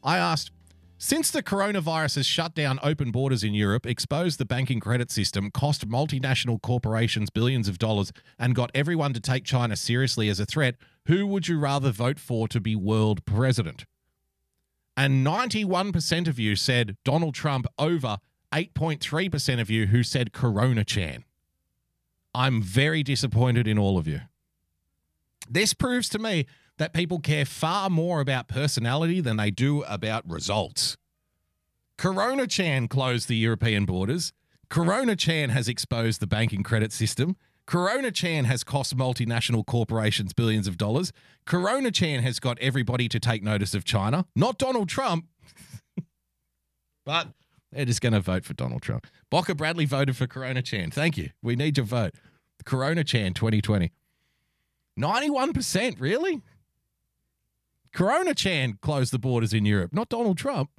I 0.04 0.16
asked, 0.16 0.52
since 0.98 1.32
the 1.32 1.42
coronavirus 1.42 2.14
has 2.16 2.26
shut 2.26 2.54
down 2.54 2.78
open 2.84 3.10
borders 3.10 3.42
in 3.42 3.52
Europe, 3.52 3.84
exposed 3.84 4.38
the 4.38 4.44
banking 4.44 4.78
credit 4.78 5.10
system, 5.10 5.50
cost 5.50 5.88
multinational 5.88 6.62
corporations 6.62 7.30
billions 7.30 7.66
of 7.68 7.78
dollars, 7.78 8.12
and 8.38 8.54
got 8.54 8.70
everyone 8.76 9.12
to 9.12 9.20
take 9.20 9.42
China 9.44 9.74
seriously 9.74 10.28
as 10.28 10.38
a 10.38 10.46
threat, 10.46 10.76
who 11.06 11.26
would 11.26 11.48
you 11.48 11.58
rather 11.58 11.90
vote 11.90 12.20
for 12.20 12.46
to 12.46 12.60
be 12.60 12.76
world 12.76 13.24
president? 13.24 13.86
And 14.96 15.26
91% 15.26 16.26
of 16.26 16.38
you 16.38 16.56
said 16.56 16.96
Donald 17.04 17.34
Trump 17.34 17.66
over 17.78 18.18
8.3% 18.52 19.60
of 19.60 19.68
you 19.68 19.86
who 19.86 20.02
said 20.02 20.32
Corona 20.32 20.84
Chan. 20.84 21.24
I'm 22.34 22.62
very 22.62 23.02
disappointed 23.02 23.66
in 23.68 23.78
all 23.78 23.98
of 23.98 24.06
you. 24.06 24.20
This 25.48 25.74
proves 25.74 26.08
to 26.10 26.18
me 26.18 26.46
that 26.78 26.92
people 26.92 27.18
care 27.18 27.44
far 27.44 27.88
more 27.90 28.20
about 28.20 28.48
personality 28.48 29.20
than 29.20 29.36
they 29.36 29.50
do 29.50 29.82
about 29.84 30.28
results. 30.28 30.96
Corona 31.96 32.46
Chan 32.46 32.88
closed 32.88 33.28
the 33.28 33.36
European 33.36 33.84
borders. 33.84 34.32
Corona 34.68 35.16
Chan 35.16 35.50
has 35.50 35.68
exposed 35.68 36.20
the 36.20 36.26
banking 36.26 36.62
credit 36.62 36.92
system. 36.92 37.36
Corona 37.66 38.12
Chan 38.12 38.44
has 38.44 38.62
cost 38.62 38.96
multinational 38.96 39.66
corporations 39.66 40.32
billions 40.32 40.68
of 40.68 40.78
dollars. 40.78 41.12
Corona 41.44 41.90
Chan 41.90 42.22
has 42.22 42.38
got 42.38 42.58
everybody 42.60 43.08
to 43.08 43.18
take 43.18 43.42
notice 43.42 43.74
of 43.74 43.84
China, 43.84 44.26
not 44.36 44.56
Donald 44.56 44.88
Trump. 44.88 45.26
but 47.04 47.28
they're 47.72 47.84
just 47.84 48.00
going 48.00 48.12
to 48.12 48.20
vote 48.20 48.44
for 48.44 48.54
Donald 48.54 48.82
Trump. 48.82 49.06
Boca 49.30 49.54
Bradley 49.54 49.84
voted 49.84 50.16
for 50.16 50.26
Corona 50.26 50.62
Chan. 50.62 50.92
Thank 50.92 51.16
you. 51.16 51.30
We 51.42 51.56
need 51.56 51.76
your 51.76 51.86
vote. 51.86 52.14
Corona 52.64 53.02
Chan 53.04 53.34
2020. 53.34 53.92
91%, 54.98 56.00
really? 56.00 56.42
Corona 57.92 58.34
Chan 58.34 58.78
closed 58.80 59.12
the 59.12 59.18
borders 59.18 59.52
in 59.52 59.64
Europe, 59.64 59.92
not 59.92 60.08
Donald 60.08 60.38
Trump. 60.38 60.70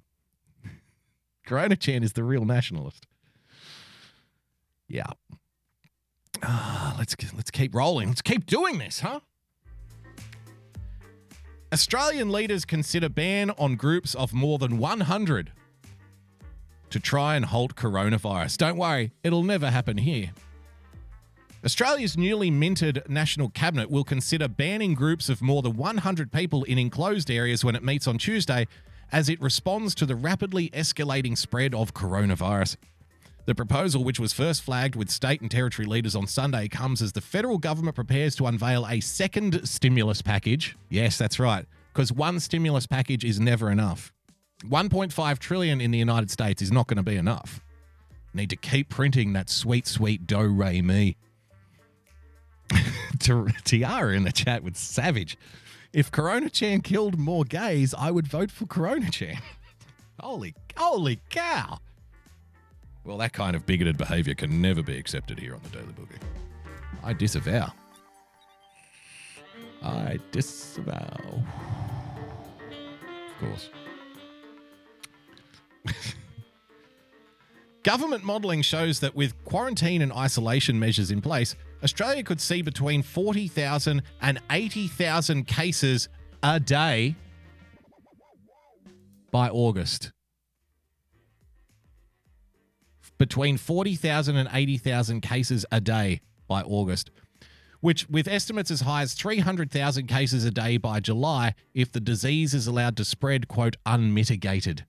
Corona 1.45 1.75
Chan 1.75 2.03
is 2.03 2.13
the 2.13 2.23
real 2.23 2.45
nationalist. 2.45 3.05
Yeah. 4.87 5.11
Ah, 6.43 6.95
let's 6.97 7.15
let's 7.33 7.51
keep 7.51 7.73
rolling. 7.73 8.09
Let's 8.09 8.21
keep 8.21 8.45
doing 8.45 8.77
this, 8.77 8.99
huh? 8.99 9.19
Australian 11.73 12.31
leaders 12.31 12.63
consider 12.63 13.09
ban 13.09 13.51
on 13.51 13.75
groups 13.75 14.15
of 14.15 14.33
more 14.33 14.57
than 14.57 14.77
100 14.77 15.51
to 16.89 16.99
try 16.99 17.35
and 17.35 17.45
halt 17.45 17.75
coronavirus. 17.75 18.57
Don't 18.57 18.77
worry, 18.77 19.11
it'll 19.23 19.43
never 19.43 19.69
happen 19.69 19.97
here. 19.97 20.31
Australia's 21.65 22.15
newly 22.15 22.49
minted 22.49 23.03
National 23.09 23.49
Cabinet 23.49 23.89
will 23.89 24.05
consider 24.05 24.47
banning 24.47 24.93
groups 24.93 25.27
of 25.27 25.41
more 25.41 25.61
than 25.61 25.75
100 25.75 26.31
people 26.31 26.63
in 26.63 26.77
enclosed 26.77 27.29
areas 27.29 27.65
when 27.65 27.75
it 27.75 27.83
meets 27.83 28.07
on 28.07 28.17
Tuesday 28.17 28.67
as 29.11 29.27
it 29.27 29.41
responds 29.41 29.93
to 29.95 30.05
the 30.05 30.15
rapidly 30.15 30.69
escalating 30.69 31.37
spread 31.37 31.73
of 31.73 31.93
coronavirus. 31.93 32.77
The 33.47 33.55
proposal, 33.55 34.03
which 34.03 34.19
was 34.19 34.33
first 34.33 34.61
flagged 34.61 34.97
with 34.97 35.09
state 35.09 35.39
and 35.39 35.49
territory 35.49 35.87
leaders 35.87 36.17
on 36.17 36.27
Sunday, 36.27 36.67
comes 36.67 37.01
as 37.01 37.13
the 37.13 37.21
federal 37.21 37.57
government 37.57 37.95
prepares 37.95 38.35
to 38.35 38.45
unveil 38.45 38.85
a 38.85 38.99
second 38.99 39.65
stimulus 39.65 40.21
package. 40.21 40.75
Yes, 40.89 41.17
that's 41.17 41.39
right. 41.39 41.65
because 41.93 42.11
one 42.11 42.41
stimulus 42.41 42.85
package 42.85 43.23
is 43.23 43.39
never 43.39 43.71
enough. 43.71 44.11
1.5 44.65 45.39
trillion 45.39 45.79
in 45.79 45.91
the 45.91 45.97
United 45.97 46.29
States 46.29 46.61
is 46.61 46.73
not 46.73 46.87
going 46.87 46.97
to 46.97 47.03
be 47.03 47.15
enough. 47.15 47.63
Need 48.33 48.49
to 48.49 48.57
keep 48.57 48.89
printing 48.89 49.31
that 49.33 49.49
sweet, 49.49 49.87
sweet 49.87 50.27
do 50.27 50.41
re. 50.41 51.15
Ti- 53.19 53.45
Tiara 53.63 54.13
in 54.13 54.25
the 54.25 54.33
chat 54.33 54.61
with 54.61 54.75
Savage. 54.75 55.37
If 55.93 56.11
Corona 56.11 56.49
Chan 56.49 56.81
killed 56.81 57.17
more 57.17 57.45
gays, 57.45 57.93
I 57.97 58.11
would 58.11 58.27
vote 58.27 58.51
for 58.51 58.65
Corona 58.65 59.09
Chan. 59.09 59.41
holy, 60.19 60.53
holy 60.75 61.21
cow! 61.29 61.79
Well, 63.07 63.17
that 63.19 63.31
kind 63.31 63.55
of 63.55 63.65
bigoted 63.65 63.97
behaviour 63.97 64.35
can 64.35 64.61
never 64.61 64.83
be 64.83 64.97
accepted 64.97 65.39
here 65.39 65.55
on 65.55 65.61
the 65.63 65.69
Daily 65.69 65.93
Boogie. 65.93 66.19
I 67.01 67.13
disavow. 67.13 67.71
I 69.81 70.19
disavow. 70.33 71.41
Of 73.29 73.39
course. 73.39 73.69
Government 77.83 78.25
modelling 78.25 78.61
shows 78.61 78.99
that 78.99 79.15
with 79.15 79.41
quarantine 79.45 80.01
and 80.01 80.11
isolation 80.11 80.77
measures 80.77 81.09
in 81.09 81.21
place, 81.21 81.55
Australia 81.81 82.23
could 82.23 82.41
see 82.41 82.61
between 82.61 83.01
40,000 83.01 84.01
and 84.21 84.39
80,000 84.51 85.47
cases 85.47 86.09
a 86.43 86.59
day 86.59 87.15
by 89.31 89.47
August. 89.47 90.11
Between 93.17 93.57
40,000 93.57 94.35
and 94.35 94.49
80,000 94.51 95.21
cases 95.21 95.65
a 95.71 95.81
day 95.81 96.21
by 96.47 96.61
August, 96.61 97.09
which, 97.79 98.09
with 98.09 98.27
estimates 98.27 98.71
as 98.71 98.81
high 98.81 99.01
as 99.01 99.13
300,000 99.13 100.07
cases 100.07 100.43
a 100.43 100.51
day 100.51 100.77
by 100.77 100.99
July, 100.99 101.53
if 101.73 101.91
the 101.91 101.99
disease 101.99 102.53
is 102.53 102.67
allowed 102.67 102.97
to 102.97 103.05
spread, 103.05 103.47
quote, 103.47 103.77
unmitigated. 103.85 104.85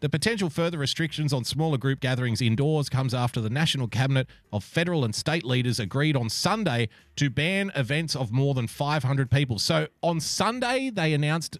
The 0.00 0.10
potential 0.10 0.50
further 0.50 0.76
restrictions 0.76 1.32
on 1.32 1.44
smaller 1.44 1.78
group 1.78 2.00
gatherings 2.00 2.42
indoors 2.42 2.90
comes 2.90 3.14
after 3.14 3.40
the 3.40 3.48
National 3.48 3.88
Cabinet 3.88 4.28
of 4.52 4.62
federal 4.62 5.04
and 5.04 5.14
state 5.14 5.44
leaders 5.44 5.80
agreed 5.80 6.16
on 6.16 6.28
Sunday 6.28 6.90
to 7.16 7.30
ban 7.30 7.72
events 7.74 8.14
of 8.14 8.30
more 8.30 8.52
than 8.52 8.66
500 8.66 9.30
people. 9.30 9.58
So 9.58 9.88
on 10.02 10.20
Sunday, 10.20 10.90
they 10.90 11.14
announced 11.14 11.58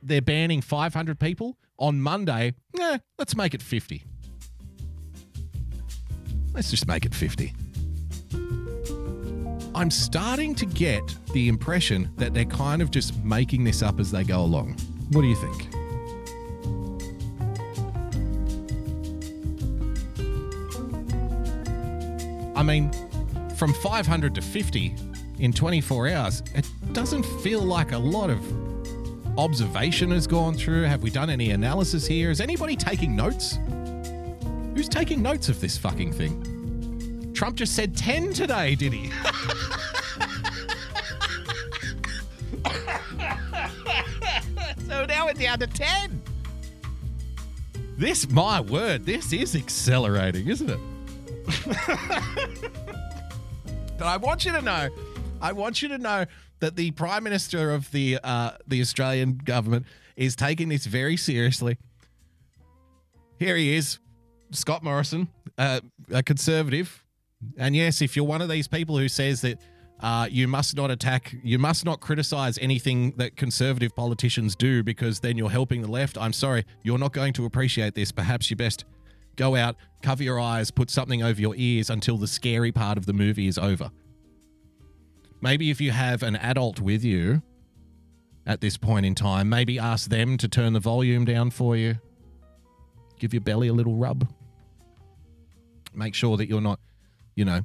they're 0.00 0.22
banning 0.22 0.60
500 0.60 1.18
people. 1.18 1.58
On 1.78 2.00
Monday, 2.00 2.54
eh, 2.78 2.98
let's 3.18 3.34
make 3.34 3.52
it 3.52 3.62
50. 3.62 4.04
Let's 6.54 6.70
just 6.70 6.86
make 6.86 7.06
it 7.06 7.14
50. 7.14 7.54
I'm 9.74 9.90
starting 9.90 10.54
to 10.56 10.66
get 10.66 11.02
the 11.32 11.48
impression 11.48 12.10
that 12.16 12.34
they're 12.34 12.44
kind 12.44 12.82
of 12.82 12.90
just 12.90 13.16
making 13.24 13.64
this 13.64 13.82
up 13.82 13.98
as 13.98 14.10
they 14.10 14.22
go 14.22 14.42
along. 14.42 14.76
What 15.12 15.22
do 15.22 15.28
you 15.28 15.36
think? 15.36 15.68
I 22.54 22.62
mean, 22.62 22.92
from 23.56 23.72
500 23.72 24.34
to 24.34 24.42
50 24.42 24.94
in 25.38 25.52
24 25.52 26.08
hours, 26.10 26.42
it 26.54 26.68
doesn't 26.92 27.24
feel 27.42 27.62
like 27.62 27.92
a 27.92 27.98
lot 27.98 28.28
of 28.28 28.40
observation 29.38 30.10
has 30.10 30.26
gone 30.26 30.54
through. 30.54 30.82
Have 30.82 31.02
we 31.02 31.10
done 31.10 31.30
any 31.30 31.52
analysis 31.52 32.06
here? 32.06 32.30
Is 32.30 32.42
anybody 32.42 32.76
taking 32.76 33.16
notes? 33.16 33.58
Who's 34.74 34.88
taking 34.88 35.22
notes 35.22 35.48
of 35.48 35.60
this 35.60 35.76
fucking 35.76 36.12
thing? 36.12 37.32
Trump 37.34 37.56
just 37.56 37.74
said 37.74 37.96
10 37.96 38.32
today, 38.32 38.74
did 38.74 38.92
he? 38.92 39.10
so 44.86 45.04
now 45.06 45.26
we're 45.26 45.34
down 45.34 45.58
to 45.58 45.66
10. 45.66 46.22
This, 47.98 48.28
my 48.30 48.60
word, 48.60 49.04
this 49.04 49.32
is 49.32 49.54
accelerating, 49.54 50.48
isn't 50.48 50.70
it? 50.70 50.78
but 53.98 54.06
I 54.06 54.16
want 54.16 54.44
you 54.44 54.52
to 54.52 54.62
know, 54.62 54.88
I 55.40 55.52
want 55.52 55.82
you 55.82 55.88
to 55.88 55.98
know 55.98 56.24
that 56.60 56.76
the 56.76 56.92
Prime 56.92 57.24
Minister 57.24 57.72
of 57.72 57.90
the 57.90 58.18
uh, 58.22 58.52
the 58.66 58.80
Australian 58.80 59.40
government 59.44 59.84
is 60.16 60.36
taking 60.36 60.68
this 60.68 60.86
very 60.86 61.16
seriously. 61.16 61.76
Here 63.38 63.56
he 63.56 63.74
is, 63.74 63.98
Scott 64.52 64.82
Morrison, 64.82 65.28
uh, 65.58 65.80
a 66.12 66.22
conservative, 66.22 67.04
and 67.56 67.74
yes, 67.74 68.02
if 68.02 68.16
you're 68.16 68.24
one 68.24 68.42
of 68.42 68.48
these 68.48 68.68
people 68.68 68.98
who 68.98 69.08
says 69.08 69.40
that 69.40 69.58
uh, 70.00 70.26
you 70.30 70.48
must 70.48 70.76
not 70.76 70.90
attack, 70.90 71.34
you 71.42 71.58
must 71.58 71.84
not 71.84 72.00
criticize 72.00 72.58
anything 72.58 73.12
that 73.16 73.36
conservative 73.36 73.94
politicians 73.94 74.56
do 74.56 74.82
because 74.82 75.20
then 75.20 75.38
you're 75.38 75.50
helping 75.50 75.82
the 75.82 75.90
left. 75.90 76.18
I'm 76.18 76.32
sorry, 76.32 76.64
you're 76.82 76.98
not 76.98 77.12
going 77.12 77.32
to 77.34 77.44
appreciate 77.44 77.94
this. 77.94 78.10
Perhaps 78.10 78.50
you 78.50 78.56
best 78.56 78.84
go 79.36 79.54
out, 79.56 79.76
cover 80.02 80.22
your 80.22 80.40
eyes, 80.40 80.70
put 80.70 80.90
something 80.90 81.22
over 81.22 81.40
your 81.40 81.54
ears 81.56 81.88
until 81.88 82.18
the 82.18 82.26
scary 82.26 82.72
part 82.72 82.98
of 82.98 83.06
the 83.06 83.12
movie 83.12 83.46
is 83.46 83.58
over. 83.58 83.90
Maybe 85.40 85.70
if 85.70 85.80
you 85.80 85.90
have 85.90 86.22
an 86.22 86.36
adult 86.36 86.80
with 86.80 87.04
you 87.04 87.42
at 88.46 88.60
this 88.60 88.76
point 88.76 89.06
in 89.06 89.14
time, 89.14 89.48
maybe 89.48 89.78
ask 89.78 90.10
them 90.10 90.36
to 90.38 90.48
turn 90.48 90.72
the 90.72 90.80
volume 90.80 91.24
down 91.24 91.50
for 91.50 91.76
you. 91.76 91.96
Give 93.18 93.32
your 93.32 93.40
belly 93.40 93.68
a 93.68 93.72
little 93.72 93.94
rub. 93.94 94.28
Make 95.94 96.14
sure 96.14 96.36
that 96.36 96.48
you're 96.48 96.60
not, 96.60 96.80
you 97.34 97.44
know, 97.44 97.60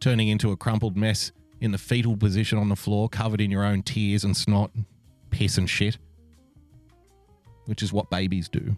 turning 0.00 0.28
into 0.28 0.52
a 0.52 0.56
crumpled 0.56 0.96
mess 0.96 1.32
in 1.60 1.72
the 1.72 1.78
fetal 1.78 2.16
position 2.16 2.58
on 2.58 2.68
the 2.68 2.76
floor, 2.76 3.08
covered 3.08 3.40
in 3.40 3.50
your 3.50 3.64
own 3.64 3.82
tears 3.82 4.24
and 4.24 4.36
snot, 4.36 4.70
piss 5.30 5.58
and 5.58 5.68
shit 5.68 5.98
which 7.68 7.82
is 7.82 7.92
what 7.92 8.08
babies 8.08 8.48
do. 8.48 8.74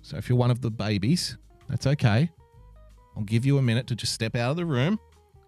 So 0.00 0.16
if 0.16 0.28
you're 0.30 0.38
one 0.38 0.50
of 0.50 0.62
the 0.62 0.70
babies, 0.70 1.36
that's 1.68 1.86
okay. 1.86 2.30
I'll 3.14 3.24
give 3.24 3.44
you 3.44 3.58
a 3.58 3.62
minute 3.62 3.86
to 3.88 3.94
just 3.94 4.14
step 4.14 4.34
out 4.34 4.52
of 4.52 4.56
the 4.56 4.64
room 4.64 4.98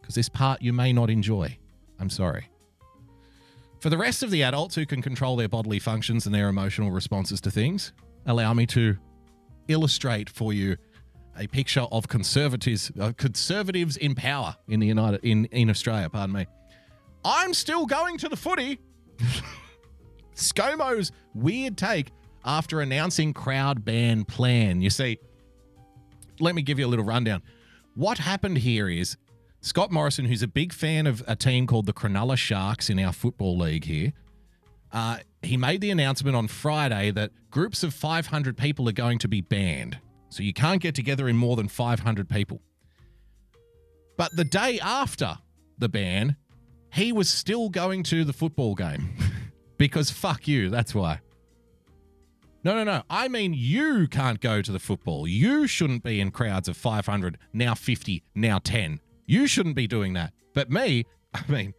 because 0.00 0.14
this 0.14 0.28
part 0.28 0.60
you 0.60 0.74
may 0.74 0.92
not 0.92 1.08
enjoy. 1.08 1.56
I'm 1.98 2.10
sorry. 2.10 2.50
For 3.80 3.88
the 3.88 3.96
rest 3.96 4.22
of 4.22 4.30
the 4.30 4.42
adults 4.42 4.74
who 4.74 4.84
can 4.84 5.00
control 5.00 5.34
their 5.34 5.48
bodily 5.48 5.78
functions 5.78 6.26
and 6.26 6.34
their 6.34 6.50
emotional 6.50 6.90
responses 6.90 7.40
to 7.40 7.50
things, 7.50 7.94
allow 8.26 8.52
me 8.52 8.66
to 8.66 8.98
illustrate 9.68 10.28
for 10.28 10.52
you 10.52 10.76
a 11.38 11.46
picture 11.46 11.86
of 11.90 12.08
conservatives 12.08 12.92
uh, 13.00 13.12
conservatives 13.16 13.96
in 13.96 14.14
power 14.14 14.56
in 14.68 14.80
the 14.80 14.86
United 14.86 15.20
in 15.24 15.46
in 15.46 15.70
Australia, 15.70 16.08
pardon 16.08 16.34
me. 16.34 16.46
I'm 17.24 17.54
still 17.54 17.86
going 17.86 18.18
to 18.18 18.28
the 18.28 18.36
footy. 18.36 18.78
ScoMo's 20.34 21.12
weird 21.32 21.76
take 21.76 22.10
after 22.44 22.80
announcing 22.80 23.32
crowd 23.32 23.84
ban 23.84 24.24
plan. 24.24 24.82
You 24.82 24.90
see, 24.90 25.18
let 26.40 26.54
me 26.54 26.62
give 26.62 26.78
you 26.78 26.86
a 26.86 26.88
little 26.88 27.04
rundown. 27.04 27.42
What 27.94 28.18
happened 28.18 28.58
here 28.58 28.88
is 28.88 29.16
Scott 29.60 29.90
Morrison, 29.90 30.26
who's 30.26 30.42
a 30.42 30.48
big 30.48 30.72
fan 30.72 31.06
of 31.06 31.22
a 31.26 31.36
team 31.36 31.66
called 31.66 31.86
the 31.86 31.92
Cronulla 31.92 32.36
Sharks 32.36 32.90
in 32.90 32.98
our 32.98 33.12
football 33.12 33.56
league 33.56 33.84
here, 33.84 34.12
uh, 34.92 35.18
he 35.46 35.56
made 35.56 35.80
the 35.80 35.90
announcement 35.90 36.36
on 36.36 36.48
Friday 36.48 37.10
that 37.12 37.30
groups 37.50 37.82
of 37.82 37.94
500 37.94 38.56
people 38.56 38.88
are 38.88 38.92
going 38.92 39.18
to 39.18 39.28
be 39.28 39.40
banned. 39.40 39.98
So 40.28 40.42
you 40.42 40.52
can't 40.52 40.80
get 40.80 40.94
together 40.94 41.28
in 41.28 41.36
more 41.36 41.56
than 41.56 41.68
500 41.68 42.28
people. 42.28 42.60
But 44.16 44.34
the 44.36 44.44
day 44.44 44.80
after 44.80 45.38
the 45.78 45.88
ban, 45.88 46.36
he 46.92 47.12
was 47.12 47.28
still 47.28 47.68
going 47.68 48.02
to 48.04 48.24
the 48.24 48.32
football 48.32 48.74
game 48.74 49.14
because 49.78 50.10
fuck 50.10 50.46
you, 50.46 50.70
that's 50.70 50.94
why. 50.94 51.20
No, 52.64 52.74
no, 52.74 52.84
no. 52.84 53.02
I 53.10 53.28
mean, 53.28 53.52
you 53.52 54.08
can't 54.08 54.40
go 54.40 54.62
to 54.62 54.72
the 54.72 54.78
football. 54.78 55.28
You 55.28 55.66
shouldn't 55.66 56.02
be 56.02 56.18
in 56.18 56.30
crowds 56.30 56.66
of 56.66 56.76
500, 56.78 57.36
now 57.52 57.74
50, 57.74 58.22
now 58.34 58.58
10. 58.58 59.00
You 59.26 59.46
shouldn't 59.46 59.76
be 59.76 59.86
doing 59.86 60.14
that. 60.14 60.32
But 60.54 60.70
me, 60.70 61.04
I 61.34 61.42
mean, 61.48 61.74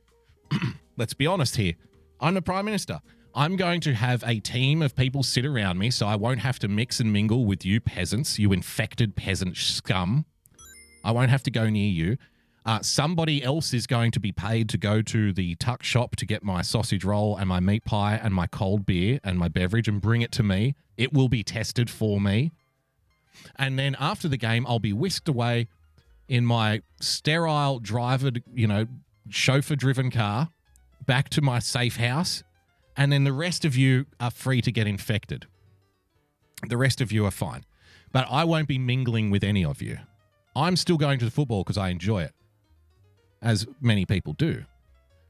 let's 0.98 1.16
be 1.16 1.26
honest 1.26 1.56
here. 1.56 1.74
I'm 2.20 2.36
the 2.36 2.42
Prime 2.42 2.66
Minister. 2.66 3.00
I'm 3.38 3.58
going 3.58 3.82
to 3.82 3.94
have 3.94 4.24
a 4.26 4.40
team 4.40 4.82
of 4.82 4.96
people 4.96 5.22
sit 5.22 5.46
around 5.46 5.78
me 5.78 5.92
so 5.92 6.08
I 6.08 6.16
won't 6.16 6.40
have 6.40 6.58
to 6.60 6.70
mix 6.70 7.02
and 7.02 7.12
mingle 7.12 7.46
with 7.46 7.66
you 7.66 7.82
peasants, 7.82 8.40
you 8.40 8.54
infected 8.54 9.18
peasant 9.18 9.58
scum. 9.58 10.26
I 11.04 11.12
won't 11.12 11.30
have 11.30 11.44
to 11.44 11.52
go 11.52 11.70
near 11.70 11.90
you. 11.90 12.16
Uh, 12.66 12.82
somebody 12.82 13.44
else 13.44 13.74
is 13.74 13.88
going 13.88 14.12
to 14.12 14.22
be 14.22 14.32
paid 14.32 14.70
to 14.70 14.78
go 14.78 15.02
to 15.02 15.34
the 15.34 15.56
tuck 15.56 15.84
shop 15.84 16.16
to 16.16 16.26
get 16.26 16.44
my 16.44 16.62
sausage 16.62 17.04
roll 17.04 17.36
and 17.36 17.50
my 17.50 17.60
meat 17.60 17.84
pie 17.84 18.16
and 18.16 18.34
my 18.34 18.48
cold 18.48 18.86
beer 18.86 19.20
and 19.22 19.38
my 19.38 19.50
beverage 19.50 19.90
and 19.90 20.02
bring 20.02 20.22
it 20.22 20.32
to 20.32 20.42
me. 20.42 20.74
It 20.98 21.12
will 21.12 21.28
be 21.28 21.44
tested 21.44 21.90
for 21.90 22.22
me. 22.22 22.54
And 23.58 23.78
then 23.78 23.98
after 24.00 24.30
the 24.30 24.38
game, 24.38 24.66
I'll 24.66 24.80
be 24.80 24.94
whisked 24.94 25.28
away 25.28 25.68
in 26.30 26.46
my 26.46 26.82
sterile 27.02 27.80
driver, 27.80 28.32
you 28.54 28.66
know, 28.66 28.88
chauffeur 29.30 29.76
driven 29.76 30.10
car 30.10 30.50
back 31.06 31.28
to 31.32 31.42
my 31.42 31.60
safe 31.60 31.98
house. 31.98 32.44
And 32.98 33.12
then 33.12 33.24
the 33.24 33.34
rest 33.34 33.66
of 33.66 33.76
you 33.76 34.06
are 34.20 34.32
free 34.32 34.62
to 34.62 34.72
get 34.72 34.88
infected. 34.88 35.48
The 36.68 36.78
rest 36.78 37.02
of 37.02 37.12
you 37.12 37.26
are 37.26 37.32
fine. 37.32 37.66
But 38.12 38.28
I 38.30 38.44
won't 38.46 38.68
be 38.68 38.80
mingling 38.80 39.30
with 39.30 39.44
any 39.44 39.66
of 39.66 39.82
you. 39.82 40.00
I'm 40.56 40.78
still 40.78 40.98
going 40.98 41.20
to 41.20 41.26
the 41.26 41.32
football 41.32 41.64
because 41.64 41.78
I 41.78 41.90
enjoy 41.90 42.24
it 42.24 42.34
as 43.42 43.68
many 43.80 44.06
people 44.06 44.34
do. 44.34 44.66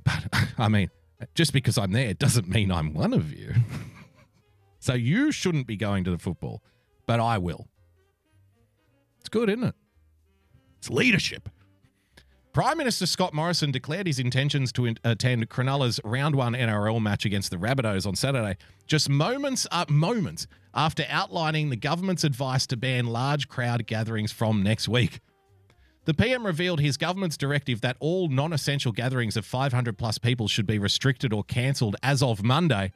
But 0.03 0.25
I 0.57 0.69
mean, 0.69 0.89
just 1.33 1.53
because 1.53 1.77
I'm 1.77 1.91
there 1.91 2.13
doesn't 2.13 2.47
mean 2.47 2.71
I'm 2.71 2.93
one 2.93 3.13
of 3.13 3.33
you. 3.33 3.53
so 4.79 4.93
you 4.93 5.31
shouldn't 5.31 5.67
be 5.67 5.75
going 5.75 6.03
to 6.05 6.11
the 6.11 6.17
football, 6.17 6.63
but 7.05 7.19
I 7.19 7.37
will. 7.37 7.67
It's 9.19 9.29
good, 9.29 9.49
isn't 9.49 9.63
it? 9.63 9.75
It's 10.77 10.89
leadership. 10.89 11.49
Prime 12.55 12.77
Minister 12.77 13.05
Scott 13.05 13.33
Morrison 13.33 13.69
declared 13.69 14.07
his 14.07 14.17
intentions 14.17 14.71
to 14.71 14.85
in- 14.85 14.97
attend 15.03 15.49
Cronulla's 15.49 15.99
round 16.05 16.35
one 16.35 16.53
NRL 16.53 17.01
match 17.01 17.25
against 17.25 17.51
the 17.51 17.57
Rabbitohs 17.57 18.07
on 18.07 18.15
Saturday, 18.15 18.55
just 18.87 19.09
moments 19.09 19.67
uh, 19.71 19.83
moments 19.89 20.47
after 20.73 21.03
outlining 21.09 21.69
the 21.69 21.75
government's 21.75 22.23
advice 22.23 22.65
to 22.67 22.77
ban 22.77 23.07
large 23.07 23.49
crowd 23.49 23.85
gatherings 23.87 24.31
from 24.31 24.63
next 24.63 24.87
week. 24.87 25.19
The 26.05 26.13
PM 26.13 26.45
revealed 26.45 26.79
his 26.79 26.95
government's 26.95 27.35
directive 27.35 27.81
that 27.81 27.97
all 27.99 28.29
non 28.29 28.53
essential 28.53 28.93
gatherings 28.93 29.35
of 29.35 29.45
500 29.45 29.97
plus 29.97 30.17
people 30.17 30.47
should 30.47 30.65
be 30.65 30.79
restricted 30.79 31.33
or 31.33 31.43
cancelled 31.43 31.97
as 32.01 32.23
of 32.23 32.41
Monday 32.41 32.93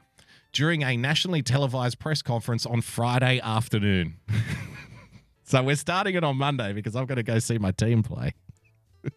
during 0.52 0.82
a 0.82 0.96
nationally 0.96 1.42
televised 1.42 1.98
press 1.98 2.22
conference 2.22 2.64
on 2.64 2.80
Friday 2.80 3.38
afternoon. 3.40 4.16
so 5.44 5.62
we're 5.62 5.76
starting 5.76 6.14
it 6.14 6.24
on 6.24 6.38
Monday 6.38 6.72
because 6.72 6.96
I'm 6.96 7.04
going 7.04 7.16
to 7.16 7.22
go 7.22 7.38
see 7.38 7.58
my 7.58 7.72
team 7.72 8.02
play. 8.02 8.32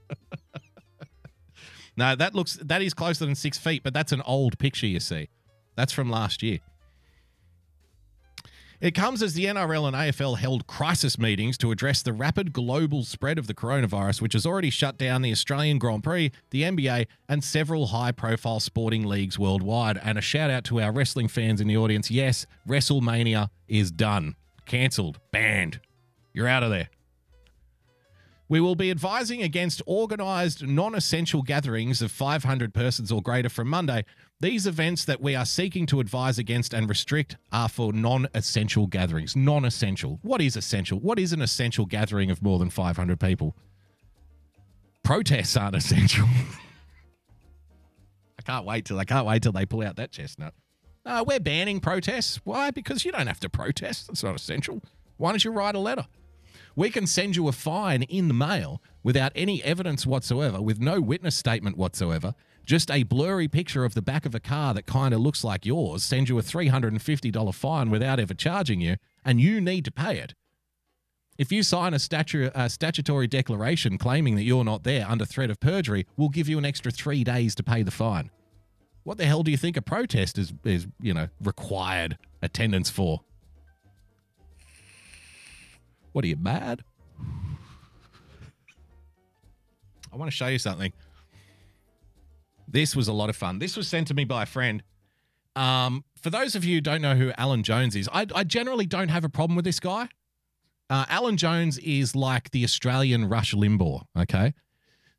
no, 1.98 2.16
that 2.16 2.36
looks 2.36 2.58
that 2.58 2.82
is 2.82 2.94
closer 2.94 3.26
than 3.26 3.36
six 3.36 3.58
feet, 3.58 3.84
but 3.84 3.94
that's 3.94 4.12
an 4.12 4.22
old 4.22 4.60
picture 4.60 4.88
you 4.88 5.00
see. 5.00 5.30
That's 5.76 5.94
from 5.94 6.10
last 6.10 6.44
year. 6.44 6.60
It 8.84 8.94
comes 8.94 9.24
as 9.24 9.34
the 9.34 9.46
NRL 9.46 9.88
and 9.88 9.96
AFL 9.96 10.40
held 10.40 10.68
crisis 10.68 11.18
meetings 11.18 11.58
to 11.60 11.72
address 11.72 12.02
the 12.02 12.12
rapid 12.12 12.52
global 12.52 13.06
spread 13.06 13.40
of 13.40 13.48
the 13.48 13.54
coronavirus, 13.54 14.22
which 14.22 14.34
has 14.34 14.46
already 14.46 14.70
shut 14.70 14.98
down 14.98 15.22
the 15.22 15.32
Australian 15.32 15.78
Grand 15.78 16.04
Prix, 16.04 16.34
the 16.50 16.64
NBA, 16.64 17.08
and 17.30 17.42
several 17.42 17.88
high 17.88 18.12
profile 18.12 18.60
sporting 18.60 19.06
leagues 19.06 19.40
worldwide. 19.40 19.98
And 20.04 20.18
a 20.18 20.22
shout 20.22 20.50
out 20.50 20.66
to 20.66 20.82
our 20.82 20.92
wrestling 20.92 21.30
fans 21.30 21.62
in 21.62 21.70
the 21.70 21.78
audience. 21.78 22.12
Yes, 22.12 22.46
WrestleMania 22.68 23.48
is 23.70 23.90
done, 23.90 24.36
cancelled, 24.66 25.18
banned. 25.32 25.80
You're 26.34 26.50
out 26.50 26.64
of 26.64 26.70
there. 26.70 26.90
We 28.54 28.62
will 28.62 28.76
be 28.76 28.92
advising 28.92 29.42
against 29.42 29.82
organised, 29.88 30.62
non 30.62 30.94
essential 30.94 31.42
gatherings 31.42 32.04
of 32.04 32.12
500 32.12 32.72
persons 32.72 33.12
or 33.12 33.20
greater 33.20 33.50
from 33.50 33.68
Monday. 33.68 34.06
These 34.42 34.68
events 34.68 35.06
that 35.06 35.20
we 35.20 35.34
are 35.34 35.44
seeking 35.44 35.88
to 35.88 36.00
advise 36.00 36.38
against 36.38 36.72
and 36.72 36.88
restrict 36.88 37.36
are 37.52 37.68
for 37.68 37.92
non 37.92 38.28
essential 38.36 38.86
gatherings. 38.86 39.36
Non 39.36 39.66
essential. 39.66 40.20
What 40.22 40.40
is 40.40 40.56
essential? 40.56 41.00
What 41.00 41.18
is 41.18 41.34
an 41.34 41.42
essential 41.42 41.88
gathering 41.88 42.30
of 42.30 42.44
more 42.44 42.60
than 42.60 42.70
500 42.70 43.20
people? 43.20 43.56
Protests 45.02 45.58
aren't 45.58 45.76
essential. 45.84 46.28
I 48.38 48.44
can't 48.44 48.68
wait 48.68 48.86
till 48.86 49.00
I 49.00 49.06
can't 49.06 49.26
wait 49.26 49.42
till 49.42 49.52
they 49.52 49.66
pull 49.66 49.82
out 49.82 49.96
that 49.96 50.12
chestnut. 50.12 50.54
No, 51.08 51.24
we're 51.24 51.40
banning 51.40 51.80
protests. 51.80 52.40
Why? 52.44 52.70
Because 52.70 53.04
you 53.04 53.12
don't 53.12 53.26
have 53.26 53.40
to 53.40 53.50
protest. 53.50 54.10
That's 54.10 54.24
not 54.24 54.36
essential. 54.36 54.84
Why 55.18 55.32
don't 55.32 55.44
you 55.44 55.50
write 55.50 55.74
a 55.74 55.80
letter? 55.80 56.06
We 56.76 56.90
can 56.90 57.06
send 57.06 57.36
you 57.36 57.48
a 57.48 57.52
fine 57.52 58.02
in 58.04 58.28
the 58.28 58.34
mail 58.34 58.82
without 59.04 59.32
any 59.36 59.64
evidence 59.64 60.08
whatsoever, 60.08 60.60
with 60.60 60.80
no 60.80 61.00
witness 61.00 61.36
statement 61.36 61.78
whatsoever, 61.78 62.34
just 62.66 62.90
a 62.90 63.04
blurry 63.04 63.48
picture 63.48 63.86
of 63.86 63.94
the 63.94 64.02
back 64.02 64.26
of 64.26 64.34
a 64.34 64.40
car 64.40 64.74
that 64.74 64.88
kind 64.88 65.14
of 65.14 65.20
looks 65.20 65.44
like 65.44 65.66
yours, 65.66 66.04
send 66.04 66.30
you 66.30 66.40
a 66.40 66.42
$350 66.42 67.54
fine 67.54 67.90
without 67.92 68.20
ever 68.20 68.34
charging 68.34 68.82
you, 68.82 68.96
and 69.24 69.40
you 69.40 69.62
need 69.62 69.86
to 69.86 69.92
pay 69.92 70.18
it. 70.18 70.34
If 71.38 71.52
you 71.52 71.62
sign 71.62 71.94
a, 71.94 72.00
statu- 72.00 72.52
a 72.56 72.70
statutory 72.70 73.28
declaration 73.28 73.98
claiming 73.98 74.36
that 74.36 74.44
you're 74.44 74.64
not 74.64 74.84
there 74.84 75.06
under 75.08 75.26
threat 75.26 75.52
of 75.52 75.60
perjury, 75.60 76.08
we'll 76.18 76.30
give 76.30 76.48
you 76.48 76.58
an 76.58 76.66
extra 76.66 76.92
three 76.92 77.24
days 77.24 77.54
to 77.56 77.64
pay 77.64 77.84
the 77.84 77.92
fine. 77.92 78.32
What 79.04 79.18
the 79.18 79.26
hell 79.26 79.44
do 79.44 79.52
you 79.52 79.58
think 79.58 79.76
a 79.76 79.82
protest 79.82 80.38
is, 80.38 80.54
is 80.64 80.88
you 81.02 81.14
know, 81.14 81.30
required 81.42 82.18
attendance 82.42 82.90
for? 82.90 83.22
What 86.14 86.24
are 86.24 86.28
you 86.28 86.38
mad? 86.38 86.84
I 90.12 90.16
want 90.16 90.32
to 90.32 90.36
show 90.36 90.48
you 90.48 90.60
something. 90.60 90.94
This 92.68 92.96
was 92.96 93.08
a 93.08 93.14
lot 93.14 93.30
of 93.30 93.36
fun. 93.36 93.60
This 93.60 93.76
was 93.76 93.88
sent 93.88 94.08
to 94.08 94.14
me 94.14 94.24
by 94.24 94.44
a 94.44 94.46
friend. 94.46 94.84
Um, 95.56 96.04
for 96.22 96.30
those 96.30 96.56
of 96.56 96.64
you 96.64 96.76
who 96.76 96.82
don't 96.82 97.02
know 97.02 97.16
who 97.16 97.32
Alan 97.38 97.64
Jones 97.64 97.96
is, 97.96 98.08
I, 98.14 98.28
I 98.34 98.44
generally 98.44 98.86
don't 98.86 99.10
have 99.10 99.24
a 99.24 99.30
problem 99.30 99.56
with 99.56 99.66
this 99.66 99.80
guy. 99.80 100.08
Uh, 100.90 101.06
Alan 101.10 101.38
Jones 101.38 101.78
is 101.80 102.16
like 102.16 102.52
the 102.52 102.64
Australian 102.64 103.28
Rush 103.28 103.54
Limbaugh, 103.54 104.04
okay? 104.18 104.54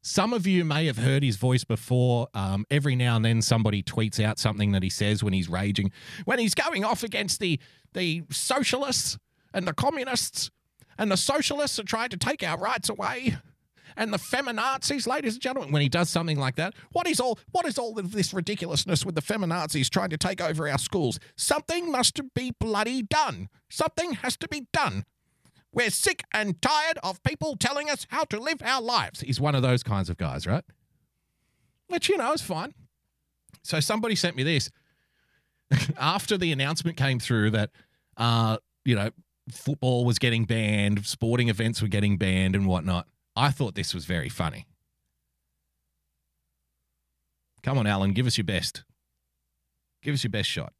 Some 0.03 0.33
of 0.33 0.47
you 0.47 0.65
may 0.65 0.87
have 0.87 0.99
heard 0.99 1.23
his 1.23 1.37
voice 1.37 1.65
before. 1.65 2.29
Um, 2.35 2.67
every 2.71 2.95
now 2.95 3.17
and 3.17 3.25
then, 3.25 3.41
somebody 3.41 3.83
tweets 3.83 4.23
out 4.23 4.39
something 4.39 4.73
that 4.73 4.83
he 4.83 4.91
says 4.91 5.25
when 5.25 5.33
he's 5.33 5.49
raging, 5.49 5.91
when 6.27 6.39
he's 6.39 6.55
going 6.55 6.85
off 6.85 7.03
against 7.03 7.41
the 7.41 7.59
the 7.95 8.25
socialists 8.31 9.17
and 9.55 9.67
the 9.67 9.73
communists 9.73 10.51
and 10.99 11.11
the 11.11 11.17
socialists 11.17 11.79
are 11.79 11.85
trying 11.85 12.11
to 12.11 12.17
take 12.17 12.43
our 12.43 12.59
rights 12.59 12.89
away. 12.89 13.37
And 13.97 14.13
the 14.13 14.19
feminazis 14.19 15.07
ladies 15.07 15.35
and 15.35 15.43
gentlemen 15.43 15.73
when 15.73 15.83
he 15.83 15.89
does 15.89 16.11
something 16.11 16.39
like 16.39 16.57
that 16.57 16.75
what 16.91 17.07
is 17.07 17.21
all 17.21 17.39
what 17.53 17.65
is 17.65 17.79
all 17.79 17.97
of 17.99 18.13
this 18.13 18.35
ridiculousness 18.35 19.07
with 19.07 19.15
the 19.15 19.23
feminazis 19.23 19.89
trying 19.89 20.11
to 20.11 20.17
take 20.17 20.41
over 20.41 20.69
our 20.69 20.79
schools? 20.79 21.21
Something 21.37 21.91
must 21.93 22.21
be 22.35 22.53
bloody 22.59 23.03
done. 23.03 23.49
Something 23.69 24.15
has 24.15 24.37
to 24.39 24.49
be 24.49 24.67
done. 24.73 25.05
We're 25.73 25.91
sick 25.91 26.25
and 26.33 26.61
tired 26.61 26.99
of 27.03 27.23
people 27.23 27.57
telling 27.57 27.91
us 27.91 28.07
how 28.11 28.25
to 28.25 28.39
live 28.39 28.63
our 28.65 28.81
lives. 28.81 29.21
He's 29.21 29.41
one 29.41 29.55
of 29.55 29.63
those 29.63 29.83
kinds 29.83 30.11
of 30.11 30.17
guys 30.17 30.47
right? 30.47 30.65
Which 31.87 32.09
you 32.09 32.17
know 32.17 32.33
is 32.33 32.43
fine. 32.43 32.75
So 33.63 33.79
somebody 33.81 34.17
sent 34.17 34.35
me 34.37 34.43
this. 34.43 34.71
After 35.99 36.37
the 36.37 36.53
announcement 36.53 36.97
came 36.97 37.21
through 37.21 37.51
that 37.51 37.71
uh 38.17 38.59
you 38.85 38.97
know 38.97 39.11
football 39.51 40.05
was 40.05 40.19
getting 40.19 40.45
banned, 40.45 41.05
sporting 41.07 41.49
events 41.49 41.83
were 41.83 41.89
getting 41.89 42.17
banned, 42.17 42.55
and 42.55 42.67
whatnot. 42.67 43.07
I 43.37 43.51
thought 43.51 43.75
this 43.75 43.93
was 43.95 44.05
very 44.05 44.29
funny. 44.29 44.67
Come 47.63 47.79
on, 47.79 47.87
Alan, 47.87 48.13
give 48.13 48.27
us 48.27 48.37
your 48.37 48.45
best. 48.45 48.85
Give 50.03 50.15
us 50.15 50.23
your 50.23 50.31
best 50.31 50.49
shot. 50.49 50.73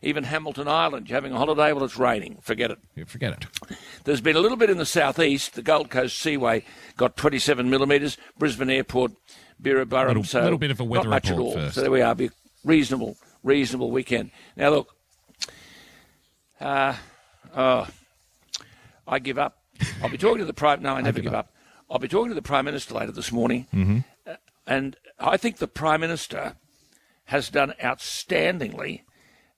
Even 0.00 0.24
Hamilton 0.24 0.66
Island, 0.66 1.08
you're 1.10 1.16
having 1.16 1.32
a 1.32 1.36
holiday, 1.36 1.72
well, 1.74 1.84
it's 1.84 1.98
raining. 1.98 2.38
Forget 2.40 2.70
it. 2.70 2.78
Yeah, 2.96 3.04
forget 3.04 3.32
it. 3.34 3.76
There's 4.04 4.22
been 4.22 4.36
a 4.36 4.40
little 4.40 4.56
bit 4.56 4.70
in 4.70 4.78
the 4.78 4.86
southeast. 4.86 5.54
The 5.54 5.62
Gold 5.62 5.90
Coast 5.90 6.18
Seaway 6.18 6.64
got 6.96 7.18
27 7.18 7.68
millimetres. 7.68 8.16
Brisbane 8.38 8.70
Airport, 8.70 9.12
Beerburrum. 9.62 10.08
Little- 10.08 10.24
so 10.24 10.42
little 10.42 10.56
bit 10.58 10.70
of 10.70 10.80
a 10.80 10.84
weather 10.84 11.04
not 11.04 11.10
much 11.10 11.28
report 11.30 11.40
at 11.40 11.44
all. 11.44 11.52
first. 11.64 11.74
So 11.74 11.80
there 11.82 11.90
we 11.90 12.00
are. 12.00 12.14
Be 12.14 12.30
reasonable, 12.64 13.16
reasonable 13.42 13.90
weekend. 13.90 14.30
Now 14.56 14.70
look, 14.70 14.96
uh, 16.62 16.94
oh, 17.56 17.86
I 19.06 19.18
give 19.18 19.38
up. 19.38 19.58
I'll 20.02 20.08
be 20.08 20.18
talking 20.18 20.38
to 20.38 20.44
the 20.44 20.54
prime. 20.54 20.82
No, 20.82 20.94
I 20.94 21.00
never 21.00 21.20
give, 21.20 21.34
up. 21.34 21.52
I'll 21.90 21.98
be 21.98 22.08
talking 22.08 22.28
to 22.30 22.34
the 22.34 22.42
prime 22.42 22.64
minister 22.64 22.94
later 22.94 23.12
this 23.12 23.32
morning, 23.32 23.66
Mm-hmm. 23.74 23.98
and 24.66 24.96
I 25.18 25.36
think 25.36 25.56
the 25.58 25.68
prime 25.68 26.00
minister 26.00 26.56
has 27.26 27.48
done 27.50 27.74
outstandingly, 27.82 29.02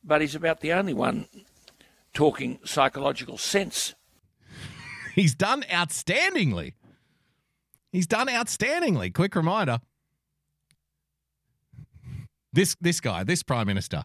but 0.02 0.20
he's 0.20 0.35
about 0.35 0.60
the 0.60 0.72
only 0.72 0.94
one 0.94 1.26
talking 2.12 2.59
psychological 2.64 3.36
sense. 3.39 3.94
He's 5.14 5.35
done 5.35 5.62
outstandingly. 5.70 6.74
He's 7.93 8.06
done 8.09 8.26
outstandingly. 8.28 9.12
Quick 9.14 9.35
reminder. 9.36 9.78
This 12.52 12.76
this 12.81 13.01
guy, 13.01 13.24
this 13.24 13.43
prime 13.43 13.66
minister. 13.66 14.02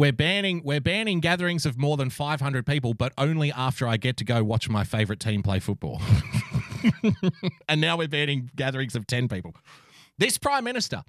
We're 0.00 0.14
banning 0.14 0.62
we're 0.64 0.80
banning 0.80 1.20
gatherings 1.20 1.66
of 1.66 1.76
more 1.76 1.98
than 1.98 2.08
500 2.08 2.64
people, 2.64 2.94
but 2.94 3.12
only 3.18 3.52
after 3.52 3.86
I 3.86 3.98
get 3.98 4.16
to 4.16 4.24
go 4.24 4.42
watch 4.42 4.66
my 4.66 4.82
favorite 4.82 5.20
team 5.20 5.42
play 5.42 5.58
football. 5.58 6.00
and 7.68 7.82
now 7.82 7.98
we're 7.98 8.08
banning 8.08 8.50
gatherings 8.56 8.96
of 8.96 9.06
10 9.06 9.28
people. 9.28 9.54
This 10.16 10.38
prime 10.38 10.64
minister 10.64 11.02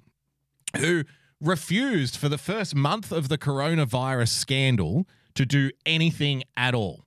who 0.76 1.04
refused 1.40 2.18
for 2.18 2.28
the 2.28 2.36
first 2.36 2.74
month 2.74 3.12
of 3.12 3.30
the 3.30 3.38
coronavirus 3.38 4.28
scandal 4.28 5.08
to 5.36 5.46
do 5.46 5.70
anything 5.86 6.42
at 6.54 6.74
all. 6.74 7.06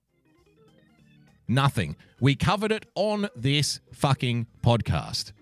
Nothing. 1.48 1.98
We 2.20 2.36
covered 2.36 2.72
it 2.72 2.88
on 2.96 3.30
this 3.36 3.80
fucking 3.94 4.48
podcast 4.64 5.34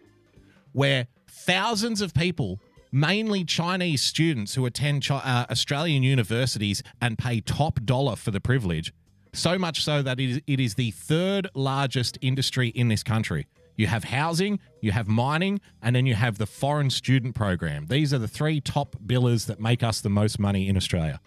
where 0.74 1.07
thousands 1.26 2.02
of 2.02 2.14
people, 2.14 2.60
mainly 2.94 3.44
Chinese 3.44 4.02
students 4.02 4.56
who 4.56 4.65
attend 4.65 5.06
uh, 5.10 5.45
Australian 5.49 6.03
universities 6.03 6.84
and 7.02 7.18
pay 7.18 7.41
top 7.41 7.80
dollar 7.84 8.15
for 8.15 8.32
the 8.32 8.40
privilege, 8.40 8.94
so 9.34 9.57
much 9.57 9.84
so 9.84 10.02
that 10.02 10.20
it 10.20 10.30
is, 10.30 10.41
it 10.48 10.60
is 10.60 10.76
the 10.76 10.91
third 10.91 11.49
largest 11.56 12.18
industry 12.22 12.70
in 12.70 12.88
this 12.88 13.03
country. 13.03 13.48
You 13.76 13.88
have 13.88 14.03
housing, 14.03 14.60
you 14.82 14.91
have 14.91 15.07
mining, 15.07 15.60
and 15.82 15.95
then 15.95 16.06
you 16.06 16.14
have 16.14 16.38
the 16.38 16.45
foreign 16.45 16.91
student 16.91 17.34
program. 17.34 17.88
These 17.88 18.14
are 18.14 18.20
the 18.20 18.28
three 18.28 18.61
top 18.61 18.95
billers 19.03 19.48
that 19.48 19.60
make 19.60 19.82
us 19.82 19.99
the 19.99 20.10
most 20.10 20.40
money 20.40 20.70
in 20.70 20.78
Australia. 20.78 21.20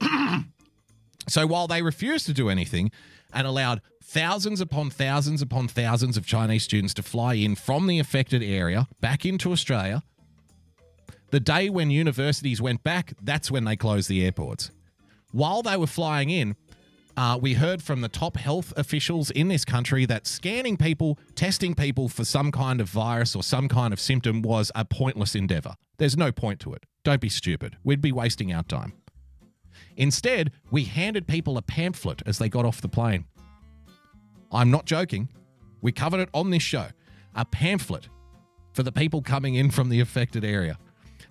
So 1.28 1.44
while 1.44 1.66
they 1.66 1.82
refused 1.82 2.26
to 2.26 2.32
do 2.32 2.48
anything, 2.48 2.92
and 3.32 3.46
allowed 3.46 3.82
thousands 4.02 4.60
upon 4.60 4.90
thousands 4.90 5.42
upon 5.42 5.68
thousands 5.68 6.16
of 6.16 6.26
Chinese 6.26 6.64
students 6.64 6.94
to 6.94 7.02
fly 7.02 7.34
in 7.34 7.54
from 7.54 7.86
the 7.86 7.98
affected 7.98 8.42
area 8.42 8.88
back 9.00 9.26
into 9.26 9.52
Australia. 9.52 10.02
The 11.30 11.40
day 11.40 11.68
when 11.68 11.90
universities 11.90 12.62
went 12.62 12.84
back, 12.84 13.14
that's 13.20 13.50
when 13.50 13.64
they 13.64 13.76
closed 13.76 14.08
the 14.08 14.24
airports. 14.24 14.70
While 15.32 15.62
they 15.62 15.76
were 15.76 15.86
flying 15.86 16.30
in, 16.30 16.56
uh, 17.16 17.38
we 17.40 17.54
heard 17.54 17.82
from 17.82 18.00
the 18.00 18.08
top 18.08 18.36
health 18.36 18.72
officials 18.76 19.30
in 19.30 19.48
this 19.48 19.64
country 19.64 20.04
that 20.04 20.26
scanning 20.26 20.76
people, 20.76 21.18
testing 21.34 21.74
people 21.74 22.08
for 22.08 22.24
some 22.24 22.52
kind 22.52 22.80
of 22.80 22.88
virus 22.88 23.34
or 23.34 23.42
some 23.42 23.68
kind 23.68 23.92
of 23.92 24.00
symptom 24.00 24.42
was 24.42 24.70
a 24.74 24.84
pointless 24.84 25.34
endeavor. 25.34 25.74
There's 25.96 26.16
no 26.16 26.30
point 26.30 26.60
to 26.60 26.74
it. 26.74 26.84
Don't 27.04 27.20
be 27.20 27.28
stupid. 27.28 27.76
We'd 27.82 28.02
be 28.02 28.12
wasting 28.12 28.52
our 28.52 28.62
time. 28.62 28.92
Instead, 29.96 30.52
we 30.70 30.84
handed 30.84 31.26
people 31.26 31.56
a 31.56 31.62
pamphlet 31.62 32.22
as 32.26 32.38
they 32.38 32.48
got 32.48 32.66
off 32.66 32.82
the 32.82 32.88
plane. 32.88 33.24
I'm 34.52 34.70
not 34.70 34.84
joking. 34.84 35.30
We 35.80 35.92
covered 35.92 36.20
it 36.20 36.28
on 36.34 36.50
this 36.50 36.62
show. 36.62 36.88
A 37.34 37.44
pamphlet 37.44 38.08
for 38.72 38.82
the 38.82 38.92
people 38.92 39.22
coming 39.22 39.54
in 39.54 39.70
from 39.70 39.88
the 39.88 40.00
affected 40.00 40.44
area. 40.44 40.78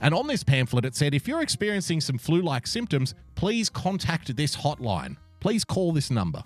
And 0.02 0.14
on 0.14 0.28
this 0.28 0.44
pamphlet, 0.44 0.86
it 0.86 0.96
said 0.96 1.14
if 1.14 1.28
you're 1.28 1.42
experiencing 1.42 2.02
some 2.02 2.18
flu 2.18 2.42
like 2.42 2.68
symptoms, 2.68 3.14
please 3.36 3.70
contact 3.70 4.36
this 4.36 4.58
hotline. 4.58 5.18
Please 5.40 5.64
call 5.64 5.92
this 5.92 6.12
number. 6.12 6.44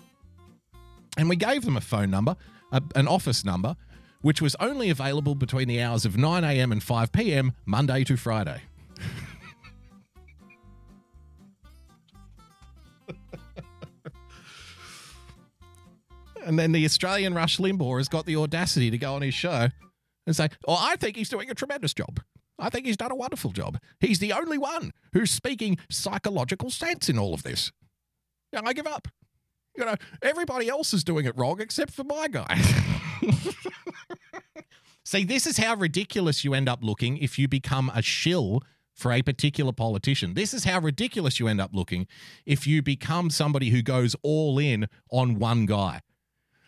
And 1.16 1.28
we 1.28 1.36
gave 1.36 1.64
them 1.64 1.76
a 1.76 1.80
phone 1.80 2.10
number, 2.10 2.36
a, 2.72 2.82
an 2.94 3.08
office 3.08 3.44
number, 3.44 3.76
which 4.22 4.40
was 4.40 4.56
only 4.60 4.90
available 4.90 5.34
between 5.34 5.68
the 5.68 5.80
hours 5.80 6.04
of 6.04 6.16
9 6.16 6.44
a.m. 6.44 6.72
and 6.72 6.82
5 6.82 7.12
p.m., 7.12 7.52
Monday 7.66 8.04
to 8.04 8.16
Friday. 8.16 8.62
and 16.44 16.58
then 16.58 16.72
the 16.72 16.84
Australian 16.84 17.34
Rush 17.34 17.58
Limbaugh 17.58 17.98
has 17.98 18.08
got 18.08 18.26
the 18.26 18.36
audacity 18.36 18.90
to 18.90 18.98
go 18.98 19.14
on 19.14 19.22
his 19.22 19.34
show 19.34 19.68
and 20.26 20.36
say, 20.36 20.48
Oh, 20.68 20.76
I 20.78 20.96
think 20.96 21.16
he's 21.16 21.28
doing 21.28 21.50
a 21.50 21.54
tremendous 21.54 21.94
job. 21.94 22.20
I 22.60 22.70
think 22.70 22.86
he's 22.86 22.96
done 22.96 23.10
a 23.10 23.16
wonderful 23.16 23.50
job. 23.50 23.78
He's 24.00 24.18
the 24.18 24.32
only 24.32 24.58
one 24.58 24.92
who's 25.12 25.30
speaking 25.30 25.78
psychological 25.88 26.70
sense 26.70 27.08
in 27.08 27.18
all 27.18 27.34
of 27.34 27.42
this. 27.42 27.72
Yeah, 28.52 28.60
I 28.64 28.72
give 28.72 28.86
up. 28.86 29.08
You 29.76 29.84
know, 29.84 29.94
everybody 30.22 30.68
else 30.68 30.92
is 30.92 31.04
doing 31.04 31.26
it 31.26 31.36
wrong 31.36 31.60
except 31.60 31.92
for 31.92 32.04
my 32.04 32.28
guy. 32.28 32.60
See, 35.04 35.24
this 35.24 35.46
is 35.46 35.58
how 35.58 35.74
ridiculous 35.74 36.44
you 36.44 36.54
end 36.54 36.68
up 36.68 36.80
looking 36.82 37.16
if 37.18 37.38
you 37.38 37.48
become 37.48 37.90
a 37.94 38.02
shill 38.02 38.62
for 38.94 39.12
a 39.12 39.22
particular 39.22 39.72
politician. 39.72 40.34
This 40.34 40.52
is 40.52 40.64
how 40.64 40.80
ridiculous 40.80 41.40
you 41.40 41.48
end 41.48 41.60
up 41.60 41.70
looking 41.72 42.06
if 42.44 42.66
you 42.66 42.82
become 42.82 43.30
somebody 43.30 43.70
who 43.70 43.82
goes 43.82 44.14
all 44.22 44.58
in 44.58 44.86
on 45.10 45.38
one 45.38 45.66
guy 45.66 46.00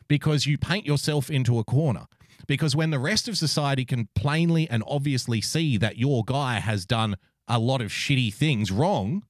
because 0.09 0.47
you 0.47 0.59
paint 0.59 0.87
yourself 0.87 1.31
into 1.31 1.59
a 1.59 1.65
corner. 1.65 2.07
Because 2.47 2.77
when 2.77 2.91
the 2.91 2.99
rest 2.99 3.29
of 3.29 3.37
society 3.37 3.85
can 3.85 4.09
plainly 4.15 4.69
and 4.69 4.83
obviously 4.87 5.41
see 5.41 5.77
that 5.79 5.99
your 5.99 6.25
guy 6.25 6.61
has 6.61 6.85
done 6.85 7.17
a 7.49 7.59
lot 7.59 7.81
of 7.81 7.91
shitty 7.91 8.33
things 8.33 8.71
wrong, 8.71 9.25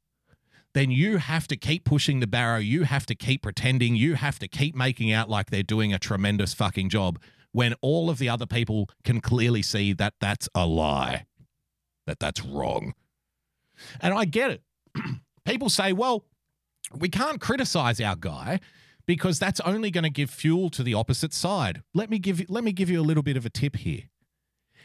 then 0.75 0.91
you 0.91 1.19
have 1.19 1.47
to 1.49 1.57
keep 1.57 1.85
pushing 1.85 2.21
the 2.21 2.27
barrow. 2.27 2.59
You 2.59 2.85
have 2.85 3.07
to 3.07 3.15
keep 3.15 3.43
pretending. 3.43 3.95
You 3.95 4.15
have 4.15 4.39
to 4.39 4.49
keep 4.49 4.75
making 4.75 5.13
out 5.13 5.29
like 5.29 5.51
they're 5.51 5.63
doing 5.63 5.93
a 5.93 5.99
tremendous 5.99 6.55
fucking 6.55 6.89
job 6.89 7.19
when 7.53 7.75
all 7.83 8.09
of 8.09 8.19
the 8.19 8.29
other 8.29 8.47
people 8.47 8.89
can 9.05 9.21
clearly 9.21 9.63
see 9.63 9.93
that 9.93 10.15
that's 10.21 10.49
a 10.55 10.67
lie, 10.67 11.27
that 12.07 12.19
that's 12.19 12.43
wrong. 12.43 12.95
And 14.01 14.15
I 14.15 14.25
get 14.25 14.51
it. 14.51 14.63
people 15.45 15.69
say, 15.69 15.93
well, 15.93 16.25
we 16.95 17.09
can't 17.09 17.41
criticize 17.41 18.01
our 18.01 18.17
guy 18.17 18.61
because 19.07 19.39
that's 19.39 19.61
only 19.61 19.91
going 19.91 20.05
to 20.05 20.11
give 20.11 20.31
fuel 20.31 20.71
to 20.71 20.83
the 20.83 20.95
opposite 20.95 21.33
side. 21.33 21.83
Let 21.95 22.11
me 22.11 22.19
give 22.19 22.41
you, 22.41 22.47
let 22.49 22.65
me 22.65 22.73
give 22.73 22.91
you 22.91 23.01
a 23.01 23.03
little 23.03 23.23
bit 23.23 23.37
of 23.37 23.47
a 23.47 23.51
tip 23.51 23.77
here. 23.77 24.03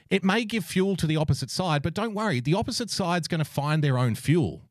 It 0.10 0.24
may 0.24 0.46
give 0.46 0.64
fuel 0.64 0.96
to 0.98 1.08
the 1.08 1.18
opposite 1.18 1.52
side, 1.52 1.82
but 1.82 1.94
don't 1.94 2.14
worry, 2.14 2.40
the 2.40 2.54
opposite 2.54 2.90
side's 2.90 3.28
going 3.28 3.40
to 3.40 3.46
find 3.46 3.84
their 3.84 3.98
own 3.98 4.16
fuel. 4.16 4.70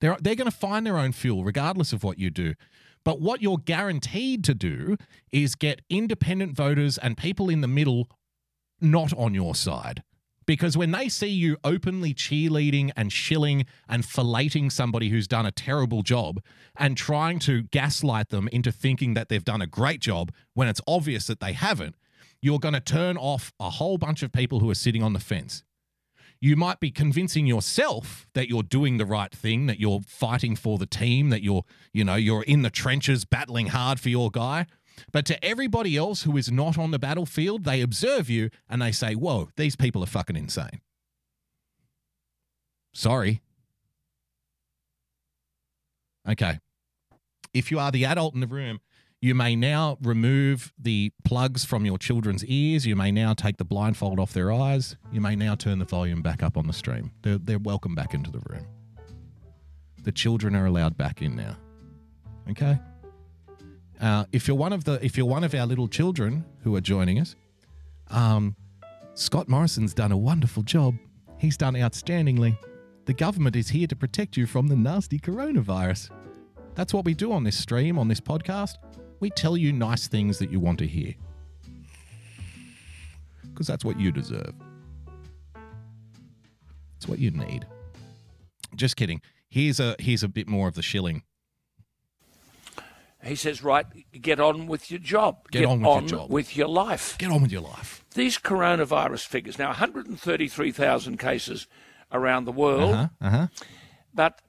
They're, 0.00 0.16
they're 0.20 0.34
going 0.34 0.50
to 0.50 0.56
find 0.56 0.86
their 0.86 0.98
own 0.98 1.12
fuel 1.12 1.44
regardless 1.44 1.92
of 1.92 2.04
what 2.04 2.18
you 2.18 2.30
do. 2.30 2.54
But 3.04 3.20
what 3.20 3.42
you're 3.42 3.58
guaranteed 3.58 4.44
to 4.44 4.54
do 4.54 4.96
is 5.32 5.54
get 5.54 5.82
independent 5.88 6.56
voters 6.56 6.98
and 6.98 7.16
people 7.16 7.48
in 7.48 7.60
the 7.60 7.68
middle 7.68 8.08
not 8.80 9.12
on 9.14 9.34
your 9.34 9.54
side. 9.54 10.02
Because 10.46 10.76
when 10.76 10.90
they 10.90 11.08
see 11.08 11.28
you 11.28 11.56
openly 11.64 12.12
cheerleading 12.12 12.90
and 12.96 13.12
shilling 13.12 13.66
and 13.88 14.04
filleting 14.04 14.70
somebody 14.70 15.08
who's 15.08 15.26
done 15.26 15.46
a 15.46 15.52
terrible 15.52 16.02
job 16.02 16.42
and 16.76 16.96
trying 16.96 17.38
to 17.40 17.62
gaslight 17.62 18.28
them 18.28 18.48
into 18.48 18.70
thinking 18.70 19.14
that 19.14 19.28
they've 19.28 19.44
done 19.44 19.62
a 19.62 19.66
great 19.66 20.00
job 20.00 20.32
when 20.52 20.68
it's 20.68 20.80
obvious 20.86 21.26
that 21.26 21.40
they 21.40 21.52
haven't, 21.52 21.96
you're 22.42 22.58
going 22.58 22.74
to 22.74 22.80
turn 22.80 23.16
off 23.16 23.52
a 23.58 23.70
whole 23.70 23.96
bunch 23.96 24.22
of 24.22 24.32
people 24.32 24.60
who 24.60 24.68
are 24.68 24.74
sitting 24.74 25.02
on 25.02 25.14
the 25.14 25.20
fence. 25.20 25.64
You 26.40 26.56
might 26.56 26.78
be 26.78 26.90
convincing 26.90 27.46
yourself 27.46 28.26
that 28.34 28.50
you're 28.50 28.62
doing 28.62 28.98
the 28.98 29.06
right 29.06 29.32
thing, 29.34 29.64
that 29.64 29.80
you're 29.80 30.00
fighting 30.06 30.56
for 30.56 30.76
the 30.76 30.84
team, 30.84 31.30
that 31.30 31.42
you're, 31.42 31.62
you 31.94 32.04
know, 32.04 32.16
you're 32.16 32.42
in 32.42 32.60
the 32.60 32.68
trenches 32.68 33.24
battling 33.24 33.68
hard 33.68 33.98
for 33.98 34.10
your 34.10 34.30
guy. 34.30 34.66
But 35.12 35.26
to 35.26 35.44
everybody 35.44 35.96
else 35.96 36.22
who 36.22 36.36
is 36.36 36.50
not 36.50 36.78
on 36.78 36.90
the 36.90 36.98
battlefield, 36.98 37.64
they 37.64 37.80
observe 37.80 38.30
you 38.30 38.50
and 38.68 38.80
they 38.82 38.92
say, 38.92 39.14
whoa, 39.14 39.50
these 39.56 39.76
people 39.76 40.02
are 40.02 40.06
fucking 40.06 40.36
insane. 40.36 40.80
Sorry. 42.92 43.42
Okay. 46.28 46.60
If 47.52 47.70
you 47.70 47.78
are 47.78 47.90
the 47.90 48.04
adult 48.04 48.34
in 48.34 48.40
the 48.40 48.46
room, 48.46 48.80
you 49.20 49.34
may 49.34 49.56
now 49.56 49.96
remove 50.02 50.72
the 50.78 51.10
plugs 51.24 51.64
from 51.64 51.86
your 51.86 51.98
children's 51.98 52.44
ears. 52.44 52.86
You 52.86 52.94
may 52.94 53.10
now 53.10 53.32
take 53.32 53.56
the 53.56 53.64
blindfold 53.64 54.20
off 54.20 54.32
their 54.32 54.52
eyes. 54.52 54.96
You 55.12 55.20
may 55.20 55.34
now 55.34 55.54
turn 55.54 55.78
the 55.78 55.84
volume 55.84 56.20
back 56.20 56.42
up 56.42 56.56
on 56.56 56.66
the 56.66 56.72
stream. 56.72 57.10
They're, 57.22 57.38
they're 57.38 57.58
welcome 57.58 57.94
back 57.94 58.12
into 58.12 58.30
the 58.30 58.40
room. 58.40 58.66
The 60.02 60.12
children 60.12 60.54
are 60.54 60.66
allowed 60.66 60.98
back 60.98 61.22
in 61.22 61.36
now. 61.36 61.56
Okay? 62.50 62.78
Uh, 64.00 64.24
if 64.32 64.48
you're 64.48 64.56
one 64.56 64.72
of 64.72 64.84
the 64.84 65.04
if 65.04 65.16
you're 65.16 65.26
one 65.26 65.44
of 65.44 65.54
our 65.54 65.66
little 65.66 65.88
children 65.88 66.44
who 66.62 66.74
are 66.76 66.80
joining 66.80 67.20
us, 67.20 67.36
um, 68.10 68.56
Scott 69.14 69.48
Morrison's 69.48 69.94
done 69.94 70.12
a 70.12 70.16
wonderful 70.16 70.62
job. 70.62 70.94
He's 71.38 71.56
done 71.56 71.74
outstandingly. 71.74 72.58
The 73.06 73.14
government 73.14 73.54
is 73.54 73.68
here 73.68 73.86
to 73.86 73.96
protect 73.96 74.36
you 74.36 74.46
from 74.46 74.66
the 74.66 74.76
nasty 74.76 75.18
coronavirus. 75.18 76.10
That's 76.74 76.92
what 76.92 77.04
we 77.04 77.14
do 77.14 77.32
on 77.32 77.44
this 77.44 77.56
stream, 77.56 77.98
on 77.98 78.08
this 78.08 78.20
podcast. 78.20 78.76
We 79.20 79.30
tell 79.30 79.56
you 79.56 79.72
nice 79.72 80.08
things 80.08 80.38
that 80.38 80.50
you 80.50 80.58
want 80.58 80.78
to 80.80 80.86
hear. 80.86 81.14
Because 83.42 83.66
that's 83.66 83.84
what 83.84 84.00
you 84.00 84.10
deserve. 84.10 84.54
It's 86.96 87.06
what 87.06 87.18
you 87.18 87.30
need. 87.30 87.66
Just 88.74 88.96
kidding. 88.96 89.20
Here's 89.48 89.78
a 89.78 89.94
here's 89.98 90.24
a 90.24 90.28
bit 90.28 90.48
more 90.48 90.66
of 90.66 90.74
the 90.74 90.82
shilling. 90.82 91.22
He 93.24 93.36
says, 93.36 93.62
right, 93.62 93.86
get 94.20 94.38
on 94.38 94.66
with 94.66 94.90
your 94.90 95.00
job. 95.00 95.50
Get 95.50 95.64
on 95.64 95.80
with 95.80 95.88
your 95.88 96.02
job. 96.20 96.30
with 96.30 96.56
your 96.56 96.68
life. 96.68 97.16
Get 97.18 97.30
on 97.30 97.40
with 97.42 97.52
your 97.52 97.62
life. 97.62 98.04
These 98.14 98.38
coronavirus 98.38 99.26
figures, 99.26 99.58
now 99.58 99.68
133,000 99.68 101.18
cases 101.18 101.66
around 102.12 102.44
the 102.44 102.52
world, 102.52 102.94
Uh-huh. 102.94 103.08
Uh-huh. 103.20 103.46
but 104.12 104.40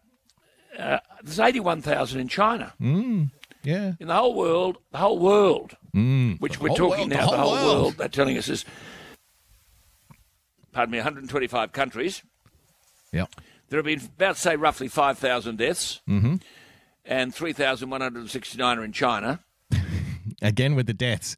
uh, 0.77 0.99
there's 1.23 1.39
81,000 1.39 2.19
in 2.19 2.27
China. 2.27 2.73
Mm, 2.81 3.31
yeah. 3.64 3.93
In 3.99 4.07
the 4.07 4.14
whole 4.15 4.34
world, 4.35 4.77
the 4.91 4.97
whole 4.97 5.19
world, 5.19 5.77
Mm, 5.95 6.41
which 6.41 6.60
we're 6.60 6.76
talking 6.76 7.07
world, 7.07 7.10
now, 7.10 7.31
the 7.31 7.38
whole 7.38 7.56
whole 7.56 7.65
world. 7.65 7.81
world, 7.84 7.93
they're 7.97 8.10
telling 8.10 8.38
us 8.38 8.49
is, 8.49 8.65
pardon 10.73 10.91
me, 10.91 10.97
125 10.97 11.72
countries. 11.72 12.22
Yep. 13.14 13.30
There 13.69 13.77
have 13.80 13.85
been 13.85 14.02
about, 14.02 14.35
say, 14.38 14.57
roughly 14.57 14.89
5,000 14.89 15.57
deaths, 15.57 16.02
Mm-hmm. 16.10 16.35
And 17.06 17.34
3,169 17.34 18.77
are 18.77 18.84
in 18.84 18.91
China. 18.91 19.40
Again 20.41 20.76
with 20.76 20.88
the 20.88 20.94
deaths. 20.94 21.38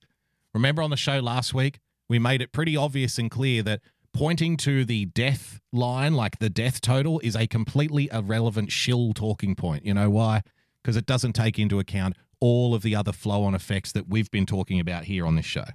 Remember 0.54 0.82
on 0.82 0.90
the 0.90 0.98
show 0.98 1.20
last 1.20 1.54
week, 1.54 1.80
we 2.10 2.20
made 2.20 2.42
it 2.42 2.52
pretty 2.52 2.76
obvious 2.76 3.18
and 3.18 3.30
clear 3.30 3.62
that 3.64 3.82
pointing 4.14 4.58
to 4.58 4.86
the 4.86 5.06
death 5.06 5.60
line, 5.72 6.14
like 6.14 6.40
the 6.40 6.50
death 6.50 6.82
total, 6.82 7.20
is 7.20 7.36
a 7.36 7.48
completely 7.48 8.10
irrelevant 8.12 8.72
shill 8.72 9.14
talking 9.14 9.56
point. 9.56 9.86
You 9.86 9.94
know 9.94 10.10
why? 10.10 10.42
Because 10.82 10.98
it 10.98 11.06
doesn't 11.06 11.34
take 11.34 11.60
into 11.60 11.80
account 11.80 12.16
all 12.40 12.74
of 12.74 12.82
the 12.82 12.96
other 12.96 13.12
flow 13.12 13.44
on 13.44 13.54
effects 13.54 13.92
that 13.92 14.08
we've 14.08 14.32
been 14.32 14.46
talking 14.46 14.80
about 14.80 15.04
here 15.04 15.26
on 15.26 15.36
this 15.36 15.46
show. 15.46 15.66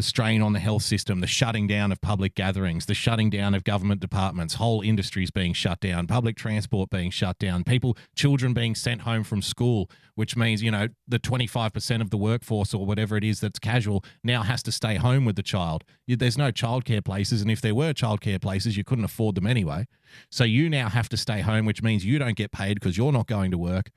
The 0.00 0.04
strain 0.04 0.40
on 0.40 0.54
the 0.54 0.60
health 0.60 0.82
system, 0.82 1.20
the 1.20 1.26
shutting 1.26 1.66
down 1.66 1.92
of 1.92 2.00
public 2.00 2.34
gatherings, 2.34 2.86
the 2.86 2.94
shutting 2.94 3.28
down 3.28 3.54
of 3.54 3.64
government 3.64 4.00
departments, 4.00 4.54
whole 4.54 4.80
industries 4.80 5.30
being 5.30 5.52
shut 5.52 5.78
down, 5.78 6.06
public 6.06 6.38
transport 6.38 6.88
being 6.88 7.10
shut 7.10 7.38
down, 7.38 7.64
people, 7.64 7.98
children 8.16 8.54
being 8.54 8.74
sent 8.74 9.02
home 9.02 9.24
from 9.24 9.42
school, 9.42 9.90
which 10.14 10.38
means, 10.38 10.62
you 10.62 10.70
know, 10.70 10.88
the 11.06 11.18
25% 11.18 12.00
of 12.00 12.08
the 12.08 12.16
workforce 12.16 12.72
or 12.72 12.86
whatever 12.86 13.14
it 13.18 13.24
is 13.24 13.40
that's 13.40 13.58
casual 13.58 14.02
now 14.24 14.42
has 14.42 14.62
to 14.62 14.72
stay 14.72 14.94
home 14.94 15.26
with 15.26 15.36
the 15.36 15.42
child. 15.42 15.84
There's 16.08 16.38
no 16.38 16.50
childcare 16.50 17.04
places. 17.04 17.42
And 17.42 17.50
if 17.50 17.60
there 17.60 17.74
were 17.74 17.92
childcare 17.92 18.40
places, 18.40 18.78
you 18.78 18.84
couldn't 18.84 19.04
afford 19.04 19.34
them 19.34 19.46
anyway. 19.46 19.86
So 20.30 20.44
you 20.44 20.70
now 20.70 20.88
have 20.88 21.10
to 21.10 21.18
stay 21.18 21.42
home, 21.42 21.66
which 21.66 21.82
means 21.82 22.06
you 22.06 22.18
don't 22.18 22.38
get 22.38 22.52
paid 22.52 22.80
because 22.80 22.96
you're 22.96 23.12
not 23.12 23.26
going 23.26 23.50
to 23.50 23.58
work. 23.58 23.90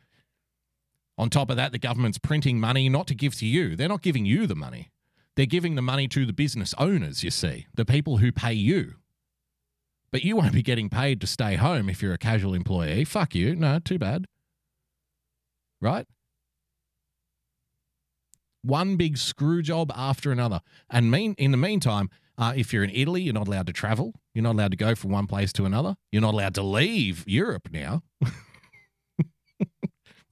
On 1.17 1.29
top 1.29 1.49
of 1.49 1.55
that, 1.55 1.71
the 1.71 1.79
government's 1.79 2.17
printing 2.17 2.59
money 2.59 2.89
not 2.89 3.07
to 3.07 3.15
give 3.15 3.35
to 3.35 3.45
you. 3.45 3.77
They're 3.77 3.87
not 3.87 4.01
giving 4.01 4.25
you 4.25 4.47
the 4.47 4.55
money. 4.55 4.89
They're 5.35 5.45
giving 5.45 5.75
the 5.75 5.81
money 5.81 6.07
to 6.09 6.25
the 6.25 6.33
business 6.33 6.73
owners, 6.77 7.23
you 7.23 7.31
see, 7.31 7.67
the 7.73 7.85
people 7.85 8.17
who 8.17 8.31
pay 8.31 8.53
you. 8.53 8.95
But 10.11 10.23
you 10.23 10.35
won't 10.35 10.53
be 10.53 10.61
getting 10.61 10.89
paid 10.89 11.19
to 11.21 11.27
stay 11.27 11.55
home 11.55 11.89
if 11.89 12.01
you're 12.01 12.13
a 12.13 12.19
casual 12.19 12.53
employee. 12.53 13.03
Fuck 13.03 13.33
you. 13.33 13.55
No, 13.55 13.79
too 13.79 13.97
bad. 13.97 14.25
Right? 15.81 16.05
One 18.61 18.95
big 18.95 19.17
screw 19.17 19.61
job 19.63 19.91
after 19.95 20.31
another. 20.31 20.61
And 20.89 21.09
mean 21.09 21.33
in 21.39 21.51
the 21.51 21.57
meantime, 21.57 22.09
uh, 22.37 22.53
if 22.55 22.71
you're 22.71 22.83
in 22.83 22.91
Italy, 22.91 23.23
you're 23.23 23.33
not 23.33 23.47
allowed 23.47 23.67
to 23.67 23.73
travel. 23.73 24.13
You're 24.33 24.43
not 24.43 24.53
allowed 24.53 24.71
to 24.71 24.77
go 24.77 24.93
from 24.95 25.11
one 25.11 25.27
place 25.27 25.51
to 25.53 25.65
another. 25.65 25.95
You're 26.11 26.21
not 26.21 26.35
allowed 26.35 26.55
to 26.55 26.63
leave 26.63 27.23
Europe 27.27 27.69
now. 27.71 28.03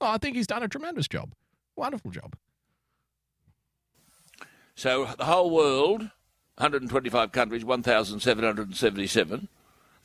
Oh, 0.02 0.06
I 0.06 0.18
think 0.18 0.34
he's 0.34 0.48
done 0.48 0.64
a 0.64 0.68
tremendous 0.68 1.06
job. 1.06 1.32
Wonderful 1.76 2.10
job. 2.10 2.34
So 4.74 5.06
the 5.18 5.24
whole 5.24 5.50
world, 5.50 6.00
125 6.56 7.32
countries, 7.32 7.64
1,777, 7.64 9.48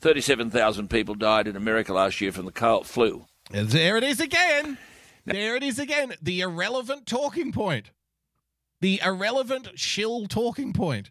37,000 0.00 0.90
people 0.90 1.14
died 1.14 1.48
in 1.48 1.56
America 1.56 1.92
last 1.92 2.20
year 2.20 2.32
from 2.32 2.44
the 2.44 2.52
cold 2.52 2.86
flu. 2.86 3.26
There 3.50 3.96
it 3.96 4.04
is 4.04 4.20
again. 4.20 4.78
There 5.24 5.56
it 5.56 5.62
is 5.62 5.78
again. 5.78 6.14
The 6.22 6.40
irrelevant 6.40 7.06
talking 7.06 7.52
point. 7.52 7.90
The 8.80 9.00
irrelevant 9.04 9.70
shill 9.74 10.26
talking 10.26 10.72
point. 10.72 11.10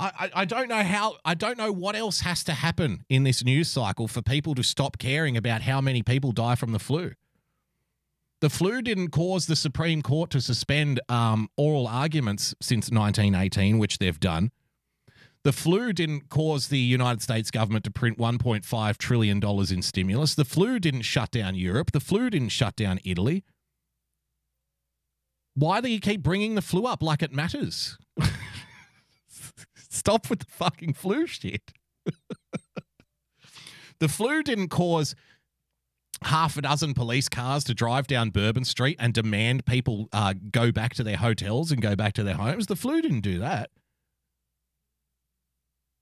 I, 0.00 0.12
I, 0.18 0.30
I 0.42 0.44
don't 0.44 0.68
know 0.68 0.82
how 0.82 1.16
I 1.24 1.34
don't 1.34 1.58
know 1.58 1.70
what 1.70 1.94
else 1.94 2.20
has 2.20 2.42
to 2.44 2.52
happen 2.52 3.04
in 3.08 3.24
this 3.24 3.44
news 3.44 3.68
cycle 3.68 4.08
for 4.08 4.22
people 4.22 4.54
to 4.54 4.62
stop 4.62 4.98
caring 4.98 5.36
about 5.36 5.62
how 5.62 5.80
many 5.80 6.02
people 6.02 6.32
die 6.32 6.54
from 6.54 6.72
the 6.72 6.78
flu. 6.78 7.12
The 8.42 8.50
flu 8.50 8.82
didn't 8.82 9.10
cause 9.10 9.46
the 9.46 9.54
Supreme 9.54 10.02
Court 10.02 10.30
to 10.30 10.40
suspend 10.40 11.00
um, 11.08 11.48
oral 11.56 11.86
arguments 11.86 12.56
since 12.60 12.90
1918, 12.90 13.78
which 13.78 13.98
they've 13.98 14.18
done. 14.18 14.50
The 15.44 15.52
flu 15.52 15.92
didn't 15.92 16.28
cause 16.28 16.66
the 16.66 16.80
United 16.80 17.22
States 17.22 17.52
government 17.52 17.84
to 17.84 17.92
print 17.92 18.18
$1.5 18.18 18.98
trillion 18.98 19.40
in 19.40 19.82
stimulus. 19.82 20.34
The 20.34 20.44
flu 20.44 20.80
didn't 20.80 21.02
shut 21.02 21.30
down 21.30 21.54
Europe. 21.54 21.92
The 21.92 22.00
flu 22.00 22.30
didn't 22.30 22.48
shut 22.48 22.74
down 22.74 22.98
Italy. 23.04 23.44
Why 25.54 25.80
do 25.80 25.88
you 25.88 26.00
keep 26.00 26.20
bringing 26.24 26.56
the 26.56 26.62
flu 26.62 26.84
up 26.84 27.00
like 27.00 27.22
it 27.22 27.32
matters? 27.32 27.96
Stop 29.76 30.28
with 30.28 30.40
the 30.40 30.46
fucking 30.46 30.94
flu 30.94 31.28
shit. 31.28 31.70
the 34.00 34.08
flu 34.08 34.42
didn't 34.42 34.70
cause 34.70 35.14
half 36.24 36.56
a 36.56 36.62
dozen 36.62 36.94
police 36.94 37.28
cars 37.28 37.64
to 37.64 37.74
drive 37.74 38.06
down 38.06 38.30
Bourbon 38.30 38.64
Street 38.64 38.96
and 38.98 39.12
demand 39.12 39.66
people 39.66 40.08
uh, 40.12 40.34
go 40.50 40.72
back 40.72 40.94
to 40.94 41.02
their 41.02 41.16
hotels 41.16 41.70
and 41.70 41.80
go 41.80 41.96
back 41.96 42.12
to 42.14 42.22
their 42.22 42.34
homes. 42.34 42.66
The 42.66 42.76
flu 42.76 43.02
didn't 43.02 43.20
do 43.20 43.38
that. 43.38 43.70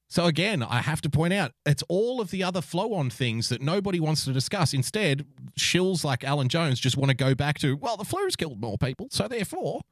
So 0.09 0.27
again, 0.27 0.63
I 0.65 0.79
have 0.79 1.01
to 1.03 1.11
point 1.11 1.33
out 1.33 1.53
it's 1.65 1.85
all 1.89 2.21
of 2.21 2.33
the 2.33 2.43
other 2.43 2.61
flow-on 2.61 3.11
things 3.11 3.49
that 3.49 3.63
nobody 3.63 4.01
wants 4.01 4.25
to 4.25 4.33
discuss. 4.33 4.75
Instead, 4.75 5.25
shills 5.57 6.03
like 6.03 6.25
Alan 6.25 6.49
Jones 6.49 6.81
just 6.81 6.97
want 6.97 7.11
to 7.11 7.17
go 7.17 7.35
back 7.35 7.59
to, 7.61 7.77
well, 7.77 7.97
the 7.97 8.05
flu's 8.05 8.35
killed 8.35 8.61
more 8.61 8.77
people, 8.77 9.07
so 9.11 9.29
therefore 9.29 9.83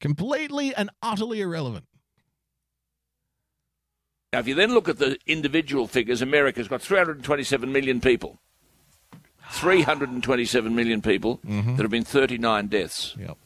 completely 0.00 0.74
and 0.74 0.90
utterly 1.02 1.40
irrelevant. 1.42 1.84
Now, 4.32 4.40
if 4.40 4.48
you 4.48 4.54
then 4.54 4.74
look 4.74 4.88
at 4.88 4.98
the 4.98 5.18
individual 5.26 5.86
figures, 5.86 6.20
America's 6.20 6.68
got 6.68 6.82
327 6.82 7.72
million 7.72 8.00
people. 8.00 8.38
327 9.50 10.74
million 10.74 11.00
people. 11.00 11.38
Mhm. 11.46 11.76
There 11.76 11.84
have 11.84 11.90
been 11.90 12.04
39 12.04 12.66
deaths. 12.66 13.14
Yep. 13.18 13.38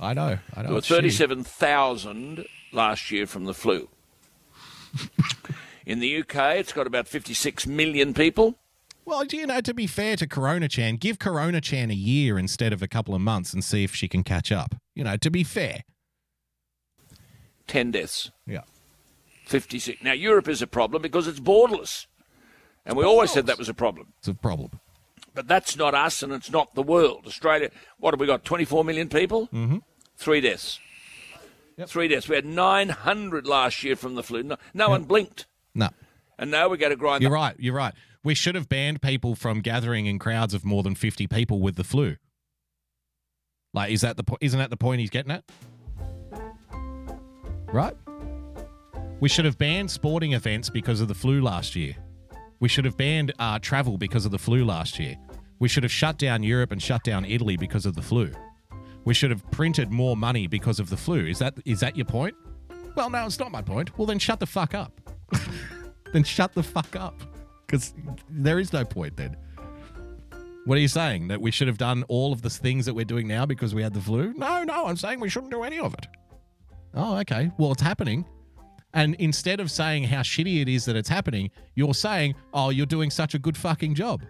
I 0.00 0.14
know. 0.14 0.38
I 0.54 0.62
know. 0.62 0.66
There 0.68 0.74
were 0.74 0.80
37,000 0.82 2.44
last 2.72 3.10
year 3.10 3.26
from 3.26 3.44
the 3.46 3.54
flu. 3.54 3.88
In 5.86 6.00
the 6.00 6.18
UK, 6.20 6.58
it's 6.58 6.72
got 6.72 6.86
about 6.86 7.08
56 7.08 7.66
million 7.66 8.12
people. 8.12 8.58
Well, 9.04 9.24
you 9.24 9.46
know, 9.46 9.60
to 9.62 9.74
be 9.74 9.86
fair 9.86 10.16
to 10.16 10.26
Corona 10.28 10.68
Chan, 10.68 10.96
give 10.96 11.18
Corona 11.18 11.60
Chan 11.60 11.90
a 11.90 11.94
year 11.94 12.38
instead 12.38 12.72
of 12.72 12.82
a 12.82 12.88
couple 12.88 13.14
of 13.14 13.20
months 13.20 13.52
and 13.52 13.64
see 13.64 13.82
if 13.82 13.94
she 13.94 14.06
can 14.06 14.22
catch 14.22 14.52
up. 14.52 14.74
You 14.94 15.02
know, 15.02 15.16
to 15.16 15.30
be 15.30 15.42
fair. 15.42 15.82
10 17.66 17.90
deaths. 17.90 18.30
Yeah. 18.46 18.60
56. 19.52 20.02
Now, 20.02 20.12
Europe 20.12 20.48
is 20.48 20.62
a 20.62 20.66
problem 20.66 21.02
because 21.02 21.28
it's 21.28 21.38
borderless. 21.40 22.06
And 22.86 22.96
we 22.96 23.04
always 23.04 23.30
said 23.30 23.46
that 23.46 23.58
was 23.58 23.68
a 23.68 23.74
problem. 23.74 24.08
It's 24.18 24.28
a 24.28 24.34
problem. 24.34 24.80
But 25.34 25.46
that's 25.46 25.76
not 25.76 25.94
us 25.94 26.22
and 26.22 26.32
it's 26.32 26.50
not 26.50 26.74
the 26.74 26.82
world. 26.82 27.24
Australia, 27.26 27.70
what 27.98 28.12
have 28.14 28.20
we 28.20 28.26
got? 28.26 28.44
24 28.44 28.82
million 28.84 29.08
people? 29.08 29.48
Mm-hmm. 29.48 29.78
Three 30.16 30.40
deaths. 30.40 30.80
Three 31.86 32.08
deaths. 32.08 32.28
We 32.28 32.36
had 32.36 32.44
900 32.46 33.46
last 33.46 33.82
year 33.84 33.94
from 33.96 34.14
the 34.14 34.22
flu. 34.22 34.42
No, 34.42 34.56
no 34.74 34.88
one 34.90 35.04
blinked. 35.04 35.46
No. 35.74 35.88
And 36.38 36.50
now 36.50 36.68
we're 36.68 36.76
going 36.76 36.90
to 36.90 36.96
grind 36.96 37.22
You're 37.22 37.30
the- 37.30 37.34
right. 37.34 37.54
You're 37.58 37.74
right. 37.74 37.94
We 38.24 38.34
should 38.34 38.54
have 38.54 38.68
banned 38.68 39.02
people 39.02 39.34
from 39.34 39.60
gathering 39.60 40.06
in 40.06 40.18
crowds 40.18 40.54
of 40.54 40.64
more 40.64 40.82
than 40.82 40.94
50 40.94 41.26
people 41.26 41.60
with 41.60 41.76
the 41.76 41.84
flu. 41.84 42.16
Like, 43.74 43.90
is 43.90 44.00
that 44.02 44.16
the 44.16 44.22
po- 44.24 44.38
isn't 44.40 44.58
that 44.58 44.70
the 44.70 44.76
point 44.76 45.00
he's 45.00 45.10
getting 45.10 45.32
at? 45.32 45.44
Right? 47.72 47.96
We 49.22 49.28
should 49.28 49.44
have 49.44 49.56
banned 49.56 49.88
sporting 49.88 50.32
events 50.32 50.68
because 50.68 51.00
of 51.00 51.06
the 51.06 51.14
flu 51.14 51.40
last 51.42 51.76
year. 51.76 51.94
We 52.58 52.68
should 52.68 52.84
have 52.84 52.96
banned 52.96 53.32
uh, 53.38 53.60
travel 53.60 53.96
because 53.96 54.24
of 54.26 54.32
the 54.32 54.38
flu 54.38 54.64
last 54.64 54.98
year. 54.98 55.14
We 55.60 55.68
should 55.68 55.84
have 55.84 55.92
shut 55.92 56.18
down 56.18 56.42
Europe 56.42 56.72
and 56.72 56.82
shut 56.82 57.04
down 57.04 57.24
Italy 57.24 57.56
because 57.56 57.86
of 57.86 57.94
the 57.94 58.02
flu. 58.02 58.32
We 59.04 59.14
should 59.14 59.30
have 59.30 59.48
printed 59.52 59.92
more 59.92 60.16
money 60.16 60.48
because 60.48 60.80
of 60.80 60.90
the 60.90 60.96
flu. 60.96 61.24
Is 61.24 61.38
that 61.38 61.54
is 61.64 61.78
that 61.78 61.96
your 61.96 62.04
point? 62.04 62.34
Well, 62.96 63.10
no, 63.10 63.24
it's 63.24 63.38
not 63.38 63.52
my 63.52 63.62
point. 63.62 63.96
Well, 63.96 64.06
then 64.06 64.18
shut 64.18 64.40
the 64.40 64.46
fuck 64.46 64.74
up. 64.74 65.00
then 66.12 66.24
shut 66.24 66.52
the 66.52 66.64
fuck 66.64 66.96
up. 66.96 67.14
Because 67.64 67.94
there 68.28 68.58
is 68.58 68.72
no 68.72 68.84
point 68.84 69.16
then. 69.16 69.36
What 70.64 70.78
are 70.78 70.80
you 70.80 70.88
saying? 70.88 71.28
That 71.28 71.40
we 71.40 71.52
should 71.52 71.68
have 71.68 71.78
done 71.78 72.02
all 72.08 72.32
of 72.32 72.42
the 72.42 72.50
things 72.50 72.86
that 72.86 72.94
we're 72.94 73.04
doing 73.04 73.28
now 73.28 73.46
because 73.46 73.72
we 73.72 73.84
had 73.84 73.94
the 73.94 74.00
flu? 74.00 74.34
No, 74.34 74.64
no, 74.64 74.86
I'm 74.86 74.96
saying 74.96 75.20
we 75.20 75.28
shouldn't 75.28 75.52
do 75.52 75.62
any 75.62 75.78
of 75.78 75.94
it. 75.94 76.08
Oh, 76.92 77.18
okay. 77.18 77.52
Well, 77.56 77.70
it's 77.70 77.82
happening. 77.82 78.26
And 78.94 79.14
instead 79.16 79.60
of 79.60 79.70
saying 79.70 80.04
how 80.04 80.20
shitty 80.20 80.60
it 80.62 80.68
is 80.68 80.84
that 80.84 80.96
it's 80.96 81.08
happening, 81.08 81.50
you're 81.74 81.94
saying, 81.94 82.34
oh, 82.52 82.70
you're 82.70 82.86
doing 82.86 83.10
such 83.10 83.34
a 83.34 83.38
good 83.38 83.56
fucking 83.56 83.94
job. 83.94 84.22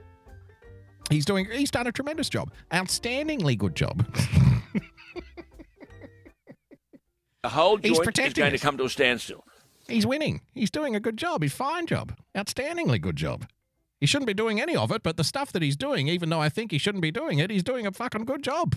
He's 1.11 1.25
doing, 1.25 1.47
he's 1.51 1.71
done 1.71 1.87
a 1.87 1.93
tremendous 1.93 2.29
job. 2.29 2.53
Outstandingly 2.71 3.59
good 3.59 3.75
job. 3.75 4.07
The 7.43 7.49
whole 7.49 7.77
He's 7.77 7.99
joint 7.99 8.19
is 8.21 8.33
going 8.35 8.55
us. 8.55 8.61
to 8.61 8.65
come 8.65 8.79
to 8.79 8.85
a 8.85 8.89
standstill. 8.89 9.45
He's 9.89 10.07
winning. 10.07 10.43
He's 10.55 10.71
doing 10.71 10.95
a 10.95 11.01
good 11.01 11.17
job. 11.17 11.43
He's 11.43 11.53
fine 11.53 11.87
job. 11.87 12.15
Outstandingly 12.37 13.01
good 13.01 13.17
job. 13.17 13.47
He 13.99 14.07
shouldn't 14.07 14.29
be 14.29 14.35
doing 14.35 14.61
any 14.61 14.77
of 14.77 14.93
it, 14.93 15.03
but 15.03 15.17
the 15.17 15.25
stuff 15.25 15.51
that 15.53 15.63
he's 15.63 15.77
doing, 15.77 16.07
even 16.09 16.29
though 16.29 16.41
I 16.41 16.49
think 16.49 16.71
he 16.71 16.79
shouldn't 16.79 17.03
be 17.03 17.11
doing 17.11 17.41
it, 17.41 17.51
he's 17.51 17.63
doing 17.65 17.85
a 17.87 17.93
fucking 17.93 18.25
good 18.27 18.43
job. 18.45 18.77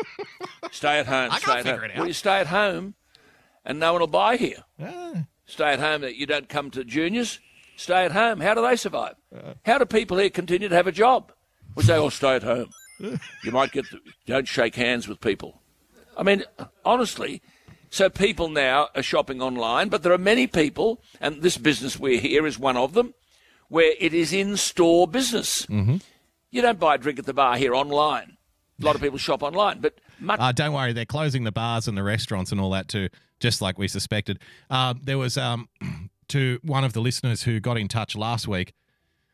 Stay 0.72 0.98
at 0.98 1.06
home. 1.06 1.30
I 1.30 1.38
stay 1.38 1.46
can't 1.46 1.58
at 1.58 1.64
figure 1.64 1.74
home. 1.80 1.84
it 1.84 1.90
out. 1.92 1.96
Well, 1.98 2.06
you 2.08 2.12
stay 2.12 2.38
at 2.40 2.46
home 2.48 2.94
and 3.64 3.78
no 3.78 3.92
one 3.92 4.00
will 4.00 4.06
buy 4.06 4.36
here. 4.36 4.64
Ah. 4.80 5.24
Stay 5.46 5.72
at 5.72 5.80
home 5.80 6.00
that 6.02 6.16
you 6.16 6.26
don't 6.26 6.48
come 6.48 6.70
to 6.70 6.84
juniors. 6.84 7.40
Stay 7.76 8.04
at 8.04 8.12
home. 8.12 8.40
How 8.40 8.54
do 8.54 8.62
they 8.62 8.76
survive? 8.76 9.14
How 9.64 9.78
do 9.78 9.84
people 9.84 10.18
here 10.18 10.30
continue 10.30 10.68
to 10.68 10.74
have 10.74 10.86
a 10.86 10.92
job? 10.92 11.32
We 11.74 11.82
say, 11.82 11.96
oh, 11.96 12.08
stay 12.10 12.36
at 12.36 12.42
home. 12.42 12.70
You 13.42 13.50
might 13.50 13.72
get, 13.72 13.90
the, 13.90 13.98
don't 14.26 14.46
shake 14.46 14.76
hands 14.76 15.08
with 15.08 15.20
people. 15.20 15.60
I 16.16 16.22
mean, 16.22 16.44
honestly, 16.84 17.42
so 17.90 18.08
people 18.08 18.48
now 18.48 18.90
are 18.94 19.02
shopping 19.02 19.42
online, 19.42 19.88
but 19.88 20.04
there 20.04 20.12
are 20.12 20.18
many 20.18 20.46
people, 20.46 21.02
and 21.20 21.42
this 21.42 21.58
business 21.58 21.98
we're 21.98 22.20
here 22.20 22.46
is 22.46 22.60
one 22.60 22.76
of 22.76 22.94
them, 22.94 23.14
where 23.68 23.94
it 23.98 24.14
is 24.14 24.32
in-store 24.32 25.08
business. 25.08 25.66
Mm-hmm. 25.66 25.96
You 26.52 26.62
don't 26.62 26.78
buy 26.78 26.94
a 26.94 26.98
drink 26.98 27.18
at 27.18 27.26
the 27.26 27.34
bar 27.34 27.56
here 27.56 27.74
online. 27.74 28.36
A 28.80 28.84
lot 28.84 28.94
of 28.94 29.00
people 29.00 29.18
shop 29.18 29.42
online, 29.42 29.80
but 29.80 29.98
much 30.22 30.40
Uh, 30.40 30.52
don't 30.52 30.72
worry, 30.72 30.92
they're 30.92 31.04
closing 31.04 31.44
the 31.44 31.52
bars 31.52 31.88
and 31.88 31.96
the 31.96 32.02
restaurants 32.02 32.52
and 32.52 32.60
all 32.60 32.70
that 32.70 32.88
too, 32.88 33.08
just 33.40 33.60
like 33.60 33.78
we 33.78 33.88
suspected. 33.88 34.38
Um, 34.70 35.00
there 35.02 35.18
was 35.18 35.36
um, 35.36 35.68
to 36.28 36.58
one 36.62 36.84
of 36.84 36.92
the 36.92 37.00
listeners 37.00 37.42
who 37.42 37.60
got 37.60 37.76
in 37.76 37.88
touch 37.88 38.16
last 38.16 38.48
week 38.48 38.72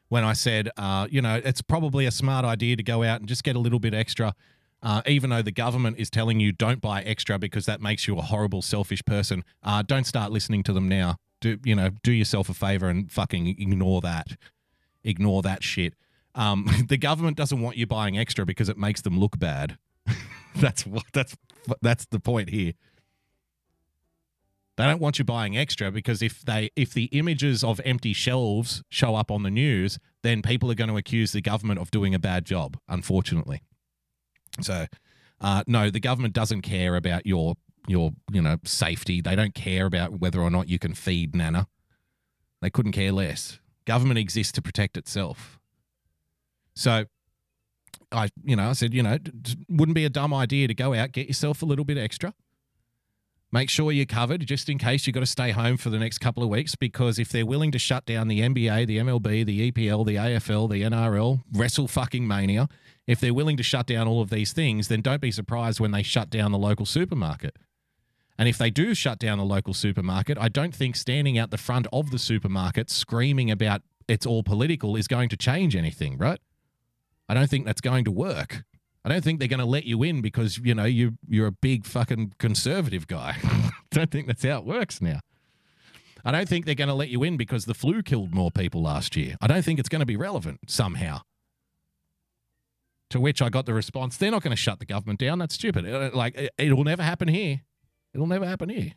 when 0.08 0.24
I 0.24 0.32
said, 0.32 0.70
uh, 0.76 1.06
you 1.10 1.20
know, 1.20 1.40
it's 1.44 1.62
probably 1.62 2.06
a 2.06 2.10
smart 2.10 2.44
idea 2.44 2.76
to 2.76 2.82
go 2.82 3.02
out 3.02 3.20
and 3.20 3.28
just 3.28 3.44
get 3.44 3.56
a 3.56 3.58
little 3.58 3.78
bit 3.78 3.94
extra, 3.94 4.34
uh, 4.82 5.02
even 5.06 5.30
though 5.30 5.42
the 5.42 5.52
government 5.52 5.98
is 5.98 6.08
telling 6.10 6.40
you 6.40 6.52
don't 6.52 6.80
buy 6.80 7.02
extra 7.02 7.38
because 7.38 7.66
that 7.66 7.80
makes 7.80 8.08
you 8.08 8.18
a 8.18 8.22
horrible, 8.22 8.62
selfish 8.62 9.04
person. 9.04 9.44
Uh, 9.62 9.82
don't 9.82 10.04
start 10.04 10.32
listening 10.32 10.62
to 10.62 10.72
them 10.72 10.88
now. 10.88 11.16
Do 11.40 11.58
you 11.64 11.74
know? 11.76 11.90
Do 12.02 12.10
yourself 12.10 12.48
a 12.48 12.54
favor 12.54 12.88
and 12.88 13.10
fucking 13.12 13.48
ignore 13.48 14.00
that. 14.00 14.36
Ignore 15.04 15.42
that 15.42 15.62
shit. 15.62 15.94
Um, 16.34 16.68
the 16.88 16.96
government 16.96 17.36
doesn't 17.36 17.60
want 17.60 17.76
you 17.76 17.86
buying 17.86 18.18
extra 18.18 18.44
because 18.44 18.68
it 18.68 18.78
makes 18.78 19.02
them 19.02 19.18
look 19.18 19.38
bad. 19.38 19.78
that's 20.60 20.86
what 20.86 21.04
that's 21.12 21.36
that's 21.80 22.06
the 22.06 22.20
point 22.20 22.50
here. 22.50 22.72
They 24.76 24.84
don't 24.84 25.00
want 25.00 25.18
you 25.18 25.24
buying 25.24 25.56
extra 25.56 25.90
because 25.90 26.22
if 26.22 26.42
they 26.42 26.70
if 26.76 26.92
the 26.94 27.04
images 27.06 27.64
of 27.64 27.80
empty 27.84 28.12
shelves 28.12 28.82
show 28.88 29.14
up 29.14 29.30
on 29.30 29.42
the 29.42 29.50
news, 29.50 29.98
then 30.22 30.42
people 30.42 30.70
are 30.70 30.74
going 30.74 30.90
to 30.90 30.96
accuse 30.96 31.32
the 31.32 31.40
government 31.40 31.80
of 31.80 31.90
doing 31.90 32.14
a 32.14 32.18
bad 32.18 32.44
job, 32.44 32.78
unfortunately. 32.88 33.62
So, 34.60 34.86
uh, 35.40 35.64
no, 35.66 35.90
the 35.90 36.00
government 36.00 36.34
doesn't 36.34 36.62
care 36.62 36.96
about 36.96 37.26
your 37.26 37.54
your 37.86 38.12
you 38.32 38.42
know 38.42 38.56
safety. 38.64 39.20
They 39.20 39.36
don't 39.36 39.54
care 39.54 39.86
about 39.86 40.20
whether 40.20 40.40
or 40.40 40.50
not 40.50 40.68
you 40.68 40.78
can 40.78 40.94
feed 40.94 41.34
Nana. 41.34 41.66
They 42.60 42.70
couldn't 42.70 42.92
care 42.92 43.12
less. 43.12 43.60
Government 43.84 44.18
exists 44.18 44.52
to 44.52 44.62
protect 44.62 44.96
itself. 44.96 45.58
So, 46.74 47.06
I 48.10 48.28
you 48.44 48.56
know 48.56 48.70
I 48.70 48.72
said 48.72 48.94
you 48.94 49.02
know 49.02 49.18
wouldn't 49.68 49.94
be 49.94 50.04
a 50.04 50.10
dumb 50.10 50.32
idea 50.32 50.68
to 50.68 50.74
go 50.74 50.94
out 50.94 51.12
get 51.12 51.26
yourself 51.28 51.62
a 51.62 51.66
little 51.66 51.84
bit 51.84 51.98
extra. 51.98 52.34
Make 53.50 53.70
sure 53.70 53.90
you're 53.92 54.04
covered 54.04 54.46
just 54.46 54.68
in 54.68 54.76
case 54.76 55.06
you've 55.06 55.14
got 55.14 55.20
to 55.20 55.26
stay 55.26 55.52
home 55.52 55.78
for 55.78 55.88
the 55.88 55.98
next 55.98 56.18
couple 56.18 56.42
of 56.42 56.50
weeks 56.50 56.74
because 56.74 57.18
if 57.18 57.30
they're 57.30 57.46
willing 57.46 57.72
to 57.72 57.78
shut 57.78 58.04
down 58.04 58.28
the 58.28 58.40
NBA, 58.40 58.86
the 58.86 58.98
MLB, 58.98 59.46
the 59.46 59.72
EPL, 59.72 60.04
the 60.04 60.16
AFL, 60.16 60.68
the 60.70 60.82
NRL, 60.82 61.40
Wrestle 61.54 61.88
fucking 61.88 62.28
Mania, 62.28 62.68
if 63.06 63.20
they're 63.20 63.32
willing 63.32 63.56
to 63.56 63.62
shut 63.62 63.86
down 63.86 64.06
all 64.06 64.20
of 64.20 64.28
these 64.28 64.52
things, 64.52 64.88
then 64.88 65.00
don't 65.00 65.22
be 65.22 65.30
surprised 65.30 65.80
when 65.80 65.92
they 65.92 66.02
shut 66.02 66.28
down 66.28 66.52
the 66.52 66.58
local 66.58 66.84
supermarket. 66.84 67.56
And 68.38 68.50
if 68.50 68.58
they 68.58 68.68
do 68.68 68.94
shut 68.94 69.18
down 69.18 69.38
the 69.38 69.44
local 69.44 69.72
supermarket, 69.72 70.36
I 70.38 70.48
don't 70.48 70.74
think 70.74 70.94
standing 70.94 71.38
out 71.38 71.50
the 71.50 71.56
front 71.56 71.86
of 71.90 72.10
the 72.10 72.18
supermarket 72.18 72.90
screaming 72.90 73.50
about 73.50 73.80
it's 74.08 74.26
all 74.26 74.42
political 74.42 74.94
is 74.94 75.08
going 75.08 75.30
to 75.30 75.38
change 75.38 75.74
anything, 75.74 76.18
right? 76.18 76.38
I 77.28 77.34
don't 77.34 77.48
think 77.48 77.66
that's 77.66 77.80
going 77.80 78.04
to 78.04 78.10
work. 78.10 78.62
I 79.04 79.08
don't 79.08 79.22
think 79.22 79.38
they're 79.38 79.48
going 79.48 79.58
to 79.60 79.64
let 79.64 79.84
you 79.84 80.02
in 80.02 80.20
because 80.20 80.58
you 80.58 80.74
know 80.74 80.84
you 80.84 81.18
you're 81.28 81.46
a 81.46 81.52
big 81.52 81.86
fucking 81.86 82.34
conservative 82.38 83.06
guy. 83.06 83.36
don't 83.90 84.10
think 84.10 84.26
that's 84.26 84.44
how 84.44 84.58
it 84.58 84.64
works 84.64 85.00
now. 85.00 85.20
I 86.24 86.32
don't 86.32 86.48
think 86.48 86.66
they're 86.66 86.74
going 86.74 86.88
to 86.88 86.94
let 86.94 87.08
you 87.08 87.22
in 87.22 87.36
because 87.36 87.64
the 87.64 87.74
flu 87.74 88.02
killed 88.02 88.34
more 88.34 88.50
people 88.50 88.82
last 88.82 89.16
year. 89.16 89.36
I 89.40 89.46
don't 89.46 89.64
think 89.64 89.78
it's 89.78 89.88
going 89.88 90.00
to 90.00 90.06
be 90.06 90.16
relevant 90.16 90.60
somehow. 90.68 91.20
To 93.10 93.20
which 93.20 93.40
I 93.40 93.48
got 93.48 93.64
the 93.64 93.72
response, 93.72 94.16
they're 94.16 94.30
not 94.30 94.42
going 94.42 94.54
to 94.54 94.56
shut 94.56 94.80
the 94.80 94.84
government 94.84 95.20
down. 95.20 95.38
That's 95.38 95.54
stupid. 95.54 95.88
Uh, 95.88 96.10
Like 96.12 96.36
it, 96.36 96.52
it'll 96.58 96.84
never 96.84 97.02
happen 97.02 97.28
here. 97.28 97.62
It'll 98.12 98.26
never 98.26 98.46
happen 98.46 98.68
here. 98.68 98.92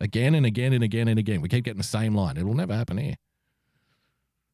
Again 0.00 0.34
and 0.34 0.46
again 0.46 0.72
and 0.72 0.82
again 0.82 1.08
and 1.08 1.18
again. 1.18 1.42
We 1.42 1.48
keep 1.48 1.64
getting 1.64 1.78
the 1.78 1.84
same 1.84 2.14
line. 2.14 2.36
It'll 2.36 2.54
never 2.54 2.74
happen 2.74 2.96
here. 2.96 3.16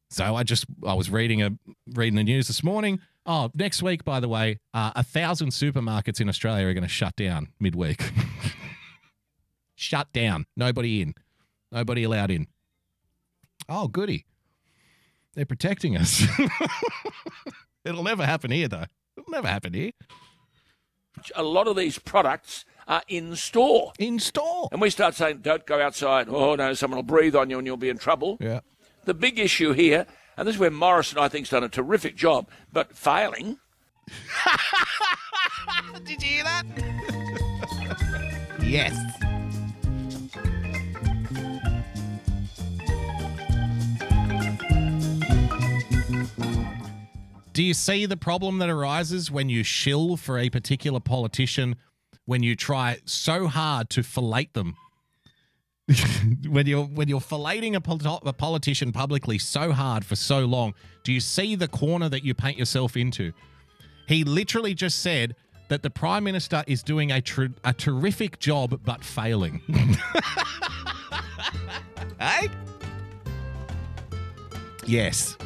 So 0.09 0.35
I 0.35 0.43
just 0.43 0.65
I 0.85 0.93
was 0.93 1.09
reading 1.09 1.41
a 1.41 1.51
reading 1.93 2.15
the 2.15 2.23
news 2.23 2.47
this 2.47 2.63
morning. 2.63 2.99
Oh, 3.25 3.51
next 3.53 3.83
week, 3.83 4.03
by 4.03 4.19
the 4.19 4.27
way, 4.27 4.59
uh, 4.73 4.91
a 4.95 5.03
thousand 5.03 5.49
supermarkets 5.49 6.19
in 6.19 6.29
Australia 6.29 6.65
are 6.65 6.73
going 6.73 6.83
to 6.83 6.89
shut 6.89 7.15
down 7.15 7.49
midweek. 7.59 8.11
shut 9.75 10.11
down. 10.13 10.45
Nobody 10.57 11.01
in. 11.01 11.13
Nobody 11.71 12.03
allowed 12.03 12.31
in. 12.31 12.47
Oh, 13.67 13.87
goody. 13.87 14.25
They're 15.35 15.45
protecting 15.45 15.95
us. 15.95 16.23
It'll 17.85 18.03
never 18.03 18.25
happen 18.25 18.49
here, 18.49 18.67
though. 18.67 18.85
It'll 19.15 19.31
never 19.31 19.47
happen 19.47 19.73
here. 19.73 19.91
A 21.35 21.43
lot 21.43 21.67
of 21.67 21.75
these 21.75 21.99
products 21.99 22.65
are 22.87 23.03
in 23.07 23.35
store. 23.35 23.93
In 23.99 24.17
store. 24.17 24.69
And 24.71 24.81
we 24.81 24.89
start 24.89 25.13
saying, 25.13 25.39
don't 25.39 25.65
go 25.67 25.79
outside. 25.79 26.27
Oh, 26.29 26.55
no, 26.55 26.73
someone 26.73 26.97
will 26.97 27.03
breathe 27.03 27.35
on 27.35 27.49
you 27.49 27.59
and 27.59 27.67
you'll 27.67 27.77
be 27.77 27.89
in 27.89 27.97
trouble. 27.97 28.37
Yeah. 28.39 28.61
The 29.09 29.15
big 29.15 29.39
issue 29.39 29.71
here, 29.73 30.05
and 30.37 30.47
this 30.47 30.53
is 30.53 30.59
where 30.59 30.69
Morrison, 30.69 31.17
I 31.17 31.29
think, 31.29 31.47
has 31.47 31.49
done 31.49 31.63
a 31.63 31.67
terrific 31.67 32.15
job, 32.15 32.47
but 32.71 32.95
failing. 32.95 33.57
Did 36.03 36.21
you 36.21 36.29
hear 36.29 36.43
that? 36.43 36.63
yes. 38.61 38.95
Do 47.51 47.63
you 47.63 47.73
see 47.73 48.05
the 48.05 48.15
problem 48.15 48.59
that 48.59 48.69
arises 48.69 49.31
when 49.31 49.49
you 49.49 49.63
shill 49.63 50.17
for 50.17 50.37
a 50.37 50.51
particular 50.51 50.99
politician 50.99 51.77
when 52.25 52.43
you 52.43 52.55
try 52.55 52.99
so 53.05 53.47
hard 53.47 53.89
to 53.89 54.03
fillet 54.03 54.51
them? 54.53 54.75
when 56.49 56.67
you're 56.67 56.85
when 56.85 57.07
you're 57.07 57.19
filleting 57.19 57.75
a, 57.75 58.27
a 58.27 58.33
politician 58.33 58.91
publicly 58.91 59.37
so 59.37 59.71
hard 59.71 60.05
for 60.05 60.15
so 60.15 60.45
long, 60.45 60.73
do 61.03 61.11
you 61.11 61.19
see 61.19 61.55
the 61.55 61.67
corner 61.67 62.09
that 62.09 62.23
you 62.23 62.33
paint 62.33 62.57
yourself 62.57 62.95
into? 62.95 63.31
He 64.07 64.23
literally 64.23 64.73
just 64.73 64.99
said 64.99 65.35
that 65.69 65.83
the 65.83 65.89
prime 65.89 66.23
minister 66.23 66.63
is 66.67 66.83
doing 66.83 67.11
a 67.11 67.21
tr- 67.21 67.45
a 67.63 67.73
terrific 67.73 68.39
job 68.39 68.79
but 68.83 69.03
failing. 69.03 69.61
hey? 72.19 72.49
Yes. 74.85 75.37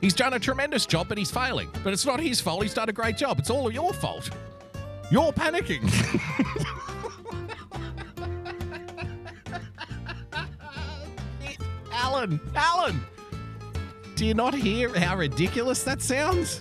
He's 0.00 0.14
done 0.14 0.34
a 0.34 0.38
tremendous 0.38 0.86
job, 0.86 1.08
but 1.08 1.18
he's 1.18 1.30
failing. 1.30 1.68
But 1.82 1.92
it's 1.92 2.04
not 2.04 2.20
his 2.20 2.40
fault. 2.40 2.62
He's 2.62 2.74
done 2.74 2.88
a 2.88 2.92
great 2.92 3.16
job. 3.16 3.38
It's 3.38 3.50
all 3.50 3.72
your 3.72 3.92
fault. 3.92 4.30
You're 5.10 5.32
panicking. 5.32 5.82
Alan, 11.96 12.38
Alan, 12.54 13.00
do 14.16 14.26
you 14.26 14.34
not 14.34 14.54
hear 14.54 14.94
how 14.98 15.16
ridiculous 15.16 15.82
that 15.84 16.02
sounds? 16.02 16.60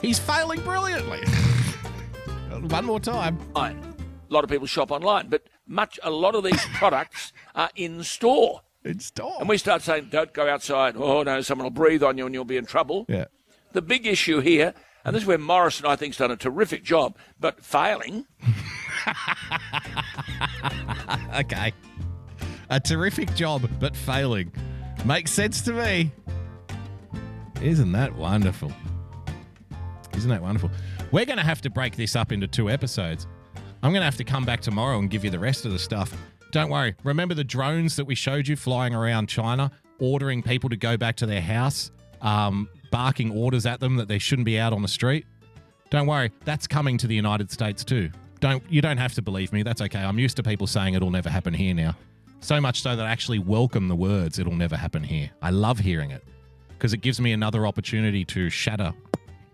He's 0.00 0.20
failing 0.20 0.60
brilliantly. 0.60 1.26
One 2.68 2.84
more 2.84 3.00
time. 3.00 3.36
A 3.56 3.74
lot 4.28 4.44
of 4.44 4.50
people 4.50 4.68
shop 4.68 4.92
online, 4.92 5.28
but 5.28 5.42
much 5.66 5.98
a 6.04 6.10
lot 6.10 6.36
of 6.36 6.44
these 6.44 6.64
products 6.74 7.32
are 7.56 7.70
in 7.74 8.04
store. 8.04 8.60
In 8.84 9.00
store. 9.00 9.38
And 9.40 9.48
we 9.48 9.58
start 9.58 9.82
saying, 9.82 10.10
don't 10.12 10.32
go 10.32 10.48
outside. 10.48 10.94
Oh, 10.96 11.24
no, 11.24 11.40
someone 11.40 11.64
will 11.64 11.70
breathe 11.70 12.04
on 12.04 12.16
you 12.16 12.26
and 12.26 12.34
you'll 12.34 12.44
be 12.44 12.56
in 12.56 12.64
trouble. 12.64 13.06
Yeah. 13.08 13.24
The 13.72 13.82
big 13.82 14.06
issue 14.06 14.38
here, 14.38 14.72
and 15.04 15.16
this 15.16 15.24
is 15.24 15.26
where 15.26 15.36
Morrison, 15.36 15.86
I 15.86 15.96
think, 15.96 16.14
has 16.14 16.18
done 16.18 16.30
a 16.30 16.36
terrific 16.36 16.84
job, 16.84 17.16
but 17.40 17.64
failing. 17.64 18.24
okay. 21.36 21.72
A 22.70 22.80
terrific 22.80 23.34
job, 23.34 23.68
but 23.78 23.96
failing. 23.96 24.52
Makes 25.04 25.30
sense 25.30 25.60
to 25.62 25.72
me. 25.72 26.10
Isn't 27.62 27.92
that 27.92 28.14
wonderful? 28.14 28.72
Isn't 30.16 30.30
that 30.30 30.42
wonderful? 30.42 30.70
We're 31.12 31.26
going 31.26 31.38
to 31.38 31.44
have 31.44 31.60
to 31.62 31.70
break 31.70 31.96
this 31.96 32.16
up 32.16 32.32
into 32.32 32.46
two 32.46 32.68
episodes. 32.70 33.26
I'm 33.82 33.92
going 33.92 34.00
to 34.00 34.06
have 34.06 34.16
to 34.16 34.24
come 34.24 34.44
back 34.44 34.60
tomorrow 34.60 34.98
and 34.98 35.08
give 35.10 35.24
you 35.24 35.30
the 35.30 35.38
rest 35.38 35.64
of 35.64 35.72
the 35.72 35.78
stuff. 35.78 36.12
Don't 36.50 36.70
worry. 36.70 36.94
Remember 37.04 37.34
the 37.34 37.44
drones 37.44 37.96
that 37.96 38.04
we 38.04 38.14
showed 38.14 38.48
you 38.48 38.56
flying 38.56 38.94
around 38.94 39.28
China, 39.28 39.70
ordering 40.00 40.42
people 40.42 40.70
to 40.70 40.76
go 40.76 40.96
back 40.96 41.16
to 41.16 41.26
their 41.26 41.40
house, 41.40 41.90
um, 42.20 42.68
barking 42.90 43.30
orders 43.30 43.66
at 43.66 43.78
them 43.78 43.96
that 43.96 44.08
they 44.08 44.18
shouldn't 44.18 44.46
be 44.46 44.58
out 44.58 44.72
on 44.72 44.82
the 44.82 44.88
street? 44.88 45.26
Don't 45.90 46.06
worry. 46.06 46.32
That's 46.44 46.66
coming 46.66 46.98
to 46.98 47.06
the 47.06 47.14
United 47.14 47.50
States 47.52 47.84
too. 47.84 48.10
Don't 48.40 48.62
you 48.70 48.82
don't 48.82 48.98
have 48.98 49.14
to 49.14 49.22
believe 49.22 49.52
me. 49.52 49.62
That's 49.62 49.80
okay. 49.80 50.00
I'm 50.00 50.18
used 50.18 50.36
to 50.36 50.42
people 50.42 50.66
saying 50.66 50.94
it'll 50.94 51.10
never 51.10 51.30
happen 51.30 51.54
here 51.54 51.74
now. 51.74 51.94
So 52.40 52.60
much 52.60 52.82
so 52.82 52.94
that 52.94 53.04
I 53.04 53.10
actually 53.10 53.38
welcome 53.38 53.88
the 53.88 53.96
words 53.96 54.38
it'll 54.38 54.54
never 54.54 54.76
happen 54.76 55.02
here. 55.02 55.30
I 55.42 55.50
love 55.50 55.78
hearing 55.78 56.10
it 56.10 56.22
because 56.70 56.92
it 56.92 56.98
gives 56.98 57.20
me 57.20 57.32
another 57.32 57.66
opportunity 57.66 58.24
to 58.26 58.50
shatter, 58.50 58.92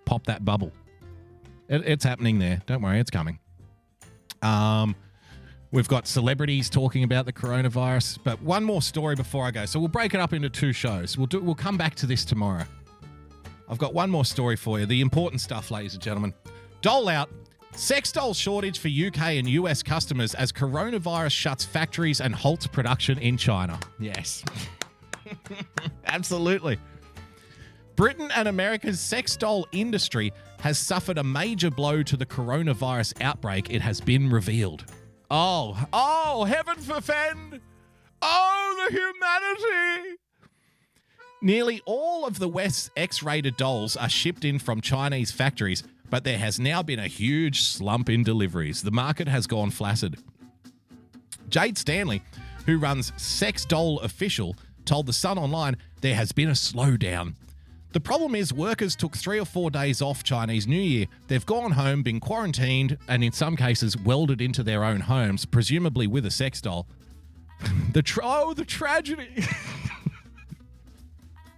pop 0.04 0.24
that 0.26 0.44
bubble. 0.44 0.72
It, 1.68 1.82
it's 1.86 2.04
happening 2.04 2.38
there. 2.38 2.60
Don't 2.66 2.82
worry, 2.82 2.98
it's 2.98 3.10
coming. 3.10 3.38
Um, 4.42 4.94
we've 5.70 5.88
got 5.88 6.06
celebrities 6.06 6.68
talking 6.68 7.04
about 7.04 7.24
the 7.26 7.32
coronavirus, 7.32 8.18
but 8.24 8.42
one 8.42 8.64
more 8.64 8.82
story 8.82 9.14
before 9.14 9.46
I 9.46 9.52
go. 9.52 9.64
So 9.64 9.78
we'll 9.78 9.88
break 9.88 10.14
it 10.14 10.20
up 10.20 10.32
into 10.32 10.50
two 10.50 10.72
shows. 10.72 11.16
We'll 11.16 11.28
do. 11.28 11.40
We'll 11.40 11.54
come 11.54 11.76
back 11.76 11.94
to 11.96 12.06
this 12.06 12.24
tomorrow. 12.24 12.64
I've 13.68 13.78
got 13.78 13.94
one 13.94 14.10
more 14.10 14.24
story 14.24 14.56
for 14.56 14.80
you. 14.80 14.86
The 14.86 15.00
important 15.00 15.40
stuff, 15.40 15.70
ladies 15.70 15.94
and 15.94 16.02
gentlemen. 16.02 16.34
Dole 16.82 17.08
out. 17.08 17.30
Sex 17.74 18.12
doll 18.12 18.34
shortage 18.34 18.78
for 18.78 18.88
UK 18.88 19.36
and 19.38 19.48
US 19.48 19.82
customers 19.82 20.34
as 20.34 20.52
coronavirus 20.52 21.32
shuts 21.32 21.64
factories 21.64 22.20
and 22.20 22.34
halts 22.34 22.66
production 22.66 23.18
in 23.18 23.36
China. 23.36 23.78
Yes. 23.98 24.44
Absolutely. 26.06 26.78
Britain 27.96 28.30
and 28.34 28.48
America's 28.48 29.00
sex 29.00 29.36
doll 29.36 29.66
industry 29.72 30.32
has 30.60 30.78
suffered 30.78 31.18
a 31.18 31.24
major 31.24 31.70
blow 31.70 32.02
to 32.02 32.16
the 32.16 32.26
coronavirus 32.26 33.20
outbreak, 33.20 33.70
it 33.70 33.80
has 33.80 34.00
been 34.00 34.30
revealed. 34.30 34.84
Oh, 35.30 35.82
oh, 35.92 36.44
heaven 36.44 36.76
forfend! 36.76 37.60
Oh, 38.20 38.86
the 38.88 38.96
humanity! 38.96 40.18
Nearly 41.40 41.82
all 41.86 42.24
of 42.24 42.38
the 42.38 42.48
West's 42.48 42.90
X 42.96 43.22
rated 43.22 43.56
dolls 43.56 43.96
are 43.96 44.08
shipped 44.08 44.44
in 44.44 44.58
from 44.58 44.80
Chinese 44.80 45.32
factories, 45.32 45.82
but 46.12 46.24
there 46.24 46.36
has 46.36 46.60
now 46.60 46.82
been 46.82 46.98
a 46.98 47.06
huge 47.06 47.62
slump 47.62 48.10
in 48.10 48.22
deliveries. 48.22 48.82
The 48.82 48.90
market 48.90 49.26
has 49.28 49.46
gone 49.46 49.70
flaccid. 49.70 50.18
Jade 51.48 51.78
Stanley, 51.78 52.22
who 52.66 52.76
runs 52.76 53.14
Sex 53.16 53.64
Doll 53.64 53.98
Official, 54.00 54.54
told 54.84 55.06
The 55.06 55.14
Sun 55.14 55.38
Online 55.38 55.74
there 56.02 56.14
has 56.14 56.30
been 56.30 56.50
a 56.50 56.52
slowdown. 56.52 57.32
The 57.94 58.00
problem 58.00 58.34
is, 58.34 58.52
workers 58.52 58.94
took 58.94 59.16
three 59.16 59.40
or 59.40 59.46
four 59.46 59.70
days 59.70 60.02
off 60.02 60.22
Chinese 60.22 60.66
New 60.66 60.76
Year. 60.76 61.06
They've 61.28 61.46
gone 61.46 61.70
home, 61.70 62.02
been 62.02 62.20
quarantined, 62.20 62.98
and 63.08 63.24
in 63.24 63.32
some 63.32 63.56
cases 63.56 63.96
welded 63.96 64.42
into 64.42 64.62
their 64.62 64.84
own 64.84 65.00
homes, 65.00 65.46
presumably 65.46 66.06
with 66.06 66.26
a 66.26 66.30
sex 66.30 66.60
doll. 66.60 66.86
the 67.94 68.02
tra- 68.02 68.22
oh, 68.22 68.52
the 68.52 68.66
tragedy. 68.66 69.46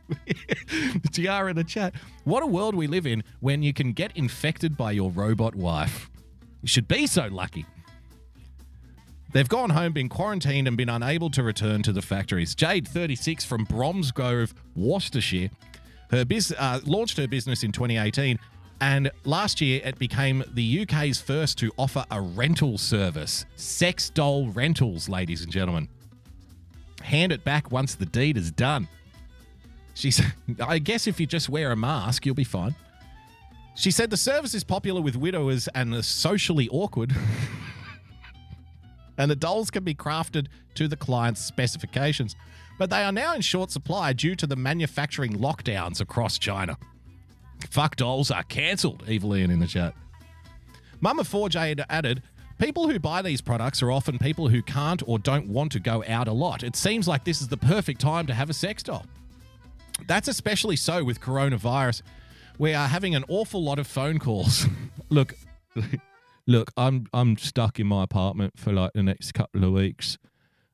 Tiara 1.13 1.51
in 1.51 1.57
the 1.57 1.65
chat. 1.65 1.95
What 2.25 2.43
a 2.43 2.47
world 2.47 2.75
we 2.75 2.87
live 2.87 3.07
in 3.07 3.25
when 3.41 3.63
you 3.63 3.73
can 3.73 3.93
get 3.93 4.17
infected 4.17 4.77
by 4.77 4.93
your 4.93 5.11
robot 5.11 5.55
wife. 5.55 6.11
You 6.63 6.69
should 6.69 6.89
be 6.89 7.07
so 7.07 7.27
lucky. 7.27 7.67
They've 9.33 9.49
gone 9.49 9.71
home, 9.71 9.93
been 9.93 10.09
quarantined, 10.09 10.69
and 10.69 10.77
been 10.77 10.89
unable 10.89 11.29
to 11.31 11.43
return 11.43 11.83
to 11.83 11.93
the 11.93 12.03
factories. 12.03 12.55
Jade, 12.55 12.87
36, 12.87 13.45
from 13.45 13.65
Bromsgrove, 13.65 14.55
Worcestershire, 14.77 15.51
her 16.11 16.25
biz- 16.25 16.55
uh, 16.57 16.79
launched 16.85 17.17
her 17.17 17.27
business 17.27 17.65
in 17.65 17.73
2018, 17.73 18.39
and 18.81 19.11
last 19.25 19.61
year 19.61 19.81
it 19.85 19.99
became 19.99 20.45
the 20.55 20.83
UK's 20.83 21.21
first 21.21 21.59
to 21.59 21.73
offer 21.77 22.05
a 22.13 22.21
rental 22.21 22.79
service. 22.79 23.45
Sex 23.57 24.09
doll 24.09 24.49
rentals, 24.51 25.09
ladies 25.09 25.43
and 25.43 25.51
gentlemen. 25.51 25.89
Hand 27.03 27.33
it 27.33 27.43
back 27.43 27.73
once 27.73 27.97
the 27.97 28.07
deed 28.07 28.37
is 28.37 28.53
done. 28.53 28.87
She's, 29.95 30.21
I 30.61 30.79
guess 30.79 31.07
if 31.07 31.19
you 31.19 31.27
just 31.27 31.49
wear 31.49 31.73
a 31.73 31.77
mask, 31.77 32.27
you'll 32.27 32.35
be 32.35 32.45
fine. 32.45 32.75
She 33.77 33.91
said 33.91 34.11
the 34.11 34.17
service 34.17 34.55
is 34.55 34.63
popular 34.63 35.01
with 35.01 35.17
widowers 35.17 35.69
and 35.75 35.93
the 35.93 36.03
socially 36.03 36.69
awkward. 36.71 37.15
and 39.19 39.31
the 39.31 39.37
dolls 39.37 39.71
can 39.71 39.83
be 39.83 39.95
crafted 39.95 40.47
to 40.75 40.87
the 40.87 40.97
client's 40.97 41.41
specifications. 41.41 42.37
But 42.79 42.91
they 42.91 43.03
are 43.03 43.13
now 43.13 43.35
in 43.35 43.41
short 43.41 43.71
supply 43.71 44.13
due 44.13 44.35
to 44.37 44.47
the 44.47 44.57
manufacturing 44.57 45.35
lockdowns 45.35 46.01
across 46.01 46.39
China. 46.39 46.77
Fuck 47.71 47.97
dolls 47.97 48.31
are 48.31 48.43
cancelled, 48.45 49.05
Evil 49.09 49.37
Ian 49.37 49.51
in 49.51 49.61
the 49.61 49.67
chat. 49.67 49.95
Mama 51.01 51.23
4J 51.23 51.69
had 51.69 51.87
added, 51.89 52.23
People 52.59 52.89
who 52.89 53.01
buy 53.01 53.21
these 53.21 53.41
products 53.41 53.83
are 53.83 53.91
often 53.91 54.19
people 54.19 54.49
who 54.49 54.63
can't 54.63 55.03
or 55.07 55.19
don't 55.19 55.49
want 55.49 55.73
to 55.73 55.81
go 55.81 56.05
out 56.07 56.29
a 56.29 56.33
lot. 56.33 56.63
It 56.63 56.77
seems 56.77 57.09
like 57.09 57.25
this 57.25 57.43
is 57.43 57.49
the 57.49 57.57
perfect 57.57 58.01
time 58.01 58.27
to 58.27 58.35
have 58.35 58.49
a 58.49 58.55
sex 58.55 58.83
doll. 58.83 59.05
That's 60.07 60.29
especially 60.29 60.77
so 60.77 61.05
with 61.05 61.21
coronavirus. 61.21 62.03
We 62.59 62.75
are 62.75 62.89
having 62.89 63.15
an 63.15 63.25
awful 63.29 63.63
lot 63.63 63.79
of 63.79 63.87
phone 63.87 64.19
calls. 64.19 64.67
look, 65.11 65.35
look, 66.47 66.71
I'm 66.77 67.07
I'm 67.13 67.37
stuck 67.37 67.81
in 67.81 67.87
my 67.87 68.05
apartment 68.05 68.59
for 68.59 68.73
like 68.73 68.93
the 68.95 69.03
next 69.03 69.33
couple 69.33 69.65
of 69.65 69.73
weeks. 69.73 70.19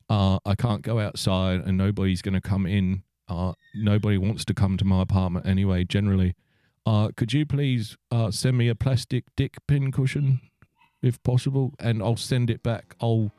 Uh, 0.09 0.39
I 0.45 0.57
can't 0.57 0.83
go 0.83 0.99
outside, 0.99 1.61
and 1.61 1.79
nobody's 1.79 2.21
going 2.23 2.35
to 2.35 2.41
come 2.41 2.67
in. 2.67 3.05
Uh, 3.29 3.53
nobody 3.75 4.19
wants 4.19 4.45
to 4.47 4.55
come 4.55 4.77
to 4.77 4.85
my 4.85 5.03
apartment 5.03 5.47
anyway. 5.47 5.85
Generally, 5.85 6.35
uh, 6.85 7.11
could 7.17 7.33
you 7.33 7.47
please 7.47 7.97
uh, 8.11 8.31
send 8.31 8.59
me 8.59 8.69
a 8.69 8.75
plastic 8.75 9.25
dick 9.37 9.59
pin 9.69 9.93
cushion, 9.93 10.41
if 11.01 11.23
possible, 11.23 11.75
and 11.79 12.03
I'll 12.03 12.17
send 12.17 12.51
it 12.51 12.63
back. 12.63 12.97
I'll 13.01 13.31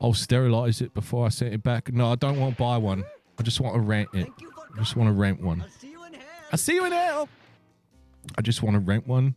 I'll 0.00 0.14
sterilize 0.14 0.80
it 0.80 0.94
before 0.94 1.26
I 1.26 1.28
send 1.28 1.54
it 1.54 1.62
back. 1.62 1.92
No, 1.92 2.10
I 2.12 2.16
don't 2.16 2.40
want 2.40 2.56
to 2.56 2.62
buy 2.62 2.76
one. 2.76 3.04
I 3.38 3.42
just 3.42 3.60
want 3.60 3.74
to 3.74 3.80
rent 3.80 4.08
it. 4.12 4.28
I 4.74 4.78
just 4.78 4.96
want 4.96 5.08
to 5.08 5.12
rent 5.12 5.40
one. 5.42 5.64
I 6.52 6.56
see 6.56 6.74
you 6.74 6.84
in 6.84 6.92
hell. 6.92 7.28
I 8.36 8.42
just 8.42 8.62
want 8.62 8.74
to 8.74 8.80
rent 8.80 9.06
one. 9.06 9.34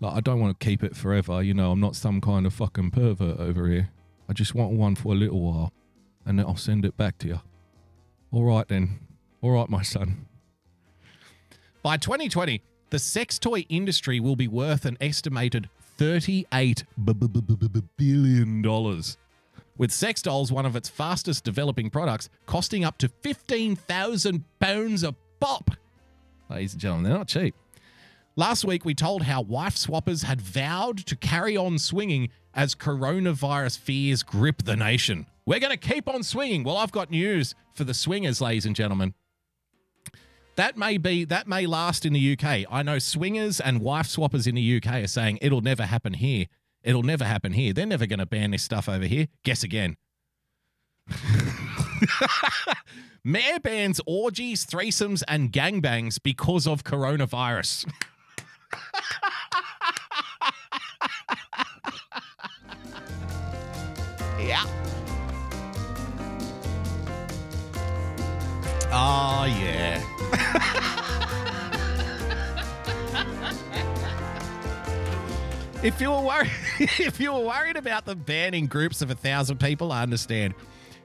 Like 0.00 0.14
I 0.16 0.20
don't 0.20 0.40
want 0.40 0.58
to 0.58 0.64
keep 0.64 0.82
it 0.82 0.96
forever. 0.96 1.42
You 1.42 1.54
know, 1.54 1.72
I'm 1.72 1.80
not 1.80 1.94
some 1.96 2.20
kind 2.20 2.46
of 2.46 2.54
fucking 2.54 2.90
pervert 2.90 3.38
over 3.38 3.68
here. 3.68 3.90
I 4.28 4.32
just 4.32 4.54
want 4.54 4.72
one 4.72 4.94
for 4.94 5.12
a 5.12 5.16
little 5.16 5.40
while, 5.40 5.72
and 6.24 6.38
then 6.38 6.46
I'll 6.46 6.56
send 6.56 6.84
it 6.84 6.96
back 6.96 7.18
to 7.18 7.28
you. 7.28 7.40
All 8.32 8.44
right 8.44 8.66
then. 8.68 9.00
All 9.42 9.50
right, 9.50 9.68
my 9.68 9.82
son. 9.82 10.26
By 11.82 11.96
2020, 11.96 12.62
the 12.90 12.98
sex 12.98 13.38
toy 13.38 13.64
industry 13.68 14.20
will 14.20 14.36
be 14.36 14.48
worth 14.48 14.84
an 14.84 14.96
estimated 15.00 15.68
38 15.96 16.84
b- 17.04 17.12
b- 17.12 17.26
b- 17.26 17.40
b- 17.40 17.68
b- 17.68 17.82
billion 17.96 18.62
dollars. 18.62 19.16
With 19.80 19.92
sex 19.92 20.20
dolls, 20.20 20.52
one 20.52 20.66
of 20.66 20.76
its 20.76 20.90
fastest 20.90 21.42
developing 21.42 21.88
products, 21.88 22.28
costing 22.44 22.84
up 22.84 22.98
to 22.98 23.08
15,000 23.08 24.44
pounds 24.58 25.02
a 25.02 25.14
pop. 25.40 25.70
Ladies 26.50 26.74
and 26.74 26.82
gentlemen, 26.82 27.04
they're 27.04 27.16
not 27.16 27.28
cheap. 27.28 27.54
Last 28.36 28.62
week, 28.62 28.84
we 28.84 28.94
told 28.94 29.22
how 29.22 29.40
wife 29.40 29.76
swappers 29.76 30.24
had 30.24 30.42
vowed 30.42 30.98
to 31.06 31.16
carry 31.16 31.56
on 31.56 31.78
swinging 31.78 32.28
as 32.52 32.74
coronavirus 32.74 33.78
fears 33.78 34.22
grip 34.22 34.64
the 34.64 34.76
nation. 34.76 35.24
We're 35.46 35.60
going 35.60 35.70
to 35.70 35.78
keep 35.78 36.10
on 36.10 36.24
swinging. 36.24 36.62
Well, 36.62 36.76
I've 36.76 36.92
got 36.92 37.10
news 37.10 37.54
for 37.72 37.84
the 37.84 37.94
swingers, 37.94 38.42
ladies 38.42 38.66
and 38.66 38.76
gentlemen. 38.76 39.14
That 40.56 40.76
may 40.76 40.98
be 40.98 41.24
that 41.24 41.48
may 41.48 41.64
last 41.64 42.04
in 42.04 42.12
the 42.12 42.36
UK. 42.38 42.66
I 42.70 42.82
know 42.82 42.98
swingers 42.98 43.60
and 43.60 43.80
wife 43.80 44.08
swappers 44.08 44.46
in 44.46 44.56
the 44.56 44.76
UK 44.76 45.04
are 45.04 45.06
saying 45.06 45.38
it'll 45.40 45.62
never 45.62 45.86
happen 45.86 46.12
here. 46.12 46.48
It'll 46.82 47.02
never 47.02 47.24
happen 47.24 47.52
here. 47.52 47.74
They're 47.74 47.84
never 47.86 48.06
going 48.06 48.20
to 48.20 48.26
ban 48.26 48.52
this 48.52 48.62
stuff 48.62 48.88
over 48.88 49.04
here. 49.04 49.26
Guess 49.44 49.62
again. 49.62 49.96
Mayor 53.24 53.60
bans 53.60 54.00
orgies, 54.06 54.64
threesomes, 54.64 55.22
and 55.28 55.52
gangbangs 55.52 56.18
because 56.22 56.66
of 56.66 56.84
coronavirus. 56.84 57.86
yeah. 64.40 64.64
Oh, 68.92 69.44
yeah. 69.44 70.02
If 75.82 75.98
you 75.98 76.10
were 76.10 76.20
worried, 76.20 76.50
if 76.80 77.20
you 77.20 77.30
were 77.30 77.40
worried 77.40 77.76
about 77.76 78.06
them 78.06 78.20
banning 78.20 78.66
groups 78.66 79.02
of 79.02 79.10
a 79.10 79.14
thousand 79.14 79.60
people, 79.60 79.92
I 79.92 80.02
understand. 80.02 80.54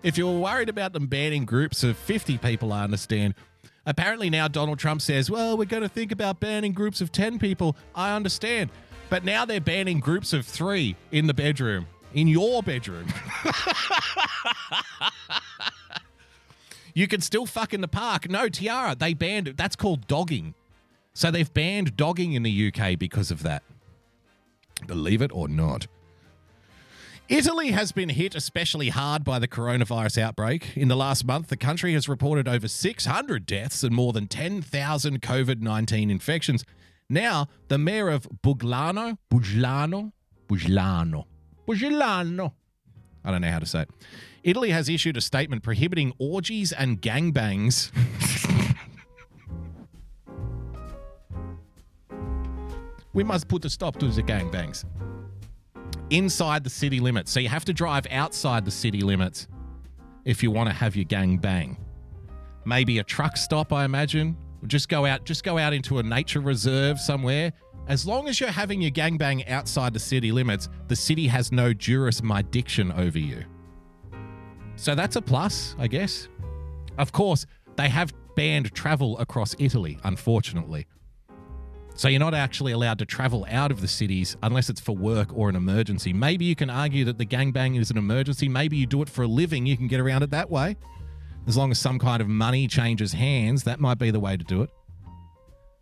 If 0.04 0.18
you 0.18 0.26
were 0.26 0.40
worried 0.40 0.70
about 0.70 0.94
them 0.94 1.08
banning 1.08 1.44
groups 1.44 1.84
of 1.84 1.98
fifty 1.98 2.38
people, 2.38 2.72
I 2.72 2.86
understand. 2.86 3.36
Apparently 3.86 4.30
now 4.30 4.48
Donald 4.48 4.80
Trump 4.80 5.02
says, 5.02 5.30
"Well, 5.30 5.58
we're 5.58 5.66
going 5.66 5.84
to 5.84 5.90
think 5.90 6.14
about 6.14 6.40
banning 6.40 6.72
groups 6.72 7.02
of 7.02 7.12
ten 7.12 7.40
people." 7.40 7.76
I 7.94 8.16
understand, 8.16 8.70
but 9.10 9.26
now 9.26 9.44
they're 9.44 9.60
banning 9.60 10.00
groups 10.00 10.32
of 10.32 10.46
three 10.46 10.96
in 11.12 11.28
the 11.28 11.34
bedroom, 11.34 11.88
in 12.14 12.30
your 12.30 12.64
bedroom. 12.64 13.08
you 16.94 17.10
can 17.10 17.20
still 17.20 17.46
fuck 17.46 17.74
in 17.74 17.82
the 17.82 17.90
park. 17.90 18.30
No, 18.30 18.48
Tiara, 18.48 18.96
they 18.96 19.14
banned 19.14 19.50
it. 19.50 19.58
That's 19.58 19.76
called 19.76 20.08
dogging. 20.08 20.54
So 21.14 21.32
they've 21.32 21.54
banned 21.54 21.98
dogging 21.98 22.32
in 22.32 22.44
the 22.44 22.72
UK 22.74 22.98
because 22.98 23.30
of 23.30 23.44
that. 23.44 23.62
Believe 24.88 25.22
it 25.22 25.32
or 25.34 25.48
not. 25.48 25.88
Italy 27.28 27.72
has 27.72 27.92
been 27.92 28.10
hit 28.10 28.36
especially 28.36 28.90
hard 28.90 29.24
by 29.24 29.40
the 29.40 29.48
coronavirus 29.48 30.22
outbreak. 30.22 30.78
In 30.78 30.90
the 30.90 30.96
last 30.96 31.26
month, 31.26 31.48
the 31.48 31.58
country 31.58 31.94
has 31.94 32.08
reported 32.08 32.48
over 32.48 32.68
600 32.68 33.46
deaths 33.48 33.84
and 33.84 33.96
more 33.96 34.14
than 34.14 34.28
10,000 34.28 35.22
COVID 35.22 35.60
19 35.60 36.12
infections. 36.12 36.64
Now, 37.10 37.48
the 37.68 37.80
mayor 37.80 38.10
of 38.10 38.28
Buglano, 38.44 39.18
Buglano, 39.32 40.12
Buglano, 40.48 41.26
Buglano, 41.68 42.52
I 43.24 43.32
don't 43.32 43.42
know 43.42 43.52
how 43.52 43.60
to 43.60 43.66
say 43.66 43.82
it. 43.82 43.90
Italy 44.44 44.70
has 44.70 44.88
issued 44.88 45.18
a 45.18 45.22
statement 45.22 45.64
prohibiting 45.64 46.14
orgies 46.20 46.72
and 46.72 47.02
gangbangs. 47.02 47.92
we 53.16 53.24
must 53.24 53.48
put 53.48 53.66
a 53.66 53.70
stop 53.70 53.98
to 53.98 54.08
the 54.10 54.22
gangbangs 54.22 54.84
inside 56.12 56.64
the 56.64 56.70
city 56.70 57.00
limits. 57.00 57.32
So 57.32 57.40
you 57.40 57.50
have 57.50 57.66
to 57.66 57.74
drive 57.74 58.06
outside 58.12 58.66
the 58.66 58.72
city 58.72 59.02
limits 59.02 59.48
if 60.26 60.44
you 60.44 60.52
want 60.52 60.70
to 60.70 60.76
have 60.76 60.96
your 60.96 61.06
gang 61.06 61.38
bang. 61.38 61.78
Maybe 62.66 63.00
a 63.00 63.04
truck 63.04 63.38
stop, 63.38 63.74
I 63.74 63.86
imagine. 63.86 64.38
Just 64.68 64.90
go 64.90 65.06
out, 65.06 65.24
just 65.26 65.44
go 65.44 65.58
out 65.58 65.74
into 65.74 66.00
a 66.00 66.04
nature 66.04 66.42
reserve 66.42 67.00
somewhere. 67.00 67.54
As 67.88 68.06
long 68.06 68.28
as 68.28 68.40
you're 68.40 68.52
having 68.52 68.82
your 68.82 68.92
gangbang 68.92 69.48
outside 69.50 69.94
the 69.94 70.00
city 70.00 70.32
limits, 70.32 70.70
the 70.88 70.96
city 70.96 71.28
has 71.28 71.52
no 71.52 71.74
jurisdiction 71.74 72.92
over 72.92 73.20
you. 73.20 73.46
So 74.76 74.94
that's 74.94 75.16
a 75.16 75.22
plus, 75.22 75.76
I 75.80 75.88
guess. 75.88 76.28
Of 76.98 77.12
course, 77.12 77.46
they 77.78 77.88
have 77.90 78.14
banned 78.36 78.74
travel 78.74 79.18
across 79.20 79.56
Italy, 79.58 80.00
unfortunately. 80.04 80.88
So 81.98 82.10
you're 82.10 82.20
not 82.20 82.34
actually 82.34 82.74
allowed 82.74 83.00
to 83.00 83.06
travel 83.06 83.48
out 83.50 83.72
of 83.72 83.80
the 83.80 83.88
cities 83.88 84.36
unless 84.44 84.70
it's 84.70 84.82
for 84.82 84.96
work 84.96 85.30
or 85.34 85.48
an 85.48 85.56
emergency. 85.56 86.12
Maybe 86.12 86.44
you 86.44 86.56
can 86.56 86.70
argue 86.70 87.06
that 87.06 87.18
the 87.18 87.26
gangbang 87.26 87.80
is 87.80 87.90
an 87.90 87.98
emergency. 87.98 88.50
Maybe 88.50 88.76
you 88.76 88.86
do 88.86 89.02
it 89.02 89.10
for 89.10 89.24
a 89.24 89.28
living. 89.28 89.66
You 89.66 89.78
can 89.78 89.88
get 89.88 90.02
around 90.02 90.22
it 90.22 90.32
that 90.32 90.52
way. 90.52 90.76
As 91.48 91.56
long 91.56 91.72
as 91.72 91.80
some 91.80 91.98
kind 91.98 92.22
of 92.22 92.28
money 92.28 92.68
changes 92.68 93.14
hands, 93.14 93.64
that 93.64 93.80
might 93.80 93.98
be 93.98 94.12
the 94.12 94.20
way 94.20 94.36
to 94.36 94.44
do 94.44 94.62
it. 94.62 94.70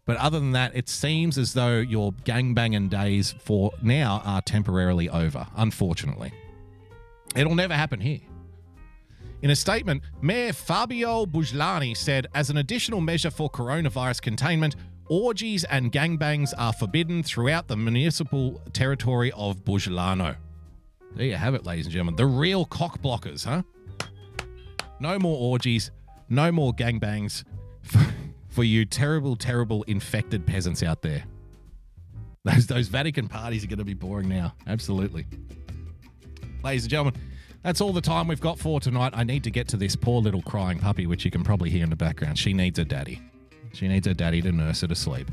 But 0.06 0.18
other 0.18 0.40
than 0.40 0.52
that, 0.52 0.76
it 0.76 0.88
seems 0.88 1.38
as 1.38 1.54
though 1.54 1.80
your 1.80 2.12
gangbanging 2.12 2.90
days 2.90 3.34
for 3.40 3.72
now 3.82 4.22
are 4.24 4.42
temporarily 4.42 5.10
over, 5.10 5.48
unfortunately. 5.56 6.32
It'll 7.36 7.56
never 7.56 7.74
happen 7.74 8.00
here. 8.00 8.20
In 9.42 9.50
a 9.50 9.56
statement, 9.56 10.04
Mayor 10.22 10.54
Fabio 10.54 11.26
Bujlani 11.26 11.98
said, 11.98 12.28
as 12.36 12.50
an 12.50 12.58
additional 12.58 13.02
measure 13.02 13.32
for 13.32 13.50
coronavirus 13.50 14.22
containment, 14.22 14.76
orgies 15.10 15.64
and 15.66 15.92
gangbangs 15.92 16.54
are 16.58 16.74
forbidden 16.74 17.24
throughout 17.24 17.68
the 17.68 17.78
municipal 17.78 18.62
territory 18.74 19.32
of 19.34 19.64
Bujlano. 19.64 20.36
There 21.16 21.26
you 21.26 21.36
have 21.36 21.54
it, 21.54 21.66
ladies 21.66 21.86
and 21.86 21.94
gentlemen. 21.94 22.16
The 22.16 22.26
real 22.26 22.66
cock 22.66 23.02
blockers, 23.02 23.46
huh? 23.46 23.64
No 25.00 25.20
more 25.20 25.38
orgies, 25.38 25.92
no 26.30 26.52
more 26.52 26.74
gangbangs 26.74 27.44
for, 27.82 28.06
for 28.50 28.64
you 28.64 28.86
terrible, 28.86 29.36
terrible 29.36 29.84
infected 29.84 30.46
peasants 30.46 30.82
out 30.82 31.02
there. 31.02 31.24
Those 32.46 32.68
those 32.68 32.88
Vatican 32.90 33.28
parties 33.28 33.64
are 33.64 33.68
going 33.68 33.80
to 33.80 33.86
be 33.86 33.94
boring 33.94 34.28
now. 34.28 34.54
Absolutely. 34.68 35.26
Ladies 36.64 36.84
and 36.84 36.92
gentlemen, 36.92 37.14
that's 37.62 37.80
all 37.80 37.94
the 37.94 38.02
time 38.02 38.28
we've 38.28 38.42
got 38.42 38.60
for 38.60 38.80
tonight. 38.80 39.14
I 39.16 39.24
need 39.24 39.44
to 39.46 39.52
get 39.52 39.68
to 39.70 39.78
this 39.78 39.96
poor 39.96 40.22
little 40.22 40.42
crying 40.42 40.80
puppy, 40.80 41.08
which 41.08 41.24
you 41.24 41.32
can 41.32 41.44
probably 41.44 41.70
hear 41.70 41.84
in 41.84 41.90
the 41.90 41.96
background. 41.96 42.38
She 42.38 42.54
needs 42.54 42.80
a 42.80 42.86
daddy. 42.86 43.22
She 43.74 43.88
needs 43.88 44.08
her 44.08 44.14
daddy 44.14 44.42
to 44.42 44.52
nurse 44.52 44.82
her 44.82 44.88
to 44.88 44.96
sleep. 44.96 45.30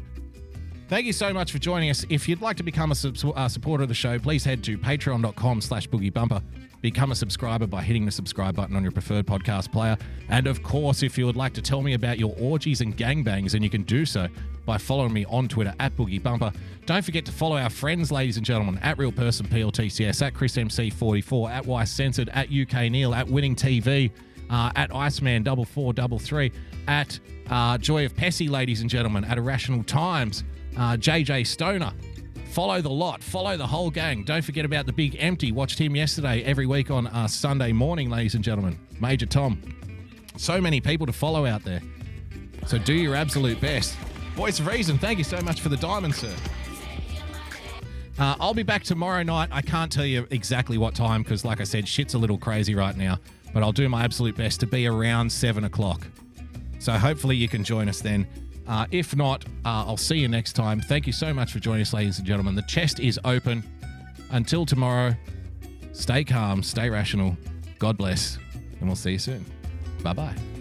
Thank 0.88 1.06
you 1.06 1.12
so 1.12 1.32
much 1.32 1.52
for 1.52 1.58
joining 1.58 1.88
us. 1.88 2.04
If 2.08 2.28
you'd 2.28 2.40
like 2.40 2.56
to 2.56 2.64
become 2.64 2.90
a 2.90 2.96
sub- 2.96 3.16
uh, 3.36 3.48
supporter 3.48 3.84
of 3.84 3.88
the 3.88 3.94
show, 3.94 4.18
please 4.18 4.44
head 4.44 4.64
to 4.64 4.76
patreon.com 4.76 5.60
slash 5.60 5.88
boogiebumper. 5.88 6.42
Become 6.80 7.12
a 7.12 7.14
subscriber 7.14 7.66
by 7.66 7.82
hitting 7.82 8.06
the 8.06 8.10
subscribe 8.10 8.56
button 8.56 8.74
on 8.74 8.82
your 8.82 8.90
preferred 8.90 9.26
podcast 9.26 9.70
player. 9.70 9.96
And 10.30 10.46
of 10.48 10.62
course, 10.62 11.02
if 11.04 11.16
you 11.16 11.26
would 11.26 11.36
like 11.36 11.52
to 11.52 11.62
tell 11.62 11.82
me 11.82 11.92
about 11.92 12.18
your 12.18 12.34
orgies 12.40 12.80
and 12.80 12.96
gangbangs, 12.96 13.52
then 13.52 13.62
you 13.62 13.70
can 13.70 13.82
do 13.82 14.04
so 14.04 14.26
by 14.64 14.78
following 14.78 15.12
me 15.12 15.24
on 15.26 15.46
Twitter 15.46 15.74
at 15.78 15.94
boogiebumper. 15.96 16.54
Don't 16.86 17.04
forget 17.04 17.24
to 17.26 17.32
follow 17.32 17.56
our 17.56 17.70
friends, 17.70 18.10
ladies 18.10 18.36
and 18.36 18.44
gentlemen, 18.44 18.78
at 18.78 18.96
RealPersonPLTCS, 18.96 20.26
at 20.26 20.34
ChrisMC44, 20.34 21.50
at 21.50 21.64
YCensored, 21.66 22.30
at 22.32 22.48
UKNeil, 22.48 23.16
at 23.16 23.26
WinningTV, 23.26 24.10
uh, 24.48 24.72
at 24.74 24.90
Iceman4433 24.90 26.52
at 26.88 27.18
uh, 27.48 27.78
Joy 27.78 28.06
of 28.06 28.14
Pessy, 28.14 28.48
ladies 28.48 28.80
and 28.80 28.90
gentlemen, 28.90 29.24
at 29.24 29.38
Irrational 29.38 29.82
Times, 29.84 30.44
uh, 30.76 30.96
JJ 30.96 31.46
Stoner. 31.46 31.92
Follow 32.50 32.80
the 32.80 32.90
lot, 32.90 33.22
follow 33.22 33.56
the 33.56 33.66
whole 33.66 33.90
gang. 33.90 34.24
Don't 34.24 34.44
forget 34.44 34.64
about 34.64 34.86
the 34.86 34.92
big 34.92 35.16
empty. 35.20 35.52
Watched 35.52 35.78
him 35.78 35.94
yesterday, 35.94 36.42
every 36.42 36.66
week 36.66 36.90
on 36.90 37.06
uh, 37.06 37.28
Sunday 37.28 37.72
morning, 37.72 38.10
ladies 38.10 38.34
and 38.34 38.42
gentlemen. 38.42 38.78
Major 39.00 39.26
Tom. 39.26 39.62
So 40.36 40.60
many 40.60 40.80
people 40.80 41.06
to 41.06 41.12
follow 41.12 41.46
out 41.46 41.62
there. 41.64 41.80
So 42.66 42.78
do 42.78 42.94
your 42.94 43.14
absolute 43.14 43.60
best. 43.60 43.94
Voice 44.34 44.58
of 44.58 44.66
Reason, 44.66 44.98
thank 44.98 45.18
you 45.18 45.24
so 45.24 45.40
much 45.40 45.60
for 45.60 45.68
the 45.68 45.76
diamond, 45.76 46.14
sir. 46.14 46.34
Uh, 48.18 48.36
I'll 48.38 48.54
be 48.54 48.62
back 48.62 48.82
tomorrow 48.82 49.22
night. 49.22 49.48
I 49.50 49.62
can't 49.62 49.90
tell 49.90 50.04
you 50.04 50.26
exactly 50.30 50.76
what 50.76 50.94
time 50.94 51.22
because, 51.22 51.44
like 51.44 51.60
I 51.60 51.64
said, 51.64 51.88
shit's 51.88 52.14
a 52.14 52.18
little 52.18 52.36
crazy 52.36 52.74
right 52.74 52.96
now. 52.96 53.18
But 53.54 53.62
I'll 53.62 53.72
do 53.72 53.88
my 53.88 54.04
absolute 54.04 54.36
best 54.36 54.60
to 54.60 54.66
be 54.66 54.86
around 54.86 55.32
seven 55.32 55.64
o'clock. 55.64 56.06
So 56.80 56.92
hopefully 56.92 57.36
you 57.36 57.46
can 57.46 57.62
join 57.62 57.88
us 57.88 58.00
then. 58.00 58.26
Uh, 58.66 58.86
if 58.90 59.14
not, 59.14 59.44
uh, 59.64 59.84
I'll 59.86 59.96
see 59.96 60.18
you 60.18 60.28
next 60.28 60.54
time. 60.54 60.80
Thank 60.80 61.06
you 61.06 61.12
so 61.12 61.32
much 61.32 61.52
for 61.52 61.60
joining 61.60 61.82
us, 61.82 61.92
ladies 61.92 62.18
and 62.18 62.26
gentlemen. 62.26 62.54
The 62.54 62.62
chest 62.62 62.98
is 62.98 63.20
open. 63.24 63.62
Until 64.30 64.64
tomorrow, 64.64 65.14
stay 65.92 66.24
calm, 66.24 66.62
stay 66.62 66.88
rational. 66.88 67.36
God 67.78 67.96
bless, 67.96 68.38
and 68.78 68.88
we'll 68.88 68.96
see 68.96 69.12
you 69.12 69.18
soon. 69.18 69.44
Bye 70.02 70.12
bye. 70.14 70.59